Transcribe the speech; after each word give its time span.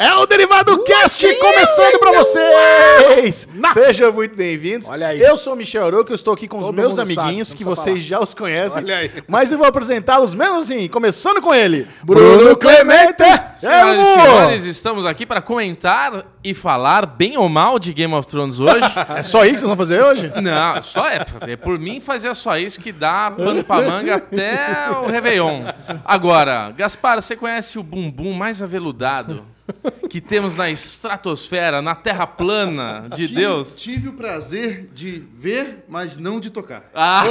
É 0.00 0.14
o 0.14 0.26
Derivado 0.26 0.78
Cast 0.84 1.26
começando 1.40 1.98
pra 1.98 2.12
vocês! 2.12 3.48
Sejam 3.72 4.12
muito 4.12 4.36
bem-vindos. 4.36 4.88
Olha 4.88 5.08
aí. 5.08 5.20
Eu 5.20 5.36
sou 5.36 5.54
o 5.54 5.56
Michel 5.56 5.86
Arouca, 5.86 6.12
eu 6.12 6.14
estou 6.14 6.34
aqui 6.34 6.46
com 6.46 6.58
os 6.58 6.66
Todo 6.66 6.76
meus 6.76 6.90
mundo 6.96 7.04
sabe, 7.04 7.18
amiguinhos, 7.18 7.52
que 7.52 7.64
vocês 7.64 8.00
já 8.00 8.20
os 8.20 8.32
conhecem. 8.32 8.80
Olha 8.84 8.96
aí. 8.96 9.10
Mas 9.26 9.50
eu 9.50 9.58
vou 9.58 9.66
apresentá-los 9.66 10.34
mesmo 10.34 10.60
assim, 10.60 10.86
começando 10.86 11.42
com 11.42 11.52
ele. 11.52 11.88
Bruno 12.04 12.56
Clemente! 12.56 13.24
Senhoras 13.56 13.98
É, 13.98 14.00
e 14.00 14.04
amor! 14.04 14.22
senhores, 14.22 14.64
estamos 14.66 15.04
aqui 15.04 15.26
para 15.26 15.42
comentar 15.42 16.24
e 16.44 16.54
falar 16.54 17.04
bem 17.04 17.36
ou 17.36 17.48
mal 17.48 17.76
de 17.80 17.92
Game 17.92 18.14
of 18.14 18.28
Thrones 18.28 18.60
hoje. 18.60 18.86
É 19.18 19.22
só 19.24 19.44
isso 19.44 19.54
que 19.54 19.60
vocês 19.60 19.62
vão 19.62 19.76
fazer 19.76 20.04
hoje? 20.04 20.32
Não, 20.40 20.80
só 20.80 21.08
é, 21.08 21.24
é 21.48 21.56
por 21.56 21.76
mim 21.76 21.98
fazer 22.00 22.32
só 22.36 22.56
isso 22.56 22.78
que 22.80 22.92
dá 22.92 23.32
pano 23.32 23.64
pra 23.64 23.82
manga 23.82 24.14
até 24.14 24.90
o 25.02 25.06
Réveillon. 25.08 25.62
Agora, 26.04 26.72
Gaspar, 26.76 27.20
você 27.20 27.34
conhece 27.34 27.80
o 27.80 27.82
bumbum 27.82 28.32
mais 28.32 28.62
aveludado 28.62 29.42
que 30.08 30.20
temos 30.20 30.56
na 30.56 30.70
estratosfera, 30.70 31.82
na 31.82 31.94
terra 31.94 32.26
plana 32.26 33.08
de 33.14 33.28
Tive- 33.28 33.40
Deus? 33.40 33.76
Tive 33.76 34.08
o 34.08 34.12
prazer 34.14 34.88
de 34.92 35.22
ver, 35.36 35.84
mas 35.88 36.16
não 36.18 36.40
de 36.40 36.50
tocar. 36.50 36.84
Ah, 36.94 37.24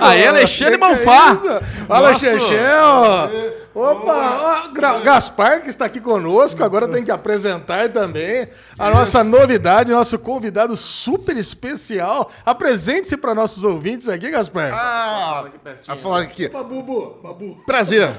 aí 0.00 0.26
Alexandre 0.26 0.76
Bonfá. 0.76 1.36
Fala, 1.86 2.12
Nosso- 2.12 2.24
Chechel! 2.24 3.63
Opa, 3.74 4.70
ó, 4.72 5.00
Gaspar, 5.00 5.62
que 5.62 5.68
está 5.68 5.86
aqui 5.86 6.00
conosco, 6.00 6.62
agora 6.62 6.86
tem 6.86 7.02
que 7.02 7.10
apresentar 7.10 7.88
também 7.88 8.46
a 8.78 8.88
nossa 8.88 9.24
novidade, 9.24 9.90
nosso 9.90 10.16
convidado 10.16 10.76
super 10.76 11.36
especial. 11.36 12.30
Apresente-se 12.46 13.16
para 13.16 13.34
nossos 13.34 13.64
ouvintes 13.64 14.08
aqui, 14.08 14.30
Gaspar. 14.30 14.72
Ah, 14.72 15.44
a 15.88 15.96
falar 15.96 16.20
aqui. 16.22 16.48
Babubu, 16.48 17.18
babu. 17.20 17.58
Prazer. 17.66 18.10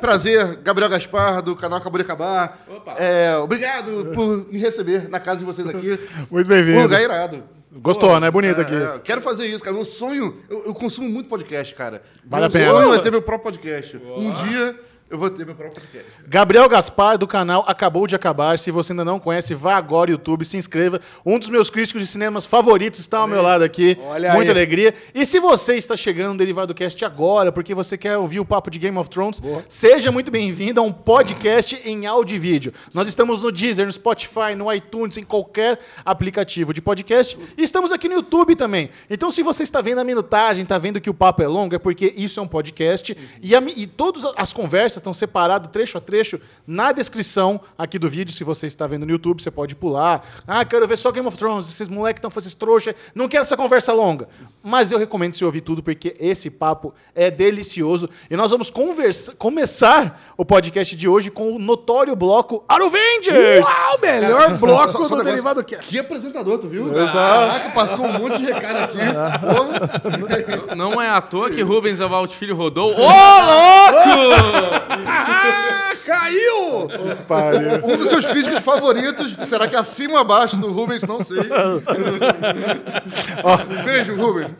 Prazer, 0.00 0.56
Gabriel 0.56 0.90
Gaspar, 0.90 1.40
do 1.40 1.56
canal 1.56 1.78
Acabou 1.78 1.98
de 1.98 2.04
Acabar. 2.04 2.58
É, 2.96 3.36
obrigado 3.38 4.10
por 4.14 4.46
me 4.52 4.58
receber 4.58 5.08
na 5.08 5.18
casa 5.20 5.38
de 5.38 5.44
vocês 5.46 5.66
aqui. 5.66 5.98
Muito 6.30 6.46
Um 6.46 6.48
bem-vindo. 6.48 6.82
lugar 6.82 7.00
irado. 7.00 7.42
Gostou, 7.80 8.18
né? 8.20 8.30
Bonito 8.30 8.60
aqui. 8.60 8.74
É, 8.74 8.98
quero 9.02 9.20
fazer 9.20 9.46
isso, 9.46 9.62
cara. 9.62 9.74
Meu 9.74 9.84
sonho, 9.84 10.40
eu, 10.48 10.66
eu 10.66 10.74
consumo 10.74 11.08
muito 11.08 11.28
podcast, 11.28 11.74
cara. 11.74 12.02
Vale 12.24 12.42
meu 12.42 12.48
a 12.48 12.50
pena. 12.50 12.80
sonho 12.80 12.94
é 12.94 12.98
ter 13.00 13.10
meu 13.10 13.22
próprio 13.22 13.52
podcast. 13.52 13.96
Um 13.96 14.32
dia 14.32 14.78
eu 15.14 15.18
vou 15.18 15.30
ter 15.30 15.46
meu 15.46 15.54
próprio 15.54 15.80
podcast. 15.80 16.10
Gabriel 16.26 16.68
Gaspar, 16.68 17.16
do 17.16 17.26
canal 17.26 17.64
Acabou 17.68 18.04
de 18.04 18.16
Acabar. 18.16 18.58
Se 18.58 18.72
você 18.72 18.92
ainda 18.92 19.04
não 19.04 19.20
conhece, 19.20 19.54
vá 19.54 19.76
agora 19.76 20.10
no 20.10 20.14
YouTube, 20.14 20.44
se 20.44 20.56
inscreva. 20.56 21.00
Um 21.24 21.38
dos 21.38 21.48
meus 21.48 21.70
críticos 21.70 22.02
de 22.02 22.08
cinemas 22.08 22.46
favoritos 22.46 22.98
está 22.98 23.18
ao 23.18 23.28
meu 23.28 23.40
lado 23.40 23.62
aqui. 23.62 23.96
Olha 24.02 24.32
Muita 24.34 24.50
aí. 24.50 24.58
alegria. 24.58 24.92
E 25.14 25.24
se 25.24 25.38
você 25.38 25.76
está 25.76 25.96
chegando 25.96 26.32
no 26.32 26.38
Derivado 26.38 26.74
Cast 26.74 27.04
agora, 27.04 27.52
porque 27.52 27.72
você 27.74 27.96
quer 27.96 28.18
ouvir 28.18 28.40
o 28.40 28.44
papo 28.44 28.70
de 28.70 28.80
Game 28.80 28.98
of 28.98 29.08
Thrones, 29.08 29.40
seja 29.68 30.10
muito 30.10 30.32
bem-vindo 30.32 30.80
a 30.80 30.82
um 30.82 30.92
podcast 30.92 31.80
em 31.84 32.06
áudio 32.06 32.34
e 32.34 32.38
vídeo. 32.40 32.74
Nós 32.92 33.06
estamos 33.06 33.44
no 33.44 33.52
Deezer, 33.52 33.86
no 33.86 33.92
Spotify, 33.92 34.56
no 34.56 34.72
iTunes, 34.72 35.16
em 35.16 35.22
qualquer 35.22 35.78
aplicativo 36.04 36.74
de 36.74 36.82
podcast. 36.82 37.38
E 37.56 37.62
estamos 37.62 37.92
aqui 37.92 38.08
no 38.08 38.14
YouTube 38.14 38.56
também. 38.56 38.90
Então, 39.08 39.30
se 39.30 39.44
você 39.44 39.62
está 39.62 39.80
vendo 39.80 40.00
a 40.00 40.04
minutagem, 40.04 40.64
está 40.64 40.76
vendo 40.76 41.00
que 41.00 41.08
o 41.08 41.14
papo 41.14 41.40
é 41.40 41.46
longo, 41.46 41.76
é 41.76 41.78
porque 41.78 42.12
isso 42.16 42.40
é 42.40 42.42
um 42.42 42.48
podcast. 42.48 43.16
E, 43.40 43.54
a 43.54 43.62
e 43.76 43.86
todas 43.86 44.24
as 44.36 44.52
conversas 44.52 45.03
estão 45.04 45.12
separadas, 45.14 45.70
trecho 45.70 45.98
a 45.98 46.00
trecho, 46.00 46.40
na 46.66 46.90
descrição 46.92 47.60
aqui 47.78 47.98
do 47.98 48.08
vídeo. 48.08 48.34
Se 48.34 48.42
você 48.42 48.66
está 48.66 48.86
vendo 48.86 49.04
no 49.06 49.12
YouTube, 49.12 49.42
você 49.42 49.50
pode 49.50 49.76
pular. 49.76 50.26
Ah, 50.46 50.64
quero 50.64 50.86
ver 50.88 50.96
só 50.98 51.12
Game 51.12 51.26
of 51.28 51.36
Thrones. 51.38 51.68
Esses 51.68 51.88
moleques 51.88 52.18
estão 52.18 52.30
fazendo 52.30 52.54
trouxa. 52.56 52.94
Não 53.14 53.28
quero 53.28 53.42
essa 53.42 53.56
conversa 53.56 53.92
longa. 53.92 54.28
Mas 54.62 54.90
eu 54.90 54.98
recomendo 54.98 55.34
você 55.34 55.44
ouvir 55.44 55.60
tudo, 55.60 55.82
porque 55.82 56.14
esse 56.18 56.50
papo 56.50 56.92
é 57.14 57.30
delicioso. 57.30 58.08
E 58.30 58.36
nós 58.36 58.50
vamos 58.50 58.70
conversa- 58.70 59.34
começar 59.36 60.32
o 60.36 60.44
podcast 60.44 60.96
de 60.96 61.06
hoje 61.08 61.30
com 61.30 61.52
o 61.54 61.58
notório 61.58 62.16
bloco 62.16 62.64
Aruvengers! 62.68 63.64
Uau, 63.64 63.98
melhor 64.02 64.56
bloco 64.58 64.88
Só- 64.88 64.98
só 64.98 65.04
do 65.04 65.10
negócio. 65.10 65.24
Derivado 65.24 65.62
Cast. 65.64 65.86
Que 65.86 65.98
apresentador, 65.98 66.58
tu 66.58 66.68
viu? 66.68 66.88
Exato. 66.98 67.14
Caraca, 67.14 67.70
passou 67.70 68.06
um 68.06 68.12
monte 68.18 68.38
de 68.38 68.44
recado 68.46 68.76
aqui. 68.84 68.98
Não 70.76 71.00
é 71.00 71.08
à 71.10 71.20
toa 71.20 71.50
que 71.50 71.62
Rubens 71.62 72.00
Avalt 72.00 72.30
Filho 72.32 72.56
rodou. 72.56 72.92
Ô, 72.92 72.96
louco! 72.96 74.83
Ah, 74.88 75.92
caiu! 76.04 76.88
Pariu. 77.26 77.84
Um 77.84 77.96
dos 77.96 78.08
seus 78.08 78.26
críticos 78.26 78.58
favoritos. 78.60 79.36
Será 79.46 79.66
que 79.66 79.74
é 79.76 79.78
acima 79.78 80.14
ou 80.14 80.18
abaixo 80.20 80.56
do 80.56 80.70
Rubens? 80.72 81.02
Não 81.04 81.20
sei. 81.22 81.38
Beijo, 83.84 84.14
Rubens. 84.16 84.50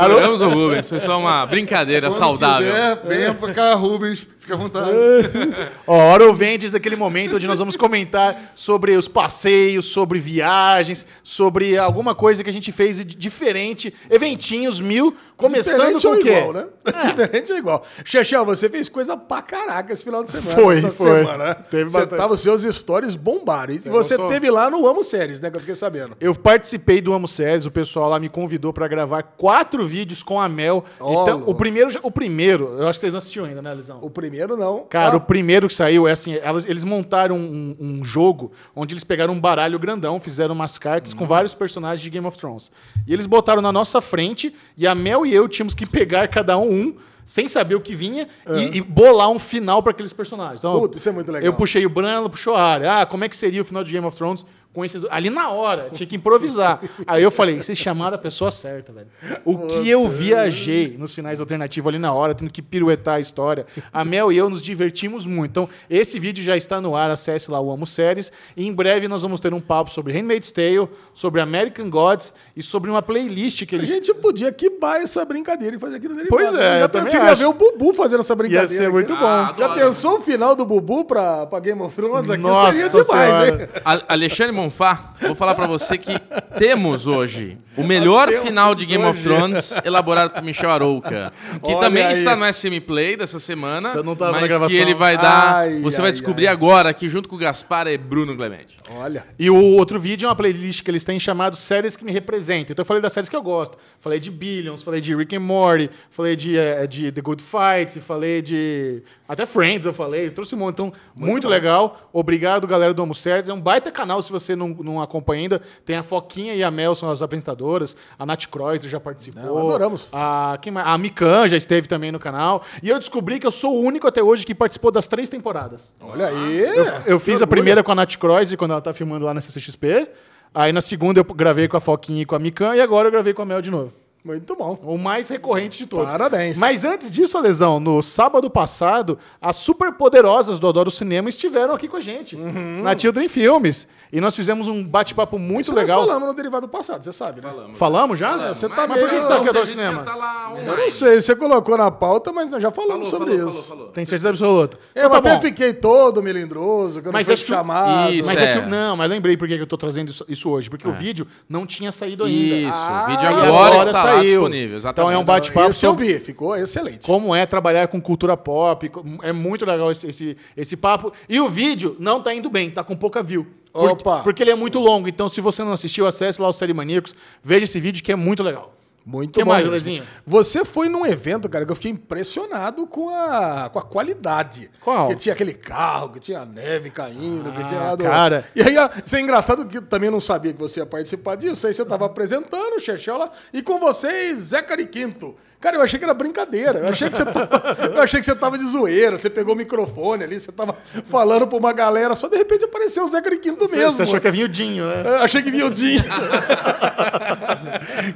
Adoramos 0.00 0.40
o 0.40 0.48
Rubens, 0.48 0.88
foi 0.88 1.00
só 1.00 1.18
uma 1.18 1.46
brincadeira 1.46 2.08
Quando 2.08 2.18
saudável. 2.18 2.70
quiser, 2.70 2.98
venha 3.04 3.34
pra 3.34 3.52
cá, 3.52 3.74
Rubens. 3.74 4.26
Fica 4.50 4.54
à 4.54 4.58
vontade. 4.58 4.90
Ó, 5.86 5.96
hora 5.96 6.24
ou 6.24 6.34
vendes 6.34 6.74
aquele 6.74 6.96
momento 6.96 7.36
onde 7.36 7.46
nós 7.46 7.58
vamos 7.58 7.76
comentar 7.76 8.50
sobre 8.54 8.96
os 8.96 9.06
passeios, 9.06 9.86
sobre 9.86 10.18
viagens, 10.18 11.06
sobre 11.22 11.78
alguma 11.78 12.14
coisa 12.14 12.42
que 12.42 12.50
a 12.50 12.52
gente 12.52 12.72
fez 12.72 12.96
de 12.96 13.04
diferente, 13.04 13.94
eventinhos 14.10 14.80
mil, 14.80 15.16
começando 15.36 15.98
Diferente 15.98 16.02
com 16.02 16.08
ou 16.08 16.14
o 16.14 16.22
quê? 16.22 16.30
igual, 16.30 16.52
né? 16.52 16.66
Diferente 17.06 17.52
ou 17.52 17.58
igual. 17.58 17.86
Chechel, 18.04 18.44
você 18.44 18.68
fez 18.68 18.88
coisa 18.88 19.16
pra 19.16 19.40
caraca 19.40 19.92
esse 19.92 20.02
final 20.04 20.22
de 20.22 20.30
semana. 20.30 20.50
Foi, 20.50 20.78
essa 20.78 20.90
foi. 20.90 21.20
Semana, 21.20 21.44
né? 21.44 21.54
Teve 21.70 21.84
você 21.84 21.98
bastante. 21.98 22.18
tava, 22.18 22.34
os 22.34 22.40
seus 22.40 22.62
stories 22.62 23.14
bombaram. 23.14 23.72
E 23.72 23.78
você 23.78 24.16
gostou? 24.16 24.28
teve 24.28 24.50
lá 24.50 24.70
no 24.70 24.86
Amo 24.86 25.02
Séries, 25.02 25.40
né? 25.40 25.50
Que 25.50 25.56
eu 25.56 25.60
fiquei 25.60 25.74
sabendo. 25.74 26.16
Eu 26.20 26.34
participei 26.34 27.00
do 27.00 27.12
Amo 27.12 27.26
Séries, 27.26 27.66
o 27.66 27.70
pessoal 27.70 28.10
lá 28.10 28.20
me 28.20 28.28
convidou 28.28 28.72
pra 28.72 28.86
gravar 28.86 29.22
quatro 29.22 29.84
vídeos 29.84 30.22
com 30.22 30.40
a 30.40 30.48
Mel. 30.48 30.84
Ó, 30.98 31.22
então, 31.22 31.36
louco. 31.38 31.50
o 31.52 31.54
primeiro, 31.54 31.90
o 32.02 32.10
primeiro, 32.10 32.76
eu 32.78 32.88
acho 32.88 32.98
que 32.98 33.00
vocês 33.00 33.12
não 33.12 33.18
assistiram 33.18 33.46
ainda, 33.46 33.62
né, 33.62 33.74
Lisão? 33.74 33.98
O 34.00 34.10
primeiro 34.10 34.39
não. 34.48 34.84
Cara, 34.88 35.12
Ah, 35.14 35.16
o 35.16 35.20
primeiro 35.20 35.66
que 35.68 35.74
saiu 35.74 36.08
é 36.08 36.12
assim, 36.12 36.34
elas- 36.42 36.64
eles 36.66 36.84
montaram 36.84 37.36
um, 37.36 37.76
um 37.78 38.04
jogo 38.04 38.52
onde 38.74 38.94
eles 38.94 39.04
pegaram 39.04 39.34
um 39.34 39.40
baralho 39.40 39.78
grandão, 39.78 40.18
fizeram 40.20 40.54
umas 40.54 40.78
cartas 40.78 41.12
com 41.14 41.26
vários 41.26 41.54
personagens 41.54 42.00
de 42.00 42.10
Game 42.10 42.26
of 42.26 42.38
Thrones. 42.38 42.70
E 43.06 43.12
eles 43.12 43.26
botaram 43.26 43.60
na 43.62 43.72
nossa 43.72 44.00
frente 44.00 44.54
e 44.76 44.86
a 44.86 44.94
Mel 44.94 45.24
e 45.26 45.34
eu 45.34 45.48
tínhamos 45.48 45.74
que 45.74 45.84
pegar 45.86 46.28
cada 46.28 46.56
um 46.56 46.70
um, 46.70 46.94
sem 47.26 47.46
saber 47.48 47.74
o 47.74 47.80
que 47.80 47.94
vinha, 47.94 48.26
e, 48.56 48.78
e 48.78 48.80
bolar 48.80 49.28
um 49.30 49.38
final 49.38 49.82
para 49.82 49.92
aqueles 49.92 50.12
personagens. 50.12 50.60
Então, 50.60 50.80
Puta, 50.80 50.98
isso 50.98 51.08
é 51.08 51.12
muito 51.12 51.30
legal. 51.30 51.44
Eu 51.46 51.52
puxei 51.52 51.84
o 51.86 51.90
Bran, 51.90 52.10
ela 52.10 52.28
puxou 52.28 52.54
a 52.56 52.62
área. 52.62 53.00
Ah, 53.00 53.06
como 53.06 53.24
é 53.24 53.28
que 53.28 53.36
seria 53.36 53.62
o 53.62 53.64
final 53.64 53.82
de 53.84 53.92
Game 53.92 54.04
of 54.06 54.16
Thrones? 54.16 54.44
Com 54.72 54.84
esses... 54.84 55.02
Ali 55.10 55.30
na 55.30 55.48
hora, 55.50 55.88
tinha 55.92 56.06
que 56.06 56.14
improvisar. 56.14 56.80
Aí 57.04 57.20
eu 57.22 57.30
falei, 57.32 57.56
vocês 57.56 57.76
chamaram 57.76 58.14
a 58.14 58.18
pessoa 58.18 58.52
certa, 58.52 58.92
velho. 58.92 59.08
O 59.44 59.66
que 59.66 59.88
eu 59.88 60.06
viajei 60.06 60.96
nos 60.96 61.12
finais 61.12 61.40
alternativos 61.40 61.88
ali 61.88 61.98
na 61.98 62.12
hora, 62.12 62.34
tendo 62.36 62.52
que 62.52 62.62
piruetar 62.62 63.16
a 63.16 63.20
história. 63.20 63.66
A 63.92 64.04
Mel 64.04 64.30
e 64.30 64.36
eu 64.36 64.48
nos 64.48 64.62
divertimos 64.62 65.26
muito. 65.26 65.50
Então, 65.50 65.68
esse 65.88 66.20
vídeo 66.20 66.42
já 66.44 66.56
está 66.56 66.80
no 66.80 66.94
ar, 66.94 67.10
acesse 67.10 67.50
lá 67.50 67.60
o 67.60 67.70
Amo 67.70 67.84
Séries. 67.84 68.30
E 68.56 68.64
em 68.66 68.72
breve 68.72 69.08
nós 69.08 69.22
vamos 69.22 69.40
ter 69.40 69.52
um 69.52 69.58
papo 69.60 69.90
sobre 69.90 70.12
Handmaid's 70.12 70.52
Tale, 70.52 70.88
sobre 71.12 71.40
American 71.40 71.90
Gods 71.90 72.32
e 72.56 72.62
sobre 72.62 72.90
uma 72.90 73.02
playlist 73.02 73.66
que 73.66 73.74
A 73.74 73.78
eles... 73.78 73.90
gente 73.90 74.14
podia 74.14 74.52
quibar 74.52 75.00
essa 75.02 75.24
brincadeira 75.24 75.74
e 75.74 75.78
fazer 75.80 75.96
aqui 75.96 76.06
no 76.08 76.14
Derivado. 76.14 76.42
Pois 76.44 76.54
é, 76.54 76.76
Eu, 76.76 76.80
eu 76.82 76.88
também 76.88 77.10
queria 77.10 77.32
acho. 77.32 77.40
ver 77.40 77.46
o 77.46 77.52
Bubu 77.54 77.92
fazendo 77.92 78.20
essa 78.20 78.36
brincadeira. 78.36 78.68
ser 78.68 78.84
aqui. 78.84 78.92
muito 78.92 79.16
bom. 79.16 79.26
Ah, 79.26 79.52
Já 79.58 79.68
pensou 79.70 80.18
o 80.18 80.20
final 80.20 80.54
do 80.54 80.64
Bubu 80.64 81.04
pra, 81.04 81.44
pra 81.46 81.58
Game 81.58 81.82
of 81.82 81.94
Thrones 81.96 82.30
aqui? 82.30 82.40
Nossa 82.40 82.72
Seria 82.72 82.88
demais, 83.04 83.06
Senhora. 83.08 83.62
hein? 83.62 83.68
A- 83.84 84.12
Alexandre 84.12 84.59
Monfá, 84.62 85.14
vou 85.20 85.34
falar 85.34 85.54
pra 85.54 85.66
você 85.66 85.96
que 85.98 86.12
temos 86.58 87.06
hoje 87.06 87.56
o 87.76 87.82
melhor 87.82 88.28
final 88.30 88.74
de 88.74 88.84
Game 88.84 89.02
of 89.04 89.12
hoje. 89.18 89.22
Thrones 89.22 89.74
elaborado 89.84 90.32
por 90.34 90.42
Michel 90.42 90.70
Arouca, 90.70 91.32
que 91.62 91.72
Olha 91.72 91.80
também 91.80 92.04
aí. 92.04 92.12
está 92.12 92.36
no 92.36 92.44
SM 92.52 92.80
Play 92.86 93.16
dessa 93.16 93.38
semana, 93.38 93.90
Você 93.90 94.02
não 94.02 94.14
tava 94.16 94.32
na 94.32 94.40
mas 94.40 94.48
gravação. 94.48 94.68
que 94.76 94.80
ele 94.82 94.94
vai 94.94 95.16
dar, 95.16 95.56
Ai, 95.56 95.80
você 95.80 95.96
ai, 95.98 96.02
vai 96.02 96.12
descobrir 96.12 96.46
ai. 96.46 96.52
agora 96.52 96.92
que 96.92 97.08
junto 97.08 97.28
com 97.28 97.36
o 97.36 97.38
Gaspar 97.38 97.86
é 97.86 97.96
Bruno 97.96 98.36
Clemente. 98.36 98.76
Olha. 98.96 99.24
E 99.38 99.48
o 99.48 99.56
outro 99.56 99.98
vídeo 99.98 100.26
é 100.26 100.28
uma 100.28 100.36
playlist 100.36 100.82
que 100.82 100.90
eles 100.90 101.04
têm 101.04 101.18
chamado 101.18 101.56
Séries 101.56 101.96
que 101.96 102.04
me 102.04 102.12
representam. 102.12 102.72
Então 102.72 102.82
eu 102.82 102.86
falei 102.86 103.02
das 103.02 103.12
séries 103.12 103.28
que 103.28 103.36
eu 103.36 103.42
gosto. 103.42 103.78
Falei 104.00 104.18
de 104.18 104.30
Billions, 104.30 104.82
falei 104.82 105.00
de 105.00 105.14
Rick 105.14 105.36
and 105.36 105.40
Morty, 105.40 105.90
falei 106.10 106.34
de, 106.36 106.56
eh, 106.58 106.86
de 106.86 107.12
The 107.12 107.20
Good 107.20 107.42
Fight, 107.42 108.00
falei 108.00 108.40
de. 108.42 109.02
Até 109.28 109.46
Friends 109.46 109.86
eu 109.86 109.92
falei, 109.92 110.26
eu 110.26 110.32
trouxe 110.34 110.54
um 110.54 110.58
monte. 110.58 110.74
Então, 110.74 110.92
muito, 111.14 111.46
legal. 111.46 112.08
Obrigado, 112.12 112.66
galera 112.66 112.92
do 112.92 113.02
Homo 113.02 113.14
Séries. 113.14 113.48
É 113.48 113.52
um 113.54 113.60
baita 113.60 113.90
canal, 113.90 114.20
se 114.22 114.32
você 114.32 114.49
não, 114.56 114.68
não 114.68 115.00
acompanha 115.00 115.42
ainda. 115.42 115.62
Tem 115.84 115.96
a 115.96 116.02
Foquinha 116.02 116.54
e 116.54 116.62
a 116.62 116.70
Mel, 116.70 116.94
são 116.94 117.08
as 117.08 117.22
apresentadoras. 117.22 117.96
A 118.18 118.26
Nath 118.26 118.46
Kreuzer 118.46 118.90
já 118.90 119.00
participou. 119.00 119.42
Não, 119.42 119.58
adoramos. 119.58 120.10
A, 120.12 120.58
quem 120.60 120.72
mais? 120.72 120.86
a 120.86 120.96
Mikan 120.98 121.48
já 121.48 121.56
esteve 121.56 121.88
também 121.88 122.12
no 122.12 122.18
canal. 122.18 122.62
E 122.82 122.88
eu 122.88 122.98
descobri 122.98 123.38
que 123.38 123.46
eu 123.46 123.52
sou 123.52 123.76
o 123.76 123.80
único 123.80 124.06
até 124.06 124.22
hoje 124.22 124.44
que 124.46 124.54
participou 124.54 124.90
das 124.90 125.06
três 125.06 125.28
temporadas. 125.28 125.92
Olha 126.00 126.26
aí. 126.26 126.64
Eu 127.06 127.18
fiz 127.18 127.42
a 127.42 127.46
primeira 127.46 127.82
com 127.82 127.92
a 127.92 127.94
Nath 127.94 128.16
Kreuzer 128.16 128.58
quando 128.58 128.72
ela 128.72 128.80
tá 128.80 128.92
filmando 128.92 129.24
lá 129.24 129.34
na 129.34 129.40
CCXP. 129.40 130.08
Aí 130.54 130.72
na 130.72 130.80
segunda 130.80 131.20
eu 131.20 131.24
gravei 131.24 131.68
com 131.68 131.76
a 131.76 131.80
Foquinha 131.80 132.22
e 132.22 132.26
com 132.26 132.34
a 132.34 132.38
Mikan. 132.38 132.74
E 132.74 132.80
agora 132.80 133.08
eu 133.08 133.12
gravei 133.12 133.32
com 133.32 133.42
a 133.42 133.46
Mel 133.46 133.62
de 133.62 133.70
novo. 133.70 133.92
Muito 134.22 134.54
bom. 134.54 134.78
O 134.82 134.98
mais 134.98 135.28
recorrente 135.30 135.78
de 135.78 135.86
todos. 135.86 136.10
Parabéns. 136.12 136.58
Mas 136.58 136.84
antes 136.84 137.10
disso, 137.10 137.38
Alesão, 137.38 137.80
no 137.80 138.02
sábado 138.02 138.50
passado, 138.50 139.18
as 139.40 139.56
super 139.56 139.92
poderosas 139.94 140.58
do 140.58 140.68
Adoro 140.68 140.90
Cinema 140.90 141.30
estiveram 141.30 141.72
aqui 141.74 141.88
com 141.88 141.96
a 141.96 142.00
gente, 142.00 142.36
na 142.36 142.96
Children 142.96 143.28
Filmes. 143.28 143.88
E 144.12 144.20
nós 144.20 144.34
fizemos 144.36 144.66
um 144.68 144.84
bate-papo 144.84 145.38
muito 145.38 145.66
Isso 145.66 145.74
legal. 145.74 145.98
nós 146.00 146.06
falamos 146.08 146.28
no 146.28 146.34
derivado 146.34 146.68
passado, 146.68 147.02
você 147.02 147.12
sabe, 147.12 147.40
né? 147.40 147.48
Falamos 147.74 148.18
já? 148.18 148.32
É, 148.50 148.54
você 148.54 148.66
Mas- 148.68 148.76
tá 148.76 148.86
Mas 148.88 148.98
por 149.00 149.08
que 149.08 149.16
tá 149.20 149.34
aqui 149.36 149.44
Você 149.44 149.48
Adoro 149.50 149.66
Cinema? 149.66 150.02
Tá 150.02 150.14
lá 150.16 150.46
Eu 150.50 150.62
online. 150.64 150.82
não 150.82 150.90
sei, 150.90 151.20
você 151.20 151.36
colocou 151.36 151.78
na 151.78 151.90
pauta, 151.92 152.32
mas 152.32 152.50
nós 152.50 152.60
já 152.60 152.70
falamos 152.72 153.08
Falou, 153.08 153.26
sobre 153.26 153.38
falou, 153.38 153.50
isso. 153.52 153.68
falou, 153.68 153.78
falou. 153.84 153.92
Tem 153.92 154.04
certeza 154.04 154.28
absoluta. 154.30 154.78
Eu 154.94 155.00
Então 155.06 155.10
tá 155.12 155.18
até 155.18 155.34
bom. 155.36 155.40
fiquei 155.40 155.72
todo 155.72 156.20
melindroso, 156.22 157.00
que 157.00 157.06
eu 157.08 157.12
não 157.12 157.18
Mas 157.18 157.26
fui 157.28 157.36
que- 157.36 157.44
chamado. 157.44 158.12
Isso, 158.12 158.26
Mas 158.28 158.40
é. 158.40 158.44
é. 158.44 158.60
que, 158.60 158.68
não, 158.68 158.96
mas 158.96 159.08
lembrei 159.08 159.36
por 159.36 159.46
que 159.46 159.54
eu 159.54 159.66
tô 159.66 159.76
trazendo 159.78 160.10
isso, 160.10 160.24
isso 160.28 160.50
hoje. 160.50 160.68
Porque 160.68 160.86
o 160.88 160.92
vídeo 160.92 161.26
não 161.48 161.64
tinha 161.64 161.92
saído 161.92 162.24
ainda. 162.24 162.54
Isso, 162.56 162.72
Ah, 162.76 163.04
o 163.06 163.10
vídeo 163.12 163.24
e 163.24 163.26
agora, 163.46 163.76
está 163.76 164.09
lá 164.14 164.22
disponível. 164.22 164.76
Exatamente. 164.76 165.08
Então 165.08 165.10
é 165.10 165.22
um 165.22 165.24
bate-papo 165.24 165.70
Esse 165.70 165.86
eu 165.86 165.94
vi, 165.94 166.18
ficou 166.18 166.56
excelente. 166.56 167.06
como 167.06 167.34
é 167.34 167.44
trabalhar 167.46 167.88
com 167.88 168.00
cultura 168.00 168.36
pop. 168.36 168.90
É 169.22 169.32
muito 169.32 169.64
legal 169.64 169.90
esse, 169.90 170.06
esse, 170.08 170.36
esse 170.56 170.76
papo. 170.76 171.12
E 171.28 171.40
o 171.40 171.48
vídeo 171.48 171.96
não 171.98 172.22
tá 172.22 172.34
indo 172.34 172.48
bem, 172.50 172.70
tá 172.70 172.82
com 172.84 172.96
pouca 172.96 173.22
view. 173.22 173.46
Por- 173.72 173.90
Opa. 173.92 174.20
Porque 174.24 174.42
ele 174.42 174.50
é 174.50 174.54
muito 174.56 174.78
longo. 174.80 175.06
Então, 175.08 175.28
se 175.28 175.40
você 175.40 175.62
não 175.62 175.72
assistiu, 175.72 176.06
acesse 176.06 176.42
lá 176.42 176.48
o 176.48 176.52
Série 176.52 176.74
Maníacos. 176.74 177.14
Veja 177.42 177.64
esse 177.64 177.78
vídeo 177.78 178.02
que 178.02 178.10
é 178.10 178.16
muito 178.16 178.42
legal. 178.42 178.74
Muito 179.04 179.38
Que 179.38 179.44
bom. 179.44 179.50
mais. 179.50 179.66
Lezinho? 179.66 180.02
Você 180.26 180.64
foi 180.64 180.88
num 180.88 181.06
evento, 181.06 181.48
cara, 181.48 181.64
que 181.64 181.70
eu 181.72 181.76
fiquei 181.76 181.90
impressionado 181.90 182.86
com 182.86 183.08
a, 183.08 183.70
com 183.72 183.78
a 183.78 183.82
qualidade. 183.82 184.70
Qual? 184.82 185.08
Que 185.08 185.16
tinha 185.16 185.32
aquele 185.32 185.54
carro, 185.54 186.10
que 186.10 186.20
tinha 186.20 186.44
neve 186.44 186.90
caindo, 186.90 187.50
que 187.52 187.64
tinha 187.64 187.80
lá 187.82 187.94
do... 187.96 188.04
cara. 188.04 188.44
E 188.54 188.62
aí, 188.62 188.74
isso 189.04 189.16
é 189.16 189.20
engraçado 189.20 189.64
que 189.66 189.78
eu 189.78 189.82
também 189.82 190.10
não 190.10 190.20
sabia 190.20 190.52
que 190.52 190.58
você 190.58 190.80
ia 190.80 190.86
participar 190.86 191.36
disso. 191.36 191.66
Aí 191.66 191.74
você 191.74 191.84
tava 191.84 192.06
apresentando 192.06 192.76
lá 193.18 193.30
e 193.52 193.62
com 193.62 193.78
vocês, 193.80 194.38
Zé 194.38 194.62
Cariquinto. 194.62 195.34
Cara, 195.60 195.76
eu 195.76 195.82
achei 195.82 195.98
que 195.98 196.04
era 196.04 196.14
brincadeira. 196.14 196.78
Eu 196.78 196.88
achei 196.88 197.10
que 197.10 197.16
você 197.18 197.24
tava, 197.26 197.76
eu 197.94 198.00
achei 198.02 198.20
que 198.20 198.24
você 198.26 198.34
tava 198.34 198.56
de 198.56 198.64
zoeira. 198.66 199.18
Você 199.18 199.28
pegou 199.28 199.54
o 199.54 199.56
microfone 199.56 200.24
ali, 200.24 200.40
você 200.40 200.50
tava 200.50 200.74
falando 201.04 201.46
pra 201.46 201.58
uma 201.58 201.72
galera. 201.72 202.14
Só 202.14 202.28
de 202.28 202.36
repente 202.38 202.64
apareceu 202.64 203.04
o 203.04 203.08
Zé 203.08 203.20
Cariquinto 203.20 203.68
Você- 203.68 203.76
mesmo. 203.76 203.92
Você 203.92 204.02
achou 204.02 204.20
que 204.20 204.30
vir 204.30 204.44
o 204.44 204.48
Dinho, 204.48 204.86
né? 204.86 205.02
Eu 205.04 205.16
achei 205.16 205.42
que 205.42 205.50
vinha 205.50 205.66
o 205.66 205.70
Dinho. 205.70 206.02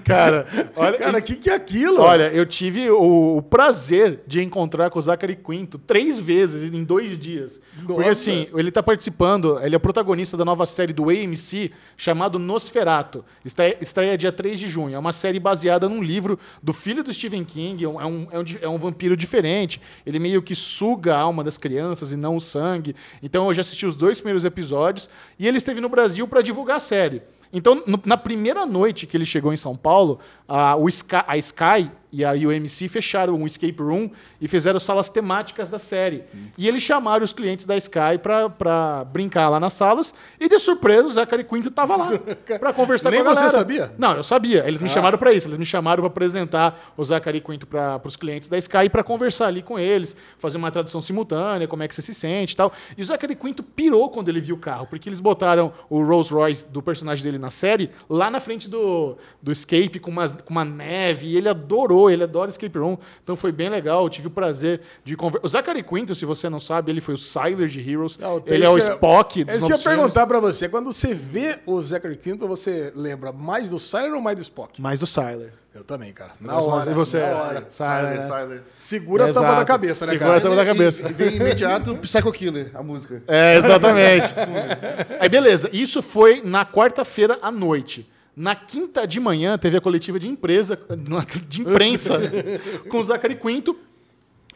Cara, 0.05 0.47
olha, 0.77 0.84
Cara, 0.93 1.19
o 1.19 1.23
que, 1.23 1.37
que 1.37 1.51
é 1.51 1.55
aquilo? 1.55 2.01
Olha, 2.01 2.31
eu 2.33 2.47
tive 2.47 2.91
o, 2.91 3.39
o 3.39 3.43
prazer 3.43 4.21
de 4.27 4.43
encontrar 4.43 4.91
com 4.91 4.99
o 4.99 5.03
Zachary 5.03 5.37
Quinto 5.37 5.79
três 5.79 6.19
vezes 6.19 6.73
em 6.73 6.85
dois 6.85 7.19
dias. 7.19 7.61
Porque 7.77 7.93
Nossa. 7.93 8.11
assim, 8.11 8.47
ele 8.55 8.71
tá 8.71 8.83
participando, 8.83 9.59
ele 9.63 9.75
é 9.75 9.79
protagonista 9.79 10.37
da 10.37 10.45
nova 10.45 10.65
série 10.67 10.93
do 10.93 11.11
AMC 11.11 11.73
chamado 11.97 12.39
Nosferato. 12.39 13.25
Estreia, 13.45 13.77
estreia 13.81 14.19
dia 14.19 14.33
3 14.33 14.59
de 14.59 14.69
junho. 14.69 14.95
É 14.95 14.99
uma 14.99 15.13
série 15.13 15.41
baseada 15.41 15.89
num 15.89 16.03
livro 16.03 16.39
do 16.63 16.73
filho 16.73 17.03
do 17.03 17.13
Stephen 17.13 17.45
King. 17.45 17.85
É 17.85 17.89
um, 17.89 18.01
é 18.01 18.07
um, 18.07 18.27
é 18.31 18.65
é 18.65 18.69
um 18.69 18.79
vampiro 18.79 19.17
diferente. 19.17 19.81
Ele 20.05 20.19
meio 20.19 20.43
que 20.43 20.55
suga 20.55 21.15
a 21.15 21.19
alma 21.19 21.45
das 21.45 21.59
crianças 21.59 22.13
e 22.13 22.17
não 22.17 22.37
o 22.37 22.41
sangue. 22.41 22.95
Então 23.23 23.47
eu 23.47 23.55
já 23.55 23.61
assisti 23.61 23.87
os 23.87 23.95
dois 23.95 24.21
primeiros 24.21 24.45
episódios 24.45 25.09
e 25.39 25.47
ele 25.47 25.59
esteve 25.59 25.81
no 25.81 25.89
Brasil 25.89 26.27
para 26.27 26.43
divulgar 26.43 26.77
a 26.77 26.81
série. 26.81 27.23
Então, 27.55 27.81
no- 27.87 28.01
na 28.05 28.17
primeira 28.17 28.67
noite 28.67 29.06
que 29.06 29.17
ele 29.17 29.25
chegou 29.25 29.53
em 29.53 29.56
São 29.56 29.77
Paulo, 29.77 30.19
a, 30.49 30.77
Sky, 30.89 31.23
a 31.27 31.37
Sky 31.39 31.91
e 32.14 32.25
a 32.25 32.31
UMC 32.31 32.88
fecharam 32.88 33.34
um 33.34 33.44
escape 33.44 33.82
room 33.82 34.08
e 34.40 34.46
fizeram 34.46 34.78
salas 34.78 35.11
temáticas 35.11 35.69
da 35.69 35.81
série. 35.81 36.22
E 36.56 36.69
eles 36.69 36.81
chamaram 36.81 37.25
os 37.25 37.32
clientes 37.32 37.66
da 37.66 37.76
Sky 37.76 38.19
para 38.22 39.05
brincar 39.12 39.49
lá 39.49 39.58
nas 39.58 39.72
salas. 39.72 40.14
E 40.38 40.49
de 40.49 40.56
surpresa, 40.61 41.08
o 41.08 41.11
Zachary 41.11 41.43
Quinto 41.43 41.70
estava 41.70 41.96
lá 41.96 42.08
para 42.61 42.72
conversar 42.72 43.11
Nem 43.11 43.25
com 43.25 43.31
a 43.31 43.34
você 43.34 43.40
galera. 43.40 43.58
sabia? 43.58 43.94
Não, 43.99 44.12
eu 44.12 44.22
sabia. 44.22 44.64
Eles 44.64 44.81
me 44.81 44.88
chamaram 44.88 45.19
para 45.19 45.32
isso. 45.32 45.49
Eles 45.49 45.58
me 45.58 45.66
chamaram 45.66 46.02
para 46.02 46.08
apresentar 46.08 46.93
o 46.96 47.05
Zachary 47.05 47.40
Quinto 47.40 47.66
para 47.66 48.00
os 48.05 48.14
clientes 48.14 48.49
da 48.49 48.56
Sky 48.58 48.88
para 48.88 49.02
conversar 49.02 49.49
ali 49.49 49.61
com 49.61 49.76
eles, 49.76 50.16
fazer 50.38 50.56
uma 50.56 50.70
tradução 50.70 51.02
simultânea, 51.02 51.66
como 51.66 51.82
é 51.82 51.88
que 51.88 51.94
você 51.96 52.02
se 52.02 52.14
sente 52.14 52.52
e 52.52 52.56
tal. 52.56 52.72
E 52.96 53.02
o 53.02 53.05
Zachary 53.05 53.34
Quinto 53.34 53.64
pirou 53.64 54.08
quando 54.08 54.28
ele 54.28 54.40
viu 54.40 54.55
o 54.55 54.58
carro, 54.58 54.87
porque 54.87 55.08
eles 55.08 55.19
botaram 55.19 55.72
o 55.90 56.00
Rolls 56.00 56.32
Royce 56.32 56.64
do 56.70 56.81
personagem 56.81 57.25
dele 57.25 57.38
na 57.38 57.50
série 57.50 57.90
lá 58.08 58.31
na 58.31 58.38
frente 58.38 58.69
do, 58.69 59.16
do 59.43 59.50
escape 59.50 59.99
com, 59.99 60.12
umas, 60.12 60.32
com 60.32 60.50
uma 60.50 60.64
neve. 60.64 61.26
E 61.28 61.37
ele 61.37 61.49
adorou, 61.49 62.04
ele 62.11 62.23
adora 62.25 62.51
escape 62.51 62.79
room. 62.79 62.97
Então 63.23 63.35
foi 63.37 63.53
bem 63.53 63.69
legal. 63.69 64.09
Tive 64.09 64.29
o 64.29 64.31
prazer 64.31 64.81
de 65.05 65.17
conversar. 65.17 65.47
O 65.47 65.49
Zachary 65.49 65.83
Quinto, 65.83 66.15
se 66.15 66.25
você 66.25 66.49
não 66.49 66.61
sabe, 66.61 66.91
ele 66.93 67.01
foi 67.01 67.15
o 67.15 67.19
Siler 67.19 67.69
de 67.69 67.81
Heroes. 67.91 68.19
Não, 68.19 68.43
ele 68.47 68.65
é 68.65 68.69
o 68.69 68.77
que 68.77 68.83
eu- 68.83 68.93
Spock 68.95 69.45
dos 69.45 69.53
É 69.55 69.56
isso 69.56 69.67
que 69.67 69.73
eu 69.73 69.77
ia 69.77 69.83
perguntar 69.83 70.27
pra 70.27 70.41
você. 70.41 70.69
Quando 70.69 70.93
você 70.93 71.12
vê 71.15 71.59
o 71.67 71.81
Zachary 71.81 72.17
Quinto, 72.17 72.47
você 72.49 72.93
lembra 72.95 73.33
mais 73.33 73.69
do 73.71 73.79
Siler 73.79 74.15
ou 74.15 74.21
mais 74.21 74.37
do 74.37 74.43
Spock? 74.43 74.81
Mais 74.81 75.01
do 75.01 75.06
Siler. 75.06 75.53
Eu 75.75 75.83
também, 75.83 76.12
cara. 76.12 76.31
Na 76.41 76.61
hora. 76.61 76.89
E 76.89 76.95
você? 76.95 77.19
Na 77.19 77.37
hora. 77.37 77.67
Siler, 77.69 78.23
Siler, 78.23 78.47
né? 78.47 78.61
Segura 78.69 79.25
a 79.25 79.27
tampa 79.27 79.41
Exato. 79.41 79.57
da 79.57 79.65
cabeça, 79.65 80.07
né, 80.07 80.12
Segura 80.12 80.27
cara? 80.29 80.39
a 80.39 80.41
tampa 80.43 80.57
da 80.57 80.65
cabeça. 80.65 81.03
E, 81.03 81.11
e 81.11 81.12
vem 81.12 81.35
imediato 81.35 81.97
Psycho 81.97 82.31
Killer, 82.33 82.71
a 82.75 82.83
música. 82.83 83.21
É, 83.27 83.57
exatamente. 83.57 84.33
Aí, 85.19 85.29
beleza. 85.29 85.69
Isso 85.73 86.00
foi 86.00 86.41
na 86.45 86.65
quarta-feira 86.65 87.39
à 87.43 87.50
noite. 87.50 88.09
Na 88.37 88.55
quinta 88.57 89.07
de 89.07 89.21
manhã, 89.21 89.57
teve 89.57 89.77
a 89.77 89.81
coletiva 89.81 90.19
de 90.19 90.29
empresa, 90.29 90.79
de 91.49 91.63
imprensa 91.63 92.21
com 92.89 92.99
o 92.99 93.05
Zachary 93.05 93.37
Quinto. 93.37 93.77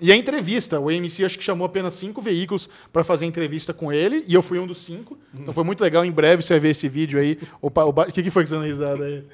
E 0.01 0.13
a 0.13 0.17
entrevista, 0.17 0.79
o 0.79 0.89
AMC 0.89 1.25
acho 1.25 1.39
que 1.39 1.45
chamou 1.45 1.67
apenas 1.67 1.95
cinco 1.95 2.23
veículos 2.23 2.69
para 2.93 3.03
fazer 3.03 3.27
entrevista 3.27 3.75
com 3.75 3.93
ele, 3.93 4.25
e 4.29 4.35
eu 4.35 4.43
fui 4.43 4.59
um 4.59 4.67
dos 4.67 4.79
cinco. 4.79 5.19
Então 5.35 5.53
foi 5.53 5.65
muito 5.65 5.81
legal. 5.81 6.05
Em 6.05 6.11
breve 6.11 6.43
você 6.43 6.55
vai 6.55 6.61
ver 6.61 6.71
esse 6.71 6.89
vídeo 6.89 7.19
aí. 7.19 7.39
O 7.61 7.67
o 7.67 7.89
o 7.89 8.07
que, 8.07 8.23
que 8.23 8.31
foi 8.31 8.45
que 8.45 8.49
você 8.49 8.59
risada 8.59 9.05
aí? 9.05 9.25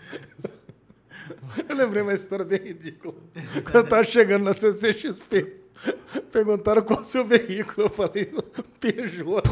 Eu 1.69 1.77
lembrei 1.77 2.03
uma 2.03 2.15
história 2.15 2.45
bem 2.45 2.59
ridícula. 2.59 3.15
Quando 3.63 3.77
eu 3.77 3.85
tava 3.85 4.05
chegando 4.05 4.45
na 4.45 4.53
CCXP, 4.53 5.64
perguntaram 6.33 6.83
qual 6.83 7.01
o 7.01 7.05
seu 7.05 7.25
veículo. 7.25 7.87
Eu 7.87 7.91
falei, 7.91 8.33
Peugeot. 8.81 9.43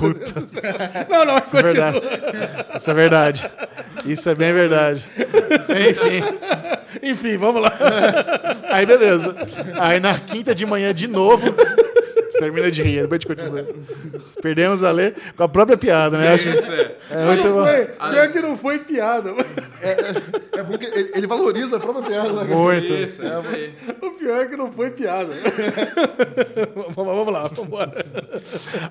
Não, 1.08 1.24
não, 1.24 1.34
mas 1.34 1.46
Isso 1.46 1.56
é 1.56 1.62
continua. 1.62 1.90
verdade. 1.92 2.76
Isso 2.76 2.90
é 2.90 2.94
verdade. 2.94 3.50
Isso 4.04 4.30
é 4.30 4.34
bem 4.34 4.52
verdade. 4.52 5.04
Enfim. 5.90 6.22
Enfim, 7.02 7.36
vamos 7.36 7.62
lá. 7.62 7.72
Aí 8.70 8.86
beleza. 8.86 9.34
Aí 9.80 10.00
na 10.00 10.19
quinta 10.19 10.54
de 10.54 10.66
manhã 10.66 10.92
de 10.94 11.06
novo. 11.08 11.54
Termina 12.43 12.71
de 12.71 12.83
rir, 12.83 13.03
depois 13.03 13.21
a 13.25 13.29
gente 13.29 13.50
continua. 13.50 13.65
Perdemos 14.43 14.83
a 14.83 14.91
Lê 14.91 15.12
com 15.37 15.44
a 15.44 15.49
própria 15.49 15.77
piada, 15.77 16.19
né? 16.19 16.33
Acho, 16.35 16.49
Isso 16.49 16.73
é. 16.73 16.97
é 17.11 17.25
muito 17.27 17.43
bom. 17.50 17.65
foi, 17.65 17.85
pior 18.11 18.29
que 18.33 18.41
não 18.41 18.59
foi 18.59 18.79
piada. 18.81 19.31
É 20.53 20.62
bom 20.62 20.77
que 20.77 20.87
ele, 20.87 21.11
ele 21.15 21.27
valoriza 21.27 21.77
a 21.77 21.81
própria 21.81 22.05
piada. 22.09 22.33
Né? 22.33 22.55
Muito. 22.55 22.93
Isso, 22.93 23.23
é 23.23 23.27
isso 23.27 23.49
aí. 23.53 23.75
O 24.00 24.11
pior 24.12 24.41
é 24.43 24.47
que 24.47 24.56
não 24.56 24.73
foi 24.73 24.91
piada. 24.91 25.33
vamos, 26.94 27.33
lá, 27.33 27.43
vamos 27.49 27.59
embora. 27.65 28.05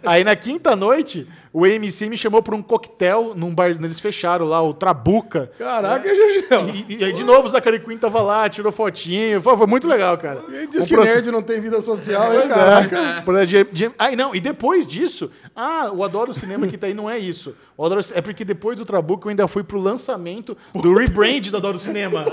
Aí 0.06 0.24
na 0.24 0.36
quinta 0.36 0.75
noite, 0.75 1.27
o 1.53 1.65
AMC 1.65 2.09
me 2.09 2.18
chamou 2.18 2.42
para 2.42 2.56
um 2.56 2.62
coquetel 2.62 3.33
num 3.36 3.53
bar. 3.53 3.69
Eles 3.71 4.00
fecharam 4.00 4.45
lá, 4.45 4.62
o 4.62 4.74
Trabuca. 4.74 5.51
Caraca, 5.57 6.07
Gegel. 6.07 6.69
E, 6.88 6.98
e 7.00 7.03
aí 7.06 7.13
de 7.13 7.24
novo 7.24 7.48
o 7.48 7.50
Zachary 7.50 7.80
Quinn 7.80 7.98
tava 7.98 8.21
lá, 8.21 8.48
tirou 8.50 8.71
fotinho. 8.71 9.41
Foi, 9.41 9.58
foi 9.58 9.67
muito 9.67 9.88
legal, 9.88 10.17
cara. 10.17 10.39
E 10.50 10.67
diz 10.67 10.84
Um 10.84 10.86
que 10.88 10.93
proce- 10.96 11.13
nerd 11.13 11.31
não 11.31 11.41
tem 11.41 11.60
vida 11.62 11.79
social, 11.81 12.34
hein, 12.34 12.48
caraca. 12.48 12.98
é. 12.98 13.22
De- 13.45 13.63
de- 13.65 13.91
Ah, 13.98 14.12
não, 14.15 14.36
e 14.36 14.39
depois 14.39 14.86
disso, 14.88 15.31
ah, 15.55 15.91
o 15.93 16.03
Adoro 16.03 16.33
Cinema 16.33 16.67
que 16.67 16.77
tá 16.77 16.88
aí 16.88 16.93
não 16.93 17.10
é 17.10 17.17
isso. 17.17 17.55
O 17.81 17.85
Adoro, 17.85 18.01
é 18.13 18.21
porque 18.21 18.45
depois 18.45 18.77
do 18.77 18.85
Trabuco 18.85 19.27
eu 19.27 19.31
ainda 19.31 19.47
fui 19.47 19.63
pro 19.63 19.79
lançamento 19.79 20.55
do 20.73 20.93
rebrand 20.93 21.41
do 21.50 21.57
Adoro 21.57 21.79
Cinema. 21.79 22.23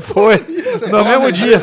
Foi, 0.00 0.44
no 0.90 1.04
mesmo 1.04 1.30
dia. 1.30 1.60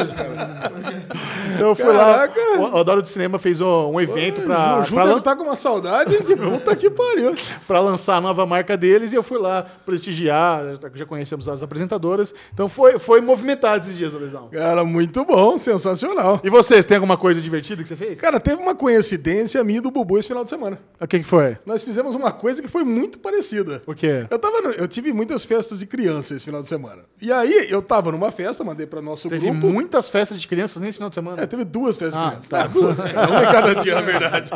Então 1.55 1.69
eu 1.69 1.75
fui 1.75 1.85
Caraca. 1.85 2.41
lá, 2.57 2.69
o 2.75 2.77
Adoro 2.77 3.05
Cinema 3.05 3.37
fez 3.39 3.61
um, 3.61 3.67
um 3.91 4.01
evento 4.01 4.41
pra, 4.41 4.79
o 4.79 4.83
Ju 4.83 4.93
pra, 4.95 5.03
deve 5.03 5.13
lan- 5.13 5.19
estar 5.19 5.35
com 5.35 5.43
uma 5.43 5.55
saudade 5.55 6.17
que 6.23 6.35
puta 6.35 6.75
que 6.75 6.89
pariu. 6.89 7.33
pra 7.67 7.79
lançar 7.79 8.15
a 8.17 8.21
nova 8.21 8.45
marca 8.45 8.75
deles 8.75 9.13
e 9.13 9.15
eu 9.15 9.23
fui 9.23 9.37
lá 9.37 9.65
prestigiar, 9.85 10.63
já- 10.81 10.89
já 10.93 11.05
conhecemos 11.05 11.47
as 11.47 11.63
apresentadoras. 11.63 12.33
Então 12.53 12.67
foi, 12.67 12.97
foi 12.99 13.21
movimentado 13.21 13.83
esses 13.85 13.97
dias, 13.97 14.13
Alesão. 14.13 14.49
Cara, 14.49 14.83
muito 14.83 15.23
bom, 15.25 15.57
sensacional. 15.57 16.39
E 16.43 16.49
vocês, 16.49 16.85
tem 16.85 16.95
alguma 16.95 17.17
coisa 17.17 17.41
divertida 17.41 17.81
que 17.83 17.87
você 17.89 17.95
fez? 17.95 18.19
Cara, 18.19 18.39
teve 18.39 18.61
uma 18.61 18.75
coincidência 18.75 19.63
minha 19.63 19.79
e 19.79 19.81
do 19.81 19.91
Bubu 19.91 20.17
esse 20.17 20.27
final 20.27 20.43
de 20.43 20.49
semana. 20.49 20.79
O 20.99 21.07
que, 21.07 21.19
que 21.19 21.25
foi? 21.25 21.57
Nós 21.65 21.83
fizemos 21.83 22.15
uma 22.15 22.31
coisa 22.31 22.61
que 22.61 22.67
foi 22.67 22.83
muito 22.83 23.17
parecida. 23.25 23.81
O 23.85 23.93
quê? 23.95 24.25
Eu, 24.29 24.37
tava 24.39 24.61
no- 24.61 24.71
eu 24.71 24.87
tive 24.87 25.11
muitas 25.11 25.43
festas 25.43 25.79
de 25.79 25.85
criança 25.85 26.33
esse 26.35 26.45
final 26.45 26.61
de 26.61 26.67
semana. 26.67 27.03
E 27.21 27.31
aí, 27.31 27.67
eu 27.69 27.81
tava 27.81 28.11
numa 28.11 28.31
festa, 28.31 28.63
mandei 28.63 28.85
pra 28.85 29.01
nosso 29.01 29.27
Teve 29.29 29.49
grupo. 29.49 29.67
muitas 29.67 30.09
festas 30.09 30.39
de 30.39 30.47
crianças 30.47 30.81
nesse 30.81 30.97
final 30.97 31.09
de 31.09 31.15
semana. 31.15 31.41
É, 31.41 31.45
teve 31.45 31.63
duas 31.63 31.97
festas 31.97 32.15
Ah, 32.17 32.23
de 32.25 32.29
criança. 32.31 32.49
Tá, 32.49 32.67
duas. 32.67 32.99
Cara, 32.99 33.29
uma 33.31 33.43
em 33.43 33.51
cada 33.51 33.75
dia, 33.75 33.95
na 33.95 34.01
verdade. 34.01 34.51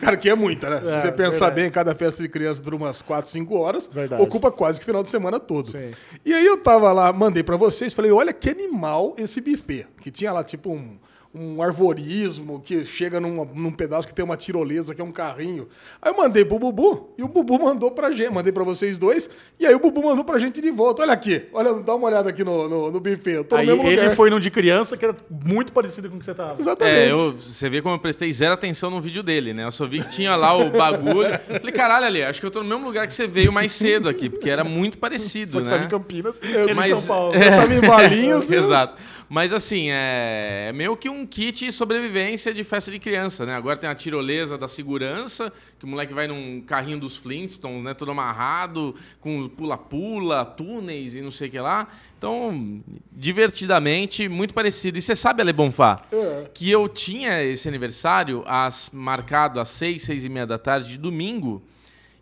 Cara, 0.00 0.16
que 0.16 0.28
é 0.28 0.34
muita, 0.34 0.70
né? 0.70 0.80
Se 0.80 0.86
É, 0.88 1.02
você 1.02 1.12
pensar 1.12 1.46
verdade. 1.46 1.54
bem, 1.62 1.70
cada 1.70 1.94
festa 1.94 2.22
de 2.22 2.28
criança 2.28 2.62
dura 2.62 2.76
umas 2.76 3.00
4, 3.02 3.30
5 3.30 3.56
horas. 3.58 3.88
Verdade. 3.92 4.22
Ocupa 4.22 4.50
quase 4.50 4.78
que 4.78 4.84
o 4.84 4.86
final 4.86 5.02
de 5.02 5.08
semana 5.08 5.40
todo. 5.40 5.70
Sim. 5.70 5.90
E 6.24 6.32
aí 6.32 6.44
eu 6.44 6.56
tava 6.58 6.92
lá, 6.92 7.12
mandei 7.12 7.42
pra 7.42 7.56
vocês, 7.56 7.92
falei, 7.94 8.10
olha 8.10 8.32
que 8.32 8.48
animal 8.50 9.14
esse 9.18 9.40
buffet. 9.40 9.86
Que 10.00 10.10
tinha 10.10 10.32
lá, 10.32 10.44
tipo, 10.44 10.70
um, 10.70 10.98
um 11.34 11.60
arvorismo 11.60 12.60
que 12.60 12.84
chega 12.84 13.18
num, 13.18 13.44
num 13.54 13.70
pedaço 13.72 14.06
que 14.06 14.14
tem 14.14 14.24
uma 14.24 14.36
tirolesa, 14.36 14.94
que 14.94 15.00
é 15.00 15.04
um 15.04 15.10
carrinho. 15.10 15.68
Aí 16.00 16.12
eu 16.12 16.16
mandei 16.16 16.44
pro 16.44 16.58
Bubu 16.58 17.12
e 17.18 17.22
o 17.24 17.28
Bubu 17.28 17.58
mandou 17.58 17.90
pra 17.90 18.12
gente, 18.12 18.30
mandei 18.32 18.52
pra 18.52 18.62
vocês 18.62 18.98
dois, 18.98 19.28
e 19.58 19.66
aí 19.66 19.74
o 19.74 19.80
Bubu 19.80 20.02
mandou 20.02 20.24
pra 20.24 20.38
gente 20.38 20.60
de 20.60 20.70
volta. 20.70 21.02
Olha 21.02 21.12
aqui, 21.12 21.46
olha, 21.52 21.74
dá 21.74 21.94
uma 21.94 22.06
olhada 22.06 22.30
aqui 22.30 22.44
no, 22.44 22.68
no, 22.68 22.90
no 22.92 23.00
buffet. 23.00 23.32
Eu 23.32 23.44
tô 23.44 23.56
Aí 23.56 23.66
no 23.66 23.72
mesmo 23.76 23.88
ele 23.90 24.00
lugar. 24.02 24.16
foi 24.16 24.30
num 24.30 24.38
de 24.38 24.50
criança 24.50 24.96
que 24.96 25.04
era 25.04 25.16
muito 25.28 25.72
parecido 25.72 26.08
com 26.08 26.16
o 26.16 26.18
que 26.20 26.24
você 26.24 26.34
tava. 26.34 26.60
Exatamente. 26.60 26.96
É, 26.96 27.10
eu, 27.10 27.32
você 27.32 27.68
vê 27.68 27.82
como 27.82 27.94
eu 27.96 27.98
prestei 27.98 28.32
zero 28.32 28.54
atenção 28.54 28.88
no 28.90 29.00
vídeo 29.00 29.22
dele, 29.22 29.52
né? 29.52 29.64
Eu 29.64 29.72
só 29.72 29.86
vi 29.86 30.02
que 30.02 30.10
tinha 30.10 30.36
lá 30.36 30.56
o 30.56 30.70
bagulho. 30.70 31.30
Falei, 31.48 31.72
caralho, 31.72 32.06
ali, 32.06 32.22
acho 32.22 32.38
que 32.40 32.46
eu 32.46 32.50
tô 32.50 32.62
no 32.62 32.68
mesmo 32.68 32.84
lugar 32.86 33.06
que 33.08 33.14
você 33.14 33.26
veio 33.26 33.52
mais 33.52 33.72
cedo 33.72 34.08
aqui, 34.08 34.30
porque 34.30 34.48
era 34.48 34.62
muito 34.62 34.98
parecido, 34.98 35.50
Só 35.50 35.58
que 35.58 35.64
você 35.66 35.70
né? 35.72 35.76
tava 35.78 35.86
em 35.86 35.90
Campinas, 35.90 36.40
em 36.70 36.74
mas- 36.74 36.96
São 36.98 37.16
Paulo. 37.16 37.34
Eu 37.44 37.50
tava 37.50 37.74
em 37.74 37.80
Valinhos. 37.80 38.50
Exato. 38.52 39.02
Mas 39.28 39.52
assim, 39.52 39.86
é 39.90 40.70
meio 40.74 40.96
que 40.96 41.08
um 41.08 41.26
kit 41.26 41.72
sobrevivência 41.72 42.52
de 42.52 42.62
festa 42.62 42.90
de 42.90 42.98
criança, 42.98 43.46
né? 43.46 43.54
Agora 43.54 43.76
tem 43.76 43.88
a 43.88 43.94
tirolesa 43.94 44.58
da 44.58 44.68
segurança, 44.68 45.52
que 45.78 45.84
o 45.84 45.88
moleque 45.88 46.12
vai 46.12 46.26
num 46.28 46.60
carrinho 46.60 47.00
dos 47.00 47.16
Flintstones, 47.16 47.82
né? 47.82 47.94
Todo 47.94 48.10
amarrado, 48.10 48.94
com 49.20 49.48
pula-pula, 49.48 50.44
túneis 50.44 51.16
e 51.16 51.22
não 51.22 51.30
sei 51.30 51.48
o 51.48 51.50
que 51.50 51.58
lá. 51.58 51.88
Então, 52.18 52.82
divertidamente, 53.12 54.28
muito 54.28 54.54
parecido. 54.54 54.98
E 54.98 55.02
você 55.02 55.16
sabe, 55.16 55.42
Ale 55.42 55.52
Bonfá, 55.52 56.00
É. 56.12 56.50
que 56.54 56.70
eu 56.70 56.88
tinha 56.88 57.42
esse 57.42 57.68
aniversário 57.68 58.44
às, 58.46 58.90
marcado 58.92 59.58
às 59.58 59.68
seis, 59.70 60.02
seis 60.04 60.24
e 60.24 60.28
meia 60.28 60.46
da 60.46 60.58
tarde 60.58 60.90
de 60.90 60.98
domingo. 60.98 61.62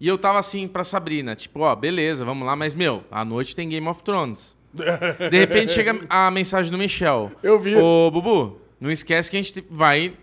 E 0.00 0.08
eu 0.08 0.16
tava 0.18 0.38
assim 0.38 0.66
pra 0.66 0.82
Sabrina, 0.82 1.36
tipo, 1.36 1.60
ó, 1.60 1.76
beleza, 1.76 2.24
vamos 2.24 2.44
lá, 2.46 2.56
mas 2.56 2.74
meu, 2.74 3.04
à 3.10 3.24
noite 3.24 3.54
tem 3.54 3.68
Game 3.68 3.86
of 3.86 4.02
Thrones. 4.02 4.56
De 4.72 5.38
repente 5.38 5.72
chega 5.72 6.00
a 6.08 6.30
mensagem 6.30 6.70
do 6.70 6.78
Michel. 6.78 7.32
Eu 7.42 7.58
vi. 7.58 7.76
Ô, 7.76 8.10
Bubu, 8.10 8.60
não 8.80 8.90
esquece 8.90 9.30
que 9.30 9.36
a 9.36 9.42
gente 9.42 9.64
vai 9.70 10.14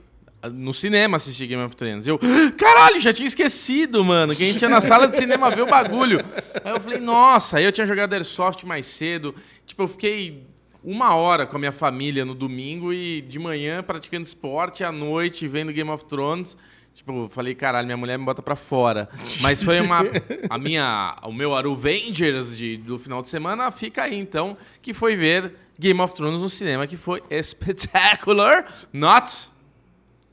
no 0.52 0.74
cinema 0.74 1.18
assistir 1.18 1.48
Game 1.48 1.64
of 1.64 1.76
Thrones. 1.76 2.08
Eu, 2.08 2.20
caralho, 2.58 3.00
já 3.00 3.12
tinha 3.12 3.28
esquecido, 3.28 4.04
mano, 4.04 4.36
que 4.36 4.44
a 4.44 4.48
gente 4.48 4.62
ia 4.62 4.70
na 4.70 4.80
sala 4.80 5.08
de 5.08 5.18
cinema 5.18 5.50
ver 5.50 5.64
o 5.64 5.68
bagulho. 5.68 6.20
Aí 6.64 6.74
eu 6.74 6.80
falei, 6.80 7.00
nossa, 7.00 7.58
aí 7.58 7.66
eu 7.66 7.72
tinha 7.72 7.86
jogado 7.86 8.14
Airsoft 8.14 8.66
mais 8.66 8.86
cedo. 8.86 9.36
Tipo, 9.66 9.84
eu 9.84 9.88
fiquei 9.88 10.44
uma 10.84 11.14
hora 11.16 11.46
com 11.46 11.58
a 11.58 11.60
minha 11.60 11.72
família 11.74 12.24
no 12.24 12.34
domingo 12.34 12.94
e 12.94 13.22
de 13.22 13.38
manhã 13.38 13.84
praticando 13.84 14.26
esporte, 14.26 14.84
à 14.84 14.92
noite 14.92 15.48
vendo 15.48 15.74
Game 15.74 15.90
of 15.90 16.06
Thrones. 16.06 16.58
Tipo, 17.00 17.14
eu 17.14 17.30
falei, 17.30 17.56
caralho, 17.56 17.86
minha 17.86 17.96
mulher 17.96 18.20
me 18.20 18.26
bota 18.26 18.42
pra 18.42 18.58
fora. 18.58 19.08
Mas 19.40 19.64
foi 19.64 19.80
uma. 19.80 20.02
A 20.50 20.58
minha. 20.58 21.18
O 21.24 21.32
meu 21.32 21.56
Aruvengers 21.56 22.58
do 22.80 23.00
final 23.00 23.22
de 23.22 23.30
semana 23.30 23.72
fica 23.72 24.04
aí, 24.04 24.20
então, 24.20 24.58
que 24.82 24.94
foi 24.94 25.16
ver 25.16 25.56
Game 25.80 26.02
of 26.02 26.14
Thrones 26.14 26.42
no 26.42 26.50
cinema, 26.50 26.86
que 26.86 26.98
foi 26.98 27.24
espetacular. 27.30 28.66
Not 28.92 29.50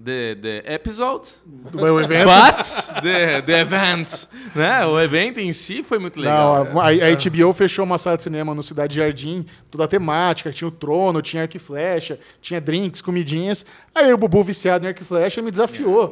the, 0.02 0.34
the 0.40 0.74
episode, 0.74 1.28
O 1.74 2.00
evento. 2.00 2.28
but 2.28 3.02
the, 3.02 3.42
the 3.42 3.60
event. 3.60 4.26
Né? 4.54 4.84
O 4.86 5.00
evento 5.00 5.38
em 5.40 5.52
si 5.52 5.82
foi 5.82 5.98
muito 5.98 6.20
legal. 6.20 6.64
Não, 6.66 6.80
a, 6.80 6.88
a 6.88 6.90
HBO 6.92 7.52
fechou 7.52 7.84
uma 7.84 7.98
sala 7.98 8.16
de 8.16 8.22
cinema 8.22 8.54
no 8.54 8.62
Cidade 8.62 8.96
Jardim, 8.96 9.44
toda 9.70 9.88
temática, 9.88 10.50
tinha 10.52 10.68
o 10.68 10.70
trono, 10.70 11.20
tinha 11.22 11.42
arco 11.42 11.56
e 11.56 11.60
flecha, 11.60 12.18
tinha 12.40 12.60
drinks, 12.60 13.00
comidinhas. 13.00 13.64
Aí 13.94 14.12
o 14.12 14.16
Bubu, 14.18 14.42
viciado 14.42 14.84
em 14.84 14.88
arco 14.88 15.02
e 15.02 15.04
flecha, 15.04 15.40
me 15.42 15.50
desafiou 15.50 16.08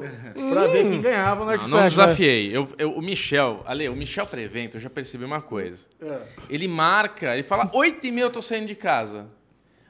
pra 0.50 0.66
ver 0.66 0.84
quem 0.90 1.00
ganhava 1.00 1.44
no 1.44 1.50
arco 1.50 1.68
Não, 1.68 1.68
e 1.68 1.70
não 1.70 1.78
flecha. 1.90 1.96
né? 2.00 2.04
desafiei. 2.06 2.56
Eu, 2.56 2.68
eu- 2.78 2.92
o 2.92 3.02
Michel, 3.02 3.62
Ale, 3.66 3.88
o 3.88 3.96
Michel 3.96 4.26
para 4.26 4.40
evento, 4.40 4.76
eu 4.76 4.80
já 4.80 4.88
percebi 4.90 5.24
uma 5.24 5.40
coisa. 5.42 5.86
Ele 6.48 6.66
marca, 6.68 7.34
ele 7.34 7.42
fala, 7.42 7.70
8 7.72 8.06
e 8.06 8.10
meia 8.12 8.24
eu 8.24 8.30
tô 8.30 8.40
saindo 8.42 8.66
de 8.66 8.74
casa. 8.74 9.26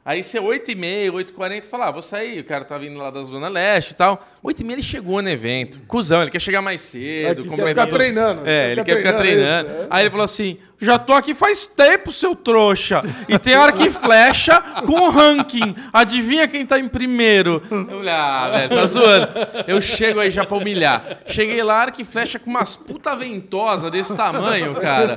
Aí 0.05 0.23
você 0.23 0.39
8 0.39 0.71
e 0.71 0.75
meia, 0.75 1.11
8 1.13 1.31
e 1.31 1.33
40, 1.33 1.67
fala, 1.67 1.87
ah, 1.87 1.91
vou 1.91 2.03
sair, 2.03 2.41
o 2.41 2.45
cara 2.45 2.63
tá 2.63 2.77
vindo 2.77 2.99
lá 2.99 3.11
da 3.11 3.23
Zona 3.23 3.49
Leste 3.49 3.93
e 3.93 3.97
tal. 3.97 4.23
8 4.43 4.61
e 4.61 4.65
meia 4.65 4.75
ele 4.75 4.83
chegou 4.83 5.23
no 5.23 5.29
evento. 5.31 5.81
Cusão, 5.89 6.21
ele 6.21 6.31
quer 6.31 6.41
chegar 6.41 6.61
mais 6.61 6.83
cedo. 6.83 7.27
É, 7.31 7.35
quis 7.37 7.47
complementar 7.47 7.87
ficar 7.87 7.97
treinando, 7.97 8.43
É, 8.45 8.73
ele 8.73 8.85
quer 8.85 8.99
ficar 8.99 9.15
treinando. 9.15 9.71
isso, 9.71 9.81
é. 9.83 9.87
Aí 9.89 10.03
ele 10.03 10.11
falou 10.11 10.25
assim, 10.25 10.59
já 10.79 10.99
tô 10.99 11.15
aqui 11.15 11.35
faz 11.35 11.65
tempo, 11.65 12.13
seu 12.13 12.37
trouxa. 12.37 13.01
E 13.27 13.39
tem 13.39 13.55
arco 13.55 13.83
e 13.83 13.89
flecha 13.89 14.61
com 14.85 15.09
ranking. 15.09 15.75
Adivinha 15.91 16.47
quem 16.47 16.67
tá 16.67 16.79
em 16.79 16.87
primeiro? 16.87 17.63
Eu 17.71 17.87
falei, 17.87 18.09
ah, 18.11 18.51
velho, 18.51 18.69
tá 18.69 18.85
zoando. 18.87 19.29
Eu 19.67 19.81
chego 19.81 20.21
aí 20.21 20.31
já 20.31 20.45
pra 20.45 20.59
humilhar. 20.59 21.03
Cheguei 21.27 21.63
lá, 21.63 21.77
arco 21.77 22.03
e 22.03 22.05
flecha 22.05 22.39
com 22.39 22.51
umas 22.51 22.77
puta 22.77 23.17
ventosa 23.17 23.91
desse 23.91 24.15
tamanho, 24.15 24.75
cara. 24.75 25.17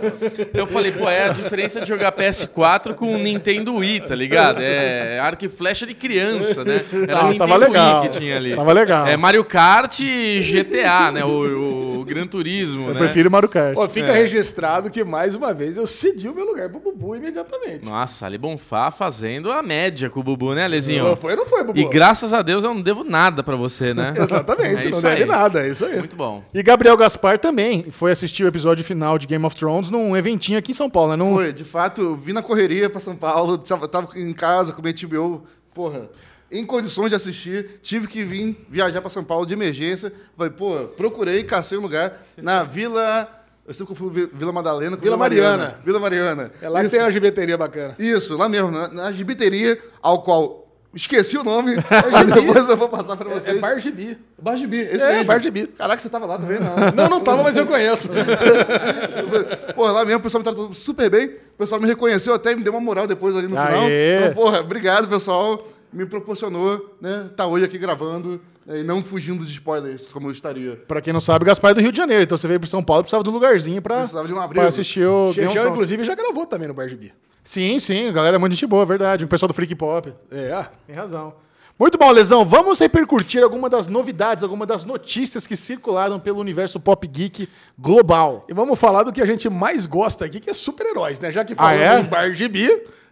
Eu 0.54 0.66
falei, 0.66 0.94
pô, 0.94 1.10
é 1.10 1.26
a 1.26 1.30
diferença 1.34 1.82
de 1.82 1.88
jogar 1.90 2.14
PS4 2.14 2.94
com 2.94 3.14
o 3.14 3.18
Nintendo 3.18 3.76
Wii, 3.76 4.02
tá 4.08 4.16
ligado? 4.16 4.62
É 4.62 4.77
arco 5.22 5.46
e 5.46 5.50
flecha 5.50 5.86
de 5.86 5.94
criança, 5.94 6.64
né? 6.64 6.82
Era 7.08 7.26
o 7.28 7.38
tava 7.38 7.56
legal. 7.56 8.02
Que 8.04 8.10
tinha 8.10 8.36
ali. 8.38 8.56
Tava 8.56 8.74
legal. 8.74 9.08
É 9.08 9.16
Mario 9.18 9.44
Kart 9.46 10.00
e 10.00 10.40
GTA, 10.42 11.12
né? 11.12 11.24
O, 11.26 12.00
o 12.00 12.06
Gran 12.06 12.28
Turismo, 12.28 12.88
Eu 12.90 12.94
né? 12.94 13.00
prefiro 13.00 13.30
Mario 13.30 13.50
Kart. 13.50 13.76
Ó, 13.78 13.88
fica 13.88 14.12
registrado 14.12 14.90
que, 14.90 15.04
mais 15.04 15.36
uma 15.36 15.54
vez, 15.54 15.78
eu 15.78 15.86
cedi 15.88 16.28
o 16.30 16.34
meu 16.36 16.46
lugar 16.46 16.70
pro 16.70 16.80
Bubu 16.80 17.16
imediatamente. 17.16 17.86
Nossa, 17.88 18.26
Ali 18.26 18.38
Bonfá 18.38 18.92
fazendo 18.92 19.52
a 19.52 19.62
média 19.62 20.10
com 20.10 20.20
o 20.20 20.24
Bubu, 20.24 20.54
né, 20.54 20.68
Lezinho? 20.68 21.04
Não 21.04 21.16
foi 21.16 21.36
não 21.36 21.46
foi, 21.46 21.64
Bubu? 21.64 21.80
E 21.80 21.86
graças 21.90 22.34
a 22.34 22.42
Deus 22.42 22.64
eu 22.64 22.74
não 22.74 22.82
devo 22.82 23.04
nada 23.04 23.44
pra 23.44 23.56
você, 23.56 23.94
né? 23.94 24.14
Exatamente, 24.18 24.88
É 24.88 24.90
não 24.90 25.02
deve 25.02 25.24
aí. 25.24 25.28
nada, 25.28 25.66
é 25.66 25.70
isso 25.70 25.86
aí. 25.86 25.98
Muito 25.98 26.16
bom. 26.16 26.44
E 26.54 26.62
Gabriel 26.64 26.96
Gaspar 26.98 27.38
também 27.40 27.86
foi 27.92 28.12
assistir 28.12 28.44
o 28.44 28.48
episódio 28.48 28.84
final 28.84 29.18
de 29.18 29.28
Game 29.28 29.46
of 29.46 29.56
Thrones 29.56 29.90
num 29.90 30.16
eventinho 30.16 30.60
aqui 30.60 30.72
em 30.72 30.76
São 30.76 30.90
Paulo, 30.90 31.12
né? 31.12 31.16
Num... 31.16 31.34
Foi, 31.36 31.52
de 31.54 31.64
fato, 31.64 32.02
eu 32.02 32.16
vim 32.16 32.34
na 32.34 32.42
correria 32.42 32.90
pra 32.90 33.00
São 33.00 33.16
Paulo, 33.16 33.58
tava 33.58 34.08
em 34.16 34.34
casa 34.34 34.67
com 34.74 34.82
a 34.82 34.92
HBO, 34.92 35.44
porra, 35.74 36.10
em 36.52 36.66
condições 36.66 37.10
de 37.10 37.16
assistir, 37.16 37.80
tive 37.82 38.08
que 38.08 38.24
vir 38.24 38.66
viajar 38.70 39.02
pra 39.02 39.10
São 39.10 39.24
Paulo 39.24 39.46
de 39.46 39.54
emergência. 39.54 40.12
Falei, 40.38 40.52
pô, 40.54 40.86
procurei, 40.96 41.44
cacei 41.44 41.78
um 41.78 41.82
lugar 41.82 42.22
na 42.38 42.64
Vila. 42.64 43.28
Eu 43.68 43.74
sei 43.74 43.86
que 43.86 43.92
eu 43.92 43.96
fui 43.98 44.10
Vi- 44.10 44.30
Vila 44.34 44.54
Madalena 44.54 44.96
com 44.96 45.04
Vila 45.04 45.18
Mariana. 45.18 45.78
Vila 45.84 46.00
Mariana. 46.00 46.52
É 46.62 46.70
lá 46.70 46.80
que 46.80 46.86
Isso. 46.88 46.96
tem 46.96 47.04
uma 47.04 47.12
gibeteria 47.12 47.58
bacana. 47.58 47.96
Isso, 48.00 48.38
lá 48.38 48.48
mesmo, 48.48 48.72
na, 48.72 48.88
na 48.88 49.12
gibiteria, 49.12 49.78
ao 50.02 50.22
qual 50.24 50.67
esqueci 50.94 51.38
o 51.38 51.44
nome, 51.44 51.76
mas 52.12 52.32
depois 52.34 52.68
eu 52.70 52.78
vou 52.78 52.90
passar 52.90 53.16
pra 53.16 53.30
É, 53.32 53.34
vocês. 53.34 53.58
é 53.58 53.60
Bar 53.60 53.78
Gibi. 53.80 54.18
Bar 54.42 54.58
Gibi, 54.58 54.78
esse 54.80 55.04
É, 55.06 55.10
mesmo. 55.14 55.26
Bar 55.26 55.42
Gibi. 55.42 55.68
Caraca, 55.68 56.02
você 56.02 56.10
tava 56.10 56.26
lá 56.26 56.38
também, 56.38 56.60
não. 56.60 56.76
Não, 56.96 57.10
não 57.10 57.22
tava, 57.22 57.44
mas 57.44 57.56
eu 57.58 57.66
conheço. 57.68 58.10
Porra, 59.76 59.92
lá 59.92 60.06
mesmo 60.06 60.20
o 60.20 60.24
pessoal 60.24 60.40
me 60.40 60.44
tratou 60.44 60.74
super 60.74 61.10
bem. 61.10 61.28
O 61.28 61.58
pessoal 61.58 61.80
me 61.82 61.88
reconheceu 61.88 62.34
até 62.34 62.52
e 62.52 62.56
me 62.56 62.64
deu 62.64 62.72
uma 62.74 62.82
moral 62.82 63.08
depois 63.08 63.36
ali 63.36 63.48
no 63.48 63.58
Aê. 63.58 63.68
final. 63.68 63.90
Então, 63.90 64.34
porra, 64.34 64.60
obrigado, 64.62 65.08
pessoal. 65.08 65.68
Me 65.92 66.06
proporcionou, 66.06 66.96
né, 67.02 67.30
tá 67.36 67.46
hoje 67.48 67.64
aqui 67.66 67.78
gravando 67.78 68.42
e 68.68 68.84
não 68.84 69.04
fugindo 69.04 69.46
de 69.46 69.52
spoilers, 69.54 70.06
como 70.08 70.28
eu 70.28 70.32
estaria. 70.32 70.76
Pra 70.88 71.02
quem 71.02 71.14
não 71.14 71.20
sabe, 71.20 71.46
Gaspar 71.46 71.72
é 71.72 71.74
do 71.76 71.82
Rio 71.82 71.92
de 71.92 71.98
Janeiro. 71.98 72.24
Então 72.24 72.38
você 72.38 72.48
veio 72.48 72.60
pro 72.60 72.70
São 72.70 72.84
Paulo, 72.84 73.04
precisava 73.04 73.24
de 73.24 73.30
um 73.30 73.34
lugarzinho 73.34 73.82
pra, 73.82 74.00
Precisava 74.00 74.28
de 74.28 74.34
um 74.34 74.40
abrigo. 74.40 74.60
pra 74.62 74.68
assistir 74.68 75.06
o 75.08 75.34
Game 75.34 75.52
Thrones. 75.52 75.72
inclusive, 75.72 76.04
já 76.04 76.16
gravou 76.16 76.46
também 76.46 76.68
no 76.68 76.74
Bar 76.74 76.90
Gibi. 76.90 77.14
Sim, 77.44 77.80
sim, 77.80 78.12
galera 78.12 78.36
é 78.36 78.40
muito 78.40 78.54
gente 78.54 78.68
boa, 78.68 78.86
verdade. 78.86 79.24
O 79.24 79.28
pessoal 79.28 79.48
do 79.48 79.54
Freak 79.54 79.74
Pop. 79.74 80.14
É. 80.30 80.66
Tem 80.86 80.96
razão. 80.96 81.34
Muito 81.80 81.96
bom, 81.96 82.10
Lesão. 82.10 82.44
Vamos 82.44 82.80
repercutir 82.80 83.44
alguma 83.44 83.70
das 83.70 83.88
novidades, 83.88 84.44
alguma 84.44 84.66
das 84.66 84.84
notícias 84.84 85.46
que 85.46 85.56
circularam 85.56 86.20
pelo 86.20 86.40
universo 86.40 86.80
pop 86.80 87.08
geek 87.08 87.48
global. 87.78 88.46
E 88.50 88.54
vamos 88.54 88.80
falar 88.80 89.04
do 89.04 89.14
que 89.14 89.22
a 89.22 89.26
gente 89.28 89.48
mais 89.48 89.86
gosta 89.86 90.26
aqui, 90.26 90.40
que 90.40 90.50
é 90.50 90.54
super-heróis, 90.54 91.20
né? 91.20 91.32
Já 91.32 91.46
que 91.46 91.54
falamos 91.54 91.80
é? 91.86 92.00
em 92.00 92.04
Bar 92.04 92.34
Gibi, 92.34 92.68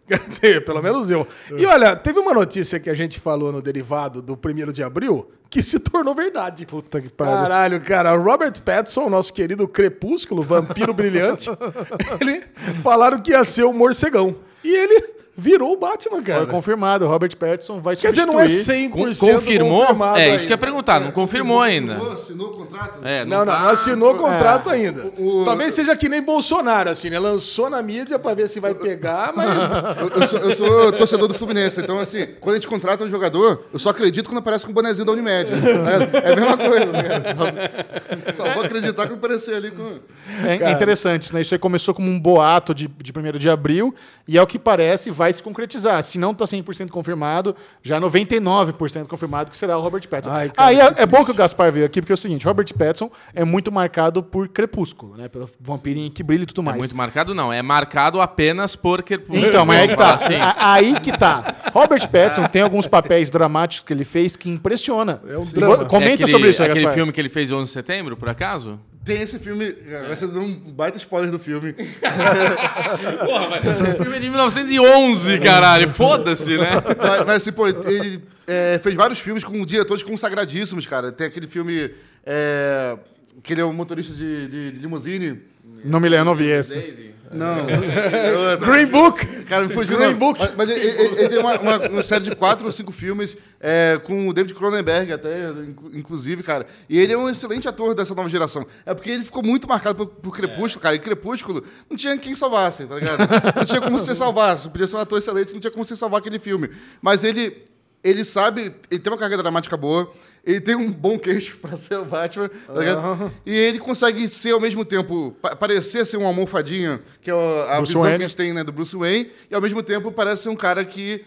quer 0.07 0.19
dizer, 0.27 0.65
pelo 0.65 0.81
menos 0.81 1.09
eu. 1.09 1.27
E 1.57 1.65
olha, 1.65 1.95
teve 1.95 2.19
uma 2.19 2.33
notícia 2.33 2.79
que 2.79 2.89
a 2.89 2.93
gente 2.93 3.19
falou 3.19 3.51
no 3.51 3.61
derivado 3.61 4.21
do 4.21 4.33
1 4.33 4.71
de 4.71 4.83
abril 4.83 5.29
que 5.49 5.63
se 5.63 5.79
tornou 5.79 6.13
verdade. 6.13 6.65
Puta 6.65 7.01
que 7.01 7.09
pariu. 7.09 7.33
Caralho, 7.33 7.81
cara, 7.81 8.15
Robert 8.15 8.61
Pattinson, 8.61 9.09
nosso 9.09 9.33
querido 9.33 9.67
crepúsculo, 9.67 10.43
vampiro 10.43 10.93
brilhante, 10.93 11.49
ele 12.19 12.43
falaram 12.83 13.21
que 13.21 13.31
ia 13.31 13.43
ser 13.43 13.63
o 13.63 13.73
morcegão. 13.73 14.35
E 14.63 14.75
ele 14.75 15.15
virou 15.37 15.73
o 15.73 15.77
Batman, 15.77 16.21
cara. 16.23 16.39
Foi 16.43 16.47
confirmado, 16.51 17.07
Robert 17.07 17.35
Pattinson 17.35 17.79
vai 17.81 17.95
Quer 17.95 18.09
dizer, 18.11 18.25
não 18.25 18.39
é 18.39 18.47
substituir. 18.47 18.89
100% 18.89 19.19
Com- 19.19 19.33
confirmou? 19.33 19.81
confirmado 19.81 20.17
É, 20.17 20.21
isso 20.21 20.29
ainda. 20.31 20.39
que 20.39 20.45
eu 20.47 20.53
ia 20.53 20.57
perguntar, 20.57 20.99
não 20.99 21.11
confirmou 21.11 21.61
ainda. 21.61 21.93
Assinou, 21.95 22.13
assinou 22.13 22.47
o 22.47 22.57
contrato? 22.57 22.99
É, 23.03 23.25
Não, 23.25 23.39
não, 23.39 23.45
tá- 23.45 23.59
não 23.59 23.69
assinou 23.69 24.13
o 24.13 24.17
contrato 24.17 24.69
É. 24.69 24.73
ainda. 24.73 25.11
O- 25.17 25.41
o- 25.41 25.45
Talvez 25.45 25.73
seja 25.73 25.95
que 25.95 26.07
nem 26.07 26.21
Bolsonaro, 26.21 26.89
assim, 26.89 27.09
né? 27.09 27.19
Lançou 27.19 27.69
na 27.69 27.81
mídia 27.81 28.17
pra 28.17 28.33
ver 28.33 28.47
se 28.47 28.59
vai 28.59 28.73
pegar, 28.73 29.33
mas. 29.35 29.45
Eu, 30.05 30.21
eu 30.21 30.27
sou, 30.27 30.39
eu 30.39 30.55
sou 30.55 30.91
torcedor 30.93 31.27
do 31.27 31.33
Fluminense, 31.33 31.79
então 31.79 31.97
assim, 31.99 32.25
quando 32.39 32.53
a 32.55 32.57
gente 32.57 32.67
contrata 32.67 33.03
um 33.03 33.09
jogador, 33.09 33.65
eu 33.73 33.79
só 33.79 33.89
acredito 33.89 34.27
quando 34.29 34.39
aparece 34.39 34.65
com 34.65 34.71
o 34.71 34.73
bonezinho 34.73 35.05
da 35.05 35.11
Unimed. 35.11 35.49
É, 35.51 36.29
é 36.29 36.31
a 36.33 36.35
mesma 36.35 36.57
coisa, 36.57 36.85
né? 36.91 38.31
Só 38.33 38.43
vou 38.51 38.63
acreditar 38.63 39.07
quando 39.07 39.13
aparecer 39.19 39.55
ali 39.55 39.71
com. 39.71 39.99
É, 40.45 40.69
é 40.69 40.71
interessante, 40.71 41.33
né? 41.33 41.41
Isso 41.41 41.53
aí 41.53 41.59
começou 41.59 41.93
como 41.93 42.09
um 42.09 42.19
boato 42.19 42.73
de, 42.73 42.87
de 42.87 43.11
1 43.11 43.37
de 43.37 43.49
abril 43.49 43.93
e, 44.27 44.37
ao 44.37 44.45
que 44.47 44.57
parece, 44.59 45.09
vai 45.11 45.24
vai 45.25 45.33
se 45.33 45.41
concretizar. 45.41 46.01
Se 46.03 46.19
não 46.19 46.33
tá 46.35 46.45
100% 46.45 46.89
confirmado, 46.91 47.55
já 47.81 47.99
99% 47.99 49.07
confirmado 49.07 49.49
que 49.49 49.57
será 49.57 49.77
o 49.77 49.81
Robert 49.81 50.07
Pattinson. 50.07 50.31
Ai, 50.35 50.49
cara, 50.49 50.67
Aí 50.69 50.79
é, 50.79 50.93
é 51.03 51.05
bom 51.05 51.25
que 51.25 51.31
o 51.31 51.33
Gaspar 51.33 51.71
veio 51.71 51.85
aqui, 51.85 51.99
porque 52.01 52.11
é 52.11 52.15
o 52.15 52.17
seguinte, 52.17 52.45
Robert 52.45 52.71
Pattinson 52.77 53.09
é 53.33 53.43
muito 53.43 53.71
marcado 53.71 54.21
por 54.21 54.47
Crepúsculo, 54.47 55.17
né? 55.17 55.27
Pelo 55.27 55.49
vampirinho 55.59 56.11
que 56.11 56.21
brilha 56.21 56.43
e 56.43 56.45
tudo 56.45 56.61
É 56.61 56.65
mais. 56.65 56.77
muito 56.77 56.95
marcado, 56.95 57.33
não. 57.33 57.51
É 57.51 57.61
marcado 57.61 58.21
apenas 58.21 58.75
por 58.75 59.01
Crepúsculo. 59.03 59.45
Então, 59.47 59.65
mas 59.65 59.79
aí 59.81 59.87
que 59.87 59.95
tá. 59.97 60.13
assim. 60.13 60.35
A- 60.35 60.55
Aí 60.75 60.99
que 60.99 61.17
tá. 61.17 61.55
Robert 61.73 62.07
Pattinson 62.09 62.47
tem 62.47 62.61
alguns 62.61 62.87
papéis 62.87 63.29
dramáticos 63.31 63.85
que 63.87 63.93
ele 63.93 64.03
fez 64.05 64.35
que 64.35 64.49
impressiona. 64.49 65.21
É 65.27 65.37
um 65.37 65.41
drama. 65.45 65.85
Comenta 65.85 66.11
É 66.11 66.13
aquele, 66.15 66.31
sobre 66.31 66.49
isso 66.49 66.61
aí, 66.61 66.69
Aquele 66.69 66.81
Gaspar. 66.85 66.95
filme 66.95 67.11
que 67.11 67.19
ele 67.21 67.29
fez 67.29 67.51
11 67.51 67.65
de 67.65 67.71
setembro, 67.71 68.15
por 68.17 68.29
acaso? 68.29 68.79
Tem 69.05 69.21
esse 69.21 69.37
filme. 69.37 69.71
Vai 70.07 70.15
ser 70.15 70.27
dando 70.27 70.41
um 70.41 70.53
baita 70.53 70.97
spoiler 70.97 71.29
do 71.29 71.37
filme. 71.37 71.73
Porra, 73.23 73.49
mas 73.49 73.63
o 73.93 73.97
filme 74.01 74.17
é 74.17 74.19
de 74.19 74.29
1911, 74.29 75.39
caralho. 75.39 75.93
Foda-se, 75.93 76.57
né? 76.57 76.71
mas, 76.97 77.25
mas, 77.25 77.35
assim, 77.35 77.51
pô, 77.51 77.67
ele 77.67 78.19
é, 78.47 78.79
fez 78.81 78.95
vários 78.95 79.19
filmes 79.19 79.43
com 79.43 79.63
diretores 79.63 80.01
consagradíssimos, 80.01 80.87
cara. 80.87 81.11
Tem 81.11 81.27
aquele 81.27 81.47
filme. 81.47 81.91
É, 82.25 82.97
que 83.43 83.53
ele 83.53 83.61
é 83.61 83.65
um 83.65 83.73
motorista 83.73 84.11
de, 84.11 84.47
de, 84.47 84.71
de 84.71 84.79
limusine. 84.79 85.39
Não 85.83 85.99
me 85.99 86.09
lembro, 86.09 86.25
não 86.25 86.35
vi 86.35 86.47
esse. 86.47 87.13
Não. 87.35 87.57
é 87.69 88.51
outro. 88.51 88.71
Green 88.71 88.85
Book! 88.87 89.25
Cara, 89.43 89.65
me 89.65 89.73
fugiu. 89.73 89.97
Green 89.97 90.11
não. 90.11 90.17
Book. 90.17 90.39
Mas, 90.39 90.55
mas 90.55 90.69
ele, 90.69 90.79
ele- 90.87 91.19
ele 91.19 91.29
tem 91.29 91.37
uma, 91.39 91.59
uma- 91.59 91.89
uma 91.89 92.03
série 92.03 92.23
de 92.23 92.35
quatro 92.35 92.65
ou 92.65 92.71
cinco 92.71 92.91
filmes 92.91 93.35
é, 93.59 93.99
com 94.03 94.27
o 94.27 94.33
David 94.33 94.53
Cronenberg, 94.55 95.11
até, 95.13 95.49
inclu- 95.67 95.91
inclusive, 95.93 96.41
cara. 96.43 96.65
E 96.89 96.97
ele 96.97 97.13
é 97.13 97.17
um 97.17 97.29
excelente 97.29 97.67
ator 97.67 97.93
dessa 97.93 98.15
nova 98.15 98.29
geração. 98.29 98.65
É 98.85 98.93
porque 98.93 99.09
ele 99.11 99.23
ficou 99.23 99.43
muito 99.43 99.67
marcado 99.67 99.95
por, 99.95 100.07
por 100.07 100.35
Crepúsculo, 100.35 100.81
cara. 100.81 100.95
E 100.95 100.99
Crepúsculo 100.99 101.63
não 101.89 101.97
tinha 101.97 102.17
quem 102.17 102.35
salvasse, 102.35 102.85
tá 102.85 102.95
ligado? 102.95 103.19
Não 103.57 103.65
tinha 103.65 103.81
como 103.81 103.99
você 103.99 104.15
salvar. 104.15 104.57
Você 104.57 104.69
podia 104.69 104.87
ser 104.87 104.95
um 104.95 104.99
ator 104.99 105.17
excelente, 105.19 105.53
não 105.53 105.59
tinha 105.59 105.71
como 105.71 105.83
você 105.85 105.95
salvar 105.95 106.19
aquele 106.19 106.39
filme. 106.39 106.69
Mas 107.01 107.23
ele. 107.23 107.63
Ele 108.03 108.23
sabe, 108.23 108.71
ele 108.91 108.99
tem 108.99 109.11
uma 109.11 109.17
carga 109.17 109.35
dramática 109.35 109.75
boa, 109.75 110.13
ele 110.45 110.61
tem 110.61 110.75
um 110.75 110.91
bom 110.91 111.17
queixo 111.17 111.57
pra 111.57 111.75
ser 111.75 111.97
o 111.97 112.05
Batman, 112.05 112.49
tá 112.49 112.73
ligado? 112.73 113.31
E 113.45 113.53
ele 113.53 113.79
consegue 113.79 114.27
ser 114.29 114.51
ao 114.51 114.61
mesmo 114.61 114.85
tempo, 114.85 115.35
pa- 115.41 115.55
parecer 115.55 116.05
ser 116.05 116.17
um 116.17 116.25
almofadinha, 116.27 117.01
que 117.21 117.31
é 117.31 117.33
a 117.33 117.75
Bruce 117.77 117.89
visão 117.89 118.01
Wayne. 118.03 118.17
que 118.19 118.23
a 118.23 118.27
gente 118.27 118.37
tem 118.37 118.53
né, 118.53 118.63
do 118.63 118.71
Bruce 118.71 118.95
Wayne, 118.95 119.31
e 119.49 119.55
ao 119.55 119.61
mesmo 119.61 119.81
tempo 119.81 120.11
parece 120.11 120.43
ser 120.43 120.49
um 120.49 120.55
cara 120.55 120.85
que, 120.85 121.25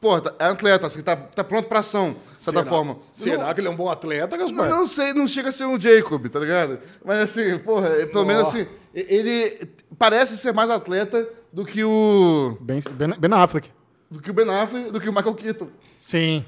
pô, 0.00 0.20
tá- 0.20 0.34
é 0.38 0.44
atleta, 0.46 0.86
assim, 0.86 1.00
tá, 1.00 1.16
tá 1.16 1.42
pronto 1.42 1.66
pra 1.68 1.80
ação, 1.80 2.16
de 2.36 2.42
certa 2.42 2.64
forma. 2.64 2.98
Será 3.12 3.52
que 3.52 3.60
ele 3.60 3.68
é 3.68 3.70
um 3.70 3.76
bom 3.76 3.90
atleta, 3.90 4.36
Não, 4.36 4.46
Gaspar? 4.46 4.68
não 4.70 4.86
sei, 4.86 5.12
não 5.12 5.26
chega 5.26 5.48
a 5.48 5.52
ser 5.52 5.64
um 5.64 5.80
Jacob, 5.80 6.26
tá 6.28 6.38
ligado? 6.38 6.78
Mas 7.04 7.18
assim, 7.20 7.58
porra, 7.58 7.88
é- 7.88 8.06
pelo 8.06 8.24
menos 8.24 8.48
assim, 8.48 8.66
ele 8.94 9.68
parece 9.98 10.36
ser 10.38 10.52
mais 10.52 10.70
atleta 10.70 11.28
do 11.52 11.64
que 11.64 11.82
o. 11.84 12.56
Ben, 12.60 12.80
ben, 12.92 13.14
Ben 13.18 13.32
Affleck. 13.34 13.68
Do 14.14 14.22
que 14.22 14.30
o 14.30 14.32
Ben 14.34 14.48
Affleck, 14.48 14.92
do 14.92 15.00
que 15.00 15.08
o 15.08 15.12
Michael 15.12 15.34
Keaton. 15.34 15.66
Sim. 15.98 16.44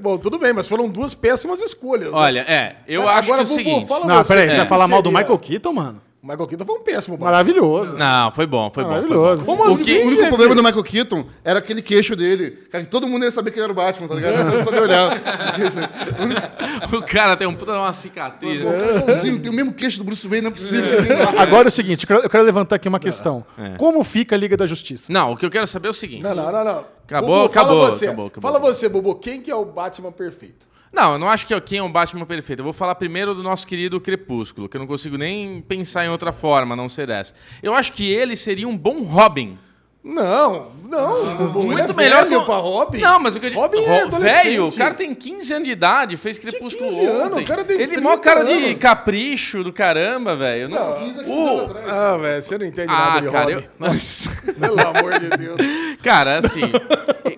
Bom, 0.00 0.16
tudo 0.16 0.38
bem, 0.38 0.54
mas 0.54 0.66
foram 0.66 0.88
duas 0.88 1.12
péssimas 1.12 1.60
escolhas. 1.60 2.10
né? 2.10 2.16
Olha, 2.16 2.40
é, 2.40 2.76
eu 2.88 3.02
Agora, 3.02 3.18
acho 3.18 3.26
que 3.28 3.32
é 3.32 3.34
o 3.34 3.38
Bubu, 3.38 3.54
seguinte. 3.54 3.90
Não, 4.06 4.24
você, 4.24 4.28
peraí, 4.28 4.44
você 4.46 4.50
quem 4.50 4.56
vai 4.58 4.66
falar 4.66 4.88
mal 4.88 5.02
do 5.02 5.12
Michael 5.12 5.38
Keaton, 5.38 5.72
mano? 5.72 6.00
O 6.22 6.26
Michael 6.26 6.46
Keaton 6.48 6.66
foi 6.66 6.74
um 6.76 6.82
péssimo, 6.82 7.16
Batman. 7.16 7.30
Maravilhoso. 7.32 7.94
Não, 7.94 8.30
foi 8.32 8.46
bom, 8.46 8.70
foi 8.74 8.84
bom. 8.84 8.90
Foi 8.90 8.96
Maravilhoso. 9.00 9.42
bom. 9.42 9.56
Como 9.56 9.70
O 9.70 9.72
assim, 9.72 10.02
O 10.02 10.06
único 10.06 10.20
gente? 10.20 10.28
problema 10.28 10.54
do 10.54 10.62
Michael 10.62 10.84
Keaton 10.84 11.24
era 11.42 11.58
aquele 11.60 11.80
queixo 11.80 12.14
dele. 12.14 12.50
Cara, 12.70 12.84
que 12.84 12.90
todo 12.90 13.08
mundo 13.08 13.24
ia 13.24 13.30
saber 13.30 13.50
que 13.50 13.56
ele 13.58 13.64
era 13.64 13.72
o 13.72 13.74
Batman, 13.74 14.06
tá 14.06 14.14
ligado? 14.16 14.62
Só 14.64 14.70
de 14.70 14.78
olhar. 14.80 15.18
O 16.92 17.02
cara 17.02 17.36
tem 17.36 17.46
um 17.46 17.54
puta 17.54 17.72
de 17.72 17.78
uma 17.78 17.92
cicatriz. 17.92 18.64
né? 18.64 19.12
Sim, 19.14 19.38
tem 19.38 19.50
o 19.50 19.54
mesmo 19.54 19.72
queixo 19.72 19.98
do 19.98 20.04
Bruce 20.04 20.26
Wayne, 20.26 20.42
não 20.42 20.50
é 20.50 20.54
possível. 20.54 20.90
Agora 21.38 21.66
é 21.66 21.68
o 21.68 21.70
seguinte, 21.70 22.04
eu 22.04 22.08
quero, 22.08 22.20
eu 22.22 22.30
quero 22.30 22.44
levantar 22.44 22.76
aqui 22.76 22.88
uma 22.88 22.98
questão. 23.00 23.44
É. 23.56 23.76
Como 23.78 24.02
fica 24.04 24.34
a 24.34 24.38
Liga 24.38 24.56
da 24.56 24.66
Justiça? 24.66 25.12
Não, 25.12 25.32
o 25.32 25.36
que 25.36 25.46
eu 25.46 25.50
quero 25.50 25.66
saber 25.66 25.88
é 25.88 25.90
o 25.90 25.94
seguinte. 25.94 26.22
Não, 26.22 26.34
não, 26.34 26.50
não, 26.52 26.64
não. 26.64 26.84
Acabou, 27.06 27.42
Bubu, 27.42 27.54
fala 27.54 27.66
acabou, 27.66 27.90
você. 27.90 28.06
acabou, 28.06 28.26
acabou, 28.26 28.52
Fala 28.52 28.58
você, 28.60 28.88
Bubu, 28.88 29.14
quem 29.16 29.40
que 29.40 29.50
é 29.50 29.54
o 29.54 29.64
Batman 29.64 30.12
perfeito? 30.12 30.66
Não, 30.92 31.12
eu 31.12 31.18
não 31.18 31.30
acho 31.30 31.46
que 31.46 31.60
quem 31.60 31.78
é 31.78 31.82
o 31.82 31.88
Batman 31.88 32.26
perfeito. 32.26 32.60
Eu 32.60 32.64
vou 32.64 32.72
falar 32.72 32.94
primeiro 32.96 33.34
do 33.34 33.42
nosso 33.42 33.66
querido 33.66 34.00
Crepúsculo, 34.00 34.68
que 34.68 34.76
eu 34.76 34.80
não 34.80 34.86
consigo 34.86 35.16
nem 35.16 35.60
pensar 35.62 36.04
em 36.04 36.08
outra 36.08 36.32
forma, 36.32 36.74
a 36.74 36.76
não 36.76 36.88
ser 36.88 37.08
essa. 37.08 37.34
Eu 37.62 37.74
acho 37.74 37.92
que 37.92 38.10
ele 38.10 38.34
seria 38.34 38.66
um 38.66 38.76
bom 38.76 39.02
Robin. 39.04 39.56
Não, 40.02 40.72
não. 40.88 41.18
Ele 41.18 41.66
Muito 41.66 41.92
é 41.92 41.94
melhor 41.94 42.24
velho 42.24 42.40
que 42.40 42.46
pra 42.46 42.56
Robin. 42.56 42.98
Não, 42.98 43.20
mas 43.20 43.36
o 43.36 43.40
que 43.40 43.46
eu 43.46 43.50
digo. 43.50 43.60
Robin 43.60 43.84
é. 43.84 44.06
Velho, 44.08 44.66
o 44.66 44.74
cara 44.74 44.94
tem 44.94 45.14
15 45.14 45.52
anos 45.52 45.68
de 45.68 45.72
idade, 45.72 46.16
fez 46.16 46.38
Crepúsculo 46.38 46.88
15 46.88 47.04
anos? 47.04 47.32
ontem. 47.32 47.44
O 47.44 47.46
cara 47.46 47.64
tem 47.64 47.74
Ele 47.76 47.84
é 47.84 47.86
30 47.88 48.02
mó 48.02 48.16
cara 48.16 48.42
de 48.44 48.52
anos. 48.52 48.78
capricho 48.80 49.62
do 49.62 49.70
caramba, 49.72 50.34
velho. 50.34 50.70
Não, 50.70 50.92
o- 51.26 51.70
Ah, 51.86 52.16
velho, 52.16 52.42
você 52.42 52.56
não 52.56 52.64
entende 52.64 52.90
Ah, 52.90 52.98
nada 52.98 53.20
de 53.26 53.30
cara, 53.30 53.44
Robin. 53.54 53.66
eu... 53.78 53.88
Nossa. 53.88 54.30
Pelo 54.58 54.80
amor 54.80 55.18
de 55.20 55.28
Deus. 55.36 55.60
Cara, 56.02 56.38
assim, 56.38 56.62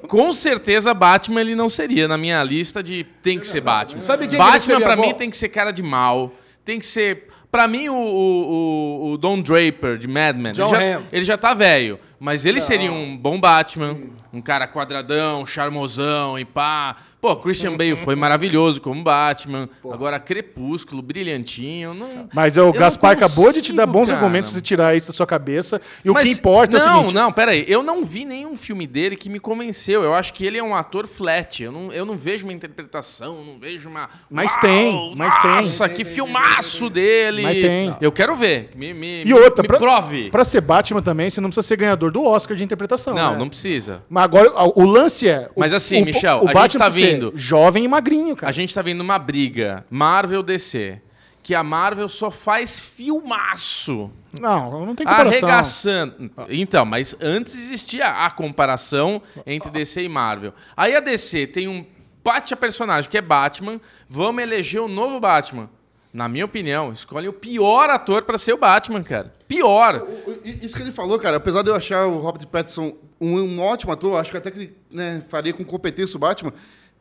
com 0.06 0.32
certeza 0.32 0.94
Batman 0.94 1.40
ele 1.40 1.56
não 1.56 1.68
seria 1.68 2.06
na 2.06 2.16
minha 2.16 2.44
lista 2.44 2.80
de 2.80 3.04
tem 3.22 3.40
que 3.40 3.46
ser 3.46 3.60
Batman. 3.60 4.00
Sabe 4.00 4.28
quem 4.28 4.30
que 4.30 4.36
Batman 4.38 4.60
seria 4.60 4.80
pra 4.86 4.94
bom? 4.94 5.02
mim 5.02 5.14
tem 5.14 5.28
que 5.28 5.36
ser 5.36 5.48
cara 5.48 5.72
de 5.72 5.82
mal, 5.82 6.32
tem 6.64 6.78
que 6.78 6.86
ser 6.86 7.26
Pra 7.50 7.68
mim, 7.68 7.90
o, 7.90 7.94
o, 7.94 7.98
o- 7.98 9.12
o 9.12 9.18
Don 9.18 9.38
Draper, 9.38 9.98
de 9.98 10.08
Mad 10.08 10.38
Men, 10.38 10.52
John 10.52 10.68
ele, 10.68 10.74
já, 10.74 10.96
Hamm. 10.96 11.02
ele 11.12 11.24
já 11.26 11.36
tá 11.36 11.52
velho. 11.52 11.98
Mas 12.24 12.46
ele 12.46 12.60
seria 12.60 12.92
um 12.92 13.16
bom 13.16 13.40
Batman, 13.40 13.96
um 14.32 14.40
cara 14.40 14.68
quadradão, 14.68 15.44
charmosão 15.44 16.38
e 16.38 16.44
pá. 16.44 16.94
Pô, 17.20 17.36
Christian 17.36 17.76
Bale 17.76 17.94
foi 17.94 18.16
maravilhoso 18.16 18.80
como 18.80 19.00
Batman. 19.00 19.68
Agora, 19.92 20.18
Crepúsculo, 20.18 21.00
brilhantinho. 21.00 21.94
Não, 21.94 22.28
Mas 22.34 22.56
o 22.56 22.60
eu 22.60 22.64
não 22.66 22.72
Gaspar 22.72 23.12
acabou 23.12 23.52
de 23.52 23.60
te 23.62 23.72
dar 23.72 23.84
consigo, 23.86 23.92
bons 23.92 24.06
cara. 24.08 24.18
argumentos 24.18 24.52
de 24.52 24.60
tirar 24.60 24.96
isso 24.96 25.06
da 25.08 25.12
sua 25.12 25.26
cabeça. 25.26 25.80
E 26.04 26.10
o 26.10 26.14
Mas- 26.14 26.24
que 26.28 26.34
importa 26.34 26.78
não, 26.80 26.84
é 26.84 26.90
o 26.90 26.96
seguinte. 26.98 27.14
Não, 27.14 27.30
peraí. 27.32 27.64
Eu 27.68 27.80
não 27.84 28.04
vi 28.04 28.24
nenhum 28.24 28.56
filme 28.56 28.88
dele 28.88 29.14
que 29.16 29.28
me 29.28 29.38
convenceu. 29.38 30.02
Eu 30.02 30.14
acho 30.14 30.32
que 30.32 30.44
ele 30.44 30.58
é 30.58 30.62
um 30.64 30.74
ator 30.74 31.06
flat. 31.06 31.62
Eu 31.62 31.70
não, 31.70 31.92
eu 31.92 32.04
não 32.04 32.16
vejo 32.16 32.44
uma 32.44 32.52
interpretação, 32.52 33.36
não 33.44 33.56
vejo 33.58 33.88
uma. 33.88 34.08
Mas 34.28 34.50
Uau, 34.52 34.60
tem, 34.60 35.14
mas 35.16 35.42
tem. 35.42 35.50
Nossa, 35.52 35.88
que 35.88 36.04
filmaço 36.04 36.90
dele. 36.90 37.42
Mas 37.42 37.60
tem. 37.60 37.96
Eu 38.00 38.10
quero 38.10 38.34
ver. 38.34 38.70
Me, 38.76 38.92
me, 38.92 39.22
E 39.24 39.32
outra, 39.32 39.62
me 39.62 39.68
pra, 39.68 39.78
prove. 39.78 40.28
pra 40.30 40.44
ser 40.44 40.60
Batman 40.60 41.00
também, 41.02 41.30
você 41.30 41.40
não 41.40 41.50
precisa 41.50 41.66
ser 41.68 41.76
ganhador 41.76 42.10
do 42.12 42.22
Oscar 42.24 42.56
de 42.56 42.62
interpretação. 42.62 43.14
Não, 43.14 43.32
né? 43.32 43.38
não 43.38 43.48
precisa. 43.48 44.02
Mas 44.08 44.24
agora, 44.24 44.50
o, 44.68 44.82
o 44.82 44.84
lance 44.84 45.28
é. 45.28 45.50
o- 45.54 45.60
Mas 45.60 45.72
assim, 45.72 46.02
o, 46.02 46.04
Michel, 46.04 46.36
o 46.38 46.42
a 46.42 46.52
Batman 46.52 46.62
gente 46.62 46.78
tá 46.78 46.88
vindo- 46.88 47.32
Jovem 47.34 47.84
e 47.84 47.88
magrinho, 47.88 48.36
cara. 48.36 48.50
A 48.50 48.52
gente 48.52 48.74
tá 48.74 48.82
vendo 48.82 49.00
uma 49.00 49.18
briga 49.18 49.84
Marvel 49.90 50.42
DC. 50.42 51.00
Que 51.44 51.56
a 51.56 51.64
Marvel 51.64 52.08
só 52.08 52.30
faz 52.30 52.78
filmaço. 52.78 54.10
Não, 54.38 54.86
não 54.86 54.94
tem 54.94 55.04
comparação. 55.04 55.48
Arregaçando. 55.48 56.30
Então, 56.48 56.84
mas 56.84 57.16
antes 57.20 57.54
existia 57.54 58.06
a 58.06 58.30
comparação 58.30 59.20
entre 59.44 59.68
DC 59.70 60.02
e 60.04 60.08
Marvel. 60.08 60.54
Aí 60.76 60.94
a 60.94 61.00
DC 61.00 61.48
tem 61.48 61.66
um 61.66 61.84
bate 62.24 62.54
a 62.54 62.56
personagem 62.56 63.10
que 63.10 63.18
é 63.18 63.20
Batman. 63.22 63.80
Vamos 64.08 64.40
eleger 64.42 64.80
o 64.80 64.86
novo 64.88 65.18
Batman. 65.18 65.68
Na 66.12 66.28
minha 66.28 66.44
opinião, 66.44 66.92
escolhe 66.92 67.26
o 67.26 67.32
pior 67.32 67.88
ator 67.88 68.22
pra 68.22 68.36
ser 68.36 68.52
o 68.52 68.58
Batman, 68.58 69.02
cara. 69.02 69.32
Pior. 69.48 70.06
Isso 70.44 70.76
que 70.76 70.82
ele 70.82 70.92
falou, 70.92 71.18
cara, 71.18 71.38
apesar 71.38 71.62
de 71.62 71.70
eu 71.70 71.74
achar 71.74 72.06
o 72.06 72.18
Robert 72.18 72.46
Pattinson 72.48 72.94
um, 73.18 73.40
um 73.40 73.60
ótimo 73.60 73.92
ator, 73.92 74.20
acho 74.20 74.30
que 74.30 74.36
até 74.36 74.50
que 74.50 74.58
ele 74.58 74.76
né, 74.90 75.22
faria 75.28 75.54
com 75.54 75.64
competência 75.64 76.16
o 76.16 76.20
Batman, 76.20 76.52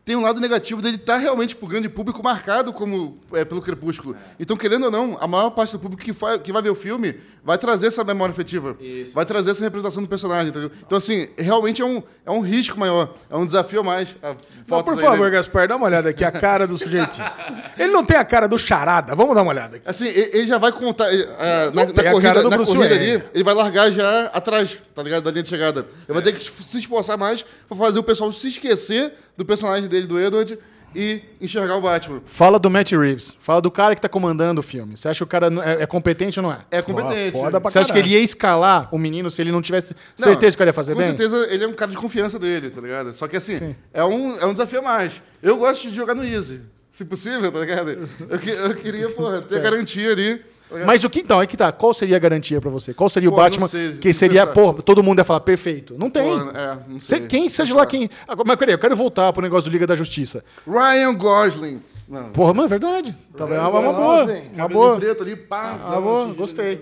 tem 0.04 0.16
um 0.16 0.22
lado 0.22 0.42
negativo 0.42 0.82
dele 0.82 0.96
estar 0.96 1.18
realmente 1.18 1.56
pro 1.56 1.68
grande 1.68 1.88
público 1.88 2.24
marcado 2.24 2.74
como 2.74 3.20
é, 3.34 3.46
pelo 3.46 3.62
Crepúsculo. 3.62 4.16
Então, 4.40 4.58
querendo 4.58 4.86
ou 4.86 4.92
não, 4.92 5.16
a 5.22 5.28
maior 5.28 5.52
parte 5.52 5.74
do 5.74 5.80
público 5.80 6.04
que, 6.04 6.12
vai- 6.12 6.40
que 6.40 6.52
vai 6.52 6.62
ver 6.62 6.72
o 6.72 6.76
filme 6.76 7.16
vai 7.44 7.56
trazer 7.58 7.88
essa 7.88 8.04
memória 8.04 8.32
afetiva. 8.32 8.76
Vai 9.14 9.26
trazer 9.26 9.52
essa 9.52 9.64
representação 9.64 10.02
do 10.02 10.10
personagem, 10.10 10.50
entendeu? 10.50 10.72
Então, 10.86 10.98
assim, 10.98 11.28
realmente 11.38 11.82
é 11.84 11.86
um, 11.86 12.02
é 12.26 12.32
um 12.32 12.40
risco 12.40 12.80
maior, 12.80 13.14
é 13.30 13.36
um 13.38 13.46
desafio 13.46 13.82
a 13.82 13.84
mais. 13.84 14.16
a 14.24 14.36
Não, 14.68 14.84
por 14.84 14.94
aí 14.96 15.00
favor, 15.00 15.18
dele. 15.20 15.30
Gaspar, 15.32 15.68
dá 15.68 15.76
uma 15.76 15.86
olhada 15.86 16.10
aqui, 16.10 16.24
a 16.24 16.32
cara 16.32 16.66
do 16.66 16.78
sujeitinho. 16.78 17.26
Ele 17.78 17.92
não 17.92 18.04
tem 18.04 18.18
a 18.18 18.26
cara 18.26 18.48
do 18.48 18.58
charada. 18.58 19.14
Vamos 19.16 19.36
dar 19.36 19.44
uma 19.44 19.52
olhada 19.52 19.78
aqui. 19.78 19.88
Assim, 19.88 20.08
ele 20.08 20.46
já 20.46 20.58
vai 20.58 20.72
contar. 20.72 21.06
ah, 21.06 21.72
na, 21.74 21.86
na 21.86 22.12
corrida, 22.12 22.44
na 22.50 22.58
corrida 22.58 22.96
ali, 22.96 23.24
ele 23.34 23.44
vai 23.44 23.54
largar 23.54 23.92
já 23.92 24.26
atrás, 24.34 24.78
tá 24.94 25.02
ligado? 25.04 25.24
Da 25.24 25.32
linha 25.32 25.44
de 25.44 25.50
chegada. 25.50 25.82
Ele 26.08 26.14
vai 26.14 26.22
ter 26.22 26.34
que 26.34 26.44
se 26.64 26.78
esforçar 26.78 27.18
mais 27.18 27.44
pra 27.68 27.78
fazer 27.78 27.98
o 28.00 28.04
pessoal 28.04 28.32
se 28.32 28.48
esquecer 28.50 29.14
do 29.44 29.46
personagem 29.48 29.90
dele, 29.90 30.08
do 30.08 30.20
Edward, 30.20 30.58
e 30.96 31.22
enxergar 31.40 31.78
o 31.78 31.82
Batman. 31.82 32.22
Fala 32.26 32.60
do 32.60 32.70
Matt 32.70 32.92
Reeves. 32.92 33.36
Fala 33.40 33.62
do 33.62 33.72
cara 33.72 33.96
que 33.96 34.02
tá 34.02 34.10
comandando 34.10 34.60
o 34.60 34.64
filme. 34.64 34.98
Você 34.98 35.08
acha 35.08 35.20
que 35.20 35.24
o 35.24 35.28
cara 35.28 35.48
é, 35.64 35.84
é 35.84 35.86
competente 35.86 36.40
ou 36.40 36.44
não 36.44 36.52
é? 36.52 36.60
É 36.70 36.82
competente. 36.82 37.32
foda 37.32 37.62
pra 37.62 37.72
Você 37.72 37.80
acha 37.80 37.94
que 37.94 38.00
ele 38.00 38.10
ia 38.10 38.20
escalar 38.20 38.90
o 38.92 38.98
menino 38.98 39.30
se 39.30 39.42
ele 39.42 39.52
não 39.52 39.62
tivesse 39.62 39.96
Não, 40.20 40.26
certeza 40.26 40.56
que 40.56 40.62
ele 40.64 40.70
ia 40.70 40.74
fazer 40.74 40.94
com 40.94 41.00
bem? 41.00 41.10
certeza 41.10 41.48
ele 41.50 41.64
é 41.64 41.68
um 41.68 41.74
cara 41.74 41.92
de 41.92 41.98
confiança 41.98 42.38
dele, 42.38 42.70
tá 42.70 42.82
ligado? 42.82 43.14
Só 43.14 43.28
que 43.28 43.38
assim, 43.38 43.56
Sim. 43.56 43.76
é 43.94 44.04
um, 44.04 44.38
é 44.38 44.46
um 44.46 44.52
desafio 44.52 44.80
a 44.80 44.84
mais. 44.84 45.22
Eu 45.42 45.58
gosto 45.58 45.90
de 45.90 45.96
jogar 45.96 46.14
no 46.14 46.24
Easy. 46.26 46.62
Se 46.92 47.06
possível, 47.06 47.50
tá 47.52 47.60
ligado? 47.60 47.92
Eu, 47.92 48.68
eu 48.68 48.76
queria, 48.76 49.10
porra, 49.16 49.42
ter 49.42 49.62
garantia 49.62 50.12
ali. 50.12 50.42
Tá? 50.80 50.86
Mas 50.86 51.04
o 51.04 51.10
que 51.10 51.20
então? 51.20 51.42
É 51.42 51.46
que 51.48 51.56
tá. 51.58 51.72
Qual 51.72 51.94
seria 51.94 52.16
a 52.16 52.20
garantia 52.20 52.60
pra 52.62 52.70
você? 52.70 52.94
Qual 52.94 53.10
seria 53.10 53.30
o 53.30 53.32
Pô, 53.32 53.38
não 53.38 53.44
Batman 53.44 53.68
sei, 53.68 53.94
que 53.98 54.14
seria, 54.14 54.46
pô, 54.48 54.74
todo 54.74 55.04
mundo 55.04 55.20
ia 55.20 55.24
falar 55.26 55.42
perfeito? 55.42 55.96
Não 55.98 56.10
tem. 56.10 56.24
Porra, 56.24 56.52
é, 56.58 56.78
não 56.92 57.00
Se- 57.00 57.08
sei. 57.08 57.28
quem, 57.28 57.50
seja 57.50 57.76
lá 57.76 57.86
quem. 57.86 58.10
Agora, 58.28 58.48
mas 58.48 58.58
peraí, 58.58 58.74
eu 58.74 58.80
quero 58.80 58.96
voltar 58.96 59.32
pro 59.34 59.42
negócio 59.42 59.70
do 59.70 59.74
Liga 59.74 59.86
da 59.88 59.96
Justiça. 59.96 60.44
Ryan 60.68 61.14
Gosling. 61.16 61.82
Não. 62.08 62.30
Porra, 62.32 62.54
mano, 62.54 62.66
é 62.66 62.70
verdade. 62.70 63.18
Tá 63.38 63.46
vendo? 63.46 63.58
É 63.58 63.62
uma, 63.62 63.80
uma 63.80 63.94
boa. 63.94 64.28
Uma 64.54 64.68
boa. 64.68 64.96
preto 64.98 65.24
ali, 65.24 65.36
pá. 65.36 65.78
dá 65.78 65.88
Uma 65.94 66.02
boa, 66.02 66.34
gostei. 66.34 66.82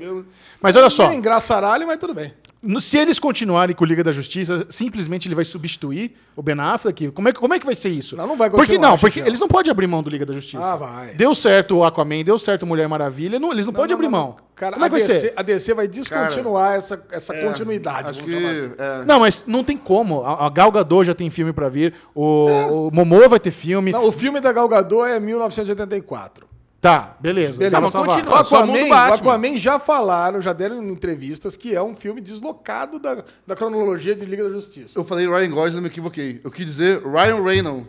Mas 0.59 0.75
olha 0.75 0.89
só. 0.89 1.11
É 1.11 1.15
engraçaralho, 1.15 1.85
mas 1.85 1.97
tudo 1.97 2.15
bem. 2.15 2.33
No- 2.61 2.81
se 2.81 2.97
eles 2.97 3.19
continuarem 3.19 3.75
com 3.75 3.83
o 3.83 3.87
Liga 3.87 4.03
da 4.03 4.11
Justiça, 4.11 4.65
simplesmente 4.69 5.27
ele 5.27 5.35
vai 5.35 5.45
substituir 5.45 6.15
o 6.35 6.41
Ben 6.41 6.59
Affleck? 6.59 7.11
Como 7.11 7.29
é, 7.29 7.31
que- 7.33 7.39
como 7.39 7.53
é 7.53 7.59
que 7.59 7.65
vai 7.65 7.75
ser 7.75 7.89
isso? 7.89 8.15
Não, 8.15 8.27
não 8.27 8.37
vai 8.37 8.49
Porque 8.49 8.73
continuar, 8.73 8.89
não, 8.91 8.97
porque 8.97 9.19
eles 9.19 9.39
não 9.39 9.47
podem 9.47 9.71
abrir 9.71 9.87
mão 9.87 10.03
do 10.03 10.09
Liga 10.09 10.25
da 10.25 10.33
Justiça. 10.33 10.63
Ah, 10.63 10.75
vai. 10.75 11.13
Deu 11.13 11.33
certo 11.33 11.77
o 11.77 11.83
Aquaman, 11.83 12.23
deu 12.23 12.37
certo 12.37 12.65
Mulher 12.65 12.87
Maravilha, 12.87 13.39
não- 13.39 13.51
eles 13.51 13.65
não, 13.65 13.73
podem 13.73 13.89
Não, 13.89 13.95
abrir 13.95 14.05
não, 14.09 14.11
mão. 14.19 14.35
Cara, 14.55 14.73
Como 14.73 14.85
é 14.85 14.89
que 14.89 14.95
a 14.95 14.99
vai 14.99 15.07
DC, 15.07 15.19
ser? 15.27 15.33
A 15.37 15.41
DC 15.41 15.73
vai 15.73 15.87
descontinuar 15.87 16.75
essa, 16.75 17.01
essa 17.11 17.33
É, 17.33 17.45
continuidade. 17.45 18.09
Acho 18.11 18.23
que. 18.23 18.35
assim. 18.35 18.71
é. 18.77 19.05
Não, 19.05 19.19
mas 19.21 19.43
não 19.47 19.63
tem 19.63 19.77
como. 19.77 20.21
A, 20.23 20.45
a 20.45 20.49
Gal 20.49 20.69
Gadot 20.71 21.05
já 21.07 21.13
tem 21.13 21.29
filme 21.29 21.53
pra 21.53 21.69
vir, 21.69 21.93
o, 22.13 22.87
o 22.87 22.91
Momoa 22.91 23.29
vai 23.29 23.39
ter 23.39 23.51
filme. 23.51 23.91
Não, 23.93 24.05
o 24.05 24.11
filme 24.11 24.41
da 24.41 24.51
Gal 24.51 24.67
Gadot 24.67 25.07
é 25.09 25.17
1984. 25.19 26.48
Tá, 26.81 27.17
beleza. 27.19 27.57
Beleza. 27.59 27.69
Pra 27.71 27.81
Mas 27.81 27.93
continua. 27.93 28.35
O 28.35 28.37
Aquaman, 28.37 28.71
o 28.71 28.89
Batman. 28.89 29.13
Aquaman 29.15 29.57
já 29.57 29.77
falaram, 29.77 30.39
já 30.39 30.53
deram 30.53 30.81
em 30.81 30.89
entrevistas 30.89 31.57
que 31.57 31.75
é 31.75 31.81
um 31.81 31.93
filme 31.93 32.21
deslocado 32.21 32.99
da, 32.99 33.23
da 33.45 33.55
cronologia 33.55 34.15
de 34.15 34.23
Liga 34.25 34.43
da 34.45 34.49
Justiça. 34.49 34.97
Eu 34.97 35.03
falei 35.03 35.27
Ryan 35.27 35.51
Gosling, 35.51 35.81
me 35.81 35.87
equivoquei. 35.87 36.39
Eu 36.43 36.49
quis 36.49 36.65
dizer 36.65 37.01
Ryan 37.05 37.43
Reynolds. 37.43 37.87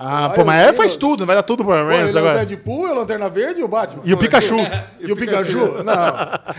Ah, 0.00 0.26
Ryan 0.28 0.34
pô, 0.34 0.44
mas 0.44 0.68
é, 0.68 0.72
faz 0.74 0.96
tudo, 0.96 1.26
vai 1.26 1.34
dar 1.34 1.42
tudo 1.42 1.64
pro 1.64 1.72
Ryan 1.72 1.88
Reynolds 1.88 2.14
ele 2.14 2.18
é 2.18 2.22
o 2.22 2.30
agora. 2.30 2.46
Deadpool, 2.46 2.86
é 2.86 2.92
o 2.92 2.94
Lanterna 2.94 3.28
Verde 3.28 3.60
e 3.60 3.64
o 3.64 3.68
Batman. 3.68 4.02
E 4.04 4.12
o 4.12 4.16
Pikachu. 4.18 4.54
E 5.00 5.10
o 5.10 5.16
Pikachu? 5.16 5.82
Não. 5.82 5.92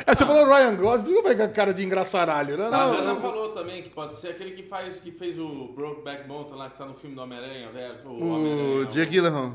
É, 0.06 0.14
você 0.14 0.26
falou 0.26 0.46
Ryan 0.46 0.76
Gosling, 0.76 1.04
por 1.04 1.12
que 1.14 1.18
eu 1.20 1.22
falei 1.22 1.38
com 1.38 1.44
a 1.44 1.48
cara 1.48 1.74
de 1.74 1.84
engraçaralho, 1.86 2.58
né? 2.58 2.66
A 2.66 2.70
Não. 2.70 2.94
Ana 2.98 3.16
falou 3.16 3.50
também 3.50 3.82
que 3.84 3.90
pode 3.90 4.18
ser 4.18 4.30
aquele 4.30 4.52
que, 4.52 4.64
faz, 4.64 5.00
que 5.00 5.12
fez 5.12 5.38
o 5.40 5.70
Brokeback 5.74 6.28
Mountain 6.28 6.58
lá, 6.58 6.70
que 6.70 6.78
tá 6.78 6.86
no 6.86 6.96
filme 6.96 7.16
do 7.16 7.22
Homem-Aranha, 7.22 7.70
verso, 7.72 8.10
o. 8.10 8.80
O 8.82 8.86
Jake 8.88 9.12
Gyllenhaal. 9.12 9.54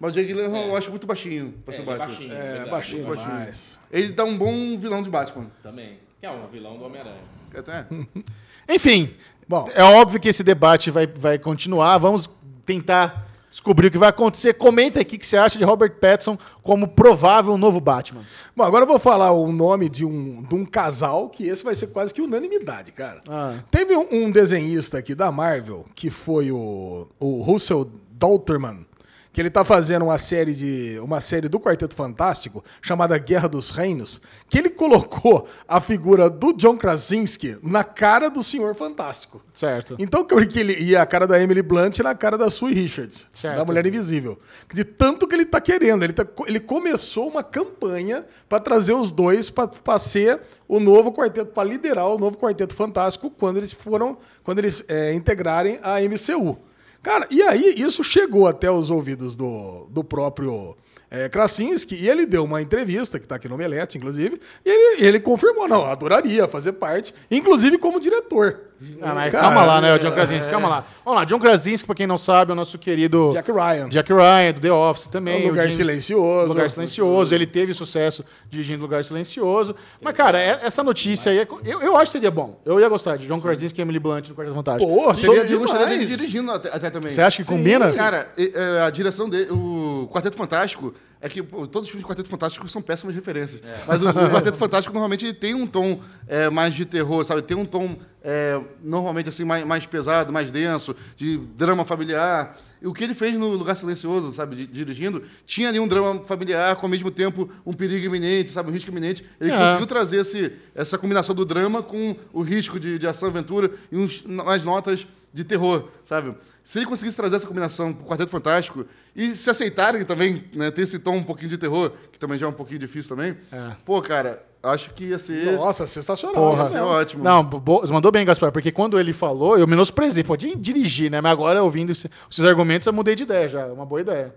Mas 0.00 0.12
o 0.12 0.14
Jake 0.14 0.32
Gyllenhaal 0.32 0.68
eu 0.68 0.76
acho 0.76 0.88
muito 0.90 1.06
baixinho 1.06 1.52
pra 1.64 1.74
É, 1.74 1.76
ser 1.76 1.82
ele 1.82 1.90
é 1.90 1.94
Batman. 1.98 2.06
baixinho, 2.08 2.32
É, 2.32 2.42
verdade, 2.42 2.70
baixinho 2.70 3.06
baixinho. 3.06 3.28
demais. 3.28 3.80
Ele 3.92 4.12
dá 4.12 4.24
um 4.24 4.38
bom 4.38 4.78
vilão 4.78 5.02
de 5.02 5.10
Batman. 5.10 5.46
Também. 5.62 5.98
Que 6.18 6.26
é 6.26 6.30
um 6.30 6.46
vilão 6.48 6.78
do 6.78 6.84
Homem-Aranha. 6.84 7.20
Até. 7.54 7.86
Enfim, 8.68 9.14
Bom. 9.48 9.68
é 9.74 9.82
óbvio 9.82 10.18
que 10.20 10.28
esse 10.28 10.42
debate 10.42 10.90
vai, 10.90 11.06
vai 11.06 11.38
continuar. 11.38 11.98
Vamos 11.98 12.30
tentar 12.64 13.26
descobrir 13.50 13.88
o 13.88 13.90
que 13.90 13.98
vai 13.98 14.08
acontecer. 14.10 14.54
Comenta 14.54 15.00
aqui 15.00 15.16
o 15.16 15.18
que 15.18 15.26
você 15.26 15.36
acha 15.36 15.58
de 15.58 15.64
Robert 15.64 15.92
Pattinson 15.96 16.38
como 16.62 16.86
provável 16.88 17.58
novo 17.58 17.80
Batman. 17.80 18.22
Bom, 18.56 18.62
agora 18.62 18.84
eu 18.84 18.88
vou 18.88 18.98
falar 18.98 19.32
o 19.32 19.50
nome 19.52 19.88
de 19.88 20.04
um, 20.06 20.42
de 20.44 20.54
um 20.54 20.64
casal 20.64 21.28
que 21.28 21.44
esse 21.48 21.64
vai 21.64 21.74
ser 21.74 21.88
quase 21.88 22.14
que 22.14 22.22
unanimidade, 22.22 22.92
cara. 22.92 23.20
Ah. 23.28 23.58
Teve 23.70 23.96
um, 23.96 24.06
um 24.12 24.30
desenhista 24.30 24.98
aqui 24.98 25.14
da 25.16 25.32
Marvel, 25.32 25.84
que 25.96 26.10
foi 26.10 26.52
o, 26.52 27.08
o 27.18 27.42
Russell 27.42 27.90
Dalterman, 28.12 28.86
que 29.32 29.40
ele 29.40 29.50
tá 29.50 29.64
fazendo 29.64 30.04
uma 30.06 30.18
série 30.18 30.52
de 30.54 30.98
uma 31.02 31.20
série 31.20 31.48
do 31.48 31.60
Quarteto 31.60 31.94
Fantástico 31.94 32.64
chamada 32.82 33.16
Guerra 33.16 33.48
dos 33.48 33.70
Reinos, 33.70 34.20
que 34.48 34.58
ele 34.58 34.70
colocou 34.70 35.46
a 35.68 35.80
figura 35.80 36.28
do 36.28 36.52
John 36.52 36.76
Krasinski 36.76 37.56
na 37.62 37.84
cara 37.84 38.28
do 38.28 38.42
Senhor 38.42 38.74
Fantástico. 38.74 39.40
Certo. 39.54 39.94
Então, 39.98 40.24
que 40.24 40.58
ele 40.58 40.74
ia 40.80 41.00
a 41.02 41.06
cara 41.06 41.26
da 41.26 41.40
Emily 41.40 41.62
Blunt 41.62 41.98
na 42.00 42.14
cara 42.14 42.36
da 42.36 42.50
Sue 42.50 42.72
Richards, 42.74 43.26
Certo. 43.32 43.56
da 43.56 43.64
Mulher 43.64 43.86
Invisível. 43.86 44.38
De 44.72 44.82
tanto 44.84 45.28
que 45.28 45.34
ele 45.34 45.44
tá 45.44 45.60
querendo. 45.60 46.02
Ele, 46.02 46.12
tá- 46.12 46.26
ele 46.46 46.58
começou 46.58 47.28
uma 47.28 47.42
campanha 47.42 48.24
para 48.48 48.58
trazer 48.58 48.94
os 48.94 49.12
dois 49.12 49.48
para 49.50 49.98
ser 49.98 50.40
o 50.66 50.80
novo 50.80 51.12
quarteto, 51.12 51.52
para 51.52 51.68
liderar 51.68 52.08
o 52.08 52.18
novo 52.18 52.36
Quarteto 52.36 52.74
Fantástico 52.74 53.30
quando 53.30 53.58
eles 53.58 53.72
foram, 53.72 54.16
quando 54.42 54.58
eles 54.58 54.84
é, 54.88 55.12
integrarem 55.14 55.78
a 55.82 56.00
MCU. 56.00 56.58
Cara, 57.02 57.26
e 57.30 57.42
aí 57.42 57.74
isso 57.76 58.04
chegou 58.04 58.46
até 58.46 58.70
os 58.70 58.90
ouvidos 58.90 59.34
do, 59.34 59.86
do 59.90 60.04
próprio 60.04 60.76
é, 61.10 61.28
Krasinski, 61.28 61.94
e 61.94 62.08
ele 62.08 62.26
deu 62.26 62.44
uma 62.44 62.62
entrevista, 62.62 63.18
que 63.18 63.24
está 63.24 63.36
aqui 63.36 63.48
no 63.48 63.54
Omelete, 63.54 63.98
inclusive, 63.98 64.40
e 64.64 64.70
ele, 64.70 65.06
ele 65.06 65.20
confirmou, 65.20 65.66
não, 65.66 65.84
adoraria 65.84 66.46
fazer 66.46 66.72
parte, 66.72 67.14
inclusive 67.30 67.78
como 67.78 67.98
diretor. 67.98 68.69
Ah, 69.02 69.14
mas 69.14 69.30
Cara, 69.30 69.44
calma 69.44 69.64
lá, 69.64 69.80
né, 69.80 69.94
o 69.94 69.98
John 69.98 70.10
Krasinski, 70.12 70.50
calma 70.50 70.66
lá. 70.66 70.84
Vamos 71.04 71.20
lá, 71.20 71.24
John 71.26 71.38
Krasinski, 71.38 71.84
pra 71.86 71.94
quem 71.94 72.06
não 72.06 72.16
sabe, 72.16 72.50
é 72.50 72.54
o 72.54 72.56
nosso 72.56 72.78
querido 72.78 73.30
Jack 73.34 73.52
Ryan. 73.52 73.88
Jack 73.90 74.10
Ryan, 74.10 74.52
do 74.54 74.60
The 74.60 74.72
Office 74.72 75.06
também. 75.06 75.42
É 75.42 75.44
um 75.46 75.48
lugar 75.50 75.66
o 75.66 75.68
Jim- 75.68 75.76
silencioso. 75.76 76.48
Lugar 76.48 76.70
Silencioso, 76.70 77.34
ele 77.34 77.46
teve 77.46 77.74
sucesso 77.74 78.24
dirigindo 78.48 78.80
Lugar 78.80 79.04
Silencioso. 79.04 79.76
Mas, 80.00 80.16
cara, 80.16 80.38
é- 80.40 80.60
essa 80.62 80.82
notícia 80.82 81.30
aí, 81.30 81.40
é- 81.40 81.48
eu, 81.64 81.82
eu 81.82 81.96
acho 81.96 82.06
que 82.06 82.12
seria 82.12 82.30
bom. 82.30 82.58
Eu 82.64 82.80
ia 82.80 82.88
gostar 82.88 83.16
de 83.18 83.26
John 83.26 83.38
Krasinski 83.38 83.80
e 83.80 83.82
Emily 83.82 83.98
Blunt 83.98 84.28
no 84.30 84.34
Quarteto 84.34 84.54
Fantástico. 84.56 84.90
Pô, 85.04 85.12
Seria 85.12 85.44
eu 85.44 85.58
gostaria 85.58 85.86
dele 85.86 86.06
dirigindo 86.06 86.50
até, 86.50 86.68
até 86.70 86.88
também. 86.88 87.10
Você 87.10 87.20
acha 87.20 87.42
que 87.42 87.48
combina? 87.48 87.92
Cara, 87.92 88.30
é, 88.38 88.80
a 88.80 88.88
direção 88.88 89.28
dele, 89.28 89.50
o 89.50 90.08
Quarteto 90.10 90.36
Fantástico, 90.36 90.94
é 91.20 91.28
que 91.28 91.42
pô, 91.42 91.66
todos 91.66 91.86
os 91.88 91.90
filmes 91.90 92.04
de 92.04 92.08
Quarteto 92.08 92.28
Fantástico 92.28 92.66
são 92.68 92.80
péssimas 92.80 93.14
referências. 93.14 93.62
Mas 93.86 94.02
o, 94.02 94.08
o 94.08 94.12
Quarteto 94.30 94.56
Fantástico 94.56 94.92
normalmente 94.92 95.24
ele 95.26 95.34
tem 95.34 95.54
um 95.54 95.66
tom 95.66 96.00
é, 96.26 96.48
mais 96.50 96.74
de 96.74 96.84
terror, 96.84 97.24
sabe? 97.24 97.42
Tem 97.42 97.56
um 97.56 97.64
tom 97.66 97.96
é, 98.22 98.60
normalmente 98.82 99.28
assim 99.28 99.44
mais, 99.44 99.64
mais 99.66 99.84
pesado, 99.86 100.32
mais 100.32 100.50
denso, 100.50 100.94
de 101.16 101.36
drama 101.56 101.84
familiar. 101.84 102.56
E 102.82 102.86
o 102.86 102.94
que 102.94 103.04
ele 103.04 103.12
fez 103.12 103.36
no 103.36 103.48
Lugar 103.48 103.74
Silencioso, 103.76 104.32
sabe, 104.32 104.56
di- 104.56 104.66
dirigindo, 104.66 105.22
tinha 105.44 105.68
ali 105.68 105.78
um 105.78 105.86
drama 105.86 106.24
familiar, 106.24 106.74
com 106.76 106.86
ao 106.86 106.90
mesmo 106.90 107.10
tempo 107.10 107.50
um 107.66 107.74
perigo 107.74 108.06
iminente, 108.06 108.50
sabe, 108.50 108.70
um 108.70 108.72
risco 108.72 108.90
iminente. 108.90 109.22
Ele 109.38 109.50
É. 109.52 109.58
conseguiu 109.58 109.86
trazer 109.86 110.16
esse, 110.22 110.50
essa 110.74 110.96
combinação 110.96 111.34
do 111.34 111.44
drama 111.44 111.82
com 111.82 112.16
o 112.32 112.40
risco 112.40 112.80
de, 112.80 112.98
de 112.98 113.06
ação 113.06 113.28
aventura 113.28 113.70
e 113.92 113.98
uns, 113.98 114.22
umas 114.24 114.64
notas 114.64 115.06
de 115.32 115.44
terror, 115.44 115.88
sabe? 116.04 116.34
Se 116.64 116.78
ele 116.78 116.86
conseguisse 116.86 117.16
trazer 117.16 117.36
essa 117.36 117.46
combinação 117.46 117.92
com 117.92 118.02
o 118.04 118.06
Quarteto 118.06 118.30
Fantástico 118.30 118.84
e 119.14 119.34
se 119.34 119.48
aceitarem 119.50 120.04
também, 120.04 120.44
né, 120.54 120.70
ter 120.70 120.82
esse 120.82 120.98
tom 120.98 121.16
um 121.16 121.22
pouquinho 121.22 121.48
de 121.50 121.58
terror, 121.58 121.92
que 122.12 122.18
também 122.18 122.38
já 122.38 122.46
é 122.46 122.48
um 122.48 122.52
pouquinho 122.52 122.78
difícil 122.80 123.14
também, 123.16 123.36
É. 123.52 123.72
pô, 123.84 124.00
cara, 124.02 124.42
acho 124.62 124.90
que 124.92 125.04
ia 125.06 125.18
ser, 125.18 125.56
Nossa, 125.56 125.86
sensacional. 125.86 126.34
Porra. 126.34 126.58
ia 126.58 126.62
isso 126.64 126.72
ser 126.72 126.78
mesmo. 126.78 126.90
ótimo. 126.92 127.24
Não, 127.24 127.42
bo- 127.44 127.80
você 127.80 127.92
mandou 127.92 128.10
bem, 128.12 128.24
Gaspar, 128.26 128.52
porque 128.52 128.70
quando 128.72 128.98
ele 128.98 129.12
falou, 129.12 129.56
eu 129.58 129.66
menosprezei. 129.66 130.22
Pode 130.24 130.54
dirigir, 130.56 131.10
né? 131.10 131.20
Mas 131.20 131.32
agora, 131.32 131.62
ouvindo 131.62 131.90
esse- 131.92 132.10
os 132.28 132.36
seus 132.36 132.46
argumentos, 132.48 132.86
eu 132.86 132.92
mudei 132.92 133.14
de 133.14 133.22
ideia 133.22 133.48
já. 133.48 133.60
É 133.62 133.72
uma 133.72 133.86
boa 133.86 134.00
ideia. 134.00 134.34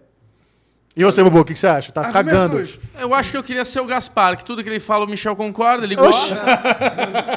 E 0.96 1.04
você, 1.04 1.24
Bubu, 1.24 1.40
o 1.40 1.46
que, 1.46 1.54
que 1.54 1.60
você 1.60 1.66
acha? 1.66 1.92
Tá 1.92 2.12
cagando. 2.12 2.44
Argumentos. 2.58 2.80
Eu 3.00 3.16
acho 3.16 3.32
que 3.32 3.38
eu 3.38 3.42
queria 3.44 3.66
ser 3.66 3.80
o 3.80 3.86
Gaspar, 3.86 4.38
que 4.38 4.46
tudo 4.46 4.64
que 4.64 4.70
ele 4.70 4.80
fala 4.80 5.06
o 5.06 5.08
Michel 5.10 5.36
concorda, 5.36 5.84
ele 5.86 5.96
gosta. 5.96 6.36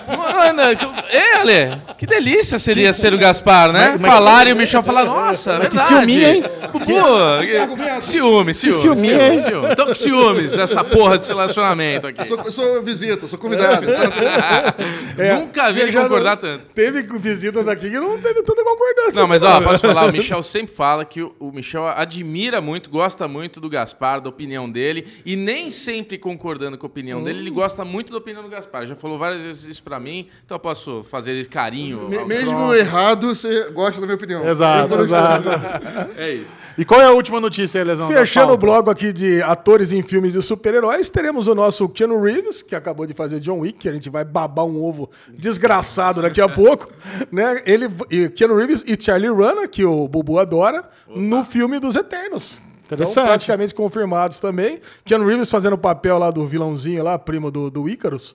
Mano, 0.07 0.77
que- 0.77 1.16
Ei, 1.16 1.33
Ale, 1.40 1.81
que 1.97 2.05
delícia 2.05 2.59
seria 2.59 2.92
ser 2.92 3.14
o 3.14 3.19
Gaspar, 3.19 3.73
né? 3.73 3.88
Mas- 3.92 4.01
mas- 4.03 4.12
Falar 4.12 4.47
e 4.47 4.53
o 4.53 4.57
Michel 4.57 4.83
falar, 4.83 5.05
nossa, 5.07 5.59
Mas 5.59 5.69
que 5.69 5.77
verdade. 5.79 5.88
ciúminho, 5.88 6.29
hein? 6.29 6.45
Bubu, 6.71 6.85
que- 6.87 8.03
ciúme, 8.03 8.53
ciúme. 8.55 8.75
ciúminho, 8.79 9.23
hein? 9.23 9.38
ciúme. 9.40 9.69
Então, 9.73 9.87
que 9.87 9.95
ciúmes, 9.99 10.53
essa 10.59 10.85
porra 10.85 11.16
de 11.16 11.27
relacionamento 11.27 12.09
aqui. 12.09 12.21
Eu 12.21 12.27
sou, 12.27 12.51
sou 12.51 12.83
visita, 12.83 13.27
sou 13.27 13.38
convidado. 13.38 13.87
Então, 13.87 13.97
Nunca 15.40 15.73
vi 15.73 15.81
ele 15.81 15.92
já 15.92 16.03
concordar 16.03 16.31
não- 16.33 16.37
tanto. 16.37 16.64
Teve 16.75 17.03
visitas 17.19 17.66
aqui 17.69 17.88
que 17.90 17.99
não 17.99 18.19
teve 18.21 18.42
tanta 18.42 18.62
concordância. 18.62 19.21
Não, 19.23 19.27
mas 19.29 19.42
ó, 19.42 19.61
né? 19.61 19.66
posso 19.66 19.81
falar, 19.81 20.05
o 20.09 20.12
Michel 20.12 20.42
sempre 20.42 20.75
fala 20.75 21.07
que 21.07 21.23
o, 21.23 21.35
o 21.40 21.51
Michel 21.51 21.87
admira 21.88 22.61
muito, 22.61 22.90
gosta 22.90 23.27
muito 23.27 23.46
do 23.61 23.69
Gaspar, 23.71 24.21
da 24.21 24.29
opinião 24.29 24.69
dele, 24.71 25.07
e 25.25 25.37
nem 25.37 25.71
sempre 25.71 26.19
concordando 26.19 26.77
com 26.77 26.87
a 26.87 26.89
opinião 26.89 27.23
dele, 27.23 27.39
ele 27.39 27.51
gosta 27.51 27.85
muito 27.85 28.13
da 28.13 28.19
opinião 28.19 28.43
do 28.43 28.49
Gaspar. 28.49 28.87
Já 28.87 28.95
falou 28.97 29.19
várias 29.19 29.43
vezes 29.43 29.65
isso 29.65 29.83
pra 29.83 29.99
mim, 30.01 30.29
então 30.45 30.57
eu 30.57 30.61
posso 30.61 31.03
fazer 31.05 31.33
esse 31.33 31.49
carinho. 31.49 32.09
me- 32.09 32.25
mesmo 32.25 32.75
errado, 32.75 33.29
você 33.35 33.71
gosta 33.71 34.01
da 34.01 34.07
minha 34.07 34.17
opinião. 34.17 34.47
Exato, 34.47 34.95
exato. 35.01 35.49
É 36.19 36.33
isso. 36.35 36.51
E 36.79 36.85
qual 36.85 37.01
é 37.01 37.05
a 37.07 37.11
última 37.11 37.41
notícia 37.41 37.81
aí, 37.81 37.87
Lesão? 37.87 38.07
Fechando 38.09 38.53
o 38.53 38.57
bloco 38.59 38.91
aqui 38.91 39.11
de 39.11 39.41
atores 39.43 39.93
em 39.93 40.03
filmes 40.03 40.35
de 40.35 40.43
super-heróis, 40.43 41.09
teremos 41.09 41.47
o 41.49 41.55
nosso 41.55 41.89
Keanu 41.89 42.21
Reeves, 42.21 42.63
que 42.63 42.75
acabou 42.75 43.07
de 43.07 43.15
fazer 43.15 43.41
John 43.41 43.61
Wick, 43.61 43.79
que 43.79 43.89
a 43.89 43.93
gente 43.93 44.11
vai 44.11 44.25
babar 44.27 44.67
um 44.67 44.83
ovo 44.85 45.09
desgraçado 45.31 46.21
daqui 46.21 46.41
a 46.41 46.49
pouco. 46.53 46.91
Né? 47.33 47.63
Ele, 47.65 47.89
e 48.11 48.29
Keanu 48.29 48.57
Reeves 48.57 48.85
e 48.87 48.97
Charlie 49.01 49.33
Rana, 49.33 49.67
que 49.67 49.85
o 49.87 50.07
Bubu 50.07 50.39
adora, 50.39 50.85
no 51.09 51.45
filme 51.45 51.79
dos 51.79 51.97
Eternos. 51.97 52.61
Então, 52.90 53.12
praticamente 53.12 53.75
confirmados 53.75 54.40
também. 54.40 54.81
Keanu 55.05 55.27
Reeves 55.27 55.51
fazendo 55.51 55.75
o 55.75 55.79
papel 55.79 56.18
lá 56.18 56.31
do 56.31 56.46
vilãozinho 56.46 57.03
lá, 57.03 57.18
primo 57.18 57.51
do, 57.51 57.70
do 57.70 57.88
Ícaros. 57.88 58.35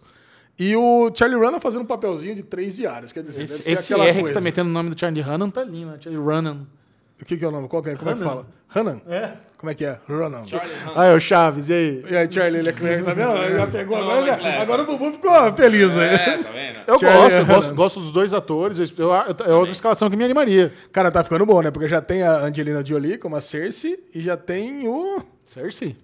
E 0.60 0.76
o 0.76 1.12
Charlie 1.14 1.40
Rana 1.40 1.60
fazendo 1.60 1.82
um 1.82 1.86
papelzinho 1.86 2.36
de 2.36 2.44
três 2.44 2.76
diários. 2.76 3.12
Quer 3.12 3.24
dizer, 3.24 3.44
Esse, 3.44 3.72
esse 3.72 3.94
R 3.94 4.00
que 4.14 4.20
coisa. 4.20 4.28
você 4.28 4.34
tá 4.34 4.42
metendo 4.42 4.70
o 4.70 4.74
nome 4.74 4.90
do 4.90 5.00
Charlie 5.00 5.22
Hannan 5.22 5.50
tá 5.50 5.62
ali, 5.62 5.86
né? 5.86 5.98
Charlie 6.00 6.22
Hannan. 6.22 6.68
O 7.20 7.26
que, 7.26 7.38
que 7.38 7.46
é 7.46 7.48
o 7.48 7.52
nome? 7.52 7.68
Qual 7.68 7.82
que 7.82 7.90
é? 7.90 7.96
Como 7.96 8.12
é 8.12 8.14
que 8.16 8.24
fala? 8.24 8.46
Hanan? 8.74 9.02
É. 9.08 9.34
Como 9.62 9.70
é 9.70 9.76
que 9.76 9.86
é? 9.86 10.00
Hanan. 10.10 10.44
Ah, 10.96 11.06
é 11.06 11.14
o 11.14 11.20
Chaves, 11.20 11.70
e 11.70 11.74
aí? 11.74 12.04
E 12.10 12.16
aí, 12.18 12.30
Charlie 12.32 12.64
Leclerc, 12.64 13.04
tá 13.04 13.14
vendo? 13.14 13.32
Ele 13.38 13.56
já 13.58 13.68
pegou 13.68 13.96
agora. 13.96 14.26
já- 14.26 14.62
agora 14.62 14.82
o 14.82 14.86
Bubu 14.88 15.14
ficou 15.14 15.54
feliz 15.54 15.96
aí. 15.96 16.08
É, 16.16 16.38
tá 16.40 16.50
vendo? 16.52 16.80
Eu 16.88 17.00
Charlie 17.00 17.22
gosto, 17.22 17.38
eu 17.38 17.46
gosto, 17.46 17.76
gosto 17.76 18.00
dos 18.00 18.12
dois 18.12 18.34
atores. 18.34 18.80
Eu, 18.80 18.90
eu, 18.98 19.14
é 19.46 19.54
outra 19.54 19.72
escalação 19.72 20.10
que 20.10 20.18
me 20.18 20.24
animaria. 20.26 20.74
Cara, 20.92 21.12
tá 21.12 21.24
ficando 21.24 21.46
bom, 21.46 21.62
né? 21.62 21.70
Porque 21.72 21.88
já 21.88 22.02
tem 22.02 22.24
a 22.24 22.38
Angelina 22.44 22.84
Jolie 22.84 23.18
como 23.20 23.36
a 23.36 23.42
Cersei 23.42 24.00
e 24.16 24.20
já 24.20 24.36
tem 24.36 24.88
o. 24.88 25.24
Cersei. 25.46 25.96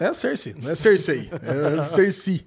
É 0.00 0.06
a 0.06 0.12
Cersei, 0.14 0.54
não 0.60 0.70
é 0.70 0.74
Cersei. 0.74 1.30
É 1.42 1.78
a 1.78 1.82
Cersei. 1.82 2.44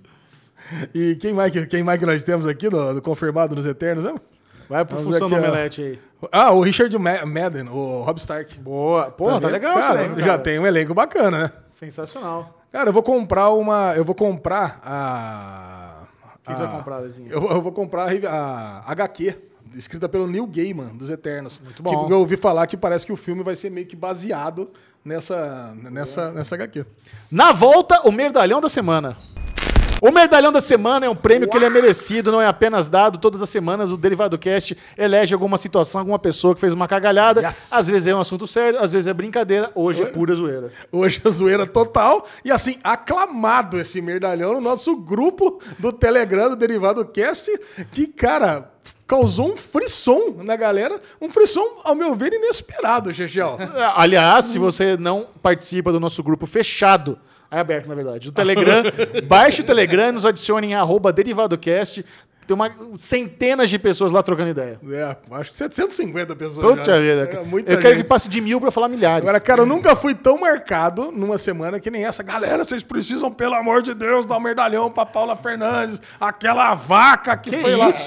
E 0.94 1.16
quem 1.16 1.32
mais, 1.34 1.52
que- 1.52 1.66
quem 1.66 1.82
mais 1.82 1.98
que 2.00 2.06
nós 2.06 2.24
temos 2.26 2.46
aqui 2.46 2.70
no, 2.70 2.94
no 2.94 3.02
confirmado 3.02 3.56
nos 3.56 3.66
Eternos 3.66 4.04
mesmo? 4.04 4.20
Vai 4.70 4.84
pro 4.84 4.98
Vamos 4.98 5.12
função 5.14 5.30
do 5.30 5.36
omelete 5.38 5.82
aí. 5.82 6.00
Ah, 6.32 6.52
o 6.52 6.62
Richard 6.62 6.98
Ma- 6.98 7.26
Madden, 7.26 7.70
o 7.70 8.02
Rob 8.02 8.18
Stark. 8.18 8.58
Boa. 8.60 9.12
Pô, 9.12 9.40
tá 9.40 9.48
legal 9.48 9.76
cara, 9.76 10.04
isso 10.04 10.14
aí, 10.14 10.20
Já 10.22 10.26
cara. 10.28 10.40
tem 10.40 10.60
um 10.60 10.66
elenco 10.66 10.94
bacana, 10.94 11.44
né? 11.44 11.52
Sensacional. 11.72 12.56
Cara, 12.72 12.90
eu 12.90 12.94
vou 12.94 13.04
comprar 13.04 13.50
uma. 13.52 13.94
Eu 13.96 14.04
vou 14.04 14.16
comprar 14.16 14.80
a. 14.84 16.08
que 16.44 16.54
você 16.54 16.64
vai 16.64 16.72
comprar, 16.78 16.98
Lezinho? 17.00 17.28
Eu, 17.32 17.44
eu 17.52 17.62
vou 17.62 17.72
comprar 17.72 18.10
a, 18.28 18.80
a 18.86 18.92
HQ, 18.92 19.36
escrita 19.76 20.10
pelo 20.10 20.28
Neil 20.28 20.48
Gaiman, 20.48 20.88
dos 20.96 21.10
Eternos. 21.10 21.62
Muito 21.64 21.84
bom. 21.84 22.06
Que 22.08 22.12
eu 22.14 22.20
ouvi 22.20 22.36
falar 22.36 22.66
que 22.68 22.76
parece 22.76 23.06
que 23.06 23.12
o 23.14 23.18
filme 23.18 23.44
vai 23.44 23.56
ser 23.56 23.70
meio 23.70 23.86
que 23.86 23.96
baseado 23.96 24.72
nessa, 25.06 25.74
nessa, 25.76 26.32
nessa 26.32 26.56
HQ. 26.56 26.86
Na 27.32 27.52
volta, 27.54 28.02
o 28.08 28.12
Merdalhão 28.12 28.60
da 28.60 28.70
Semana. 28.70 29.16
O 30.00 30.12
Merdalhão 30.12 30.52
da 30.52 30.62
Semana 30.62 31.08
é 31.08 31.10
um 31.10 31.16
prêmio 31.16 31.50
que 31.50 31.58
ele 31.58 31.66
é 31.66 31.70
merecido, 31.70 32.32
não 32.32 32.40
é 32.40 32.46
apenas 32.46 32.88
dado. 32.88 33.18
Todas 33.18 33.42
as 33.42 33.50
semanas 33.50 33.92
o 33.92 33.98
Derivado 33.98 34.38
Cast 34.38 34.78
elege 34.96 35.34
alguma 35.34 35.58
situação, 35.58 36.00
alguma 36.00 36.20
pessoa 36.20 36.54
que 36.54 36.62
fez 36.62 36.72
uma 36.72 36.88
cagalhada. 36.88 37.42
Yes. 37.42 37.74
Às 37.74 37.88
vezes 37.88 38.08
é 38.08 38.16
um 38.16 38.20
assunto 38.20 38.46
sério, 38.46 38.80
às 38.80 38.92
vezes 38.92 39.08
é 39.08 39.14
brincadeira. 39.14 39.72
Hoje 39.74 40.04
é 40.04 40.06
pura 40.06 40.36
zoeira. 40.36 40.72
Hoje 40.92 41.20
a 41.26 41.30
zoeira 41.32 41.66
total. 41.66 42.28
E 42.46 42.52
assim, 42.52 42.78
aclamado 42.84 43.80
esse 43.80 44.00
merdalhão 44.00 44.54
no 44.54 44.62
nosso 44.62 44.96
grupo 44.96 45.60
do 45.80 45.92
Telegram 45.92 46.50
do 46.50 46.56
Derivado 46.56 47.04
Cast, 47.06 47.50
que, 47.92 48.06
cara, 48.06 48.72
causou 49.08 49.54
um 49.54 49.58
frisson 49.58 50.36
na 50.44 50.56
galera. 50.56 51.02
Um 51.20 51.30
frisson, 51.30 51.66
ao 51.84 51.96
meu 51.96 52.14
ver, 52.14 52.34
inesperado. 52.34 53.10
É, 53.10 53.14
Aliás, 53.96 54.46
se 54.46 54.60
você 54.60 54.96
não 54.96 55.28
participa 55.42 55.92
do 55.92 56.00
nosso 56.00 56.22
grupo 56.22 56.46
fechado, 56.46 57.18
é 57.50 57.60
aberto 57.60 57.88
na 57.88 57.96
verdade, 57.96 58.30
do 58.30 58.32
Telegram, 58.32 58.84
baixe 59.28 59.62
o 59.62 59.66
Telegram 59.66 60.10
e 60.10 60.12
nos 60.12 60.26
adicione 60.26 60.68
em 60.68 60.76
arroba 60.76 61.12
DerivadoCast. 61.14 62.04
Tem 62.48 62.56
uma, 62.56 62.72
centenas 62.96 63.70
de 63.70 63.78
pessoas 63.78 64.12
lá 64.12 64.24
trocando 64.24 64.50
ideia. 64.50 64.80
É, 64.90 65.18
acho 65.32 65.50
que 65.52 65.56
750 65.58 66.36
pessoas. 66.36 66.66
Puta 66.66 66.84
já. 66.94 67.00
vida. 67.00 67.30
É, 67.32 67.74
eu 67.74 67.80
quero 67.80 67.96
gente. 67.96 68.04
que 68.04 68.10
passe 68.10 68.30
de 68.30 68.40
mil 68.40 68.62
pra 68.62 68.72
falar 68.72 68.88
milhares. 68.88 69.22
Agora, 69.22 69.40
cara, 69.40 69.62
eu 69.62 69.66
nunca 69.66 69.96
fui 69.96 70.16
tão 70.16 70.38
marcado 70.40 71.12
numa 71.12 71.38
semana 71.38 71.80
que 71.80 71.92
nem 71.92 72.06
essa. 72.06 72.24
Galera, 72.24 72.64
vocês 72.64 72.84
precisam, 72.84 73.30
pelo 73.32 73.54
amor 73.56 73.82
de 73.82 73.94
Deus, 73.94 74.26
dar 74.26 74.38
um 74.38 74.40
merdalhão 74.40 74.90
pra 74.90 75.06
Paula 75.06 75.36
Fernandes, 75.36 76.02
aquela 76.22 76.74
vaca 76.74 77.36
que, 77.36 77.50
Que 77.50 77.58
foi 77.62 77.76
lá. 77.76 77.90
isso? 77.90 77.98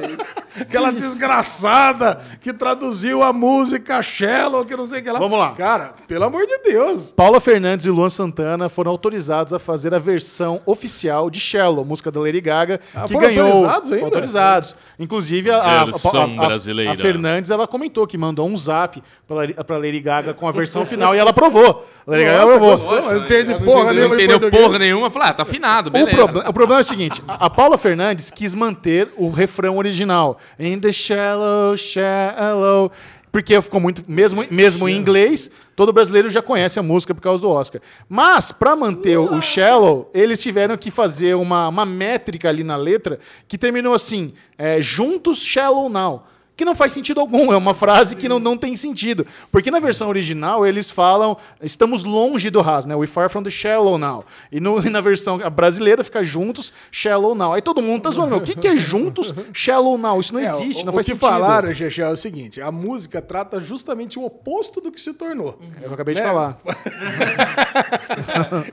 aquela 0.60 0.90
desgraçada 0.90 2.20
que 2.40 2.52
traduziu 2.52 3.22
a 3.22 3.32
música 3.32 4.00
Shallow, 4.02 4.64
que 4.64 4.76
não 4.76 4.86
sei 4.86 5.00
o 5.00 5.02
que 5.02 5.10
lá. 5.10 5.18
Vamos 5.18 5.38
lá. 5.38 5.52
Cara, 5.52 5.94
pelo 6.08 6.24
amor 6.24 6.46
de 6.46 6.58
Deus. 6.58 7.10
Paula 7.10 7.40
Fernandes 7.40 7.86
e 7.86 7.90
Luan 7.90 8.08
Santana 8.08 8.68
foram 8.68 8.90
autorizados 8.90 9.52
a 9.52 9.58
fazer 9.58 9.94
a 9.94 9.98
versão 9.98 10.60
oficial 10.64 11.28
de 11.30 11.38
Shallow, 11.38 11.84
música 11.84 12.10
da 12.10 12.20
Lady 12.20 12.40
Gaga, 12.40 12.80
Ah, 12.94 13.04
que 13.06 13.14
ganhou 13.18 13.49
autorizados 13.52 13.92
ainda? 13.92 14.04
autorizados. 14.06 14.76
Inclusive 14.98 15.50
a, 15.50 15.56
a, 15.56 15.82
a- 15.82 15.84
a- 15.84 16.96
Fernandes 16.96 17.50
ela 17.50 17.66
comentou 17.66 18.06
que 18.06 18.18
mandou 18.18 18.46
um 18.48 18.56
zap 18.56 19.02
pra, 19.26 19.36
Lady- 19.36 19.54
Gaga 20.00 20.34
com 20.34 20.46
a 20.46 20.52
versão 20.52 20.84
final 20.84 21.14
e 21.14 21.18
ela 21.18 21.30
aprovou. 21.30 21.86
A 22.06 22.10
Lady 22.10 22.24
Gaga 22.24 22.42
aprovou. 22.42 22.76
Não 22.76 23.16
entende 23.18 23.54
porra 23.64 23.92
entendeu. 23.92 23.94
nenhuma 23.94 24.08
Não 24.08 24.16
de 24.16 24.24
entendeu 24.24 24.50
porra 24.50 24.78
nenhuma. 24.78 25.10
Falei, 25.10 25.28
ah, 25.28 25.32
tá 25.34 25.42
afinado, 25.42 25.88
O, 25.88 25.92
beleza. 25.92 26.24
o 26.48 26.52
problema 26.52 26.80
é 26.80 26.82
o 26.82 26.84
seguinte: 26.84 27.22
a, 27.26 27.46
a 27.46 27.50
Paula 27.50 27.78
Fernandes 27.78 28.30
quis 28.30 28.54
manter 28.54 29.08
o 29.16 29.30
refrão 29.30 29.78
original. 29.78 30.38
In 30.58 30.78
the 30.78 30.92
shallow, 30.92 31.76
shallow. 31.76 32.90
Porque 33.32 33.60
ficou 33.62 33.80
muito. 33.80 34.02
Mesmo, 34.08 34.44
mesmo 34.50 34.88
em 34.88 34.96
inglês, 34.96 35.50
todo 35.76 35.92
brasileiro 35.92 36.28
já 36.28 36.42
conhece 36.42 36.78
a 36.78 36.82
música 36.82 37.14
por 37.14 37.20
causa 37.20 37.40
do 37.40 37.48
Oscar. 37.48 37.80
Mas, 38.08 38.50
para 38.50 38.74
manter 38.74 39.18
o, 39.18 39.36
o 39.36 39.40
shallow, 39.40 40.10
eles 40.12 40.40
tiveram 40.40 40.76
que 40.76 40.90
fazer 40.90 41.36
uma, 41.36 41.68
uma 41.68 41.84
métrica 41.84 42.48
ali 42.48 42.64
na 42.64 42.76
letra 42.76 43.20
que 43.46 43.56
terminou 43.56 43.94
assim: 43.94 44.32
é, 44.58 44.80
juntos, 44.80 45.44
shallow 45.44 45.88
now. 45.88 46.24
Que 46.60 46.64
não 46.66 46.74
faz 46.74 46.92
sentido 46.92 47.20
algum, 47.20 47.50
é 47.54 47.56
uma 47.56 47.72
frase 47.72 48.14
que 48.14 48.28
não, 48.28 48.38
não 48.38 48.54
tem 48.54 48.76
sentido. 48.76 49.26
Porque 49.50 49.70
na 49.70 49.80
versão 49.80 50.10
original 50.10 50.66
eles 50.66 50.90
falam, 50.90 51.34
estamos 51.62 52.04
longe 52.04 52.50
do 52.50 52.60
raso, 52.60 52.86
né? 52.86 52.94
We 52.94 53.06
far 53.06 53.30
from 53.30 53.42
the 53.42 53.48
shallow 53.48 53.96
now. 53.96 54.22
E, 54.52 54.60
no- 54.60 54.78
na 54.90 55.00
versão 55.00 55.38
brasileira 55.50 56.04
fica 56.04 56.22
juntos, 56.22 56.70
shallow 56.92 57.34
now. 57.34 57.54
Aí 57.54 57.62
todo 57.62 57.80
mundo 57.80 58.02
tá 58.02 58.10
zoando, 58.10 58.36
o 58.36 58.42
que, 58.42 58.54
que 58.54 58.68
é 58.68 58.76
juntos, 58.76 59.32
shallow 59.54 59.96
now? 59.96 60.20
Isso 60.20 60.34
não 60.34 60.40
É, 60.40 60.44
existe, 60.44 60.82
o, 60.82 60.84
não 60.84 60.92
o 60.92 60.96
faz 60.96 61.06
que 61.06 61.12
sentido. 61.12 61.30
falaram, 61.30 61.74
Chechel, 61.74 62.08
é 62.08 62.12
o 62.12 62.16
seguinte: 62.16 62.60
a 62.60 62.70
música 62.70 63.22
trata 63.22 63.58
justamente 63.58 64.18
o 64.18 64.24
oposto 64.26 64.82
do 64.82 64.92
que 64.92 65.00
se 65.00 65.14
tornou. 65.14 65.58
É 65.62 65.64
o 65.64 65.80
que 65.80 65.84
eu 65.86 65.94
acabei 65.94 66.14
de 66.14 66.20
Né? 66.20 66.26
falar. 66.26 66.60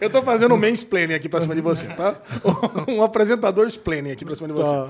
Eu 0.02 0.10
tô 0.10 0.21
fazendo 0.23 0.56
um 0.56 0.58
mansplaining 0.58 1.13
aqui 1.13 1.30
pra 1.30 1.39
cima 1.39 1.56
de 1.56 1.62
você, 1.62 1.86
tá? 1.88 2.15
Um 2.88 3.02
apresentador 3.02 3.65
explaining 3.65 4.12
aqui 4.12 4.26
pra 4.26 4.36
cima 4.36 4.47
de 4.47 4.54
você. 4.54 4.69
Tá. 4.69 4.89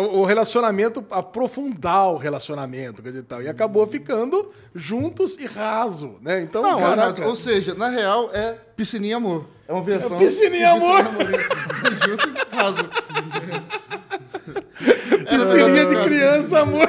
O 0.00 0.24
o 0.24 0.26
relacionamento, 0.26 1.04
aprofundar 1.10 2.08
o 2.12 2.16
relacionamento, 2.24 3.02
coisa 3.02 3.18
e 3.18 3.22
tal. 3.22 3.42
E 3.42 3.48
acabou 3.48 3.86
ficando 3.86 4.50
juntos 4.74 5.36
e 5.38 5.46
raso, 5.46 6.16
né? 6.20 6.40
Então, 6.40 6.62
Não, 6.62 6.78
caraca, 6.78 7.18
mas, 7.18 7.28
ou 7.28 7.36
seja, 7.36 7.74
na 7.74 7.88
real 7.88 8.30
é 8.32 8.56
piscininha 8.76 9.16
amor. 9.18 9.46
É 9.68 9.72
uma 9.72 9.82
versão. 9.82 10.18
piscininha 10.18 10.72
amor. 10.72 11.04
Junto 12.04 12.28
e 12.28 12.56
raso. 12.56 12.80
piscininha 15.28 15.86
de 15.86 16.04
criança, 16.04 16.60
amor. 16.60 16.88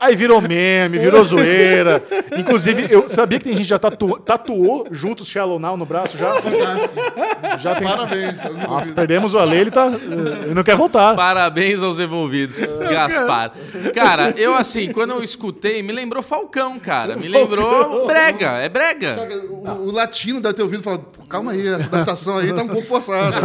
Aí 0.00 0.14
virou 0.16 0.40
meme, 0.40 0.98
virou 0.98 1.24
zoeira. 1.24 2.02
Inclusive, 2.36 2.86
eu 2.90 3.08
sabia 3.08 3.38
que 3.38 3.44
tem 3.44 3.52
gente 3.54 3.62
que 3.64 3.70
já 3.70 3.78
tatu- 3.78 4.18
tatuou 4.20 4.86
juntos 4.90 5.26
Shallow 5.28 5.58
Now 5.58 5.76
no 5.76 5.86
braço 5.86 6.16
já? 6.18 6.32
Já 7.60 7.74
tem. 7.76 7.88
Parabéns. 7.88 8.44
aos 8.44 8.44
Nossa, 8.44 8.62
envolvidos. 8.64 8.90
perdemos 8.94 9.34
o 9.34 9.38
Ale, 9.38 9.56
ele 9.56 9.70
tá. 9.70 9.86
Ele 10.44 10.54
não 10.54 10.62
quer 10.62 10.76
voltar. 10.76 11.14
Parabéns 11.16 11.82
aos 11.82 11.98
envolvidos, 11.98 12.78
Gaspar. 12.80 13.52
Cara, 13.94 14.34
eu 14.36 14.54
assim, 14.54 14.90
quando 14.92 15.12
eu 15.12 15.22
escutei, 15.22 15.82
me 15.82 15.92
lembrou 15.92 16.22
Falcão, 16.22 16.78
cara. 16.78 17.16
Me 17.16 17.28
lembrou 17.28 18.06
brega, 18.06 18.52
é 18.58 18.68
brega. 18.68 19.14
Cara, 19.14 19.36
O, 19.46 19.88
o 19.88 19.90
latino 19.92 20.40
deve 20.40 20.54
ter 20.54 20.62
ouvido 20.62 20.80
e 20.80 20.84
falado, 20.84 21.04
"Pô, 21.04 21.24
calma 21.26 21.52
aí, 21.52 21.66
essa 21.68 21.86
adaptação 21.86 22.38
aí 22.38 22.52
tá 22.52 22.62
um 22.62 22.68
pouco 22.68 22.86
forçada. 22.86 23.36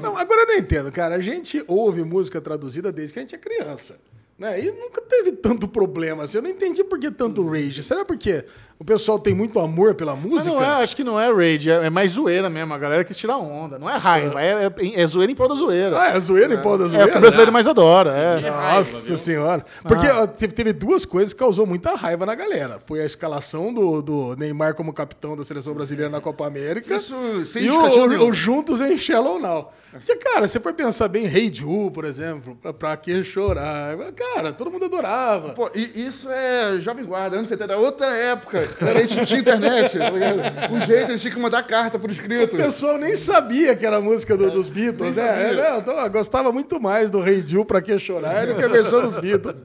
Não, 0.00 0.16
agora 0.16 0.42
eu 0.42 0.46
não 0.48 0.54
entendo, 0.56 0.90
cara. 0.92 1.14
A 1.14 1.20
gente 1.20 1.62
ouve 1.66 2.02
música 2.04 2.40
traduzida 2.40 2.90
desde 2.92 3.12
que 3.14 3.18
a 3.18 3.22
gente 3.22 3.34
é 3.34 3.38
criança. 3.38 3.96
Né? 4.42 4.60
E 4.60 4.72
nunca 4.72 5.00
teve 5.02 5.30
tanto 5.30 5.68
problema 5.68 6.24
assim. 6.24 6.38
Eu 6.38 6.42
não 6.42 6.50
entendi 6.50 6.82
por 6.82 6.98
que 6.98 7.12
tanto 7.12 7.48
rage. 7.48 7.80
Será 7.80 8.04
porque 8.04 8.44
o 8.82 8.84
pessoal 8.84 9.16
tem 9.16 9.32
muito 9.32 9.60
amor 9.60 9.94
pela 9.94 10.16
Mas 10.16 10.24
música? 10.24 10.54
não 10.54 10.60
é, 10.62 10.82
acho 10.82 10.96
que 10.96 11.04
não 11.04 11.18
é 11.20 11.32
rage, 11.32 11.70
é, 11.70 11.86
é 11.86 11.90
mais 11.90 12.10
zoeira 12.10 12.50
mesmo. 12.50 12.74
A 12.74 12.78
galera 12.78 13.04
quis 13.04 13.16
tirar 13.16 13.36
onda. 13.38 13.78
Não 13.78 13.88
é 13.88 13.96
raiva, 13.96 14.42
é, 14.42 14.66
é, 14.66 15.00
é 15.00 15.06
zoeira 15.06 15.30
em 15.30 15.34
prol 15.36 15.48
da 15.48 15.54
zoeira. 15.54 15.96
Ah, 16.00 16.08
é 16.16 16.18
zoeira 16.20 16.52
em 16.52 16.60
pau 16.60 16.76
da 16.76 16.84
É 16.84 16.86
o 16.88 16.90
zoeira? 16.90 17.12
que 17.12 17.18
o 17.18 17.20
brasileiro 17.20 17.52
mais 17.52 17.68
adora. 17.68 18.10
É. 18.10 18.32
raiva, 18.40 18.76
Nossa 18.78 19.06
viu? 19.06 19.16
senhora. 19.16 19.64
Porque 19.86 20.06
ó, 20.08 20.26
teve, 20.26 20.72
duas 20.72 21.04
coisas 21.04 21.32
que 21.32 21.38
causou 21.38 21.64
muita 21.64 21.94
raiva 21.94 22.26
na 22.26 22.34
galera. 22.34 22.80
Foi 22.84 23.00
a 23.00 23.04
escalação 23.06 23.72
do, 23.72 24.02
do 24.02 24.36
Neymar 24.36 24.74
como 24.74 24.92
capitão 24.92 25.36
da 25.36 25.44
seleção 25.44 25.72
brasileira 25.74 26.10
na 26.10 26.20
Copa 26.20 26.44
América. 26.46 26.94
Isso 26.96 27.44
sem 27.44 27.62
e 27.64 27.70
o, 27.70 27.80
o- 27.80 28.28
o 28.28 28.32
Juntos 28.32 28.80
em 28.80 28.96
Shallow 28.96 29.38
Now. 29.38 29.72
Porque, 29.92 30.16
cara, 30.16 30.48
você 30.48 30.58
for 30.58 30.72
pensar 30.72 31.06
bem, 31.06 31.26
Hey 31.26 31.52
Ju, 31.52 31.90
por 31.92 32.04
exemplo, 32.04 32.56
pra, 32.60 32.72
pra 32.72 32.96
que 32.96 33.22
chorar? 33.22 33.94
Cara, 34.34 34.52
todo 34.52 34.70
mundo 34.70 34.86
adorava. 34.86 35.50
Pô, 35.50 35.70
e 35.74 36.06
isso 36.06 36.28
é 36.30 36.80
Jovem 36.80 37.04
Guarda, 37.04 37.36
anos 37.36 37.48
70, 37.48 37.76
outra 37.76 38.06
época. 38.16 38.66
A 38.80 38.98
gente 39.00 39.16
não 39.16 39.24
tinha 39.24 39.40
internet. 39.40 39.98
o 39.98 40.86
jeito, 40.86 41.10
eles 41.10 41.20
tinham 41.20 41.34
que 41.34 41.40
mandar 41.40 41.62
carta 41.62 41.98
por 41.98 42.10
escrito. 42.10 42.54
O 42.54 42.56
pessoal 42.56 42.98
nem 42.98 43.16
sabia 43.16 43.74
que 43.76 43.84
era 43.84 43.96
a 43.96 44.00
música 44.00 44.36
do- 44.36 44.50
dos 44.50 44.68
Beatles, 44.68 45.16
né? 45.16 45.50
É, 45.52 45.54
não, 45.54 45.78
então, 45.78 45.98
eu 45.98 46.10
gostava 46.10 46.52
muito 46.52 46.80
mais 46.80 47.10
do 47.10 47.20
Rei 47.20 47.42
Jill 47.46 47.64
pra 47.64 47.80
que 47.80 47.98
chorar 47.98 48.46
do 48.46 48.54
que 48.54 48.62
a 48.64 48.68
versão 48.68 49.02
dos 49.02 49.16
Beatles. 49.16 49.62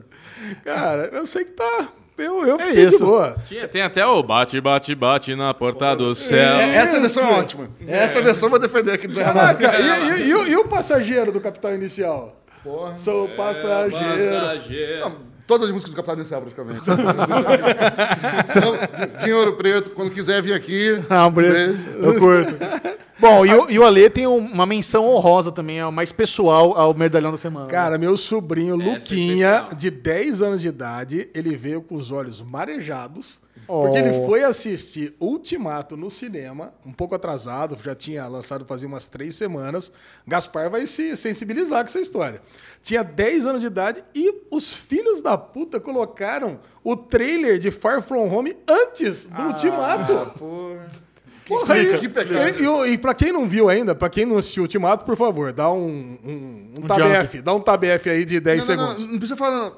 Cara, 0.64 1.10
eu 1.12 1.26
sei 1.26 1.44
que 1.44 1.52
tá. 1.52 1.88
Eu, 2.16 2.44
eu 2.44 2.58
fiquei 2.58 2.86
de 2.86 2.94
isso. 2.94 3.04
boa. 3.04 3.36
Tinha- 3.46 3.68
tem 3.68 3.80
até 3.80 4.04
o 4.04 4.20
bate, 4.24 4.60
bate, 4.60 4.92
bate 4.92 5.36
na 5.36 5.54
porta 5.54 5.94
do 5.94 6.12
céu. 6.16 6.56
É, 6.56 6.74
essa 6.74 6.98
versão 7.00 7.28
é 7.28 7.32
ótima. 7.38 7.70
Essa 7.86 8.20
versão 8.20 8.50
vou 8.50 8.58
defender 8.58 8.90
aqui 8.92 9.06
do 9.06 9.14
Zé. 9.14 9.22
Caraca, 9.22 9.78
e, 9.78 9.84
e- 10.24 10.28
e 10.30 10.34
o- 10.34 10.46
e 10.48 10.56
o 10.56 10.64
passageiro 10.66 11.30
do 11.30 11.40
Capital 11.40 11.74
Inicial? 11.74 12.34
Porra. 12.64 12.96
Sou 12.96 13.28
passageiro. 13.28 15.00
Não, 15.00 15.16
todas 15.48 15.66
as 15.66 15.72
músicas 15.72 15.92
do 15.92 15.96
Capitão 15.96 16.14
Inicial, 16.16 16.42
praticamente. 16.42 16.82
Então, 19.20 19.38
Ouro 19.38 19.56
Preto, 19.56 19.90
quando 19.90 20.10
quiser 20.10 20.40
vir 20.42 20.52
aqui. 20.54 21.00
Ah, 21.08 21.26
um 21.26 21.30
beijo. 21.32 21.76
Eu 21.98 22.18
curto. 22.18 22.54
Bom, 23.18 23.44
e 23.44 23.52
o, 23.52 23.68
e 23.70 23.78
o 23.78 23.84
Ale 23.84 24.08
tem 24.10 24.26
um- 24.28 24.36
uma 24.38 24.64
menção 24.64 25.04
honrosa 25.06 25.50
também, 25.50 25.80
é 25.80 25.86
o 25.86 25.90
mais 25.92 26.12
pessoal 26.12 26.76
ao 26.78 26.94
Merdalhão 26.94 27.32
da 27.32 27.36
Semana. 27.36 27.66
Cara, 27.66 27.98
meu 27.98 28.16
sobrinho 28.16 28.76
Essa 28.80 28.88
é 28.88 28.92
Luquinha, 28.94 29.48
especial. 29.56 29.74
de 29.76 29.90
10 29.90 30.42
anos 30.42 30.60
de 30.60 30.68
idade, 30.68 31.28
ele 31.34 31.56
veio 31.56 31.82
com 31.82 31.96
os 31.96 32.12
olhos 32.12 32.40
marejados. 32.40 33.40
Porque 33.68 33.98
ele 33.98 34.12
foi 34.26 34.42
assistir 34.42 35.14
Ultimato 35.20 35.96
no 35.96 36.10
cinema, 36.10 36.72
um 36.84 36.92
pouco 36.92 37.14
atrasado, 37.14 37.78
já 37.84 37.94
tinha 37.94 38.26
lançado 38.26 38.64
fazia 38.64 38.88
umas 38.88 39.06
três 39.08 39.34
semanas. 39.36 39.92
Gaspar 40.26 40.70
vai 40.70 40.86
se 40.86 41.16
sensibilizar 41.16 41.80
com 41.82 41.86
essa 41.88 42.00
história. 42.00 42.40
Tinha 42.82 43.04
10 43.04 43.46
anos 43.46 43.60
de 43.60 43.66
idade 43.66 44.02
e 44.14 44.32
os 44.50 44.72
filhos 44.72 45.20
da 45.22 45.36
puta 45.38 45.78
colocaram 45.78 46.58
o 46.82 46.96
trailer 46.96 47.58
de 47.58 47.70
Far 47.70 48.02
From 48.02 48.28
Home 48.34 48.56
antes 48.66 49.26
do 49.26 49.42
Ultimato. 49.42 50.32
Pô. 50.38 50.72
Porra, 51.46 51.78
Explica, 51.78 52.22
e- 52.60 52.62
e, 52.88 52.92
e, 52.92 52.98
pra 52.98 53.14
quem 53.14 53.32
não 53.32 53.48
viu 53.48 53.70
ainda, 53.70 53.94
pra 53.94 54.10
quem 54.10 54.26
não 54.26 54.36
assistiu 54.36 54.64
Ultimato, 54.64 55.06
por 55.06 55.16
favor, 55.16 55.50
dá 55.50 55.70
um, 55.72 56.18
um, 56.22 56.70
um 56.76 56.82
TBF, 56.82 57.40
dá 57.40 57.54
um 57.54 57.60
TBF 57.60 58.10
aí 58.10 58.24
de 58.26 58.38
10 58.38 58.66
Não, 58.68 58.76
não, 58.76 58.82
segundos. 58.84 59.02
não, 59.04 59.12
não 59.12 59.18
precisa 59.18 59.36
falar. 59.36 59.72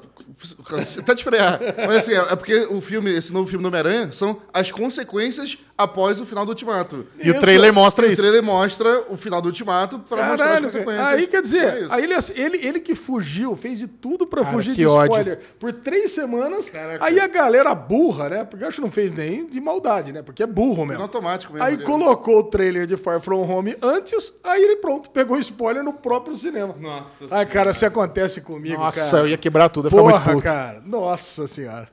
Até 0.99 1.15
te 1.15 1.23
frear. 1.23 1.59
Mas 1.87 1.97
assim, 1.97 2.13
é 2.13 2.35
porque 2.35 2.65
o 2.69 2.81
filme, 2.81 3.11
esse 3.11 3.31
novo 3.33 3.47
filme 3.49 3.61
do 3.63 3.67
Homem-Aranha, 3.67 4.11
são 4.11 4.41
as 4.53 4.71
consequências 4.71 5.57
após 5.77 6.19
o 6.21 6.25
final 6.25 6.45
do 6.45 6.49
Ultimato. 6.49 7.05
E 7.23 7.29
o 7.31 7.39
trailer 7.39 7.73
mostra 7.73 8.07
O 8.07 8.11
isso. 8.11 8.21
trailer 8.21 8.43
mostra 8.43 9.05
o 9.09 9.17
final 9.17 9.41
do 9.41 9.47
Ultimato 9.47 9.99
para 9.99 10.17
mostrar 10.17 10.31
as 10.33 10.39
Caralho, 10.51 10.65
consequências. 10.71 11.07
aí 11.07 11.27
quer 11.27 11.37
É 11.37 11.41
dizer, 11.41 11.83
isso. 11.83 11.93
aí 11.93 12.03
ele, 12.03 12.13
ele, 12.35 12.67
ele 12.67 12.79
que 12.79 12.93
fugiu, 12.95 13.55
fez 13.55 13.79
de 13.79 13.87
tudo 13.87 14.27
pra 14.27 14.43
Cara, 14.43 14.53
fugir 14.55 14.75
de 14.75 14.85
ódio. 14.85 15.05
spoiler 15.05 15.39
por 15.59 15.71
três 15.73 16.11
semanas. 16.11 16.69
Caraca. 16.69 17.03
Aí 17.03 17.19
a 17.19 17.27
galera 17.27 17.73
burra, 17.73 18.29
né? 18.29 18.43
Porque 18.43 18.63
eu 18.63 18.67
acho 18.67 18.75
que 18.75 18.81
não 18.81 18.91
fez 18.91 19.11
nem 19.13 19.45
de 19.47 19.59
maldade, 19.59 20.11
né? 20.13 20.21
Porque 20.21 20.43
é 20.43 20.47
burro 20.47 20.85
mesmo. 20.85 21.01
automático 21.03 21.53
mesmo. 21.53 21.65
Aí 21.67 21.75
ali. 21.75 21.83
colocou 21.83 22.39
o 22.39 22.43
trailer 22.43 22.85
de 22.85 22.95
Far 22.95 23.19
From 23.21 23.41
Home 23.49 23.75
antes, 23.81 24.33
aí 24.43 24.61
ele 24.63 24.75
pronto, 24.77 25.09
pegou 25.09 25.37
spoiler 25.39 25.83
no 25.83 25.93
próprio 25.93 26.35
cinema. 26.37 26.75
Nossa. 26.79 27.25
Ai, 27.31 27.45
cara, 27.45 27.73
se 27.73 27.85
acontece 27.85 28.41
comigo, 28.41 28.79
Nossa, 28.81 28.99
cara. 29.11 29.23
eu 29.23 29.29
ia 29.29 29.37
quebrar 29.37 29.69
tudo, 29.69 29.89
eu 29.89 29.97
ia 29.97 30.03
muito 30.03 30.20
Porra, 30.23 30.41
cara. 30.41 30.81
Nossa 30.81 31.47
senhora. 31.47 31.89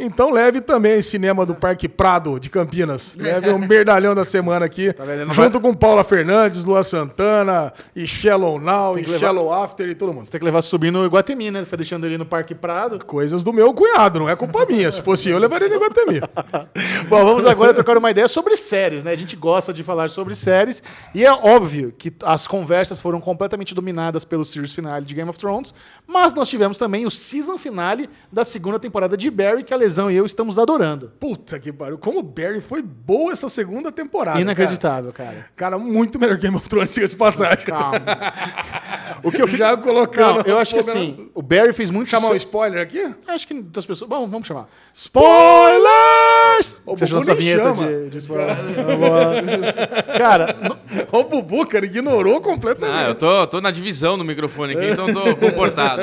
Então 0.00 0.30
leve 0.30 0.60
também 0.60 1.02
cinema 1.02 1.44
do 1.44 1.54
Parque 1.56 1.88
Prado 1.88 2.38
de 2.38 2.48
Campinas. 2.48 3.16
Leve 3.16 3.50
um 3.50 3.58
merdalhão 3.58 4.14
da 4.14 4.24
semana 4.24 4.64
aqui. 4.64 4.92
Tá 4.92 5.04
junto 5.32 5.60
com 5.60 5.74
Paula 5.74 6.04
Fernandes, 6.04 6.64
Lua 6.64 6.84
Santana, 6.84 7.72
e 7.96 8.06
Shallow 8.06 8.60
Now, 8.60 8.96
e 8.96 9.02
levar- 9.02 9.18
Shallow 9.18 9.52
After 9.52 9.88
e 9.88 9.94
todo 9.96 10.12
mundo. 10.12 10.26
Você 10.26 10.32
tem 10.32 10.38
que 10.38 10.44
levar 10.44 10.62
subindo 10.62 10.98
no 11.00 11.04
Iguatemi, 11.06 11.50
né? 11.50 11.64
Foi 11.64 11.76
deixando 11.76 12.06
ele 12.06 12.16
no 12.16 12.24
Parque 12.24 12.54
Prado. 12.54 13.04
Coisas 13.04 13.42
do 13.42 13.52
meu 13.52 13.74
cunhado, 13.74 14.20
não 14.20 14.28
é 14.28 14.36
culpa 14.36 14.64
minha. 14.66 14.90
Se 14.92 15.02
fosse 15.02 15.28
eu, 15.30 15.38
levaria 15.38 15.68
no 15.68 15.74
Iguatemi. 15.74 16.20
Bom, 17.08 17.24
vamos 17.24 17.44
agora 17.44 17.74
trocar 17.74 17.96
uma 17.98 18.10
ideia 18.10 18.28
sobre 18.28 18.56
séries, 18.56 19.02
né? 19.02 19.10
A 19.10 19.16
gente 19.16 19.34
gosta 19.34 19.72
de 19.72 19.82
falar 19.82 20.10
sobre 20.10 20.34
séries 20.36 20.80
e 21.12 21.24
é 21.24 21.32
óbvio 21.32 21.92
que 21.96 22.12
as 22.24 22.46
conversas 22.46 23.00
foram 23.00 23.20
completamente 23.20 23.74
dominadas 23.74 24.24
pelo 24.24 24.44
series 24.44 24.72
finale 24.72 25.04
de 25.04 25.14
Game 25.14 25.28
of 25.28 25.38
Thrones, 25.38 25.74
mas 26.06 26.32
nós 26.34 26.48
tivemos 26.48 26.78
também 26.78 27.04
o 27.04 27.10
season 27.10 27.58
finale 27.58 28.08
da 28.32 28.44
segunda 28.44 28.78
temporada 28.78 29.16
de 29.16 29.28
Barry, 29.30 29.64
que 29.64 29.74
a 29.74 29.76
E 30.10 30.16
eu 30.16 30.26
estamos 30.26 30.58
adorando. 30.58 31.12
Puta 31.20 31.58
que 31.58 31.72
pariu. 31.72 31.96
Como 31.98 32.18
o 32.18 32.22
Barry 32.22 32.60
foi 32.60 32.82
boa 32.82 33.32
essa 33.32 33.48
segunda 33.48 33.90
temporada. 33.92 34.40
Inacreditável, 34.40 35.12
cara. 35.12 35.30
Cara, 35.30 35.48
Cara, 35.56 35.78
muito 35.78 36.18
melhor 36.18 36.36
que 36.36 36.42
Game 36.42 36.56
of 36.56 36.68
Thrones, 36.68 36.92
diga-se 36.94 37.14
de 37.14 37.18
passagem. 37.18 37.64
Calma. 37.64 37.98
O 39.24 39.32
que 39.32 39.42
eu 39.42 39.46
fico... 39.48 39.58
Já 39.58 39.76
colocando. 39.76 40.36
Não, 40.38 40.42
eu 40.44 40.58
acho 40.58 40.74
que 40.74 40.78
assim, 40.78 41.28
o 41.34 41.42
Barry 41.42 41.72
fez 41.72 41.90
muito 41.90 42.08
Chamar 42.08 42.26
um 42.26 42.28
sucesso- 42.28 42.46
spoiler 42.46 42.80
aqui? 42.80 43.04
Acho 43.26 43.48
que 43.48 43.62
das 43.62 43.84
pessoas. 43.84 44.08
Bom, 44.08 44.28
vamos 44.28 44.46
chamar. 44.46 44.68
Spoilers! 44.92 46.78
O 46.86 46.96
Você 46.96 47.04
achou 47.04 47.24
nem 47.24 47.34
vinheta 47.34 47.74
chama. 47.74 47.86
de, 47.88 48.10
de 48.10 48.18
spoiler? 48.18 48.56
Cara, 50.16 50.56
no- 50.62 50.78
O 51.18 51.24
Bubu, 51.24 51.66
cara, 51.66 51.84
ignorou 51.86 52.40
completamente. 52.40 52.96
Ah, 52.96 53.08
eu 53.08 53.14
tô, 53.14 53.46
tô 53.46 53.60
na 53.60 53.70
divisão 53.70 54.16
no 54.16 54.24
microfone 54.24 54.74
aqui, 54.76 54.90
então 54.90 55.12
tô 55.12 55.36
comportado. 55.36 56.02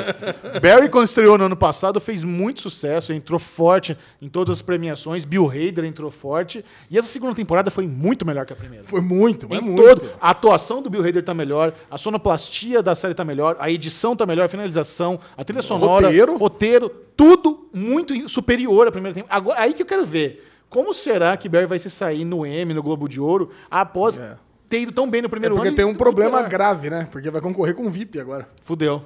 Barry, 0.62 0.90
quando 0.90 1.06
estreou 1.06 1.38
no 1.38 1.46
ano 1.46 1.56
passado, 1.56 2.00
fez 2.02 2.24
muito 2.24 2.62
sucesso, 2.62 3.14
entrou 3.14 3.40
forte 3.40 3.75
em 4.22 4.30
todas 4.30 4.54
as 4.58 4.62
premiações. 4.62 5.26
Bill 5.26 5.50
Hader 5.50 5.86
entrou 5.86 6.10
forte. 6.12 6.64
E 6.90 6.98
essa 6.98 7.08
segunda 7.08 7.34
temporada 7.34 7.70
foi 7.72 7.88
muito 7.88 8.26
melhor 8.26 8.46
que 8.46 8.54
a 8.54 8.56
primeira. 8.56 8.84
Foi 8.86 9.02
muito, 9.02 9.48
mas 9.50 9.60
Em 9.60 9.62
muito. 9.62 9.84
todo, 9.84 10.12
a 10.22 10.30
atuação 10.32 10.82
do 10.82 10.90
Bill 10.90 11.02
Hader 11.08 11.24
tá 11.24 11.34
melhor, 11.34 11.74
a 11.90 11.98
sonoplastia 11.98 12.82
da 12.84 12.96
série 12.96 13.14
tá 13.14 13.24
melhor, 13.26 13.56
a 13.60 13.70
edição 13.72 14.16
tá 14.16 14.26
melhor, 14.26 14.46
a 14.46 14.50
finalização, 14.50 15.20
a 15.38 15.44
trilha 15.44 15.62
sonora, 15.62 16.08
roteiro. 16.08 16.38
roteiro, 16.38 16.90
tudo 17.16 17.68
muito 17.74 18.28
superior 18.30 18.88
à 18.88 18.92
primeira 18.92 19.14
temporada. 19.14 19.38
Agora, 19.38 19.60
aí 19.62 19.74
que 19.74 19.82
eu 19.82 19.86
quero 19.86 20.06
ver. 20.06 20.52
Como 20.70 20.94
será 20.94 21.38
que 21.38 21.48
Barry 21.48 21.68
vai 21.68 21.80
se 21.80 21.90
sair 21.90 22.26
no 22.26 22.46
Emmy, 22.46 22.74
no 22.74 22.84
Globo 22.84 23.08
de 23.08 23.22
Ouro, 23.22 23.52
após 23.72 24.20
É. 24.20 24.36
ter 24.68 24.82
ido 24.82 24.92
tão 24.92 25.10
bem 25.10 25.22
no 25.22 25.28
É 25.28 25.30
primeiro 25.30 25.56
porque 25.56 25.68
ano? 25.70 25.78
tem 25.78 25.86
e 25.86 25.90
um 25.90 25.96
problema 25.96 26.42
grave, 26.42 26.90
né? 26.90 27.08
Porque 27.12 27.30
vai 27.30 27.40
concorrer 27.40 27.76
com 27.76 27.86
o 27.86 27.90
VIP 27.90 28.20
agora. 28.20 28.50
Fudeu. 28.64 29.04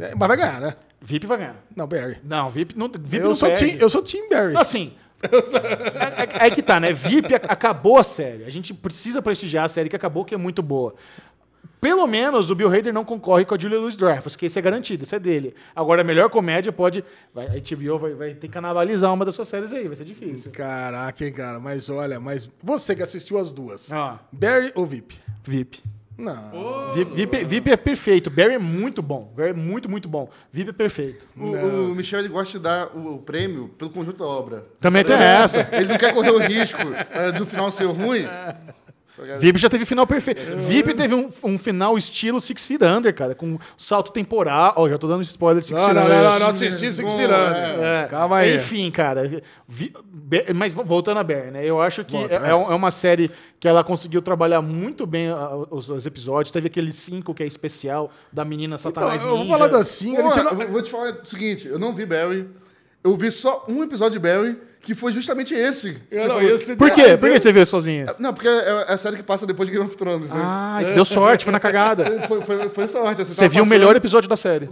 É, 0.00 0.14
mas 0.14 0.28
vai 0.28 0.36
ganhar, 0.36 0.60
né? 0.60 0.74
VIP 1.00 1.26
vai 1.26 1.38
ganhar. 1.38 1.56
Não, 1.74 1.86
Barry. 1.86 2.18
Não, 2.24 2.48
VIP 2.48 2.76
não, 2.78 2.88
VIP 2.88 3.16
Eu 3.16 3.24
não 3.28 3.34
sou, 3.34 3.48
perde. 3.48 3.66
team, 3.66 3.78
eu 3.80 3.88
sou 3.88 4.02
Team 4.02 4.28
Barry. 4.28 4.56
Assim. 4.56 4.92
é, 5.22 6.44
é- 6.44 6.46
é 6.46 6.50
que 6.50 6.62
tá, 6.62 6.78
né? 6.78 6.92
VIP 6.92 7.34
ac- 7.34 7.46
acabou 7.48 7.98
a 7.98 8.04
série. 8.04 8.44
A 8.44 8.50
gente 8.50 8.72
precisa 8.72 9.20
prestigiar 9.20 9.64
a 9.64 9.68
série 9.68 9.88
que 9.88 9.96
acabou, 9.96 10.24
que 10.24 10.34
é 10.34 10.38
muito 10.38 10.62
boa. 10.62 10.94
Pelo 11.80 12.06
menos 12.08 12.50
o 12.50 12.54
Bill 12.56 12.68
Hader 12.72 12.92
não 12.92 13.04
concorre 13.04 13.44
com 13.44 13.54
a 13.54 13.58
Julia 13.58 13.78
Louis 13.78 13.96
Dreyfus, 13.96 14.34
que 14.34 14.46
esse 14.46 14.58
é 14.58 14.62
garantido, 14.62 15.04
esse 15.04 15.14
é 15.14 15.18
dele. 15.18 15.54
Agora, 15.76 16.00
a 16.00 16.04
melhor 16.04 16.28
comédia 16.28 16.72
pode. 16.72 17.04
Vai, 17.32 17.46
a 17.46 17.50
HBO 17.50 17.98
vai, 17.98 18.14
vai 18.14 18.34
ter 18.34 18.48
que 18.48 18.52
canibalizar 18.52 19.12
uma 19.14 19.24
das 19.24 19.34
suas 19.36 19.48
séries 19.48 19.72
aí, 19.72 19.86
vai 19.86 19.96
ser 19.96 20.04
difícil. 20.04 20.50
Caraca, 20.50 21.24
hein, 21.24 21.32
cara. 21.32 21.60
Mas 21.60 21.88
olha, 21.88 22.18
mas 22.18 22.50
você 22.62 22.96
que 22.96 23.02
assistiu 23.02 23.38
as 23.38 23.52
duas. 23.52 23.92
Ah. 23.92 24.18
Barry 24.32 24.72
ou 24.74 24.84
VIP? 24.86 25.16
VIP. 25.44 25.80
Não. 26.18 26.92
VIP, 26.94 27.14
VIP, 27.14 27.44
VIP 27.44 27.70
é 27.70 27.76
perfeito. 27.76 28.28
Barry 28.28 28.54
é 28.54 28.58
muito 28.58 29.00
bom. 29.00 29.32
Barry 29.36 29.50
é 29.50 29.54
muito, 29.54 29.88
muito 29.88 30.08
bom. 30.08 30.28
VIP 30.50 30.70
é 30.70 30.72
perfeito. 30.72 31.28
O, 31.36 31.46
o 31.92 31.94
Michel 31.94 32.18
ele 32.18 32.28
gosta 32.28 32.58
de 32.58 32.64
dar 32.64 32.88
o, 32.88 33.14
o 33.14 33.18
prêmio 33.20 33.68
pelo 33.78 33.88
conjunto 33.90 34.18
da 34.18 34.24
obra. 34.24 34.66
Também 34.80 35.04
tem 35.04 35.14
essa. 35.14 35.68
Ele 35.70 35.86
não 35.86 35.96
quer 35.96 36.12
correr 36.12 36.32
o 36.32 36.38
risco 36.38 36.80
eh, 37.12 37.32
do 37.32 37.46
final 37.46 37.70
ser 37.70 37.84
ruim. 37.86 38.24
VIP 39.38 39.58
já 39.58 39.68
teve 39.68 39.84
final 39.84 40.06
perfeito. 40.06 40.40
VIP 40.56 40.94
teve 40.94 41.14
um, 41.14 41.28
um 41.44 41.58
final 41.58 41.96
estilo 41.98 42.40
Six 42.40 42.64
Feet 42.64 42.82
Under, 42.82 43.14
cara, 43.14 43.34
com 43.34 43.58
salto 43.76 44.12
temporal. 44.12 44.72
Ó, 44.76 44.88
já 44.88 44.96
tô 44.98 45.06
dando 45.06 45.22
spoiler 45.22 45.60
de 45.60 45.68
Six 45.68 45.80
Não, 45.80 45.88
Feet 45.88 45.96
não, 45.96 46.04
Under. 46.06 46.16
não, 46.22 46.32
não, 46.32 46.38
não 46.40 46.46
assisti 46.48 46.92
Six 46.92 47.12
Feet 47.12 47.24
Under. 47.24 47.84
É, 47.84 48.06
Calma 48.08 48.36
aí. 48.38 48.56
Enfim, 48.56 48.90
cara. 48.90 49.42
vi- 49.66 49.92
mas 50.54 50.72
voltando 50.72 51.18
a 51.18 51.24
Bear, 51.24 51.50
né? 51.50 51.64
Eu 51.64 51.80
acho 51.80 52.04
que 52.04 52.16
é, 52.16 52.20
é. 52.20 52.34
é 52.34 52.50
é 52.50 52.74
uma 52.74 52.90
série 52.90 53.30
que 53.60 53.66
ela 53.66 53.82
conseguiu 53.82 54.20
trabalhar 54.22 54.60
muito 54.62 55.06
bem 55.06 55.28
os, 55.70 55.88
os 55.88 56.06
episódios. 56.06 56.50
Teve 56.52 56.66
aquele 56.68 56.92
5 56.92 57.34
que 57.34 57.42
é 57.42 57.46
especial 57.46 58.10
da 58.32 58.44
menina 58.44 58.76
Então, 58.76 58.92
Satanás 58.92 59.20
eu 59.22 59.36
vou 59.36 59.46
falar 59.48 59.68
da 59.68 59.82
Singa. 59.84 60.22
Pô, 60.22 60.28
ele 60.28 60.32
tinha- 60.48 60.64
eu 60.64 60.72
vou 60.72 60.82
te 60.82 60.90
falar 60.90 61.10
o 61.22 61.24
seguinte, 61.24 61.66
eu 61.66 61.78
não 61.78 61.94
vi 61.94 62.06
Barry. 62.06 62.48
Eu 63.02 63.16
vi 63.16 63.30
só 63.30 63.64
um 63.68 63.82
episódio 63.82 64.18
de 64.18 64.26
Barry, 64.26 64.58
que 64.88 64.94
foi 64.94 65.12
justamente 65.12 65.52
esse. 65.54 65.98
Eu 66.10 66.26
não, 66.28 66.36
falou- 66.36 66.50
esse- 66.50 66.74
Por 66.74 66.90
quê? 66.90 67.14
Por 67.18 67.30
que 67.30 67.38
você 67.38 67.52
vê 67.52 67.66
sozinha? 67.66 68.14
Não, 68.18 68.32
porque 68.32 68.48
é 68.48 68.86
é 68.88 68.92
a 68.94 68.96
série 68.96 69.16
que 69.18 69.22
passa 69.22 69.44
depois 69.46 69.68
de 69.68 69.74
Game 69.76 69.86
of 69.86 69.94
Thrones, 69.98 70.30
né? 70.30 70.40
Ah, 70.42 70.80
você 70.82 70.94
deu 70.94 71.04
sorte, 71.04 71.44
foi 71.44 71.52
na 71.52 71.60
cagada. 71.60 72.04
Foi, 72.26 72.40
foi, 72.40 72.68
foi 72.70 72.88
sorte. 72.88 73.22
Você 73.22 73.48
viu 73.50 73.64
o 73.64 73.66
melhor 73.66 73.94
episódio 73.94 74.30
da 74.30 74.36
série. 74.36 74.70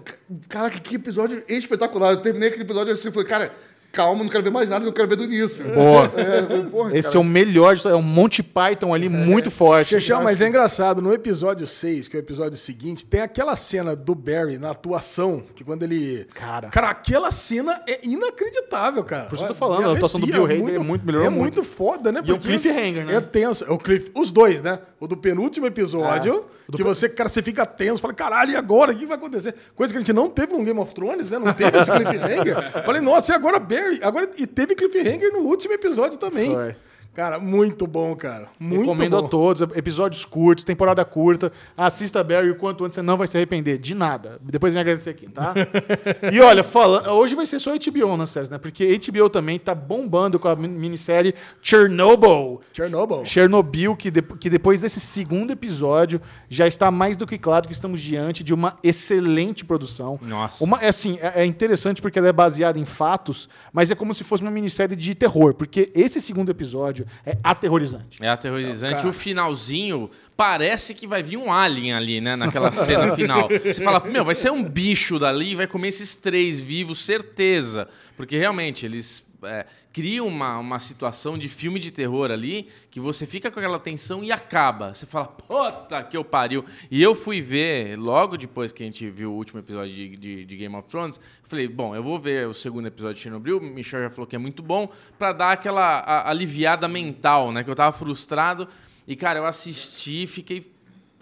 Caraca, 0.48 0.78
que 0.80 0.94
episódio 0.96 1.42
espetacular. 1.48 2.12
Eu 2.12 2.16
terminei 2.22 2.48
aquele 2.48 2.64
episódio 2.64 2.94
assim, 2.94 3.10
falei, 3.10 3.28
cara, 3.28 3.52
calma, 3.96 4.22
não 4.22 4.30
quero 4.30 4.44
ver 4.44 4.50
mais 4.50 4.68
nada, 4.68 4.82
que 4.82 4.88
eu 4.88 4.92
quero 4.92 5.08
ver 5.08 5.16
do 5.16 5.24
início. 5.24 5.64
Boa. 5.72 6.12
É, 6.16 6.42
porra, 6.70 6.90
Esse 6.96 7.08
é 7.08 7.12
cara. 7.12 7.20
o 7.20 7.24
melhor, 7.24 7.76
é 7.86 7.94
um 7.94 8.02
Monty 8.02 8.42
Python 8.42 8.92
ali 8.92 9.08
muito 9.08 9.50
forte. 9.50 9.88
Chechão, 9.90 10.22
mas 10.22 10.40
é 10.42 10.48
engraçado, 10.48 11.00
no 11.00 11.12
episódio 11.12 11.66
6, 11.66 12.08
que 12.08 12.16
é 12.16 12.20
o 12.20 12.22
episódio 12.22 12.58
seguinte, 12.58 13.06
tem 13.06 13.20
aquela 13.22 13.56
cena 13.56 13.96
do 13.96 14.14
Barry 14.14 14.58
na 14.58 14.70
atuação, 14.70 15.42
que 15.54 15.64
quando 15.64 15.82
ele. 15.84 16.26
Cara. 16.34 16.68
Cara, 16.68 16.90
aquela 16.90 17.30
cena 17.30 17.80
é 17.88 18.00
inacreditável, 18.06 19.02
cara. 19.02 19.24
Por 19.24 19.34
isso 19.36 19.44
que 19.44 19.50
eu 19.50 19.54
tô 19.54 19.58
falando, 19.58 19.88
a 19.88 19.92
atuação 19.94 20.20
do 20.20 20.26
Bill 20.26 20.44
Hader 20.44 20.74
é 20.74 20.78
muito- 20.78 21.06
melhorou 21.06 21.26
É 21.26 21.30
muito 21.30 21.56
muito. 21.56 21.64
foda, 21.64 22.12
né? 22.12 22.20
E 22.24 22.30
o 22.32 22.36
Porque 22.38 22.48
cliffhanger, 22.58 23.06
né? 23.06 23.14
É 23.16 23.20
tenso. 23.20 23.64
É 23.64 23.70
o 23.70 23.78
cliff, 23.78 24.10
os 24.14 24.30
dois, 24.32 24.60
né? 24.62 24.78
O 25.00 25.06
do 25.06 25.16
penúltimo 25.16 25.66
episódio, 25.66 26.44
É. 26.52 26.55
que 26.72 26.82
você, 26.82 27.08
cara, 27.08 27.28
você 27.28 27.42
fica 27.42 27.64
tenso, 27.64 28.00
fala, 28.00 28.14
caralho, 28.14 28.50
e 28.50 28.56
agora? 28.56 28.92
O 28.92 28.98
que 28.98 29.06
vai 29.06 29.16
acontecer? 29.16 29.54
Coisa 29.74 29.92
que 29.92 29.98
a 29.98 30.00
gente 30.00 30.12
não 30.12 30.28
teve 30.28 30.52
no 30.52 30.64
Game 30.64 30.78
of 30.80 30.94
Thrones, 30.94 31.30
né? 31.30 31.38
Não 31.38 31.52
teve 31.52 31.78
esse 31.78 31.90
cliffhanger. 31.90 32.72
Falei, 32.84 33.00
nossa, 33.00 33.32
e 33.32 33.34
agora 33.34 33.58
Barry? 33.58 34.00
Agora, 34.02 34.30
e 34.36 34.46
teve 34.46 34.74
cliffhanger 34.74 35.32
no 35.32 35.40
último 35.40 35.74
episódio 35.74 36.18
também. 36.18 36.52
Foi. 36.52 36.76
Cara, 37.16 37.38
muito 37.38 37.86
bom, 37.86 38.14
cara. 38.14 38.46
Muito 38.60 38.82
Recomendo 38.82 39.18
bom. 39.18 39.24
a 39.24 39.28
todos, 39.30 39.62
episódios 39.74 40.22
curtos, 40.26 40.66
temporada 40.66 41.02
curta. 41.02 41.50
Assista 41.74 42.22
Barry 42.22 42.50
o 42.50 42.56
quanto 42.56 42.84
antes, 42.84 42.94
você 42.96 43.00
não 43.00 43.16
vai 43.16 43.26
se 43.26 43.38
arrepender 43.38 43.78
de 43.78 43.94
nada. 43.94 44.38
Depois 44.42 44.74
vem 44.74 44.82
agradecer 44.82 45.08
aqui, 45.08 45.26
tá? 45.26 45.54
e 46.30 46.38
olha, 46.42 46.62
fala, 46.62 47.10
hoje 47.10 47.34
vai 47.34 47.46
ser 47.46 47.58
só 47.58 47.72
HBO 47.72 48.18
nas 48.18 48.28
séries, 48.28 48.50
né? 48.50 48.58
Porque 48.58 48.98
HBO 48.98 49.30
também 49.30 49.58
tá 49.58 49.74
bombando 49.74 50.38
com 50.38 50.46
a 50.46 50.54
min- 50.54 50.68
minissérie 50.68 51.34
Chernobyl. 51.62 52.60
Chernobyl. 52.70 53.24
Chernobyl, 53.24 53.96
que, 53.96 54.10
de- 54.10 54.20
que 54.20 54.50
depois 54.50 54.82
desse 54.82 55.00
segundo 55.00 55.52
episódio 55.52 56.20
já 56.50 56.66
está 56.66 56.90
mais 56.90 57.16
do 57.16 57.26
que 57.26 57.38
claro 57.38 57.66
que 57.66 57.72
estamos 57.72 57.98
diante 58.02 58.44
de 58.44 58.52
uma 58.52 58.76
excelente 58.82 59.64
produção. 59.64 60.18
Nossa. 60.20 60.62
Uma, 60.62 60.82
é 60.82 60.88
assim, 60.88 61.18
é, 61.22 61.42
é 61.42 61.44
interessante 61.46 62.02
porque 62.02 62.18
ela 62.18 62.28
é 62.28 62.32
baseada 62.32 62.78
em 62.78 62.84
fatos, 62.84 63.48
mas 63.72 63.90
é 63.90 63.94
como 63.94 64.12
se 64.12 64.22
fosse 64.22 64.42
uma 64.42 64.50
minissérie 64.50 64.94
de 64.94 65.14
terror, 65.14 65.54
porque 65.54 65.90
esse 65.94 66.20
segundo 66.20 66.50
episódio 66.50 67.05
é 67.24 67.36
aterrorizante. 67.42 68.22
É 68.22 68.28
aterrorizante. 68.28 69.06
O 69.06 69.12
finalzinho 69.12 70.10
parece 70.36 70.94
que 70.94 71.06
vai 71.06 71.22
vir 71.22 71.36
um 71.36 71.52
alien 71.52 71.94
ali, 71.94 72.20
né? 72.20 72.36
Naquela 72.36 72.70
cena 72.72 73.14
final. 73.16 73.48
Você 73.48 73.82
fala, 73.82 74.00
meu, 74.00 74.24
vai 74.24 74.34
ser 74.34 74.50
um 74.50 74.62
bicho 74.62 75.18
dali 75.18 75.52
e 75.52 75.54
vai 75.54 75.66
comer 75.66 75.88
esses 75.88 76.16
três 76.16 76.60
vivos, 76.60 77.04
certeza. 77.04 77.88
Porque 78.16 78.36
realmente, 78.36 78.86
eles 78.86 79.26
é, 79.42 79.66
cria 79.96 80.22
uma, 80.22 80.58
uma 80.58 80.78
situação 80.78 81.38
de 81.38 81.48
filme 81.48 81.80
de 81.80 81.90
terror 81.90 82.30
ali 82.30 82.68
que 82.90 83.00
você 83.00 83.24
fica 83.24 83.50
com 83.50 83.58
aquela 83.58 83.78
tensão 83.78 84.22
e 84.22 84.30
acaba. 84.30 84.92
Você 84.92 85.06
fala, 85.06 85.24
puta 85.24 86.02
que 86.02 86.14
eu 86.14 86.22
pariu. 86.22 86.62
E 86.90 87.02
eu 87.02 87.14
fui 87.14 87.40
ver, 87.40 87.96
logo 87.98 88.36
depois 88.36 88.72
que 88.72 88.82
a 88.82 88.86
gente 88.86 89.08
viu 89.08 89.32
o 89.32 89.34
último 89.34 89.58
episódio 89.58 89.94
de, 89.94 90.08
de, 90.10 90.44
de 90.44 90.56
Game 90.58 90.76
of 90.76 90.86
Thrones, 90.86 91.18
falei, 91.44 91.66
bom, 91.66 91.96
eu 91.96 92.02
vou 92.02 92.18
ver 92.18 92.46
o 92.46 92.52
segundo 92.52 92.86
episódio 92.88 93.14
de 93.14 93.20
Chernobyl, 93.22 93.58
Michel 93.58 94.02
já 94.02 94.10
falou 94.10 94.26
que 94.26 94.36
é 94.36 94.38
muito 94.38 94.62
bom, 94.62 94.86
pra 95.18 95.32
dar 95.32 95.52
aquela 95.52 96.00
a- 96.00 96.28
aliviada 96.28 96.86
mental, 96.86 97.50
né? 97.50 97.64
Que 97.64 97.70
eu 97.70 97.74
tava 97.74 97.96
frustrado. 97.96 98.68
E, 99.08 99.16
cara, 99.16 99.38
eu 99.38 99.46
assisti, 99.46 100.26
fiquei 100.26 100.75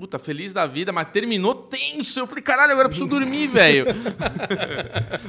puta, 0.04 0.18
feliz 0.18 0.52
da 0.52 0.66
vida, 0.66 0.92
mas 0.92 1.08
terminou 1.10 1.54
tenso. 1.54 2.20
Eu 2.20 2.26
falei, 2.26 2.42
caralho, 2.42 2.72
agora 2.72 2.86
eu 2.86 2.90
preciso 2.90 3.08
dormir, 3.08 3.46
velho. 3.46 3.86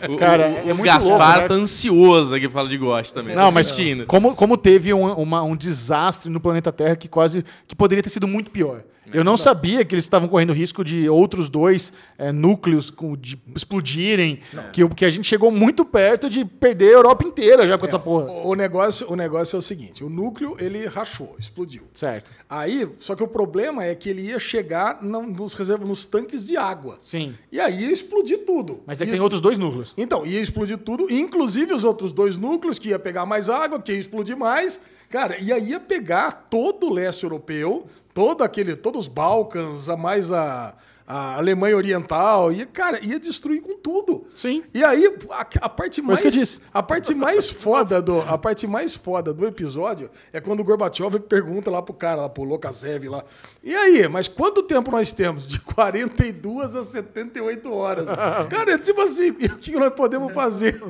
O- 0.10 0.18
Cara, 0.18 0.50
o, 0.50 0.70
é 0.70 0.74
o 0.74 0.76
muito 0.76 0.84
Gaspar 0.84 1.18
louco, 1.18 1.42
né? 1.42 1.48
tá 1.48 1.54
ansioso 1.54 2.36
aqui 2.36 2.50
fala 2.50 2.68
de 2.68 2.78
Ghost 2.78 3.14
também. 3.14 3.36
Não, 3.36 3.48
Tô 3.48 3.52
mas 3.54 3.68
assistindo. 3.68 4.06
como, 4.06 4.36
como 4.36 4.58
teve 4.58 4.94
um, 4.94 5.12
uma- 5.14 5.42
um 5.44 5.56
desastre 5.56 6.30
no 6.30 6.40
planeta 6.40 6.72
Terra 6.72 6.96
que 6.96 7.08
quase 7.08 7.44
que 7.68 7.76
poderia 7.76 8.04
ter 8.04 8.10
sido 8.10 8.28
muito 8.28 8.52
pior. 8.52 8.84
Eu 9.14 9.24
não 9.24 9.38
sabia 9.38 9.86
que 9.86 9.94
eles 9.96 10.04
estavam 10.06 10.28
correndo 10.28 10.52
risco 10.54 10.84
de 10.84 11.08
outros 11.10 11.48
dois 11.50 11.94
é, 12.18 12.32
núcleos 12.32 12.90
com- 12.90 13.16
de 13.16 13.38
explodirem, 13.56 14.40
que, 14.74 14.84
o- 14.84 14.90
que 14.90 15.06
a 15.06 15.10
gente 15.10 15.28
chegou 15.28 15.52
muito 15.52 15.86
perto 15.86 16.30
de 16.30 16.44
perder 16.46 16.90
a 16.90 16.98
Europa 16.98 17.26
inteira 17.26 17.68
já 17.68 17.78
com 17.78 17.86
essa 17.86 18.00
porra. 18.00 18.26
O, 18.26 18.50
o 18.50 18.56
negócio, 18.56 19.10
o 19.12 19.16
negócio 19.16 19.56
é 19.56 19.60
o 19.60 19.62
seguinte: 19.62 20.04
o 20.04 20.10
núcleo 20.10 20.56
ele 20.60 20.86
rachou, 20.88 21.36
explodiu. 21.40 21.84
Certo. 21.94 22.32
Aí, 22.50 22.88
só 23.00 23.16
que 23.16 23.24
o 23.24 23.28
problema 23.28 23.84
é 23.84 23.94
que 23.96 24.10
ele 24.10 24.22
ia 24.24 24.40
chegar 24.40 25.02
nos, 25.04 25.54
reserva, 25.54 25.86
nos 25.86 26.06
tanques 26.06 26.46
de 26.46 26.58
água. 26.58 26.98
Sim. 27.02 27.36
E 27.52 27.60
aí 27.60 27.84
ia 27.86 27.92
explodir 27.92 28.46
tudo. 28.46 28.82
Mas 28.86 29.02
é 29.02 29.06
que 29.06 29.12
Isso- 29.12 29.18
tem 29.18 29.24
outros 29.24 29.42
dois 29.42 29.58
núcleos. 29.58 29.94
Então, 29.98 30.26
ia 30.26 30.40
explodir 30.42 30.78
tudo, 30.78 31.08
inclusive 31.12 31.74
os 31.74 31.84
outros 31.84 32.14
dois 32.14 32.38
núcleos, 32.38 32.80
que 32.80 32.90
ia 32.90 33.00
pegar 33.00 33.26
mais 33.26 33.50
água, 33.50 33.80
que 33.82 33.92
ia 33.92 34.00
explodir 34.00 34.38
mais. 34.38 34.80
Cara, 35.10 35.38
e 35.40 35.52
aí 35.54 35.70
ia 35.70 35.80
pegar 35.80 36.48
todo 36.50 36.88
o 36.88 36.94
leste 36.94 37.24
europeu, 37.24 37.86
todo 38.16 38.46
aquele, 38.46 38.78
todos 38.78 39.08
os 39.08 39.14
Balcãs, 39.14 39.90
a 39.90 39.98
mais 39.98 40.32
a, 40.32 40.74
a 41.08 41.36
Alemanha 41.38 41.78
Oriental, 41.78 42.52
e, 42.52 42.66
cara, 42.66 43.00
ia 43.06 43.20
destruir 43.20 43.62
com 43.62 43.78
tudo. 43.78 44.26
Sim. 44.34 44.64
E 44.74 44.84
aí, 44.84 45.06
a, 45.30 45.42
a 45.62 45.70
parte 45.70 46.02
que 46.02 46.08
mais. 46.08 46.22
disse. 46.34 46.60
A 46.74 46.82
parte 46.82 47.14
mais 47.14 47.50
foda 47.52 48.02
do, 48.02 48.22
a 48.22 48.38
parte 48.38 48.66
mais 48.66 48.96
foda 48.96 49.32
do 49.34 49.46
episódio 49.46 50.10
é 50.34 50.42
quando 50.42 50.62
o 50.62 50.64
Gorbachev 50.64 51.20
pergunta 51.20 51.70
lá 51.70 51.82
pro 51.82 51.94
cara, 51.94 52.22
lá 52.22 52.30
pro 52.30 52.44
Lokazev 52.44 53.08
lá. 53.08 53.24
E 53.64 53.76
aí, 53.76 54.08
mas 54.08 54.28
quanto 54.28 54.64
tempo 54.64 54.90
nós 54.92 55.12
temos? 55.12 55.48
De 55.48 55.60
42 55.60 56.76
a 56.76 56.84
78 56.84 57.72
horas. 57.72 58.08
Cara, 58.50 58.72
é 58.72 58.78
tipo 58.78 59.02
assim, 59.02 59.30
o 59.54 59.58
que 59.58 59.72
nós 59.74 59.94
podemos 59.94 60.34
fazer? 60.34 60.82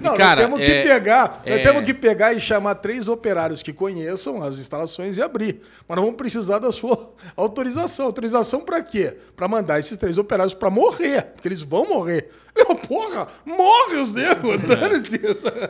Não, 0.00 0.16
cara, 0.16 0.46
nós 0.46 0.56
temos 0.56 0.66
que 0.66 0.72
é- 0.72 0.82
pegar, 0.82 1.42
nós 1.46 1.58
é- 1.58 1.62
temos 1.62 1.82
que 1.82 1.94
pegar 1.94 2.32
e 2.32 2.40
chamar 2.40 2.76
três 2.76 3.08
operários 3.08 3.62
que 3.62 3.72
conheçam 3.72 4.42
as 4.42 4.56
instalações 4.58 5.16
e 5.16 5.22
abrir. 5.22 5.60
Mas 5.88 5.96
nós 5.96 6.04
vamos 6.04 6.16
precisar 6.18 6.58
da 6.58 6.70
sua 6.70 7.12
autorização. 7.36 8.06
Autorização 8.06 8.60
pra 8.60 8.82
quê? 8.82 9.16
Pra 9.34 9.48
mandar 9.54 9.78
esses 9.78 9.96
três 9.96 10.18
operários 10.18 10.54
pra 10.54 10.70
morrer, 10.70 11.22
porque 11.34 11.48
eles 11.48 11.62
vão 11.62 11.86
morrer. 11.88 12.28
Eu, 12.56 12.74
porra, 12.76 13.26
morre 13.44 13.96
os 13.96 14.14
negros, 14.14 14.62
dane-se. 14.62 15.20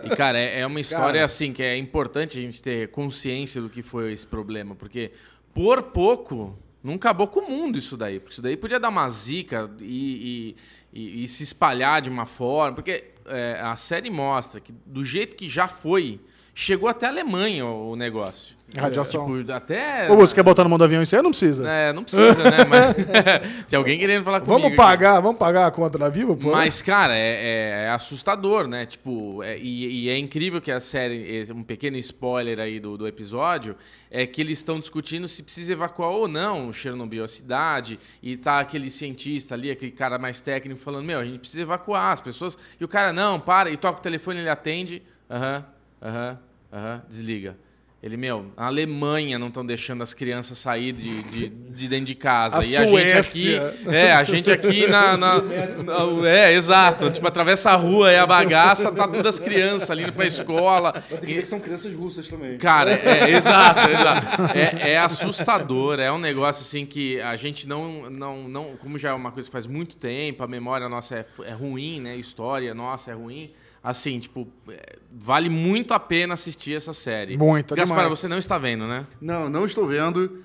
E, 0.04 0.16
cara, 0.16 0.38
é, 0.38 0.60
é 0.60 0.66
uma 0.66 0.80
história 0.80 1.12
Cara. 1.14 1.24
assim 1.24 1.52
que 1.52 1.62
é 1.62 1.76
importante 1.76 2.38
a 2.38 2.42
gente 2.42 2.62
ter 2.62 2.88
consciência 2.90 3.60
do 3.60 3.68
que 3.70 3.82
foi 3.82 4.12
esse 4.12 4.26
problema, 4.26 4.74
porque 4.74 5.12
por 5.54 5.82
pouco 5.84 6.58
não 6.82 6.94
acabou 6.94 7.26
com 7.26 7.40
o 7.40 7.48
mundo 7.50 7.78
isso 7.78 7.96
daí. 7.96 8.18
Porque 8.20 8.32
isso 8.34 8.42
daí 8.42 8.56
podia 8.56 8.78
dar 8.78 8.90
uma 8.90 9.08
zica 9.08 9.70
e, 9.80 10.54
e- 10.92 11.00
e- 11.00 11.24
e 11.24 11.28
se 11.28 11.42
espalhar 11.42 12.02
de 12.02 12.10
uma 12.10 12.26
forma. 12.26 12.74
Porque 12.74 13.04
é, 13.26 13.58
a 13.62 13.74
série 13.76 14.10
mostra 14.10 14.60
que 14.60 14.72
do 14.84 15.02
jeito 15.02 15.34
que 15.36 15.48
já 15.48 15.66
foi, 15.66 16.20
chegou 16.54 16.88
até 16.88 17.06
a 17.06 17.08
Alemanha 17.10 17.66
o, 17.66 17.90
o 17.92 17.96
negócio. 17.96 18.54
Radiação. 18.76 19.24
Tipo, 19.36 19.52
até. 19.52 20.10
Ô, 20.10 20.16
você 20.16 20.34
quer 20.34 20.42
botar 20.42 20.64
no 20.64 20.70
mão 20.70 20.76
do 20.78 20.82
avião 20.82 21.00
isso 21.00 21.14
aí? 21.14 21.22
Não 21.22 21.30
precisa. 21.30 21.68
É, 21.68 21.92
não 21.92 22.02
precisa, 22.02 22.42
né? 22.42 22.64
Mas 22.68 22.96
tem 23.68 23.76
alguém 23.76 23.98
querendo 23.98 24.24
falar 24.24 24.40
comigo. 24.40 24.52
Vamos 24.52 24.66
aqui. 24.68 24.76
pagar, 24.76 25.20
vamos 25.20 25.38
pagar 25.38 25.66
a 25.66 25.70
conta 25.70 25.96
da 25.96 26.08
Vivo, 26.08 26.36
pô? 26.36 26.50
Mas, 26.50 26.82
cara, 26.82 27.14
é, 27.16 27.20
é- 27.20 27.84
é 27.84 27.90
assustador, 27.90 28.66
né? 28.66 28.84
Tipo, 28.84 29.42
é- 29.44 29.56
e, 29.58 30.06
e 30.06 30.08
é 30.08 30.18
incrível 30.18 30.60
que 30.60 30.72
a 30.72 30.80
série, 30.80 31.36
esse- 31.36 31.52
um 31.52 31.62
pequeno 31.62 31.96
spoiler 31.98 32.58
aí 32.58 32.80
do, 32.80 32.96
do 32.96 33.06
episódio, 33.06 33.76
é 34.10 34.26
que 34.26 34.40
eles 34.40 34.58
estão 34.58 34.80
discutindo 34.80 35.28
se 35.28 35.42
precisa 35.44 35.72
evacuar 35.72 36.10
ou 36.10 36.26
não 36.26 36.72
Chernobyl, 36.72 37.22
a 37.22 37.28
cidade, 37.28 37.98
e 38.20 38.36
tá 38.36 38.58
aquele 38.58 38.90
cientista 38.90 39.54
ali, 39.54 39.70
aquele 39.70 39.92
cara 39.92 40.18
mais 40.18 40.40
técnico, 40.40 40.80
falando, 40.80 41.04
meu, 41.04 41.20
a 41.20 41.24
gente 41.24 41.38
precisa 41.38 41.62
evacuar 41.62 42.12
as 42.12 42.20
pessoas. 42.20 42.58
E 42.80 42.84
o 42.84 42.88
cara, 42.88 43.12
não, 43.12 43.38
para, 43.38 43.70
e 43.70 43.76
toca 43.76 44.00
o 44.00 44.02
telefone, 44.02 44.40
ele 44.40 44.48
atende, 44.48 45.00
aham, 45.30 45.64
aham, 46.04 46.38
aham, 46.72 47.02
desliga. 47.08 47.56
Ele, 48.02 48.18
meu, 48.18 48.52
a 48.54 48.66
Alemanha 48.66 49.38
não 49.38 49.46
estão 49.48 49.64
deixando 49.64 50.02
as 50.02 50.12
crianças 50.12 50.58
sair 50.58 50.92
de, 50.92 51.22
de, 51.22 51.48
de 51.48 51.88
dentro 51.88 52.04
de 52.04 52.14
casa. 52.14 52.58
A 52.58 52.62
e 52.62 52.76
a 52.76 52.84
gente 52.84 53.12
aqui. 53.16 53.56
Suécia. 53.56 53.74
É, 53.86 54.12
a 54.12 54.22
gente 54.22 54.50
aqui 54.52 54.86
na. 54.86 55.16
na- 55.16 55.40
na- 55.40 56.28
é, 56.28 56.52
exato. 56.52 57.10
Tipo, 57.10 57.26
atravessa 57.28 57.70
a 57.70 57.76
rua 57.76 58.12
e 58.12 58.18
a 58.18 58.26
bagaça, 58.26 58.92
tá 58.92 59.08
todas 59.08 59.24
as 59.24 59.40
crianças 59.40 59.90
ali 59.90 60.02
indo 60.02 60.12
pra 60.12 60.26
escola. 60.26 60.92
Tem 60.92 61.18
que 61.20 61.26
ver 61.34 61.40
que 61.40 61.48
são 61.48 61.58
crianças 61.58 61.94
russas 61.94 62.28
também. 62.28 62.58
Cara, 62.58 62.90
é, 62.92 63.20
é, 63.20 63.30
exato, 63.30 63.90
exato. 63.90 64.26
É, 64.54 64.90
é 64.90 64.98
assustador, 64.98 65.98
é 65.98 66.12
um 66.12 66.18
negócio 66.18 66.60
assim 66.60 66.84
que 66.84 67.18
a 67.22 67.36
gente 67.36 67.66
não, 67.66 68.10
não, 68.10 68.46
não. 68.46 68.76
Como 68.76 68.98
já 68.98 69.12
é 69.12 69.14
uma 69.14 69.32
coisa 69.32 69.48
que 69.48 69.52
faz 69.52 69.66
muito 69.66 69.96
tempo, 69.96 70.42
a 70.42 70.46
memória 70.46 70.90
nossa 70.90 71.16
é, 71.16 71.26
é 71.44 71.52
ruim, 71.54 72.02
né? 72.02 72.12
A 72.12 72.16
história 72.16 72.74
nossa 72.74 73.12
é 73.12 73.14
ruim. 73.14 73.50
Assim, 73.84 74.18
tipo, 74.18 74.48
é, 74.70 74.96
vale 75.12 75.50
muito 75.50 75.92
a 75.92 76.00
pena 76.00 76.32
assistir 76.32 76.74
essa 76.74 76.94
série. 76.94 77.36
Muito, 77.36 77.76
Gaspar, 77.76 77.98
demais. 78.04 78.18
você 78.18 78.26
não 78.26 78.38
está 78.38 78.56
vendo, 78.56 78.86
né? 78.88 79.06
Não, 79.20 79.50
não 79.50 79.66
estou 79.66 79.86
vendo. 79.86 80.42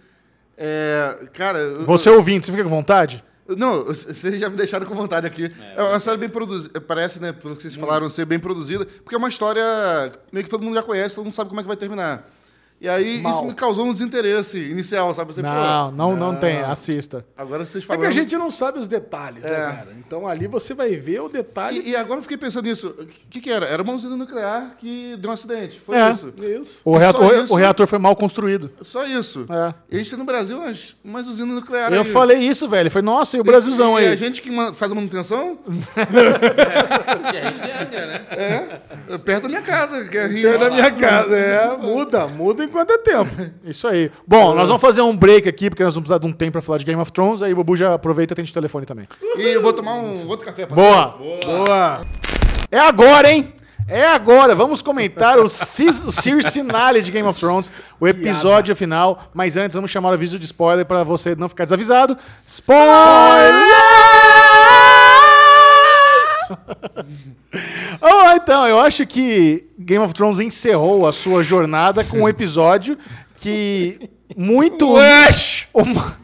É, 0.58 1.28
cara, 1.32 1.58
eu- 1.60 1.86
Você 1.86 2.10
ouvinte, 2.10 2.46
você 2.46 2.52
fica 2.52 2.64
com 2.66 2.70
vontade? 2.70 3.24
não, 3.58 3.86
vocês 3.86 4.40
já 4.40 4.48
me 4.50 4.56
deixaram 4.58 4.86
com 4.86 4.94
vontade 4.94 5.26
aqui. 5.26 5.52
É, 5.76 5.82
uma 5.82 6.00
série 6.00 6.18
bem 6.18 6.30
produzida, 6.30 6.80
parece, 6.82 7.20
né, 7.22 7.32
pelo 7.32 7.56
que 7.56 7.62
vocês 7.64 7.74
falaram, 7.76 8.08
ser 8.10 8.26
bem 8.26 8.38
produzida, 8.38 8.86
porque 8.86 9.16
é 9.16 9.18
uma 9.18 9.30
história 9.30 9.64
meio 10.32 10.44
que 10.44 10.52
todo 10.52 10.64
mundo 10.64 10.76
já 10.76 10.84
conhece, 10.84 11.16
todo 11.16 11.24
mundo 11.26 11.34
sabe 11.34 11.50
como 11.50 11.62
é 11.62 11.64
que 11.64 11.68
vai 11.68 11.78
terminar. 11.78 12.30
E 12.82 12.88
aí 12.88 13.22
Mal. 13.22 13.34
isso 13.34 13.44
me 13.46 13.54
causou 13.54 13.86
um 13.86 13.92
desinteresse 13.92 14.58
inicial, 14.58 15.14
sabe? 15.14 15.34
Você, 15.34 15.42
Não, 15.42 15.90
pô, 15.90 15.96
não, 15.98 16.16
não 16.16 16.36
tem. 16.36 16.60
Assista. 16.60 17.26
agora 17.38 17.66
vocês 17.66 17.84
É 17.84 17.88
falando... 17.88 18.02
que 18.02 18.08
a 18.08 18.12
gente 18.12 18.38
não 18.38 18.50
sabe 18.50 18.80
os 18.80 18.88
detalhes, 18.88 19.44
né, 19.44 19.52
É. 19.52 19.56
cara? 19.66 19.88
Então 19.98 20.26
ali 20.26 20.48
você 20.48 20.74
vai 20.74 20.96
ver 20.96 21.20
o 21.22 21.28
detalhe. 21.28 21.82
E, 21.86 21.90
e 21.90 21.96
agora 21.96 22.20
eu 22.20 22.22
fiquei 22.24 22.38
pensando 22.38 22.66
nisso. 22.66 22.88
O 22.98 23.06
que, 23.30 23.42
que 23.42 23.52
era? 23.52 23.66
Era 23.66 23.84
uma 23.84 23.94
usina 23.94 24.16
nuclear 24.16 24.76
que 24.78 25.16
deu 25.20 25.30
um 25.30 25.34
acidente. 25.34 25.82
Foi 25.86 25.98
É. 25.98 26.12
isso. 26.12 26.34
Isso. 26.38 26.82
O 26.86 26.98
reator, 26.98 27.36
isso? 27.44 27.54
o 27.54 27.56
reator 27.58 27.86
foi 27.86 28.00
mal 28.00 28.16
construído. 28.16 28.72
Só 28.82 29.06
isso. 29.06 29.46
É. 29.50 29.74
E 29.92 29.96
a 29.96 29.98
gente 30.00 30.10
tem 30.12 30.20
no 30.20 30.26
Brasil 30.26 30.58
umas, 30.58 30.96
umas 31.04 31.28
usinas 31.28 31.56
nucleares. 31.56 31.94
Eu 31.98 32.04
aí. 32.04 32.10
falei 32.10 32.38
isso, 32.38 32.68
velho. 32.70 32.90
Falei, 32.90 33.06
nossa, 33.06 33.36
e 33.36 33.42
o 33.42 33.44
Brasilzão 33.44 34.00
E 34.00 34.06
a 34.08 34.12
aí? 34.12 34.18
gente 34.18 34.42
que 34.42 34.50
faz 34.74 34.92
a 34.92 34.96
manutenção, 34.96 35.60
E 37.34 37.38
a 37.38 37.52
gente 37.52 37.96
é 37.96 38.06
né? 38.08 38.26
é 38.32 38.69
perto 39.18 39.44
da 39.44 39.50
minha 39.50 39.62
casa. 39.62 40.06
Que 40.06 40.18
é 40.18 40.28
Rio. 40.28 40.50
Perto 40.50 40.60
da 40.60 40.70
minha 40.70 40.92
casa. 40.92 41.36
É, 41.36 41.78
muda, 41.78 42.28
muda 42.28 42.64
enquanto 42.64 42.92
é 42.92 42.98
tempo. 43.00 43.30
Isso 43.64 43.88
aí. 43.88 44.12
Bom, 44.28 44.54
nós 44.54 44.68
vamos 44.68 44.82
fazer 44.82 45.02
um 45.02 45.16
break 45.16 45.48
aqui, 45.48 45.70
porque 45.70 45.84
nós 45.84 45.96
vamos 45.96 46.08
precisar 46.08 46.20
de 46.20 46.32
um 46.32 46.34
tempo 46.34 46.54
pra 46.54 46.62
falar 46.62 46.78
de 46.78 46.86
Game 46.86 47.02
of 47.02 47.12
Thrones. 47.12 47.42
Aí 47.42 47.54
o 47.54 47.56
Bubu 47.56 47.76
já 47.76 47.94
aproveita 47.94 48.34
e 48.34 48.36
atende 48.36 48.52
o 48.52 48.54
telefone 48.54 48.86
também. 48.86 49.08
E 49.38 49.42
eu 49.42 49.62
vou 49.62 49.74
tomar 49.74 49.96
um 49.96 50.28
outro 50.28 50.46
café. 50.46 50.66
pra 50.66 50.76
Boa! 50.76 51.18
Boa. 51.44 52.06
É 52.72 52.80
agora, 52.80 53.32
hein? 53.32 53.54
É 53.88 54.06
agora. 54.06 54.54
Vamos 54.54 54.82
comentar 54.84 55.40
o, 55.40 55.50
Series 55.50 56.50
finale 56.52 57.02
de 57.02 57.12
Game 57.12 57.28
of 57.28 57.40
Thrones, 57.40 57.72
o 58.00 58.08
episódio 58.08 58.76
final. 58.76 59.30
Mas 59.34 59.58
antes, 59.58 59.74
vamos 59.74 59.90
chamar 59.90 60.10
o 60.10 60.14
aviso 60.14 60.38
de 60.38 60.46
spoiler 60.46 60.86
pra 60.86 61.04
você 61.04 61.36
não 61.36 61.50
ficar 61.50 61.64
desavisado. 61.64 62.16
Oh, 68.02 68.32
então, 68.36 68.68
eu 68.68 68.80
acho 68.80 69.06
que 69.06 69.66
Game 69.78 70.04
of 70.04 70.14
Thrones 70.14 70.40
encerrou 70.40 71.08
a 71.08 71.12
sua 71.12 71.44
jornada 71.44 72.04
com 72.04 72.22
um 72.22 72.30
episódio 72.30 72.98
que 73.36 74.10
muito 74.38 74.94
uma- 75.74 76.18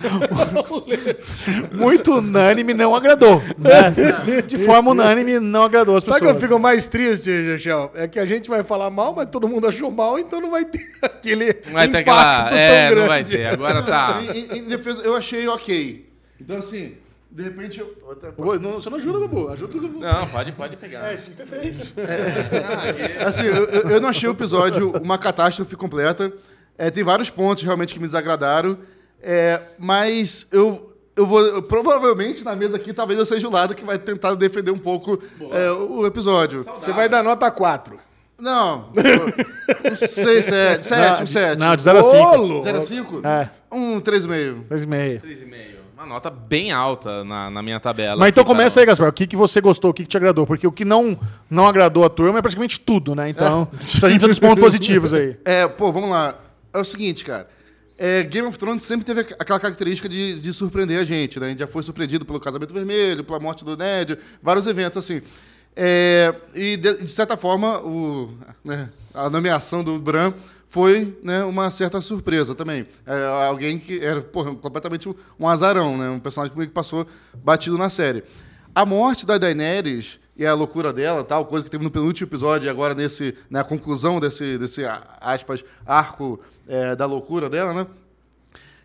muito 1.71 2.13
unânime 2.17 2.73
não 2.73 2.95
agradou. 2.95 3.41
né? 3.57 4.41
De 4.47 4.57
forma 4.59 4.91
unânime 4.91 5.39
não 5.39 5.63
agradou 5.63 5.97
as 5.97 6.03
Sabe 6.03 6.17
o 6.17 6.19
que 6.19 6.25
pessoas. 6.27 6.43
eu 6.43 6.47
fico 6.49 6.59
mais 6.59 6.87
triste, 6.87 7.43
Gechel? 7.43 7.91
É 7.95 8.07
que 8.07 8.19
a 8.19 8.25
gente 8.25 8.49
vai 8.49 8.63
falar 8.63 8.89
mal, 8.89 9.13
mas 9.15 9.27
todo 9.29 9.47
mundo 9.47 9.67
achou 9.67 9.89
mal, 9.91 10.19
então 10.19 10.39
não 10.39 10.51
vai 10.51 10.65
ter 10.65 10.87
aquele 11.01 11.55
Não 11.65 11.73
vai 11.73 11.87
ter 11.87 12.01
impacto 12.01 12.09
aquela. 12.19 12.49
tão 12.49 12.57
É, 12.57 12.89
grande. 12.89 12.99
não 13.01 13.07
vai 13.07 13.23
ter. 13.23 13.45
Agora 13.47 13.81
tá. 13.83 14.21
Em, 14.33 14.39
em- 14.39 14.57
em 14.59 14.63
defesa, 14.65 15.01
eu 15.01 15.15
achei 15.15 15.47
ok. 15.47 16.09
Então, 16.39 16.57
assim, 16.57 16.93
de 17.35 17.43
repente 17.43 17.79
eu. 17.81 17.93
até- 18.11 18.29
Ô, 18.37 18.57
não- 18.57 18.75
Você 18.75 18.89
não 18.89 18.97
ajuda, 18.97 19.19
Bubu. 19.19 19.49
Ajuda 19.49 19.77
o 19.77 19.81
Bubu. 19.81 19.99
Não, 19.99 20.27
pode, 20.27 20.51
pode 20.53 20.77
pegar. 20.77 21.09
É, 21.09 21.13
isso 21.13 21.25
tinha 21.25 21.35
que 21.35 21.43
ter 21.43 21.47
feito. 21.59 21.93
Assim, 23.27 23.43
eu, 23.43 23.65
eu- 23.65 24.01
não 24.01 24.09
achei 24.09 24.27
o 24.29 24.31
episódio 24.31 24.91
uma 25.03 25.17
catástrofe 25.17 25.75
completa. 25.75 26.31
É, 26.77 26.89
tem 26.89 27.03
vários 27.03 27.29
pontos 27.29 27.63
realmente 27.63 27.93
que 27.93 27.99
me 27.99 28.05
desagradaram. 28.05 28.77
É, 29.21 29.61
mas 29.77 30.47
eu, 30.51 30.93
eu 31.15 31.25
vou. 31.25 31.41
eu- 31.41 31.63
provavelmente 31.63 32.43
na 32.43 32.55
mesa 32.55 32.77
aqui, 32.77 32.93
talvez 32.93 33.19
eu 33.19 33.25
seja 33.25 33.47
o 33.47 33.51
lado 33.51 33.75
que 33.75 33.83
vai 33.83 33.97
tentar 33.99 34.33
defender 34.35 34.71
um 34.71 34.77
pouco 34.77 35.19
é, 35.51 35.71
o, 35.71 36.05
episódio. 36.05 36.63
Você 36.63 36.93
vai 36.93 37.09
dar 37.09 37.21
nota 37.23 37.49
4. 37.51 37.99
Não, 38.37 38.89
não 38.93 39.95
sei, 39.95 40.41
sete, 40.41 40.85
sete, 40.85 41.23
um 41.23 41.25
sete. 41.25 41.57
Não, 41.57 41.73
de 41.73 41.81
0 41.83 41.99
a 41.99 42.03
5. 42.03 42.17
Ô, 42.37 42.63
0 42.63 42.77
a 42.77 42.81
5? 42.81 43.21
É. 43.25 43.49
Um 43.71 44.01
3,5. 44.01 44.65
3,5. 44.69 45.21
3,5. 45.21 45.84
Uma 45.95 46.05
nota 46.05 46.29
bem 46.29 46.73
alta 46.73 47.23
na, 47.23 47.49
na 47.49 47.63
minha 47.63 47.79
tabela. 47.79 48.17
Mas 48.17 48.27
então 48.29 48.41
aqui, 48.41 48.49
tá? 48.49 48.53
começa 48.53 48.81
aí. 48.81 48.85
Gaspar. 48.85 49.07
O 49.07 49.13
que, 49.13 49.25
que 49.25 49.35
você 49.37 49.61
gostou, 49.61 49.91
o 49.91 49.93
que, 49.93 50.03
que 50.03 50.09
te 50.09 50.17
agradou? 50.17 50.45
Porque 50.45 50.67
o 50.67 50.71
que 50.71 50.83
não, 50.83 51.17
não 51.49 51.65
agradou 51.65 52.03
a 52.03 52.09
turma 52.09 52.39
é 52.39 52.41
praticamente 52.41 52.81
tudo, 52.81 53.15
né? 53.15 53.29
Então, 53.29 53.69
a 53.71 53.79
gente 53.79 54.01
precisa 54.01 54.27
dos 54.27 54.39
pontos 54.39 54.61
positivos 54.61 55.13
aí. 55.13 55.37
É, 55.45 55.65
pô, 55.65 55.93
vamos 55.93 56.09
lá. 56.09 56.35
É 56.73 56.77
o 56.77 56.83
seguinte, 56.83 57.23
cara. 57.23 57.47
É, 57.97 58.23
Game 58.23 58.45
of 58.45 58.59
Thrones 58.59 58.83
sempre 58.83 59.05
teve 59.05 59.21
aquela 59.39 59.57
característica 59.57 60.09
de, 60.09 60.41
de 60.41 60.53
surpreender 60.53 60.99
a 60.99 61.05
gente, 61.05 61.39
né? 61.39 61.45
A 61.45 61.49
gente 61.51 61.59
já 61.59 61.67
foi 61.67 61.81
surpreendido 61.81 62.25
pelo 62.25 62.41
Casamento 62.41 62.73
Vermelho, 62.73 63.23
pela 63.23 63.39
morte 63.39 63.63
do 63.63 63.77
Ned, 63.77 64.19
vários 64.43 64.67
eventos 64.67 64.97
assim. 64.97 65.21
É, 65.73 66.35
e, 66.53 66.75
de, 66.75 67.03
de 67.03 67.11
certa 67.11 67.37
forma, 67.37 67.79
o, 67.79 68.33
né, 68.65 68.89
a 69.13 69.29
nomeação 69.29 69.81
do 69.81 69.97
Bran 69.97 70.33
foi 70.75 71.17
né, 71.23 71.41
uma 71.45 71.71
certa 71.71 72.01
surpresa 72.01 72.53
também. 72.53 72.85
É, 73.05 73.47
alguém 73.47 73.79
que 73.79 73.97
era 73.97 74.21
porra, 74.21 74.53
completamente 74.53 75.07
um 75.39 75.47
azarão, 75.47 75.97
né? 75.97 76.09
Um 76.09 76.19
personagem 76.19 76.53
que 76.53 76.67
passou 76.67 77.07
batido 77.33 77.77
na 77.77 77.89
série. 77.89 78.25
A 78.75 78.85
morte 78.85 79.25
da 79.25 79.37
Daenerys 79.37 80.19
e 80.35 80.45
a 80.45 80.53
loucura 80.53 80.91
dela, 80.91 81.23
tal, 81.23 81.45
coisa 81.45 81.63
que 81.63 81.71
teve 81.71 81.81
no 81.81 81.89
penúltimo 81.89 82.27
episódio 82.27 82.65
e 82.65 82.69
agora 82.69 82.93
nesse, 82.93 83.37
na 83.49 83.63
conclusão 83.63 84.19
desse, 84.19 84.57
desse 84.57 84.81
aspas, 85.21 85.63
arco 85.85 86.41
é, 86.67 86.93
da 86.93 87.05
loucura 87.05 87.49
dela, 87.49 87.73
né? 87.73 87.87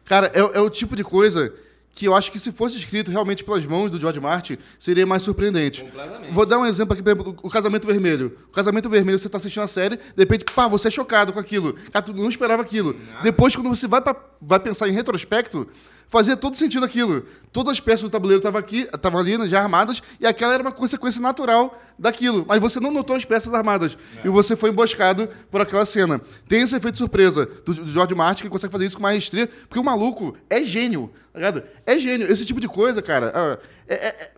Cara, 0.05 0.31
é, 0.33 0.39
é 0.39 0.61
o 0.61 0.71
tipo 0.71 0.95
de 0.95 1.03
coisa 1.03 1.53
que 1.93 2.07
eu 2.07 2.15
acho 2.15 2.31
que 2.31 2.39
se 2.39 2.53
fosse 2.53 2.77
escrito 2.77 3.11
realmente 3.11 3.45
pelas 3.45 3.67
mãos 3.67 3.91
do 3.91 4.01
George 4.01 4.21
Martin, 4.21 4.57
seria 4.79 5.07
mais 5.07 5.23
surpreendente. 5.23 5.83
Completamente. 5.85 6.33
Vou 6.33 6.47
dar 6.47 6.59
um 6.59 6.67
exemplo 6.67 6.93
aqui, 6.95 7.03
por 7.03 7.11
exemplo, 7.11 7.37
o 7.43 7.51
Casamento 7.51 7.87
Vermelho. 7.87 8.39
O 8.49 8.53
Casamento 8.53 8.89
Vermelho, 8.89 9.19
você 9.19 9.27
está 9.27 9.39
assistindo 9.39 9.65
a 9.65 9.69
série, 9.69 9.97
de 9.97 10.03
repente, 10.17 10.45
pá, 10.55 10.67
você 10.69 10.89
é 10.89 10.91
chocado 10.91 11.33
com 11.33 11.41
aquilo. 11.41 11.75
Cara, 11.93 12.05
tu 12.05 12.15
não 12.15 12.29
esperava 12.29 12.63
aquilo. 12.63 12.97
Depois, 13.23 13.55
quando 13.55 13.69
você 13.69 13.87
vai, 13.87 14.01
pra, 14.01 14.17
vai 14.41 14.61
pensar 14.61 14.89
em 14.89 14.93
retrospecto, 14.93 15.69
fazia 16.11 16.37
todo 16.37 16.57
sentido 16.57 16.85
aquilo. 16.85 17.25
Todas 17.53 17.73
as 17.73 17.81
peças 17.81 18.03
do 18.03 18.11
tabuleiro 18.11 18.41
estavam 18.41 18.61
aqui, 18.61 18.89
estavam 18.93 19.19
ali, 19.21 19.39
né, 19.39 19.49
já 19.49 19.63
armadas, 19.63 20.03
e 20.21 20.27
aquela 20.27 20.53
era 20.53 20.63
uma 20.63 20.73
consequência 20.73 21.21
natural 21.21 21.81
daquilo. 21.99 22.45
Mas 22.47 22.61
você 22.61 22.79
não 22.81 22.91
notou 22.91 23.17
as 23.17 23.25
peças 23.25 23.55
armadas. 23.55 23.97
E 24.25 24.29
você 24.29 24.55
foi 24.55 24.71
emboscado 24.71 25.29
por 25.51 25.61
aquela 25.61 25.87
cena. 25.87 26.21
Tem 26.49 26.63
esse 26.63 26.77
efeito 26.77 26.99
surpresa 26.99 27.47
do, 27.65 27.73
do 27.75 27.87
George 27.93 28.15
Martin, 28.15 28.43
que 28.43 28.49
consegue 28.51 28.73
fazer 28.73 28.87
isso 28.87 28.97
com 28.97 29.03
maestria, 29.03 29.49
porque 29.69 29.79
o 29.79 29.85
maluco 29.85 30.37
é 30.49 30.63
gênio, 30.63 31.11
tá 31.33 31.39
ligado? 31.39 31.63
É 31.87 31.99
gênio. 31.99 32.31
Esse 32.31 32.45
tipo 32.45 32.61
de 32.61 32.69
coisa, 32.69 33.01
cara, 33.01 33.33
ah, 33.35 33.59
é- 33.89 34.09
é- 34.09 34.31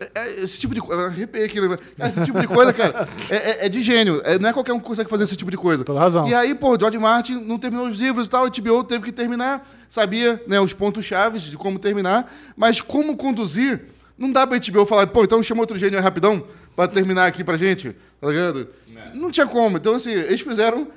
é, 0.00 0.04
é- 0.04 0.10
é- 0.14 0.40
esse 0.44 0.58
tipo 0.58 0.74
de 0.74 0.80
coisa. 0.80 1.06
Arrepiei 1.06 1.44
aqui, 1.44 1.60
né? 1.60 1.76
Esse 2.08 2.24
tipo 2.24 2.40
de 2.40 2.46
coisa, 2.48 2.72
cara, 2.72 3.08
é, 3.30 3.36
é- 3.36 3.66
é 3.66 3.68
de 3.68 3.80
gênio. 3.82 4.20
É, 4.24 4.38
não 4.38 4.48
é 4.48 4.52
qualquer 4.52 4.72
um 4.72 4.78
que 4.80 4.84
consegue 4.86 5.08
fazer 5.10 5.24
esse 5.24 5.36
tipo 5.36 5.50
de 5.50 5.56
coisa. 5.56 5.84
Toda 5.84 5.98
razão. 6.00 6.28
E 6.28 6.34
aí, 6.34 6.54
pô, 6.54 6.74
o 6.74 6.78
George 6.78 6.98
Martin 6.98 7.34
não 7.44 7.58
terminou 7.58 7.86
os 7.86 7.98
livros 7.98 8.26
e 8.26 8.30
tal, 8.30 8.44
a 8.44 8.48
HBO 8.50 8.82
teve 8.84 9.04
que 9.04 9.12
terminar, 9.12 9.66
sabia 9.88 10.42
né, 10.46 10.60
os 10.60 10.72
pontos 10.72 11.04
chaves 11.04 11.42
de 11.42 11.56
como 11.56 11.78
terminar, 11.78 12.32
mas 12.56 12.80
como 12.80 13.16
conduzir, 13.16 13.84
não 14.18 14.32
dá 14.32 14.46
pra 14.46 14.58
HBO 14.58 14.86
falar, 14.86 15.06
pô, 15.08 15.24
então 15.24 15.42
chama 15.42 15.60
outro 15.60 15.76
gênio 15.78 15.98
aí 15.98 16.02
rapidão 16.02 16.44
pra 16.74 16.86
terminar 16.88 17.26
aqui 17.26 17.42
pra 17.44 17.56
gente, 17.56 17.94
tá 18.20 18.26
ligado? 18.28 18.68
Não 19.14 19.30
tinha 19.30 19.46
como. 19.46 19.76
Então, 19.76 19.94
assim, 19.94 20.10
eles 20.12 20.40
fizeram 20.40 20.88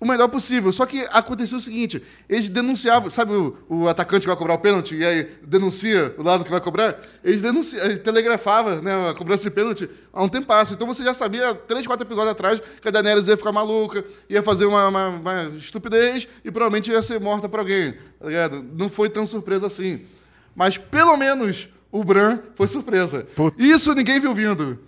o 0.00 0.06
melhor 0.06 0.28
possível. 0.28 0.70
Só 0.72 0.86
que 0.86 1.00
aconteceu 1.10 1.58
o 1.58 1.60
seguinte: 1.60 2.02
eles 2.28 2.48
denunciavam, 2.48 3.10
sabe 3.10 3.32
o, 3.32 3.56
o 3.68 3.88
atacante 3.88 4.22
que 4.22 4.26
vai 4.28 4.36
cobrar 4.36 4.54
o 4.54 4.58
pênalti 4.58 4.94
e 4.94 5.04
aí 5.04 5.28
denuncia 5.46 6.14
o 6.16 6.22
lado 6.22 6.44
que 6.44 6.50
vai 6.50 6.60
cobrar? 6.60 6.98
Eles 7.24 7.40
denunciavam, 7.42 7.90
eles 7.90 8.02
telegrafavam 8.02 8.80
né, 8.80 9.10
a 9.10 9.14
cobrança 9.14 9.44
de 9.44 9.50
pênalti 9.50 9.88
há 10.12 10.22
um 10.22 10.28
tempo. 10.28 10.46
Então 10.72 10.86
você 10.86 11.02
já 11.02 11.12
sabia, 11.14 11.54
três, 11.54 11.86
quatro 11.86 12.06
episódios 12.06 12.32
atrás, 12.32 12.62
que 12.80 12.88
a 12.88 12.90
Daenerys 12.90 13.28
ia 13.28 13.36
ficar 13.36 13.52
maluca, 13.52 14.04
ia 14.28 14.42
fazer 14.42 14.66
uma, 14.66 14.88
uma- 14.88 15.08
uma 15.08 15.42
estupidez 15.56 16.28
e 16.44 16.50
provavelmente 16.50 16.90
ia 16.90 17.02
ser 17.02 17.20
morta 17.20 17.48
por 17.48 17.58
alguém. 17.60 17.94
Tá 18.20 18.26
ligado? 18.26 18.64
Não 18.76 18.88
foi 18.88 19.08
tão 19.08 19.26
surpresa 19.26 19.66
assim. 19.66 20.02
Mas 20.54 20.78
pelo 20.78 21.16
menos 21.16 21.68
o 21.90 22.04
Bran 22.04 22.38
foi 22.54 22.68
surpresa. 22.68 23.26
Putz. 23.34 23.56
Isso 23.64 23.94
ninguém 23.94 24.20
viu 24.20 24.34
vindo. 24.34 24.78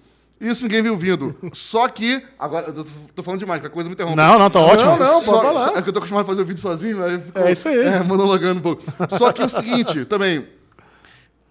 Isso 0.41 0.63
ninguém 0.65 0.83
viu 0.83 0.97
vindo. 0.97 1.37
Só 1.53 1.87
que. 1.89 2.23
Agora, 2.39 2.69
eu 2.69 2.73
tô, 2.73 2.85
tô 3.17 3.23
falando 3.23 3.41
demais, 3.41 3.63
a 3.63 3.69
coisa 3.69 3.89
me 3.91 3.93
interrompe. 3.95 4.17
Não, 4.17 4.39
não, 4.39 4.49
tá 4.49 4.59
ótimo. 4.61 4.93
Não, 4.93 4.99
não, 4.99 5.13
pode 5.23 5.25
Só- 5.27 5.43
falar. 5.43 5.69
só- 5.69 5.77
é 5.77 5.83
que 5.83 5.89
eu 5.89 5.93
tô 5.93 5.99
acostumado 5.99 6.25
a 6.25 6.27
fazer 6.27 6.41
o 6.43 6.45
vídeo 6.47 6.61
sozinho, 6.63 7.05
aí 7.05 7.21
fico, 7.21 7.39
É 7.39 7.53
isso 7.53 7.69
aí. 7.69 7.79
É, 7.79 8.03
monologando 8.03 8.59
um 8.59 8.63
pouco. 8.63 8.83
Só 9.19 9.33
que 9.33 9.43
é 9.43 9.45
o 9.45 9.49
seguinte, 9.51 10.05
também. 10.07 10.47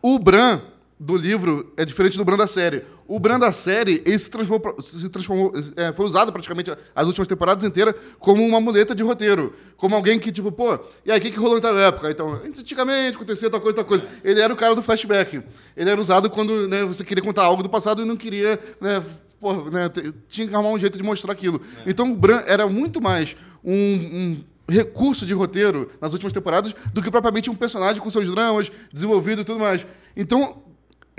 O 0.02 0.18
Bran 0.18 0.60
do 1.00 1.16
livro 1.16 1.72
é 1.78 1.86
diferente 1.86 2.18
do 2.18 2.26
Bran 2.26 2.36
da 2.36 2.46
série. 2.46 2.84
O 3.08 3.18
Bran 3.20 3.40
da 3.40 3.54
série, 3.54 4.04
ele 4.06 4.20
se 4.20 4.30
transformou, 4.30 4.82
se 4.82 5.08
transformou 5.08 5.54
é, 5.78 5.94
foi 5.94 6.06
usado 6.06 6.32
praticamente 6.34 6.72
as 6.94 7.08
últimas 7.08 7.28
temporadas 7.28 7.64
inteiras 7.64 7.96
como 8.20 8.46
uma 8.46 8.60
muleta 8.60 8.94
de 8.94 9.02
roteiro. 9.02 9.54
Como 9.78 9.96
alguém 9.96 10.20
que, 10.20 10.30
tipo, 10.30 10.52
pô, 10.52 10.78
e 11.06 11.12
aí, 11.12 11.18
o 11.18 11.22
que, 11.22 11.32
que 11.32 11.40
rolou 11.40 11.58
em 11.58 11.62
tal 11.62 11.78
época? 11.80 12.12
Então, 12.12 12.34
antigamente 12.34 13.16
acontecia 13.16 13.50
tal 13.50 13.62
coisa, 13.62 13.78
tal 13.78 13.86
coisa. 13.86 14.04
Ele 14.24 14.42
era 14.42 14.54
o 14.54 14.58
cara 14.58 14.76
do 14.76 14.84
flashback. 14.84 15.42
Ele 15.78 15.90
era 15.90 16.00
usado 16.02 16.30
quando 16.30 16.68
né, 16.68 16.84
você 16.84 17.04
queria 17.06 17.24
contar 17.24 17.44
algo 17.44 17.64
do 17.64 17.70
passado 17.70 18.02
e 18.02 18.06
não 18.06 18.18
queria, 18.18 18.60
né, 18.82 19.02
pô, 19.40 19.54
né, 19.70 19.90
tinha 20.28 20.48
que 20.50 20.54
arrumar 20.54 20.72
um 20.72 20.80
jeito 20.80 20.98
de 20.98 21.04
mostrar 21.04 21.32
aquilo. 21.32 21.62
Então, 21.86 22.12
o 22.12 22.16
Bran 22.16 22.44
era 22.46 22.68
muito 22.68 23.02
mais 23.02 23.38
um- 23.64 23.74
um 23.74 24.44
recurso 24.68 25.26
de 25.26 25.34
roteiro 25.34 25.90
nas 26.02 26.12
últimas 26.12 26.34
temporadas 26.34 26.76
do 26.94 27.02
que 27.02 27.10
propriamente 27.10 27.50
um 27.50 27.56
personagem 27.56 28.02
com 28.02 28.10
seus 28.10 28.30
dramas 28.30 28.70
desenvolvido 28.92 29.42
e 29.42 29.46
tudo 29.46 29.60
mais. 29.60 29.86
Então, 30.16 30.62